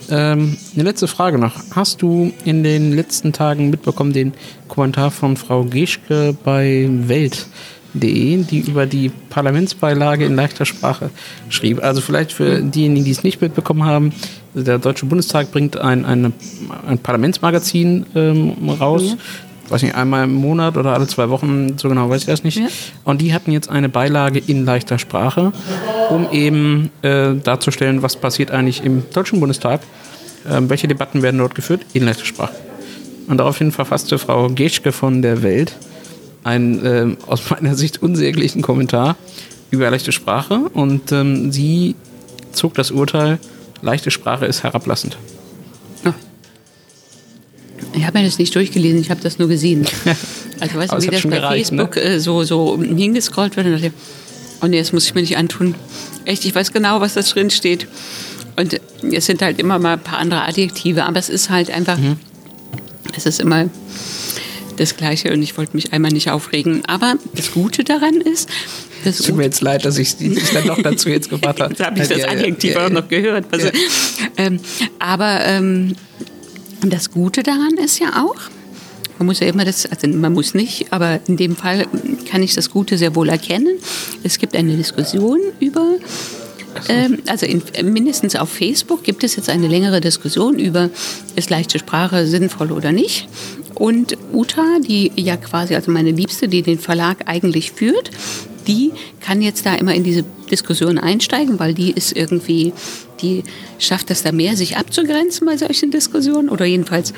Ähm, 0.10 0.58
eine 0.74 0.84
letzte 0.84 1.08
Frage 1.08 1.40
noch. 1.40 1.54
Hast 1.76 2.02
du 2.02 2.32
in 2.46 2.64
den 2.64 2.94
letzten 2.94 3.34
Tagen 3.34 3.70
mitbekommen 3.70 4.14
den 4.14 4.34
Kommentar 4.68 5.12
von 5.12 5.36
Frau 5.36 5.64
Geschke 5.64 6.36
bei 6.44 6.88
Welt.de, 6.90 8.44
die 8.44 8.60
über 8.60 8.86
die 8.86 9.10
Parlamentsbeilage 9.30 10.26
in 10.26 10.36
leichter 10.36 10.66
Sprache 10.66 11.10
schrieb? 11.50 11.84
Also 11.84 12.02
vielleicht 12.02 12.32
für 12.32 12.62
diejenigen, 12.62 13.04
die 13.04 13.12
es 13.12 13.24
nicht 13.24 13.42
mitbekommen 13.42 13.84
haben, 13.84 14.14
der 14.54 14.80
Deutsche 14.80 15.06
Bundestag 15.06 15.52
bringt 15.52 15.78
ein, 15.78 16.06
eine, 16.06 16.32
ein 16.88 17.00
Parlamentsmagazin 17.00 18.06
ähm, 18.16 18.70
raus. 18.70 19.18
Weiß 19.70 19.82
nicht, 19.82 19.96
einmal 19.96 20.24
im 20.24 20.34
Monat 20.34 20.78
oder 20.78 20.94
alle 20.94 21.08
zwei 21.08 21.30
Wochen, 21.30 21.78
so 21.78 21.90
genau 21.90 22.10
weiß 22.10 22.22
ich 22.22 22.28
das 22.28 22.44
nicht. 22.44 22.58
Ja. 22.58 22.68
Und 23.04 23.22
die 23.22 23.34
hatten 23.34 23.52
jetzt 23.52 23.70
eine 23.70 23.90
Beilage 23.90 24.40
in 24.40 24.66
leichter 24.66 24.98
Sprache, 24.98 25.52
um 26.10 26.32
eben 26.32 26.90
äh, 27.02 27.34
darzustellen, 27.36 28.02
was 28.02 28.16
passiert 28.16 28.52
eigentlich 28.52 28.84
im 28.84 29.04
Deutschen 29.14 29.40
Bundestag, 29.40 29.82
ähm, 30.50 30.70
welche 30.70 30.88
Debatten 30.88 31.22
werden 31.22 31.38
dort 31.40 31.56
geführt 31.56 31.82
in 31.94 32.04
leichter 32.04 32.26
Sprache. 32.26 32.56
Und 33.28 33.38
daraufhin 33.38 33.74
verfasste 33.74 34.18
Frau 34.18 34.48
Geschke 34.50 34.94
von 34.94 35.22
der 35.22 35.44
Welt 35.44 35.76
einen 36.44 36.86
ähm, 36.86 37.18
aus 37.28 37.50
meiner 37.50 37.76
Sicht 37.76 38.02
unsäglichen 38.02 38.62
Kommentar 38.62 39.18
über 39.70 39.90
leichte 39.92 40.14
Sprache 40.14 40.60
und 40.74 41.12
ähm, 41.12 41.52
sie 41.52 41.96
zog 42.54 42.74
das 42.74 42.92
Urteil, 42.92 43.38
leichte 43.82 44.12
Sprache 44.12 44.46
ist 44.46 44.64
herablassend. 44.64 45.18
Ich 47.94 48.06
habe 48.06 48.20
mir 48.20 48.26
das 48.26 48.38
nicht 48.38 48.54
durchgelesen, 48.56 49.00
ich 49.02 49.10
habe 49.10 49.22
das 49.22 49.40
nur 49.40 49.48
gesehen. 49.48 49.86
Also 50.60 50.76
weißt 50.80 50.92
du, 50.92 51.02
wie 51.04 51.08
das 51.12 51.22
bei 51.22 51.30
gereicht, 51.30 51.72
ne? 51.72 51.84
Facebook 51.84 51.98
äh, 51.98 52.20
so, 52.20 52.44
so 52.44 52.80
hingescrollt 52.82 53.56
wird 53.58 53.68
und 53.68 53.74
dachte, 53.74 53.92
oh 54.64 54.66
nee, 54.66 54.80
das 54.80 54.92
muss 54.92 55.06
ich 55.06 55.14
mir 55.14 55.22
nicht 55.22 55.38
antun. 55.38 55.76
Echt, 56.26 56.46
ich 56.46 56.56
weiß 56.56 56.74
genau, 56.74 57.00
was 57.00 57.14
da 57.14 57.22
drin 57.22 57.52
steht. 57.52 57.88
Und 58.56 58.82
es 59.14 59.28
sind 59.28 59.44
halt 59.44 59.60
immer 59.60 59.78
mal 59.78 59.94
ein 59.94 60.00
paar 60.00 60.18
andere 60.18 60.42
Adjektive, 60.42 61.04
aber 61.06 61.20
es 61.20 61.30
ist 61.30 61.52
halt 61.52 61.70
einfach, 61.70 62.00
Mhm. 62.00 62.18
es 63.16 63.28
ist 63.28 63.40
immer 63.40 63.70
das 64.78 64.98
Gleiche 64.98 65.32
und 65.32 65.44
ich 65.44 65.56
wollte 65.60 65.76
mich 65.76 65.94
einmal 65.94 66.10
nicht 66.12 66.32
aufregen. 66.32 66.84
Aber 66.88 67.18
das 67.36 67.52
Gute 67.52 67.84
daran 67.84 68.16
ist, 68.22 68.50
das 69.04 69.18
Tut 69.20 69.38
mir 69.38 69.44
jetzt 69.44 69.62
leid, 69.62 69.86
dass 69.86 70.00
ich 70.00 70.18
dich 70.18 70.40
dann 70.54 70.66
noch 70.66 70.82
dazu 70.82 71.10
jetzt 71.10 71.30
gebracht 71.30 71.60
habe. 71.60 71.72
Jetzt 71.74 71.86
habe 71.86 72.02
ich 72.02 72.08
das 72.08 72.18
Ja, 72.18 72.26
ja, 72.26 72.32
Adjektiv 72.32 72.72
ja, 72.74 72.78
auch 72.80 72.84
ja. 72.88 72.90
noch 72.90 73.08
gehört. 73.08 73.46
Ja. 73.56 73.70
ähm, 74.38 74.60
aber 74.98 75.46
ähm, 75.46 75.96
das 76.82 77.12
Gute 77.12 77.44
daran 77.44 77.76
ist 77.78 78.00
ja 78.00 78.24
auch, 78.24 78.36
man 79.18 79.28
muss 79.28 79.40
ja 79.40 79.48
immer 79.48 79.66
das, 79.66 79.86
also 79.86 80.08
man 80.08 80.34
muss 80.34 80.54
nicht, 80.54 80.94
aber 80.94 81.20
in 81.28 81.38
dem 81.38 81.56
Fall 81.56 81.88
kann 82.30 82.44
ich 82.44 82.54
das 82.54 82.70
Gute 82.70 82.98
sehr 82.98 83.16
wohl 83.16 83.30
erkennen. 83.30 83.78
Es 84.24 84.38
gibt 84.38 84.56
eine 84.56 84.76
Diskussion 84.76 85.40
über, 85.60 85.96
ähm, 86.88 87.20
also 87.26 87.46
in, 87.46 87.64
mindestens 87.84 88.36
auf 88.36 88.50
Facebook 88.50 89.04
gibt 89.04 89.24
es 89.24 89.36
jetzt 89.36 89.50
eine 89.50 89.68
längere 89.68 90.02
Diskussion 90.02 90.60
über, 90.60 90.90
ist 91.36 91.50
leichte 91.50 91.80
Sprache 91.80 92.28
sinnvoll 92.28 92.72
oder 92.72 92.92
nicht. 92.92 93.28
Und 93.74 94.18
Uta, 94.34 94.80
die 94.80 95.12
ja 95.16 95.38
quasi, 95.38 95.76
also 95.76 95.92
meine 95.92 96.12
Liebste, 96.12 96.48
die 96.48 96.62
den 96.62 96.80
Verlag 96.80 97.18
eigentlich 97.26 97.72
führt, 97.72 98.12
die 98.68 98.92
kann 99.22 99.42
jetzt 99.42 99.66
da 99.66 99.76
immer 99.76 99.96
in 99.96 100.04
diese 100.04 100.24
Diskussion 100.52 100.98
einsteigen, 100.98 101.60
weil 101.60 101.74
die 101.74 101.92
ist 101.92 102.16
irgendwie, 102.16 102.74
die 103.22 103.44
schafft 103.80 104.12
es 104.12 104.24
da 104.24 104.32
mehr, 104.32 104.56
sich 104.56 104.78
abzugrenzen 104.78 105.48
bei 105.48 105.58
solchen 105.58 105.92
Diskussionen 105.92 106.50
oder 106.50 106.66
jedenfalls 106.66 107.14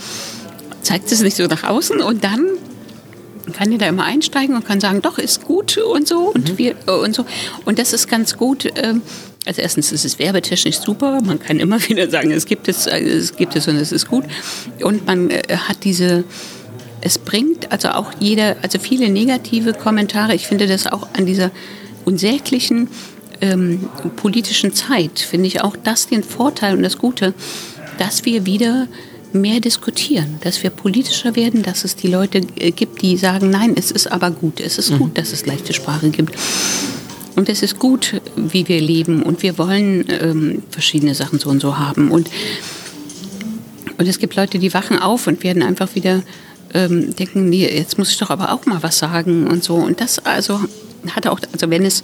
zeigt 0.82 1.12
es 1.12 1.22
nicht 1.22 1.36
so 1.36 1.46
nach 1.46 1.64
außen 1.64 2.02
und 2.02 2.24
dann 2.24 2.46
kann 3.54 3.72
die 3.72 3.78
da 3.78 3.88
immer 3.88 4.04
einsteigen 4.04 4.56
und 4.56 4.66
kann 4.66 4.80
sagen, 4.80 5.02
doch, 5.02 5.18
ist 5.18 5.44
gut 5.44 5.78
und 5.78 6.08
so 6.08 6.32
und 6.34 6.58
wir 6.58 6.76
äh, 6.88 6.92
und 6.92 7.16
so. 7.16 7.26
Und 7.66 7.80
das 7.80 7.94
ist 7.94 8.08
ganz 8.08 8.38
gut. 8.38 8.70
ähm, 8.76 9.02
Also 9.46 9.62
erstens 9.62 9.92
ist 9.92 10.06
es 10.06 10.20
werbetechnisch 10.20 10.80
super. 10.80 11.20
Man 11.24 11.40
kann 11.40 11.60
immer 11.60 11.82
wieder 11.90 12.10
sagen, 12.10 12.32
es 12.32 12.46
gibt 12.46 12.68
es, 12.68 12.86
äh, 12.86 13.00
es 13.00 13.36
gibt 13.36 13.56
es 13.56 13.68
und 13.68 13.78
es 13.78 13.92
ist 13.92 14.08
gut. 14.08 14.26
Und 14.84 15.08
man 15.08 15.32
äh, 15.32 15.42
hat 15.68 15.84
diese, 15.84 16.24
es 17.02 17.18
bringt 17.18 17.72
also 17.72 17.90
auch 17.90 18.12
jeder, 18.20 18.58
also 18.62 18.80
viele 18.80 19.10
negative 19.10 19.74
Kommentare. 19.74 20.36
Ich 20.36 20.48
finde 20.48 20.68
das 20.68 20.88
auch 20.88 21.08
an 21.18 21.26
dieser 21.26 21.52
unsäglichen 22.06 22.90
ähm, 23.42 23.90
politischen 24.16 24.74
Zeit, 24.74 25.20
finde 25.20 25.48
ich 25.48 25.62
auch 25.62 25.76
das 25.76 26.08
den 26.08 26.24
Vorteil 26.24 26.76
und 26.76 26.84
das 26.84 26.98
Gute, 26.98 27.34
dass 27.98 28.26
wir 28.26 28.46
wieder 28.46 28.88
mehr 29.32 29.60
diskutieren, 29.60 30.38
dass 30.42 30.64
wir 30.64 30.70
politischer 30.72 31.36
werden, 31.36 31.62
dass 31.62 31.84
es 31.84 31.96
die 31.96 32.08
Leute 32.08 32.42
äh, 32.56 32.72
gibt, 32.72 33.02
die 33.02 33.16
sagen, 33.18 33.50
nein, 33.50 33.76
es 33.78 33.92
ist 33.92 34.12
aber 34.12 34.32
gut, 34.32 34.60
es 34.60 34.78
ist 34.78 34.98
gut, 34.98 35.18
dass 35.18 35.32
es 35.32 35.46
leichte 35.46 35.74
Sprache 35.74 36.10
gibt. 36.10 36.36
Und 37.36 37.48
es 37.48 37.62
ist 37.62 37.80
gut, 37.80 38.22
wie 38.36 38.68
wir 38.68 38.82
leben 38.82 39.24
und 39.24 39.44
wir 39.44 39.58
wollen 39.58 40.06
ähm, 40.10 40.64
verschiedene 40.72 41.16
Sachen 41.16 41.40
so 41.40 41.50
und 41.50 41.62
so 41.62 41.78
haben. 41.78 42.12
Und, 42.12 42.30
und 43.98 44.08
es 44.08 44.20
gibt 44.20 44.36
Leute, 44.36 44.60
die 44.60 44.74
wachen 44.74 45.00
auf 45.00 45.28
und 45.28 45.44
werden 45.44 45.62
einfach 45.62 45.96
wieder 45.96 46.24
ähm, 46.74 47.16
denken, 47.16 47.50
nee, 47.50 47.68
jetzt 47.68 47.98
muss 47.98 48.12
ich 48.12 48.18
doch 48.18 48.30
aber 48.30 48.52
auch 48.52 48.66
mal 48.66 48.82
was 48.84 49.00
sagen 49.00 49.48
und 49.48 49.64
so. 49.64 49.76
Und 49.76 50.02
das 50.02 50.20
also 50.20 50.60
hat 51.16 51.28
auch, 51.28 51.40
also 51.52 51.70
wenn 51.70 51.86
es 51.86 52.04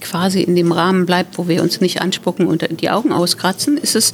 quasi 0.00 0.42
in 0.42 0.56
dem 0.56 0.72
Rahmen 0.72 1.06
bleibt, 1.06 1.38
wo 1.38 1.48
wir 1.48 1.62
uns 1.62 1.80
nicht 1.80 2.00
anspucken 2.00 2.46
und 2.46 2.66
die 2.80 2.90
Augen 2.90 3.12
auskratzen, 3.12 3.76
ist 3.76 3.96
es 3.96 4.12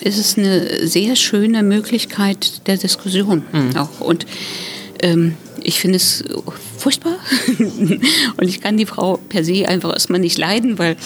ist 0.00 0.18
es 0.18 0.38
eine 0.38 0.86
sehr 0.86 1.16
schöne 1.16 1.64
Möglichkeit 1.64 2.66
der 2.68 2.76
Diskussion 2.76 3.42
auch. 3.76 4.00
Und 4.00 4.26
ähm, 5.02 5.34
ich 5.68 5.78
finde 5.80 5.96
es 5.96 6.24
furchtbar. 6.78 7.16
und 7.58 8.48
ich 8.48 8.60
kann 8.62 8.76
die 8.78 8.86
Frau 8.86 9.18
per 9.28 9.44
se 9.44 9.68
einfach 9.68 9.92
erstmal 9.92 10.18
nicht 10.18 10.38
leiden, 10.38 10.78
weil 10.78 10.96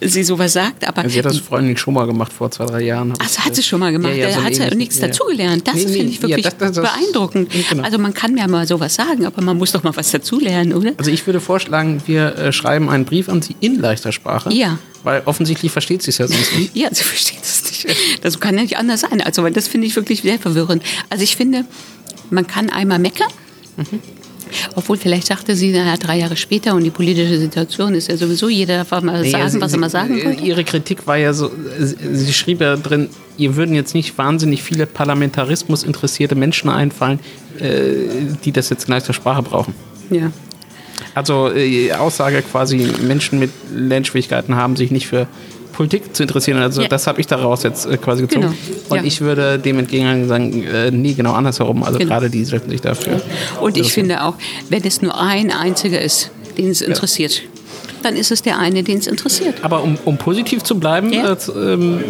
sie 0.00 0.22
sowas 0.22 0.52
sagt. 0.52 0.86
Aber 0.86 0.98
Also 1.02 1.10
sie 1.12 1.18
hat 1.18 1.24
das 1.26 1.38
vor 1.38 1.58
allem 1.58 1.76
schon 1.76 1.94
mal 1.94 2.06
gemacht 2.06 2.32
vor 2.32 2.50
zwei, 2.52 2.66
drei 2.66 2.82
Jahren. 2.82 3.12
Ach, 3.18 3.26
das 3.26 3.40
hat 3.44 3.56
sie 3.56 3.62
schon 3.64 3.80
mal 3.80 3.90
gemacht. 3.90 4.14
Ja, 4.14 4.28
ja, 4.28 4.34
da 4.36 4.40
so 4.40 4.44
hat 4.44 4.54
sie 4.54 4.76
nichts 4.76 4.96
Ja, 4.98 5.02
ja. 5.02 5.08
dazugelernt. 5.08 5.66
Das 5.66 5.74
Nee, 5.74 5.84
nee, 5.86 5.92
finde 5.92 6.06
ich 6.12 6.16
ja, 6.16 6.22
wirklich 6.28 6.44
das- 6.44 6.56
das- 6.58 6.72
das- 6.76 6.84
beeindruckend. 6.92 7.50
Genau. 7.68 7.82
Also 7.82 7.98
man 7.98 8.14
kann 8.14 8.36
ja 8.36 8.46
mal 8.46 8.64
sowas 8.66 8.94
sagen, 8.94 9.26
aber 9.26 9.42
man 9.42 9.58
muss 9.58 9.72
doch 9.72 9.82
mal 9.82 9.94
was 9.96 10.10
dazulernen, 10.12 10.72
oder? 10.74 10.92
Also 10.96 11.10
ich 11.10 11.26
würde 11.26 11.40
vorschlagen, 11.40 12.00
wir 12.06 12.36
äh, 12.36 12.52
schreiben 12.52 12.88
einen 12.88 13.04
Brief 13.04 13.28
an 13.28 13.42
Sie 13.42 13.56
in 13.60 13.76
leichter 13.80 14.12
Sprache. 14.12 14.52
Ja. 14.54 14.78
Weil 15.02 15.22
offensichtlich 15.24 15.72
versteht 15.72 16.02
sie 16.02 16.10
es 16.10 16.18
ja 16.18 16.28
sonst 16.28 16.54
nicht. 16.56 16.70
Ja, 16.76 16.88
sie 16.92 17.02
versteht 17.02 17.42
es 17.42 17.64
nicht. 17.64 17.86
Das 18.22 18.38
kann 18.38 18.54
ja 18.54 18.62
nicht 18.62 18.76
anders 18.76 19.00
sein. 19.00 19.20
Also 19.20 19.42
weil 19.42 19.52
das 19.52 19.66
finde 19.66 19.86
ich 19.88 19.96
wirklich 19.96 20.22
sehr 20.22 20.38
verwirrend. 20.38 20.82
Also 21.08 21.24
ich 21.24 21.36
finde, 21.36 21.64
man 22.30 22.46
kann 22.46 22.70
einmal 22.70 22.98
meckern. 23.00 23.28
Obwohl, 24.74 24.96
vielleicht 24.96 25.28
sagte 25.28 25.54
sie, 25.54 25.70
naja, 25.70 25.96
drei 25.96 26.18
Jahre 26.18 26.36
später 26.36 26.74
und 26.74 26.82
die 26.82 26.90
politische 26.90 27.38
Situation 27.38 27.94
ist 27.94 28.08
ja 28.08 28.16
sowieso, 28.16 28.48
jeder 28.48 28.78
darf 28.84 28.90
mal 29.02 29.20
Naja, 29.20 29.30
sagen, 29.30 29.48
sie- 29.50 29.60
was 29.60 29.72
er 29.72 29.78
mal 29.78 29.90
sagen 29.90 30.18
äh, 30.18 30.24
wollte. 30.24 30.42
Ihre 30.42 30.64
Kritik 30.64 31.06
war 31.06 31.16
ja 31.16 31.32
so, 31.32 31.50
sie, 31.78 31.94
sie 32.12 32.32
schrieb 32.32 32.60
ja 32.60 32.76
drin, 32.76 33.10
ihr 33.36 33.54
würden 33.54 33.74
jetzt 33.76 33.94
nicht 33.94 34.18
wahnsinnig 34.18 34.62
viele 34.64 34.86
Parlamentarismus 34.86 35.84
interessierte 35.84 36.34
Menschen 36.34 36.68
einfallen, 36.68 37.20
äh, 37.60 37.90
die 38.44 38.50
das 38.50 38.70
jetzt 38.70 38.88
in 38.88 38.90
leichter 38.94 39.12
Sprache 39.12 39.42
brauchen. 39.42 39.72
Ja. 40.10 40.32
Also 41.14 41.50
äh, 41.54 41.92
Aussage 41.92 42.42
quasi, 42.42 42.88
Menschen 43.02 43.38
mit 43.38 43.50
Lernschwierigkeiten 43.72 44.56
haben 44.56 44.74
sich 44.76 44.90
nicht 44.90 45.06
für 45.06 45.28
Politik 45.72 46.14
zu 46.14 46.22
interessieren. 46.22 46.58
Also 46.58 46.82
Ja. 46.82 46.88
das 46.88 47.06
habe 47.06 47.20
ich 47.20 47.26
daraus 47.26 47.62
jetzt 47.62 47.86
äh, 47.86 47.96
quasi 47.96 48.22
gezogen. 48.22 48.42
Genau, 48.48 48.54
Und 48.88 48.96
ja. 48.98 49.04
ich 49.04 49.20
würde 49.20 49.58
dem 49.58 49.78
entgegen 49.78 50.28
sagen, 50.28 50.64
äh, 50.64 50.90
nee, 50.90 51.12
genau 51.14 51.32
andersherum. 51.32 51.82
Also 51.82 51.98
Genau. 51.98 52.10
gerade 52.10 52.30
die 52.30 52.44
sollten 52.44 52.70
sich 52.70 52.80
dafür. 52.80 53.20
Und 53.60 53.76
ich 53.76 53.92
finde 53.92 54.22
auch, 54.24 54.34
wenn 54.68 54.82
es 54.84 55.02
nur 55.02 55.18
ein 55.20 55.50
einziger 55.52 56.00
ist, 56.00 56.30
den 56.58 56.70
es 56.70 56.80
interessiert, 56.82 57.42
dann 58.02 58.16
ist 58.16 58.30
es 58.30 58.42
der 58.42 58.58
eine, 58.58 58.82
den 58.82 58.98
es 58.98 59.06
interessiert. 59.06 59.56
Aber 59.62 59.82
um, 59.82 59.98
um 60.04 60.16
positiv 60.16 60.62
zu 60.62 60.78
bleiben, 60.78 61.12
Ja. 61.12 61.32
äh, 61.32 61.36
ähm, 61.72 62.00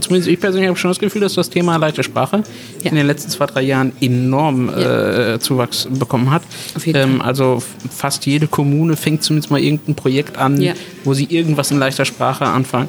zumindest 0.00 0.30
ich 0.30 0.38
persönlich 0.40 0.68
habe 0.68 0.78
schon 0.78 0.90
das 0.90 0.98
Gefühl, 0.98 1.22
dass 1.22 1.34
das 1.34 1.50
Thema 1.50 1.76
leichte 1.76 2.02
Sprache 2.02 2.42
Ja. 2.82 2.90
in 2.90 2.96
den 2.96 3.06
letzten 3.06 3.30
zwei, 3.30 3.46
drei 3.46 3.62
Jahren 3.62 3.92
enorm 4.00 4.68
Ja. 4.76 5.34
äh, 5.34 5.40
Zuwachs 5.40 5.88
bekommen 5.90 6.30
hat. 6.30 6.42
Ähm, 6.86 7.20
also 7.20 7.62
fast 7.90 8.26
jede 8.26 8.46
Kommune 8.46 8.96
fängt 8.96 9.22
zumindest 9.22 9.50
mal 9.50 9.60
irgendein 9.60 9.94
Projekt 9.94 10.36
an, 10.38 10.60
Ja. 10.60 10.72
wo 11.04 11.14
sie 11.14 11.24
irgendwas 11.24 11.70
in 11.70 11.78
leichter 11.78 12.04
Sprache 12.04 12.44
anfangen. 12.46 12.88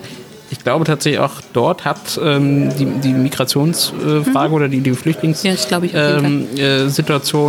Ich 0.53 0.59
glaube 0.63 0.83
tatsächlich 0.83 1.21
auch 1.21 1.35
dort 1.53 1.85
hat 1.85 2.19
ähm, 2.21 2.69
die, 2.77 2.85
die 2.85 3.13
Migrationsfrage 3.13 4.53
oder 4.53 4.67
die, 4.67 4.81
die 4.81 4.91
Flüchtlings 4.93 5.43
Mhm. 5.43 5.47
Ja, 5.49 5.55
das 5.55 5.67
glaube 5.67 5.85
ich 5.85 5.95
auf 5.97 6.21
jeden 6.23 6.47
ähm, 6.57 6.87
äh, 6.87 6.89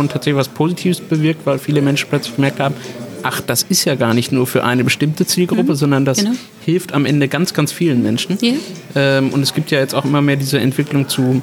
tatsächlich 0.07 0.35
was 0.35 0.47
Positives 0.47 1.01
bewirkt, 1.01 1.45
weil 1.45 1.59
viele 1.59 1.81
Menschen 1.81 2.07
plötzlich 2.09 2.35
gemerkt 2.35 2.59
haben, 2.61 2.75
ach, 3.23 3.41
das 3.41 3.63
ist 3.63 3.85
ja 3.85 3.95
gar 3.95 4.13
nicht 4.13 4.31
nur 4.31 4.47
für 4.47 4.63
eine 4.63 4.83
bestimmte 4.83 5.25
Zielgruppe, 5.25 5.75
sondern 5.75 6.05
das 6.05 6.19
genau. 6.19 6.31
hilft 6.63 6.93
am 6.93 7.05
Ende 7.05 7.27
ganz, 7.27 7.53
ganz 7.53 7.71
vielen 7.71 8.03
Menschen. 8.03 8.37
Ja. 8.41 8.53
Ähm, 8.95 9.29
und 9.29 9.41
es 9.41 9.53
gibt 9.53 9.71
ja 9.71 9.79
jetzt 9.79 9.95
auch 9.95 10.05
immer 10.05 10.21
mehr 10.21 10.35
diese 10.35 10.59
Entwicklung 10.59 11.09
zu 11.09 11.41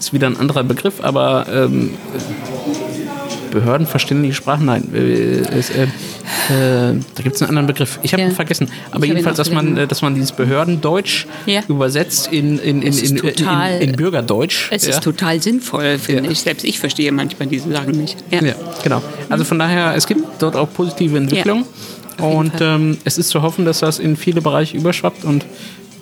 ist 0.00 0.14
wieder 0.14 0.26
ein 0.26 0.38
anderer 0.38 0.64
Begriff, 0.64 1.02
aber 1.02 1.46
ähm, 1.52 1.90
behördenverständliche 3.50 4.34
Sprachen, 4.34 4.66
nein, 4.66 4.84
äh, 4.94 4.98
äh, 4.98 5.82
äh, 5.82 6.94
da 7.14 7.22
gibt 7.22 7.36
es 7.36 7.42
einen 7.42 7.50
anderen 7.50 7.66
Begriff. 7.66 7.98
Ich 8.02 8.12
habe 8.12 8.22
Ja. 8.22 8.28
ihn 8.28 8.34
vergessen. 8.34 8.68
Aber 8.90 9.04
Ich 9.04 9.10
jedenfalls, 9.10 9.36
dass 9.36 9.50
man, 9.50 9.76
äh, 9.76 9.86
dass 9.86 10.02
man 10.02 10.14
dieses 10.14 10.32
Behördendeutsch 10.32 11.26
Ja. 11.46 11.62
übersetzt 11.68 12.28
in, 12.32 12.58
in, 12.58 12.82
in, 12.82 12.92
in, 12.96 13.16
in, 13.16 13.16
total- 13.16 13.80
in, 13.80 13.90
in 13.90 13.96
Bürgerdeutsch. 13.96 14.68
Es 14.70 14.84
ja. 14.86 14.90
ist 14.90 15.02
total 15.02 15.40
sinnvoll, 15.42 15.98
finde 15.98 16.30
ich. 16.30 16.40
Selbst 16.40 16.64
ich 16.64 16.78
verstehe 16.78 17.12
manchmal 17.12 17.48
diese 17.48 17.70
Sachen 17.70 17.92
nicht. 17.92 18.16
Ja. 18.30 18.40
Genau. 18.82 19.02
Also 19.28 19.44
von 19.44 19.58
daher, 19.58 19.94
es 19.96 20.06
gibt 20.06 20.22
dort 20.42 20.56
auch 20.56 20.68
positive 20.72 21.16
Entwicklungen. 21.16 21.64
und 22.18 22.52
ähm, 22.60 22.98
es 23.04 23.16
ist 23.18 23.30
zu 23.30 23.40
hoffen, 23.42 23.64
dass 23.64 23.80
das 23.80 23.98
in 23.98 24.16
viele 24.16 24.40
Bereiche 24.42 24.76
überschwappt. 24.76 25.24
Und 25.24 25.44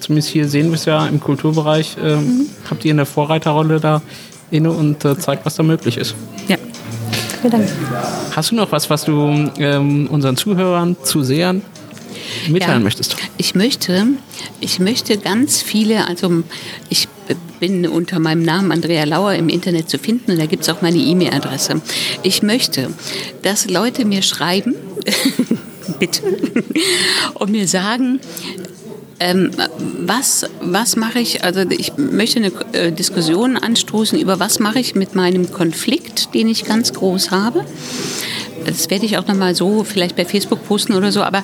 zumindest 0.01 0.31
hier 0.31 0.49
sehen 0.49 0.66
wir 0.69 0.75
es 0.75 0.85
ja 0.85 1.07
im 1.07 1.20
Kulturbereich, 1.20 1.97
ähm, 2.05 2.19
Mhm. 2.19 2.47
habt 2.70 2.85
ihr 2.85 2.93
eine 2.93 3.07
Vorreiterrolle 3.07 3.79
da 3.81 4.03
inne 4.51 4.70
und 4.73 5.05
äh, 5.05 5.16
zeigt, 5.19 5.45
was 5.47 5.55
da 5.57 5.62
möglich 5.62 5.97
ist. 5.97 6.15
ja. 6.49 6.57
Danke, 7.43 7.51
danke. 7.51 7.73
Hast 8.35 8.51
du 8.51 8.55
noch 8.56 8.73
was, 8.73 8.90
was 8.90 9.05
du 9.05 9.51
ähm, 9.59 10.09
unseren 10.10 10.36
Zuhörern, 10.36 10.97
Zusehern 11.02 11.62
mitteilen 12.48 12.81
Ja. 12.81 12.85
möchtest? 12.85 13.16
Ich 13.36 13.55
möchte, 13.55 14.06
ich 14.60 14.81
möchte 14.81 15.19
ganz 15.19 15.62
viele, 15.62 16.06
also 16.09 16.43
ich 16.89 17.09
bin 17.60 17.86
unter 17.86 18.19
meinem 18.19 18.43
Namen 18.43 18.73
Andrea 18.73 19.05
Lauer 19.05 19.35
im 19.35 19.48
Internet 19.48 19.89
zu 19.89 19.98
finden 19.98 20.32
und 20.32 20.39
da 20.39 20.47
gibt 20.47 20.62
es 20.62 20.69
auch 20.69 20.82
meine 20.82 20.98
E-Mail-Adresse. 20.98 21.81
Ich 22.23 22.43
möchte, 22.43 22.90
dass 23.43 23.69
Leute 23.69 24.05
mir 24.05 24.23
schreiben, 24.23 24.74
bitte, 25.98 26.23
und 27.35 27.51
mir 27.51 27.66
sagen, 27.69 28.20
ähm, 29.20 29.51
was, 29.81 30.47
was 30.61 30.97
mache 30.97 31.19
ich, 31.19 31.45
also 31.45 31.61
ich 31.61 31.97
möchte 31.97 32.39
eine 32.39 32.53
äh, 32.73 32.93
Diskussion 32.93 33.57
anstoßen 33.57 34.19
über 34.19 34.39
was 34.39 34.59
mache 34.59 34.78
ich 34.78 34.95
mit 34.95 35.15
meinem 35.15 35.53
Konflikt, 35.53 36.35
den 36.35 36.49
ich 36.49 36.65
ganz 36.65 36.93
groß 36.93 37.31
habe. 37.31 37.65
Das 38.65 38.90
werde 38.90 39.07
ich 39.07 39.19
auch 39.19 39.27
nochmal 39.27 39.55
so 39.55 39.85
vielleicht 39.85 40.16
bei 40.16 40.24
Facebook 40.24 40.66
posten 40.66 40.95
oder 40.95 41.11
so, 41.11 41.23
aber 41.23 41.43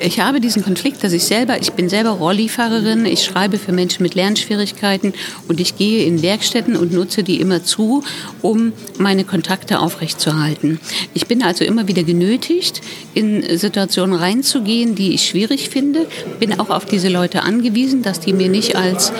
ich 0.00 0.20
habe 0.20 0.40
diesen 0.40 0.64
Konflikt, 0.64 1.04
dass 1.04 1.12
ich 1.12 1.24
selber, 1.24 1.60
ich 1.60 1.72
bin 1.72 1.88
selber 1.88 2.10
Rollifahrerin, 2.10 3.06
ich 3.06 3.24
schreibe 3.24 3.58
für 3.58 3.72
Menschen 3.72 4.02
mit 4.02 4.14
Lernschwierigkeiten 4.14 5.12
und 5.48 5.60
ich 5.60 5.76
gehe 5.76 6.04
in 6.04 6.22
Werkstätten 6.22 6.76
und 6.76 6.92
nutze 6.92 7.22
die 7.22 7.40
immer 7.40 7.62
zu, 7.62 8.02
um 8.42 8.72
meine 8.98 9.24
Kontakte 9.24 9.78
aufrechtzuerhalten. 9.80 10.80
Ich 11.14 11.26
bin 11.26 11.42
also 11.42 11.64
immer 11.64 11.88
wieder 11.88 12.02
genötigt, 12.02 12.80
in 13.14 13.58
Situationen 13.58 14.16
reinzugehen, 14.16 14.94
die 14.94 15.12
ich 15.12 15.26
schwierig 15.26 15.68
finde, 15.68 16.06
bin 16.38 16.58
auch 16.58 16.70
auf 16.70 16.86
diese 16.86 17.08
Leute 17.08 17.42
angewiesen, 17.42 18.02
dass 18.02 18.20
die 18.20 18.32
mir 18.32 18.48
nicht 18.48 18.76
als 18.76 19.12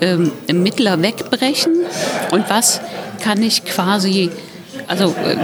ähm, 0.00 0.32
Mittler 0.52 1.02
wegbrechen 1.02 1.72
und 2.30 2.48
was 2.48 2.80
kann 3.20 3.42
ich 3.42 3.64
quasi 3.64 4.30
also 4.88 5.14
äh, 5.22 5.36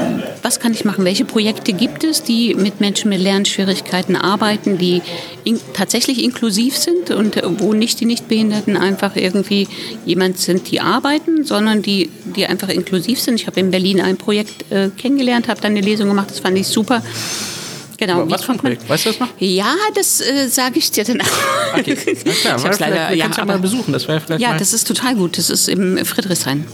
was 0.43 0.59
kann 0.59 0.73
ich 0.73 0.85
machen? 0.85 1.05
Welche 1.05 1.25
Projekte 1.25 1.75
gibt 1.75 2.03
es, 2.03 2.23
die 2.23 2.55
mit 2.55 2.81
Menschen 2.81 3.11
mit 3.11 3.21
Lernschwierigkeiten 3.21 4.17
arbeiten, 4.17 4.79
die 4.79 5.03
in, 5.45 5.61
tatsächlich 5.75 6.25
inklusiv 6.25 6.77
sind 6.77 7.11
und 7.11 7.37
äh, 7.37 7.43
wo 7.59 7.75
nicht 7.75 8.01
die 8.01 8.07
Nichtbehinderten 8.07 8.77
einfach 8.77 9.17
irgendwie 9.17 9.69
jemand 10.07 10.39
sind, 10.39 10.71
die 10.71 10.81
arbeiten, 10.81 11.45
sondern 11.45 11.83
die, 11.83 12.11
die 12.25 12.47
einfach 12.47 12.71
inklusiv 12.71 13.21
sind. 13.21 13.35
Ich 13.35 13.47
habe 13.47 13.61
in 13.61 13.71
Berlin 13.71 14.01
ein 14.01 14.17
Projekt 14.17 14.71
äh, 14.73 14.89
kennengelernt, 14.89 15.49
habe 15.49 15.61
dann 15.61 15.73
eine 15.73 15.83
Lesung 15.83 16.09
gemacht, 16.09 16.31
das 16.31 16.41
fand 16.41 16.57
ich 16.59 16.67
super. 16.67 17.03
Genau. 17.99 18.29
Was 18.31 18.45
für 18.45 18.53
ein 18.53 18.59
Projekt? 18.59 18.89
Weißt 18.89 19.07
du 19.07 19.11
das 19.11 19.21
noch? 19.21 19.29
Ja, 19.39 19.75
das 19.95 20.21
äh, 20.21 20.49
sage 20.49 20.79
ich 20.79 20.91
dir 20.91 21.05
dann 21.05 21.21
auch. 21.21 21.79
Okay, 21.79 21.97
na 22.25 22.33
klar, 22.33 22.57
Ich 22.73 22.79
leider, 22.79 23.13
ja, 23.13 23.27
ja 23.29 23.45
mal 23.45 23.59
besuchen. 23.59 23.93
Das 23.93 24.09
wäre 24.09 24.21
vielleicht 24.21 24.41
ja, 24.41 24.57
das 24.59 24.73
ist 24.73 24.87
total 24.87 25.15
gut. 25.17 25.39
Das 25.39 25.51
ist 25.51 25.69
im 25.69 26.05
Friedrichshain. 26.05 26.65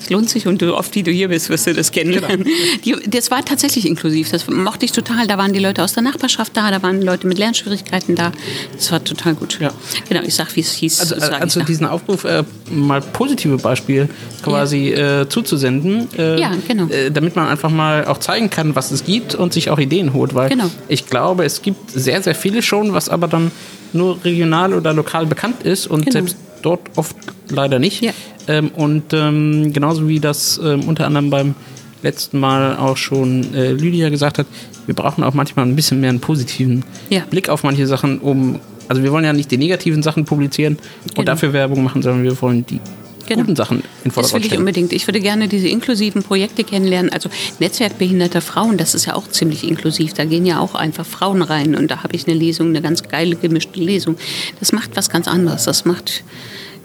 Es 0.00 0.10
lohnt 0.10 0.28
sich 0.30 0.46
und 0.46 0.60
du, 0.62 0.74
oft, 0.76 0.94
wie 0.94 1.02
du 1.02 1.10
hier 1.10 1.28
bist, 1.28 1.48
wirst 1.48 1.66
du 1.66 1.74
das 1.74 1.90
kennenlernen. 1.92 2.44
Genau. 2.44 2.56
Die, 2.84 3.10
das 3.10 3.30
war 3.30 3.44
tatsächlich 3.44 3.86
inklusiv. 3.86 4.30
Das 4.30 4.46
mochte 4.48 4.84
ich 4.84 4.92
total. 4.92 5.26
Da 5.26 5.38
waren 5.38 5.52
die 5.52 5.58
Leute 5.58 5.82
aus 5.82 5.92
der 5.94 6.02
Nachbarschaft 6.02 6.56
da, 6.56 6.70
da 6.70 6.82
waren 6.82 7.02
Leute 7.02 7.26
mit 7.26 7.38
Lernschwierigkeiten 7.38 8.14
da. 8.14 8.32
Das 8.74 8.90
war 8.92 9.02
total 9.02 9.34
gut. 9.34 9.58
Ja. 9.60 9.72
Genau, 10.08 10.22
ich 10.22 10.34
sag, 10.34 10.54
wie 10.56 10.60
es 10.60 10.72
hieß. 10.72 11.00
Also, 11.00 11.14
also 11.16 11.60
diesen 11.62 11.86
Aufruf, 11.86 12.24
äh, 12.24 12.44
mal 12.70 13.00
positive 13.00 13.56
Beispiele 13.56 14.08
quasi 14.42 14.90
äh, 14.92 15.28
zuzusenden, 15.28 16.08
äh, 16.18 16.40
Ja, 16.40 16.52
genau. 16.66 16.86
äh, 16.88 17.10
damit 17.10 17.36
man 17.36 17.48
einfach 17.48 17.70
mal 17.70 18.04
auch 18.06 18.18
zeigen 18.18 18.50
kann, 18.50 18.74
was 18.76 18.90
es 18.90 19.04
gibt 19.04 19.34
und 19.34 19.52
sich 19.52 19.70
auch 19.70 19.78
Ideen 19.78 20.12
holt. 20.12 20.34
Weil 20.34 20.48
Genau. 20.50 20.65
Ich 20.88 21.06
glaube, 21.06 21.44
es 21.44 21.62
gibt 21.62 21.90
sehr, 21.90 22.22
sehr 22.22 22.34
viele 22.34 22.62
schon, 22.62 22.92
was 22.92 23.08
aber 23.08 23.28
dann 23.28 23.50
nur 23.92 24.22
regional 24.24 24.74
oder 24.74 24.92
lokal 24.92 25.26
bekannt 25.26 25.62
ist 25.62 25.86
und 25.86 26.00
Genau. 26.00 26.12
selbst 26.12 26.36
dort 26.62 26.80
oft 26.96 27.16
leider 27.48 27.78
nicht. 27.78 28.02
Ja. 28.02 28.12
Ähm, 28.48 28.70
und 28.74 29.12
ähm, 29.12 29.72
genauso 29.72 30.08
wie 30.08 30.20
das 30.20 30.60
ähm, 30.62 30.84
unter 30.88 31.06
anderem 31.06 31.30
beim 31.30 31.54
letzten 32.02 32.38
Mal 32.38 32.76
auch 32.76 32.96
schon 32.96 33.54
äh, 33.54 33.72
Lydia 33.72 34.08
gesagt 34.10 34.38
hat, 34.38 34.46
wir 34.86 34.94
brauchen 34.94 35.24
auch 35.24 35.34
manchmal 35.34 35.66
ein 35.66 35.74
bisschen 35.76 36.00
mehr 36.00 36.10
einen 36.10 36.20
positiven 36.20 36.84
Ja. 37.10 37.22
Blick 37.30 37.48
auf 37.48 37.62
manche 37.64 37.86
Sachen, 37.86 38.18
um 38.18 38.60
also 38.88 39.02
wir 39.02 39.10
wollen 39.10 39.24
ja 39.24 39.32
nicht 39.32 39.50
die 39.50 39.58
negativen 39.58 40.02
Sachen 40.04 40.24
publizieren 40.24 40.78
und 41.04 41.14
Genau. 41.16 41.24
dafür 41.24 41.52
Werbung 41.52 41.82
machen, 41.82 42.02
sondern 42.02 42.22
wir 42.22 42.40
wollen 42.40 42.64
die 42.66 42.78
Genau. 43.26 43.42
guten 43.42 43.56
Sachen 43.56 43.78
in 43.78 43.82
Das 43.82 44.04
will 44.04 44.12
Vordergrund 44.12 44.44
ich 44.44 44.46
stellen. 44.48 44.60
unbedingt. 44.60 44.92
Ich 44.92 45.06
würde 45.06 45.20
gerne 45.20 45.48
diese 45.48 45.68
inklusiven 45.68 46.22
Projekte 46.22 46.64
kennenlernen. 46.64 47.12
Also 47.12 47.28
Netzwerk 47.58 47.98
behinderter 47.98 48.40
Frauen, 48.40 48.76
das 48.76 48.94
ist 48.94 49.06
ja 49.06 49.14
auch 49.14 49.28
ziemlich 49.28 49.66
inklusiv. 49.66 50.14
Da 50.14 50.24
gehen 50.24 50.46
ja 50.46 50.60
auch 50.60 50.74
einfach 50.74 51.04
Frauen 51.06 51.42
rein 51.42 51.74
und 51.74 51.90
da 51.90 52.02
habe 52.02 52.14
ich 52.16 52.26
eine 52.26 52.36
Lesung, 52.36 52.68
eine 52.68 52.82
ganz 52.82 53.02
geile 53.02 53.36
gemischte 53.36 53.80
Lesung. 53.80 54.16
Das 54.60 54.72
macht 54.72 54.96
was 54.96 55.10
ganz 55.10 55.28
anderes. 55.28 55.64
Das 55.64 55.84
macht 55.84 56.24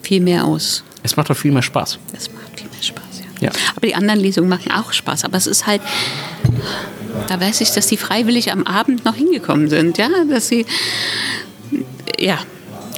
viel 0.01 0.21
mehr 0.21 0.45
aus. 0.45 0.83
Es 1.03 1.15
macht 1.15 1.29
doch 1.29 1.37
viel 1.37 1.51
mehr 1.51 1.61
Spaß. 1.63 1.99
Das 2.13 2.31
macht 2.31 2.59
viel 2.59 2.69
mehr 2.69 2.81
Spaß, 2.83 3.03
ja. 3.41 3.47
Ja. 3.47 3.51
Aber 3.75 3.87
die 3.87 3.95
anderen 3.95 4.19
Lesungen 4.19 4.49
machen 4.49 4.71
auch 4.71 4.93
Spaß. 4.93 5.25
Aber 5.25 5.37
es 5.37 5.47
ist 5.47 5.65
halt, 5.67 5.81
da 7.27 7.39
weiß 7.39 7.61
ich, 7.61 7.71
dass 7.71 7.87
die 7.87 7.97
freiwillig 7.97 8.51
am 8.51 8.63
Abend 8.63 9.05
noch 9.05 9.15
hingekommen 9.15 9.67
sind, 9.69 9.97
ja, 9.97 10.09
dass 10.29 10.47
sie, 10.47 10.65
ja. 12.19 12.39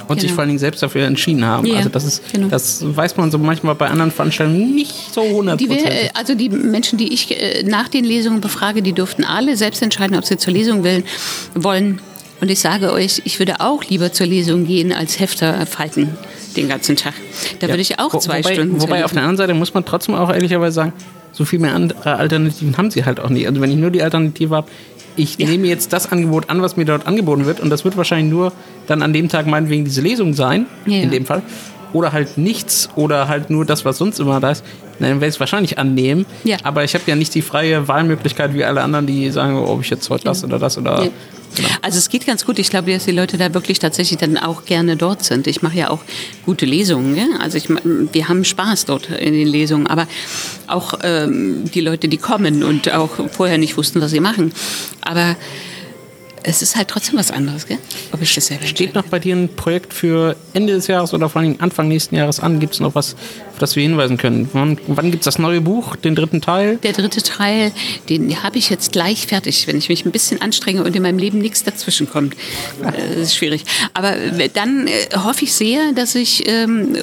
Und 0.07 0.19
sich 0.19 0.27
Genau. 0.29 0.35
vor 0.35 0.41
allen 0.41 0.49
Dingen 0.49 0.59
selbst 0.59 0.83
dafür 0.83 1.05
entschieden 1.05 1.45
haben. 1.45 1.65
Ja, 1.67 1.77
also 1.77 1.89
das 1.89 2.03
ist, 2.03 2.21
genau. 2.31 2.47
das 2.47 2.79
weiß 2.83 3.15
man 3.17 3.31
so 3.31 3.37
manchmal 3.37 3.75
bei 3.75 3.87
anderen 3.87 4.11
Veranstaltungen 4.11 4.75
nicht 4.75 4.93
so 5.13 5.21
Die, 5.21 5.29
hundertprozentig. 5.33 5.85
wär- 5.85 6.15
also 6.17 6.35
die 6.35 6.49
Menschen, 6.49 6.97
die 6.97 7.13
ich 7.13 7.31
äh, 7.31 7.63
nach 7.63 7.87
den 7.87 8.03
Lesungen 8.05 8.41
befrage, 8.41 8.81
die 8.81 8.93
durften 8.93 9.23
alle 9.23 9.55
selbst 9.55 9.81
entscheiden, 9.81 10.17
ob 10.17 10.25
sie 10.25 10.37
zur 10.37 10.53
Lesung 10.53 10.83
will, 10.83 11.03
wollen. 11.55 11.99
Und 12.41 12.51
ich 12.51 12.59
sage 12.59 12.91
euch, 12.91 13.21
ich 13.23 13.39
würde 13.39 13.61
auch 13.61 13.83
lieber 13.85 14.11
zur 14.11 14.27
Lesung 14.27 14.65
gehen, 14.67 14.91
als 14.91 15.19
Hefter 15.19 15.65
falten 15.65 16.09
den 16.57 16.67
ganzen 16.67 16.95
Tag. 16.95 17.13
Da 17.61 17.67
würde 17.69 17.81
ich 17.81 17.99
auch 17.99 18.13
Wo- 18.13 18.19
zwei 18.19 18.39
wobei, 18.39 18.53
Stunden 18.53 18.81
Wobei 18.81 19.05
auf 19.05 19.11
der 19.13 19.21
anderen 19.21 19.37
Seite 19.37 19.53
muss 19.53 19.73
man 19.73 19.85
trotzdem 19.85 20.15
auch 20.15 20.29
ehrlicherweise 20.31 20.75
sagen, 20.75 20.93
so 21.31 21.45
viel 21.45 21.57
mehr 21.59 21.73
andere 21.73 22.17
Alternativen 22.17 22.77
haben 22.77 22.91
sie 22.91 23.05
halt 23.05 23.19
auch 23.19 23.29
nicht. 23.29 23.47
Also 23.47 23.59
wenn 23.61 23.71
ich 23.71 23.77
nur 23.77 23.89
die 23.89 24.03
Alternative 24.03 24.55
habe, 24.55 24.67
ich 25.15 25.37
Ja. 25.37 25.47
nehme 25.47 25.67
jetzt 25.67 25.93
das 25.93 26.11
Angebot 26.11 26.49
an, 26.49 26.61
was 26.61 26.75
mir 26.77 26.85
dort 26.85 27.07
angeboten 27.07 27.45
wird 27.45 27.59
und 27.59 27.69
das 27.69 27.83
wird 27.85 27.97
wahrscheinlich 27.97 28.31
nur 28.31 28.51
dann 28.87 29.01
an 29.01 29.13
dem 29.13 29.29
Tag 29.29 29.47
meinetwegen 29.47 29.85
diese 29.85 30.01
Lesung 30.01 30.33
sein, 30.33 30.65
Ja. 30.85 31.01
in 31.01 31.11
dem 31.11 31.25
Fall. 31.25 31.41
Oder 31.93 32.11
halt 32.11 32.37
nichts 32.37 32.89
oder 32.95 33.27
halt 33.27 33.49
nur 33.49 33.65
das, 33.65 33.85
was 33.85 33.97
sonst 33.97 34.19
immer 34.19 34.39
da 34.39 34.51
ist. 34.51 34.63
Dann 34.99 35.09
werde 35.09 35.27
ich 35.27 35.35
es 35.35 35.39
wahrscheinlich 35.39 35.77
annehmen. 35.77 36.25
Ja. 36.43 36.57
Aber 36.63 36.83
ich 36.83 36.93
habe 36.93 37.03
ja 37.07 37.15
nicht 37.15 37.33
die 37.35 37.41
freie 37.41 37.87
Wahlmöglichkeit 37.87 38.53
wie 38.53 38.63
alle 38.63 38.81
anderen, 38.81 39.07
die 39.07 39.29
sagen, 39.31 39.57
ob 39.57 39.81
ich 39.81 39.89
jetzt 39.89 40.09
heute 40.09 40.25
das 40.25 40.43
oder 40.43 40.59
das 40.59 40.77
oder. 40.77 41.03
Ja. 41.03 41.11
Also 41.81 41.97
es 41.97 42.09
geht 42.09 42.25
ganz 42.25 42.45
gut. 42.45 42.59
Ich 42.59 42.69
glaube, 42.69 42.91
dass 42.91 43.05
die 43.05 43.11
Leute 43.11 43.37
da 43.37 43.53
wirklich 43.53 43.79
tatsächlich 43.79 44.19
dann 44.19 44.37
auch 44.37 44.65
gerne 44.65 44.97
dort 44.97 45.23
sind. 45.23 45.47
Ich 45.47 45.61
mache 45.61 45.77
ja 45.77 45.89
auch 45.89 45.99
gute 46.45 46.65
Lesungen. 46.65 47.15
Ja? 47.15 47.25
Also 47.39 47.57
ich, 47.57 47.69
wir 47.69 48.27
haben 48.27 48.43
Spaß 48.43 48.85
dort 48.85 49.09
in 49.09 49.33
den 49.33 49.47
Lesungen. 49.47 49.87
Aber 49.87 50.07
auch 50.67 50.95
ähm, 51.03 51.65
die 51.71 51.81
Leute, 51.81 52.07
die 52.07 52.17
kommen 52.17 52.63
und 52.63 52.91
auch 52.91 53.11
vorher 53.31 53.57
nicht 53.57 53.77
wussten, 53.77 54.01
was 54.01 54.11
sie 54.11 54.19
machen. 54.19 54.51
Aber 55.01 55.35
es 56.43 56.61
ist 56.61 56.75
halt 56.75 56.89
trotzdem 56.89 57.17
was 57.17 57.31
anderes, 57.31 57.65
gell? 57.67 57.77
Ob 58.11 58.21
ich 58.21 58.35
das 58.35 58.47
selber 58.47 58.65
Steht 58.65 58.93
noch 58.93 59.05
bei 59.05 59.19
dir 59.19 59.35
ein 59.35 59.49
Projekt 59.55 59.93
für 59.93 60.35
Ende 60.53 60.73
des 60.73 60.87
Jahres 60.87 61.13
oder 61.13 61.29
vor 61.29 61.41
allem 61.41 61.55
Anfang 61.59 61.87
nächsten 61.87 62.15
Jahres 62.15 62.39
an? 62.39 62.59
Gibt 62.59 62.73
es 62.73 62.79
noch 62.79 62.95
was, 62.95 63.15
auf 63.53 63.59
das 63.59 63.75
wir 63.75 63.83
hinweisen 63.83 64.17
können? 64.17 64.49
Wann, 64.53 64.77
wann 64.87 65.11
gibt 65.11 65.21
es 65.21 65.25
das 65.25 65.39
neue 65.39 65.61
Buch, 65.61 65.95
den 65.95 66.15
dritten 66.15 66.41
Teil? 66.41 66.77
Der 66.83 66.93
dritte 66.93 67.21
Teil, 67.21 67.71
den 68.09 68.43
habe 68.43 68.57
ich 68.57 68.69
jetzt 68.69 68.91
gleich 68.91 69.27
fertig, 69.27 69.67
wenn 69.67 69.77
ich 69.77 69.89
mich 69.89 70.05
ein 70.05 70.11
bisschen 70.11 70.41
anstrenge 70.41 70.83
und 70.83 70.95
in 70.95 71.01
meinem 71.03 71.19
Leben 71.19 71.37
nichts 71.39 71.63
dazwischen 71.63 72.09
kommt. 72.09 72.33
Äh, 72.81 72.91
Das 73.15 73.17
ist 73.29 73.35
schwierig. 73.35 73.63
Aber 73.93 74.15
äh, 74.17 74.49
dann 74.53 74.87
äh, 74.87 74.91
hoffe 75.23 75.43
ich 75.45 75.53
sehr, 75.53 75.91
dass 75.93 76.15
ich 76.15 76.47
ähm, 76.47 76.95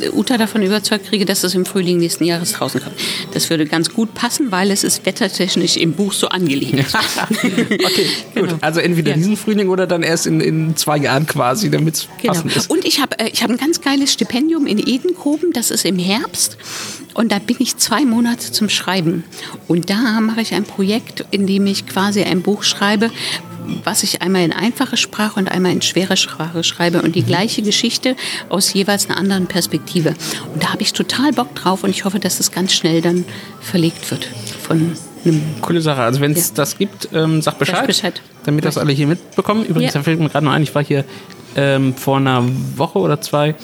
äh, 0.00 0.10
Uta 0.10 0.36
davon 0.38 0.62
überzeugt 0.62 1.06
kriege, 1.08 1.24
dass 1.24 1.44
es 1.44 1.54
im 1.54 1.64
Frühling 1.64 1.98
nächsten 1.98 2.24
Jahres 2.24 2.52
draußen 2.52 2.82
kommt. 2.82 2.96
Das 3.32 3.48
würde 3.50 3.64
ganz 3.66 3.90
gut 3.92 4.12
passen, 4.14 4.50
weil 4.50 4.70
es 4.70 4.82
ist 4.84 5.06
wettertechnisch 5.06 5.76
im 5.76 5.92
Buch 5.92 6.12
so 6.12 6.28
angelegt. 6.28 6.74
okay, 7.42 8.06
gut. 8.34 8.48
Genau. 8.48 8.54
Also 8.60 8.80
entweder 8.80 9.10
Ja. 9.10 9.16
diesen 9.16 9.36
Frühling 9.36 9.68
oder 9.68 9.86
dann 9.86 10.02
erst 10.02 10.26
in, 10.26 10.40
in 10.40 10.76
zwei 10.76 10.96
Jahren 10.98 11.26
quasi, 11.26 11.70
damit 11.70 11.94
es 11.94 12.08
Genau. 12.20 12.32
passend 12.32 12.56
ist. 12.56 12.70
Und 12.70 12.84
ich 12.84 13.00
habe 13.00 13.16
ich 13.32 13.42
hab 13.42 13.50
ein 13.50 13.56
ganz 13.56 13.80
geiles 13.80 14.12
Stipendium 14.12 14.66
in 14.66 14.78
Edenkoben, 14.78 15.52
das 15.52 15.70
ist 15.70 15.75
im 15.84 15.98
Herbst. 15.98 16.56
Und 17.14 17.32
da 17.32 17.38
bin 17.38 17.56
ich 17.60 17.76
zwei 17.78 18.04
Monate 18.04 18.52
zum 18.52 18.68
Schreiben. 18.68 19.24
Und 19.68 19.88
da 19.90 20.20
mache 20.20 20.40
ich 20.42 20.52
ein 20.54 20.64
Projekt, 20.64 21.24
in 21.30 21.46
dem 21.46 21.66
ich 21.66 21.86
quasi 21.86 22.22
ein 22.22 22.42
Buch 22.42 22.62
schreibe, 22.62 23.10
was 23.84 24.02
ich 24.04 24.22
einmal 24.22 24.44
in 24.44 24.52
einfache 24.52 24.96
Sprache 24.96 25.40
und 25.40 25.48
einmal 25.50 25.72
in 25.72 25.82
schwere 25.82 26.16
Sprache 26.16 26.62
schreibe 26.62 27.02
und 27.02 27.16
die 27.16 27.22
Mhm. 27.22 27.26
gleiche 27.26 27.62
Geschichte 27.62 28.14
aus 28.48 28.72
jeweils 28.72 29.08
einer 29.08 29.18
anderen 29.18 29.46
Perspektive. 29.46 30.10
Und 30.54 30.62
da 30.62 30.72
habe 30.72 30.82
ich 30.82 30.92
total 30.92 31.32
Bock 31.32 31.52
drauf 31.54 31.82
und 31.82 31.90
ich 31.90 32.04
hoffe, 32.04 32.20
dass 32.20 32.36
das 32.36 32.52
ganz 32.52 32.72
schnell 32.74 33.00
dann 33.00 33.24
verlegt 33.60 34.10
wird 34.10 34.28
von 34.62 34.92
Coole 35.60 35.80
Sache. 35.80 36.02
Also 36.02 36.20
wenn 36.20 36.30
es 36.32 36.50
Ja. 36.50 36.54
das 36.56 36.78
gibt, 36.78 37.08
ähm, 37.12 37.42
sag 37.42 37.58
Bescheid, 37.58 37.84
Bescheid. 37.88 38.22
damit 38.44 38.64
das 38.64 38.78
alle 38.78 38.92
hier 38.92 39.08
mitbekommen. 39.08 39.64
Übrigens, 39.66 39.94
Ja. 39.94 39.98
da 40.00 40.04
fällt 40.04 40.20
mir 40.20 40.28
gerade 40.28 40.44
noch 40.46 40.52
ein, 40.52 40.62
ich 40.62 40.72
war 40.74 40.84
hier 40.84 41.04
ähm, 41.56 41.94
vor 41.94 42.18
einer 42.18 42.44
Woche 42.76 42.98
oder 43.00 43.20
zwei 43.20 43.54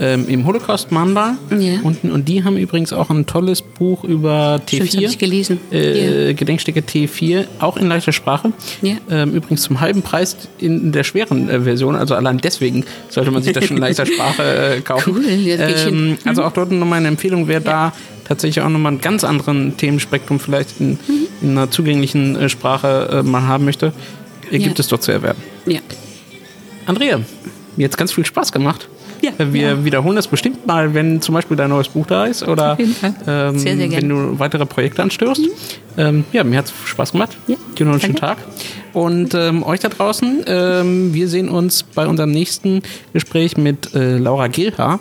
ähm, 0.00 0.26
im 0.28 0.46
Holocaust 0.46 0.90
Mahnmal 0.90 1.34
Ja. 1.56 1.80
unten 1.82 2.10
und 2.10 2.26
die 2.26 2.42
haben 2.42 2.56
übrigens 2.56 2.92
auch 2.92 3.10
ein 3.10 3.26
tolles 3.26 3.60
Buch 3.60 4.02
über 4.02 4.60
Stimmt, 4.66 4.82
das 4.82 4.88
T4. 4.94 4.96
hab 5.04 5.10
ich 5.10 5.18
gelesen. 5.18 5.60
Äh, 5.70 6.32
Gedenkstücke 6.34 6.80
T4, 6.80 7.44
auch 7.58 7.76
in 7.76 7.86
leichter 7.86 8.12
Sprache. 8.12 8.52
Ja. 8.82 8.94
Ähm, 9.10 9.34
übrigens 9.34 9.62
zum 9.62 9.80
halben 9.80 10.00
Preis 10.02 10.36
in 10.58 10.90
der 10.92 11.04
schweren 11.04 11.48
äh, 11.50 11.60
Version. 11.60 11.94
Also 11.96 12.14
allein 12.14 12.38
deswegen 12.38 12.84
sollte 13.10 13.30
man 13.30 13.42
sich 13.42 13.52
das 13.52 13.66
schon 13.66 13.76
in 13.76 13.82
leichter 13.82 14.06
Sprache 14.12 14.76
äh, 14.76 14.80
kaufen. 14.80 15.14
Cool, 15.16 15.24
ja, 15.28 15.56
ähm, 15.56 16.16
also 16.24 16.44
auch 16.44 16.52
dort 16.52 16.72
nochmal 16.72 16.98
eine 16.98 17.08
Empfehlung, 17.08 17.46
wer 17.46 17.60
da 17.60 17.92
tatsächlich 18.26 18.64
auch 18.64 18.68
nochmal 18.70 18.92
einen 18.92 19.00
ganz 19.00 19.22
anderen 19.24 19.76
Themenspektrum 19.76 20.40
vielleicht 20.40 20.80
in, 20.80 20.98
in 21.42 21.50
einer 21.50 21.70
zugänglichen 21.70 22.36
äh, 22.36 22.48
Sprache 22.48 23.20
äh, 23.20 23.22
mal 23.22 23.42
haben 23.42 23.64
möchte, 23.66 23.92
äh, 24.50 24.58
gibt 24.58 24.78
Ja. 24.78 24.82
es 24.82 24.88
dort 24.88 25.02
zu 25.02 25.12
erwerben. 25.12 25.42
Ja. 25.66 25.80
Andrea, 26.86 27.20
mir 27.76 27.84
hat 27.86 27.96
ganz 27.98 28.12
viel 28.12 28.24
Spaß 28.24 28.52
gemacht. 28.52 28.88
Ja. 29.22 29.32
Wir 29.38 29.62
Ja. 29.70 29.84
wiederholen 29.84 30.16
das 30.16 30.26
bestimmt 30.28 30.66
mal, 30.66 30.94
wenn 30.94 31.20
zum 31.20 31.34
Beispiel 31.34 31.56
dein 31.56 31.70
neues 31.70 31.88
Buch 31.88 32.06
da 32.06 32.26
ist 32.26 32.42
oder 32.46 32.76
ähm, 33.26 33.58
Sehr, 33.58 33.76
sehr 33.76 33.92
wenn 33.92 34.08
du 34.08 34.38
weitere 34.38 34.66
Projekte 34.66 35.02
anstößt. 35.02 35.42
Ähm, 35.98 36.24
ja, 36.32 36.44
mir 36.44 36.58
hat 36.58 36.66
es 36.66 36.72
Spaß 36.86 37.12
gemacht. 37.12 37.36
Ja. 37.46 37.56
Dir 37.78 37.84
noch 37.86 37.92
einen 37.92 38.00
schönen 38.00 38.16
Tag. 38.16 38.38
Und 38.92 39.34
ähm, 39.34 39.62
euch 39.62 39.80
da 39.80 39.88
draußen, 39.88 40.44
ähm, 40.46 41.14
wir 41.14 41.28
sehen 41.28 41.48
uns 41.48 41.82
bei 41.82 42.06
unserem 42.06 42.30
nächsten 42.30 42.82
Gespräch 43.12 43.56
mit 43.56 43.94
äh, 43.94 44.18
Laura 44.18 44.48
Gilhaar. 44.48 45.00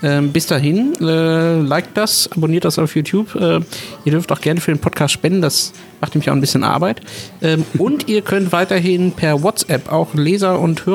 Ähm, 0.00 0.30
bis 0.30 0.46
dahin, 0.46 0.92
äh, 1.00 1.58
liked 1.60 1.96
das, 1.96 2.30
abonniert 2.30 2.64
das 2.64 2.78
auf 2.78 2.94
YouTube. 2.94 3.34
Äh, 3.34 3.58
ihr 4.04 4.12
dürft 4.12 4.30
auch 4.30 4.40
gerne 4.40 4.60
für 4.60 4.70
den 4.70 4.78
Podcast 4.78 5.12
spenden, 5.12 5.42
das 5.42 5.72
macht 6.00 6.14
nämlich 6.14 6.30
auch 6.30 6.34
ein 6.34 6.40
bisschen 6.40 6.62
Arbeit. 6.62 7.00
Ähm, 7.42 7.64
und 7.78 8.08
ihr 8.08 8.22
könnt 8.22 8.52
weiterhin 8.52 9.10
per 9.10 9.42
WhatsApp 9.42 9.90
auch 9.92 10.14
Leser- 10.14 10.60
und 10.60 10.86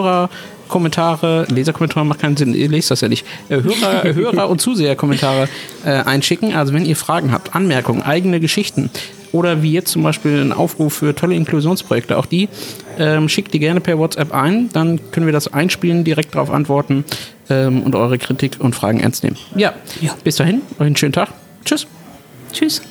Hörerkommentare, 0.78 1.45
Leserkommentare 1.50 2.04
macht 2.06 2.20
keinen 2.20 2.36
Sinn, 2.36 2.56
ihr 2.56 2.68
lest 2.68 2.90
das 2.90 3.02
ja 3.02 3.08
nicht, 3.08 3.26
äh, 3.50 3.62
Hörer, 3.62 4.04
Hörer 4.16 4.50
und 4.50 4.60
Zuseherkommentare 4.60 5.48
äh, 5.86 5.90
einschicken. 5.90 6.54
Also 6.56 6.74
wenn 6.74 6.84
ihr 6.86 6.95
Fragen 6.95 7.32
habt, 7.32 7.56
Anmerkungen, 7.56 8.02
eigene 8.02 8.40
Geschichten 8.40 8.90
oder 9.32 9.62
wie 9.62 9.72
jetzt 9.72 9.91
zum 9.91 10.02
Beispiel 10.02 10.41
ein 10.41 10.52
Aufruf 10.52 10.95
für 10.95 11.14
tolle 11.14 11.36
Inklusionsprojekte, 11.36 12.18
auch 12.18 12.26
die 12.26 12.50
ähm, 12.98 13.30
schickt 13.30 13.54
die 13.54 13.60
gerne 13.60 13.82
per 13.82 14.00
WhatsApp 14.00 14.34
ein, 14.34 14.70
dann 14.74 15.00
können 15.12 15.28
wir 15.28 15.34
das 15.34 15.54
einspielen, 15.54 16.04
direkt 16.04 16.34
darauf 16.34 16.50
antworten 16.50 17.06
ähm, 17.52 17.84
und 17.84 17.94
eure 17.95 18.18
Kritik 18.18 18.56
und 18.60 18.74
Fragen 18.74 19.00
ernst 19.00 19.24
nehmen. 19.24 19.38
Ja, 19.56 19.74
Ja. 20.02 20.16
bis 20.24 20.38
dahin, 20.38 20.62
euch 20.80 20.88
einen 20.88 20.95
schönen 20.95 21.14
Tag. 21.14 21.30
Tschüss. 21.66 21.86
Tschüss. 22.52 22.82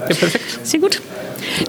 Ja, 0.00 0.06
perfekt. 0.06 0.60
Sehr 0.62 0.80
gut. 0.80 1.02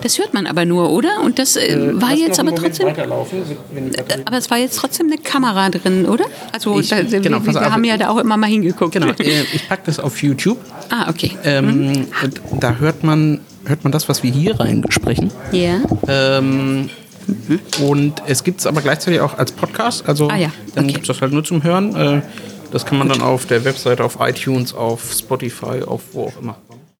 Das 0.02 0.18
hört 0.18 0.34
man 0.34 0.48
aber 0.48 0.66
nur, 0.66 0.90
oder? 0.91 1.22
Und 1.24 1.40
das 1.40 1.56
äh, 1.56 1.91
war 1.94 2.14
jetzt 2.14 2.40
aber 2.40 2.53
trotzdem. 2.56 2.88
Batterie- 2.88 4.22
Aber 4.26 4.38
es 4.38 4.49
war 4.49 4.57
jetzt 4.57 4.78
trotzdem 4.78 5.07
eine 5.07 5.18
Kamera 5.18 5.70
drin, 5.70 6.06
oder? 6.06 6.26
Also 6.52 6.80
Ich- 6.80 6.90
da, 6.90 7.02
genau, 7.02 7.45
wir, 7.45 7.53
wir 7.53 7.72
haben 7.72 7.84
ja 7.84 7.98
da 7.98 8.10
auch 8.10 8.18
immer 8.18 8.38
mal 8.38 8.48
hingeguckt. 8.48 8.94
Genau, 8.94 9.07
äh, 9.20 9.44
ich 9.53 9.68
packe 9.68 9.84
das 9.86 9.99
auf 9.99 10.22
YouTube. 10.22 10.57
Ah, 10.90 11.10
okay. 11.10 11.32
Ähm, 11.44 12.07
und 12.22 12.41
Da 12.64 12.76
hört 12.76 13.03
man, 13.03 13.41
hört 13.66 13.84
man 13.84 13.91
das, 13.91 14.07
was 14.10 14.24
wir 14.24 14.32
hier 14.32 14.60
reinsprechen. 14.60 15.32
Ja. 15.52 15.80
Ähm, 16.07 16.90
und 17.82 18.22
es 18.28 18.44
gibt 18.44 18.60
es 18.60 18.68
aber 18.68 18.82
gleichzeitig 18.82 19.20
auch 19.22 19.38
als 19.38 19.52
Podcast. 19.52 20.07
Also 20.07 20.28
Ah 20.30 20.36
ja, 20.38 20.52
dann 20.76 20.86
okay. 20.86 20.94
gibt 20.94 21.06
es 21.10 21.16
das 21.16 21.22
halt 21.22 21.34
nur 21.34 21.44
zum 21.44 21.64
Hören. 21.64 21.95
Äh, 21.95 22.22
das 22.72 22.86
kann 22.86 22.98
man 22.98 23.07
dann 23.10 23.22
auf 23.22 23.45
der 23.45 23.64
Webseite, 23.64 24.03
auf 24.03 24.18
iTunes, 24.20 24.74
auf 24.74 25.14
Spotify, 25.18 25.82
auf 25.86 26.02
wo 26.14 26.26
auch 26.26 26.41
immer. 26.41 26.57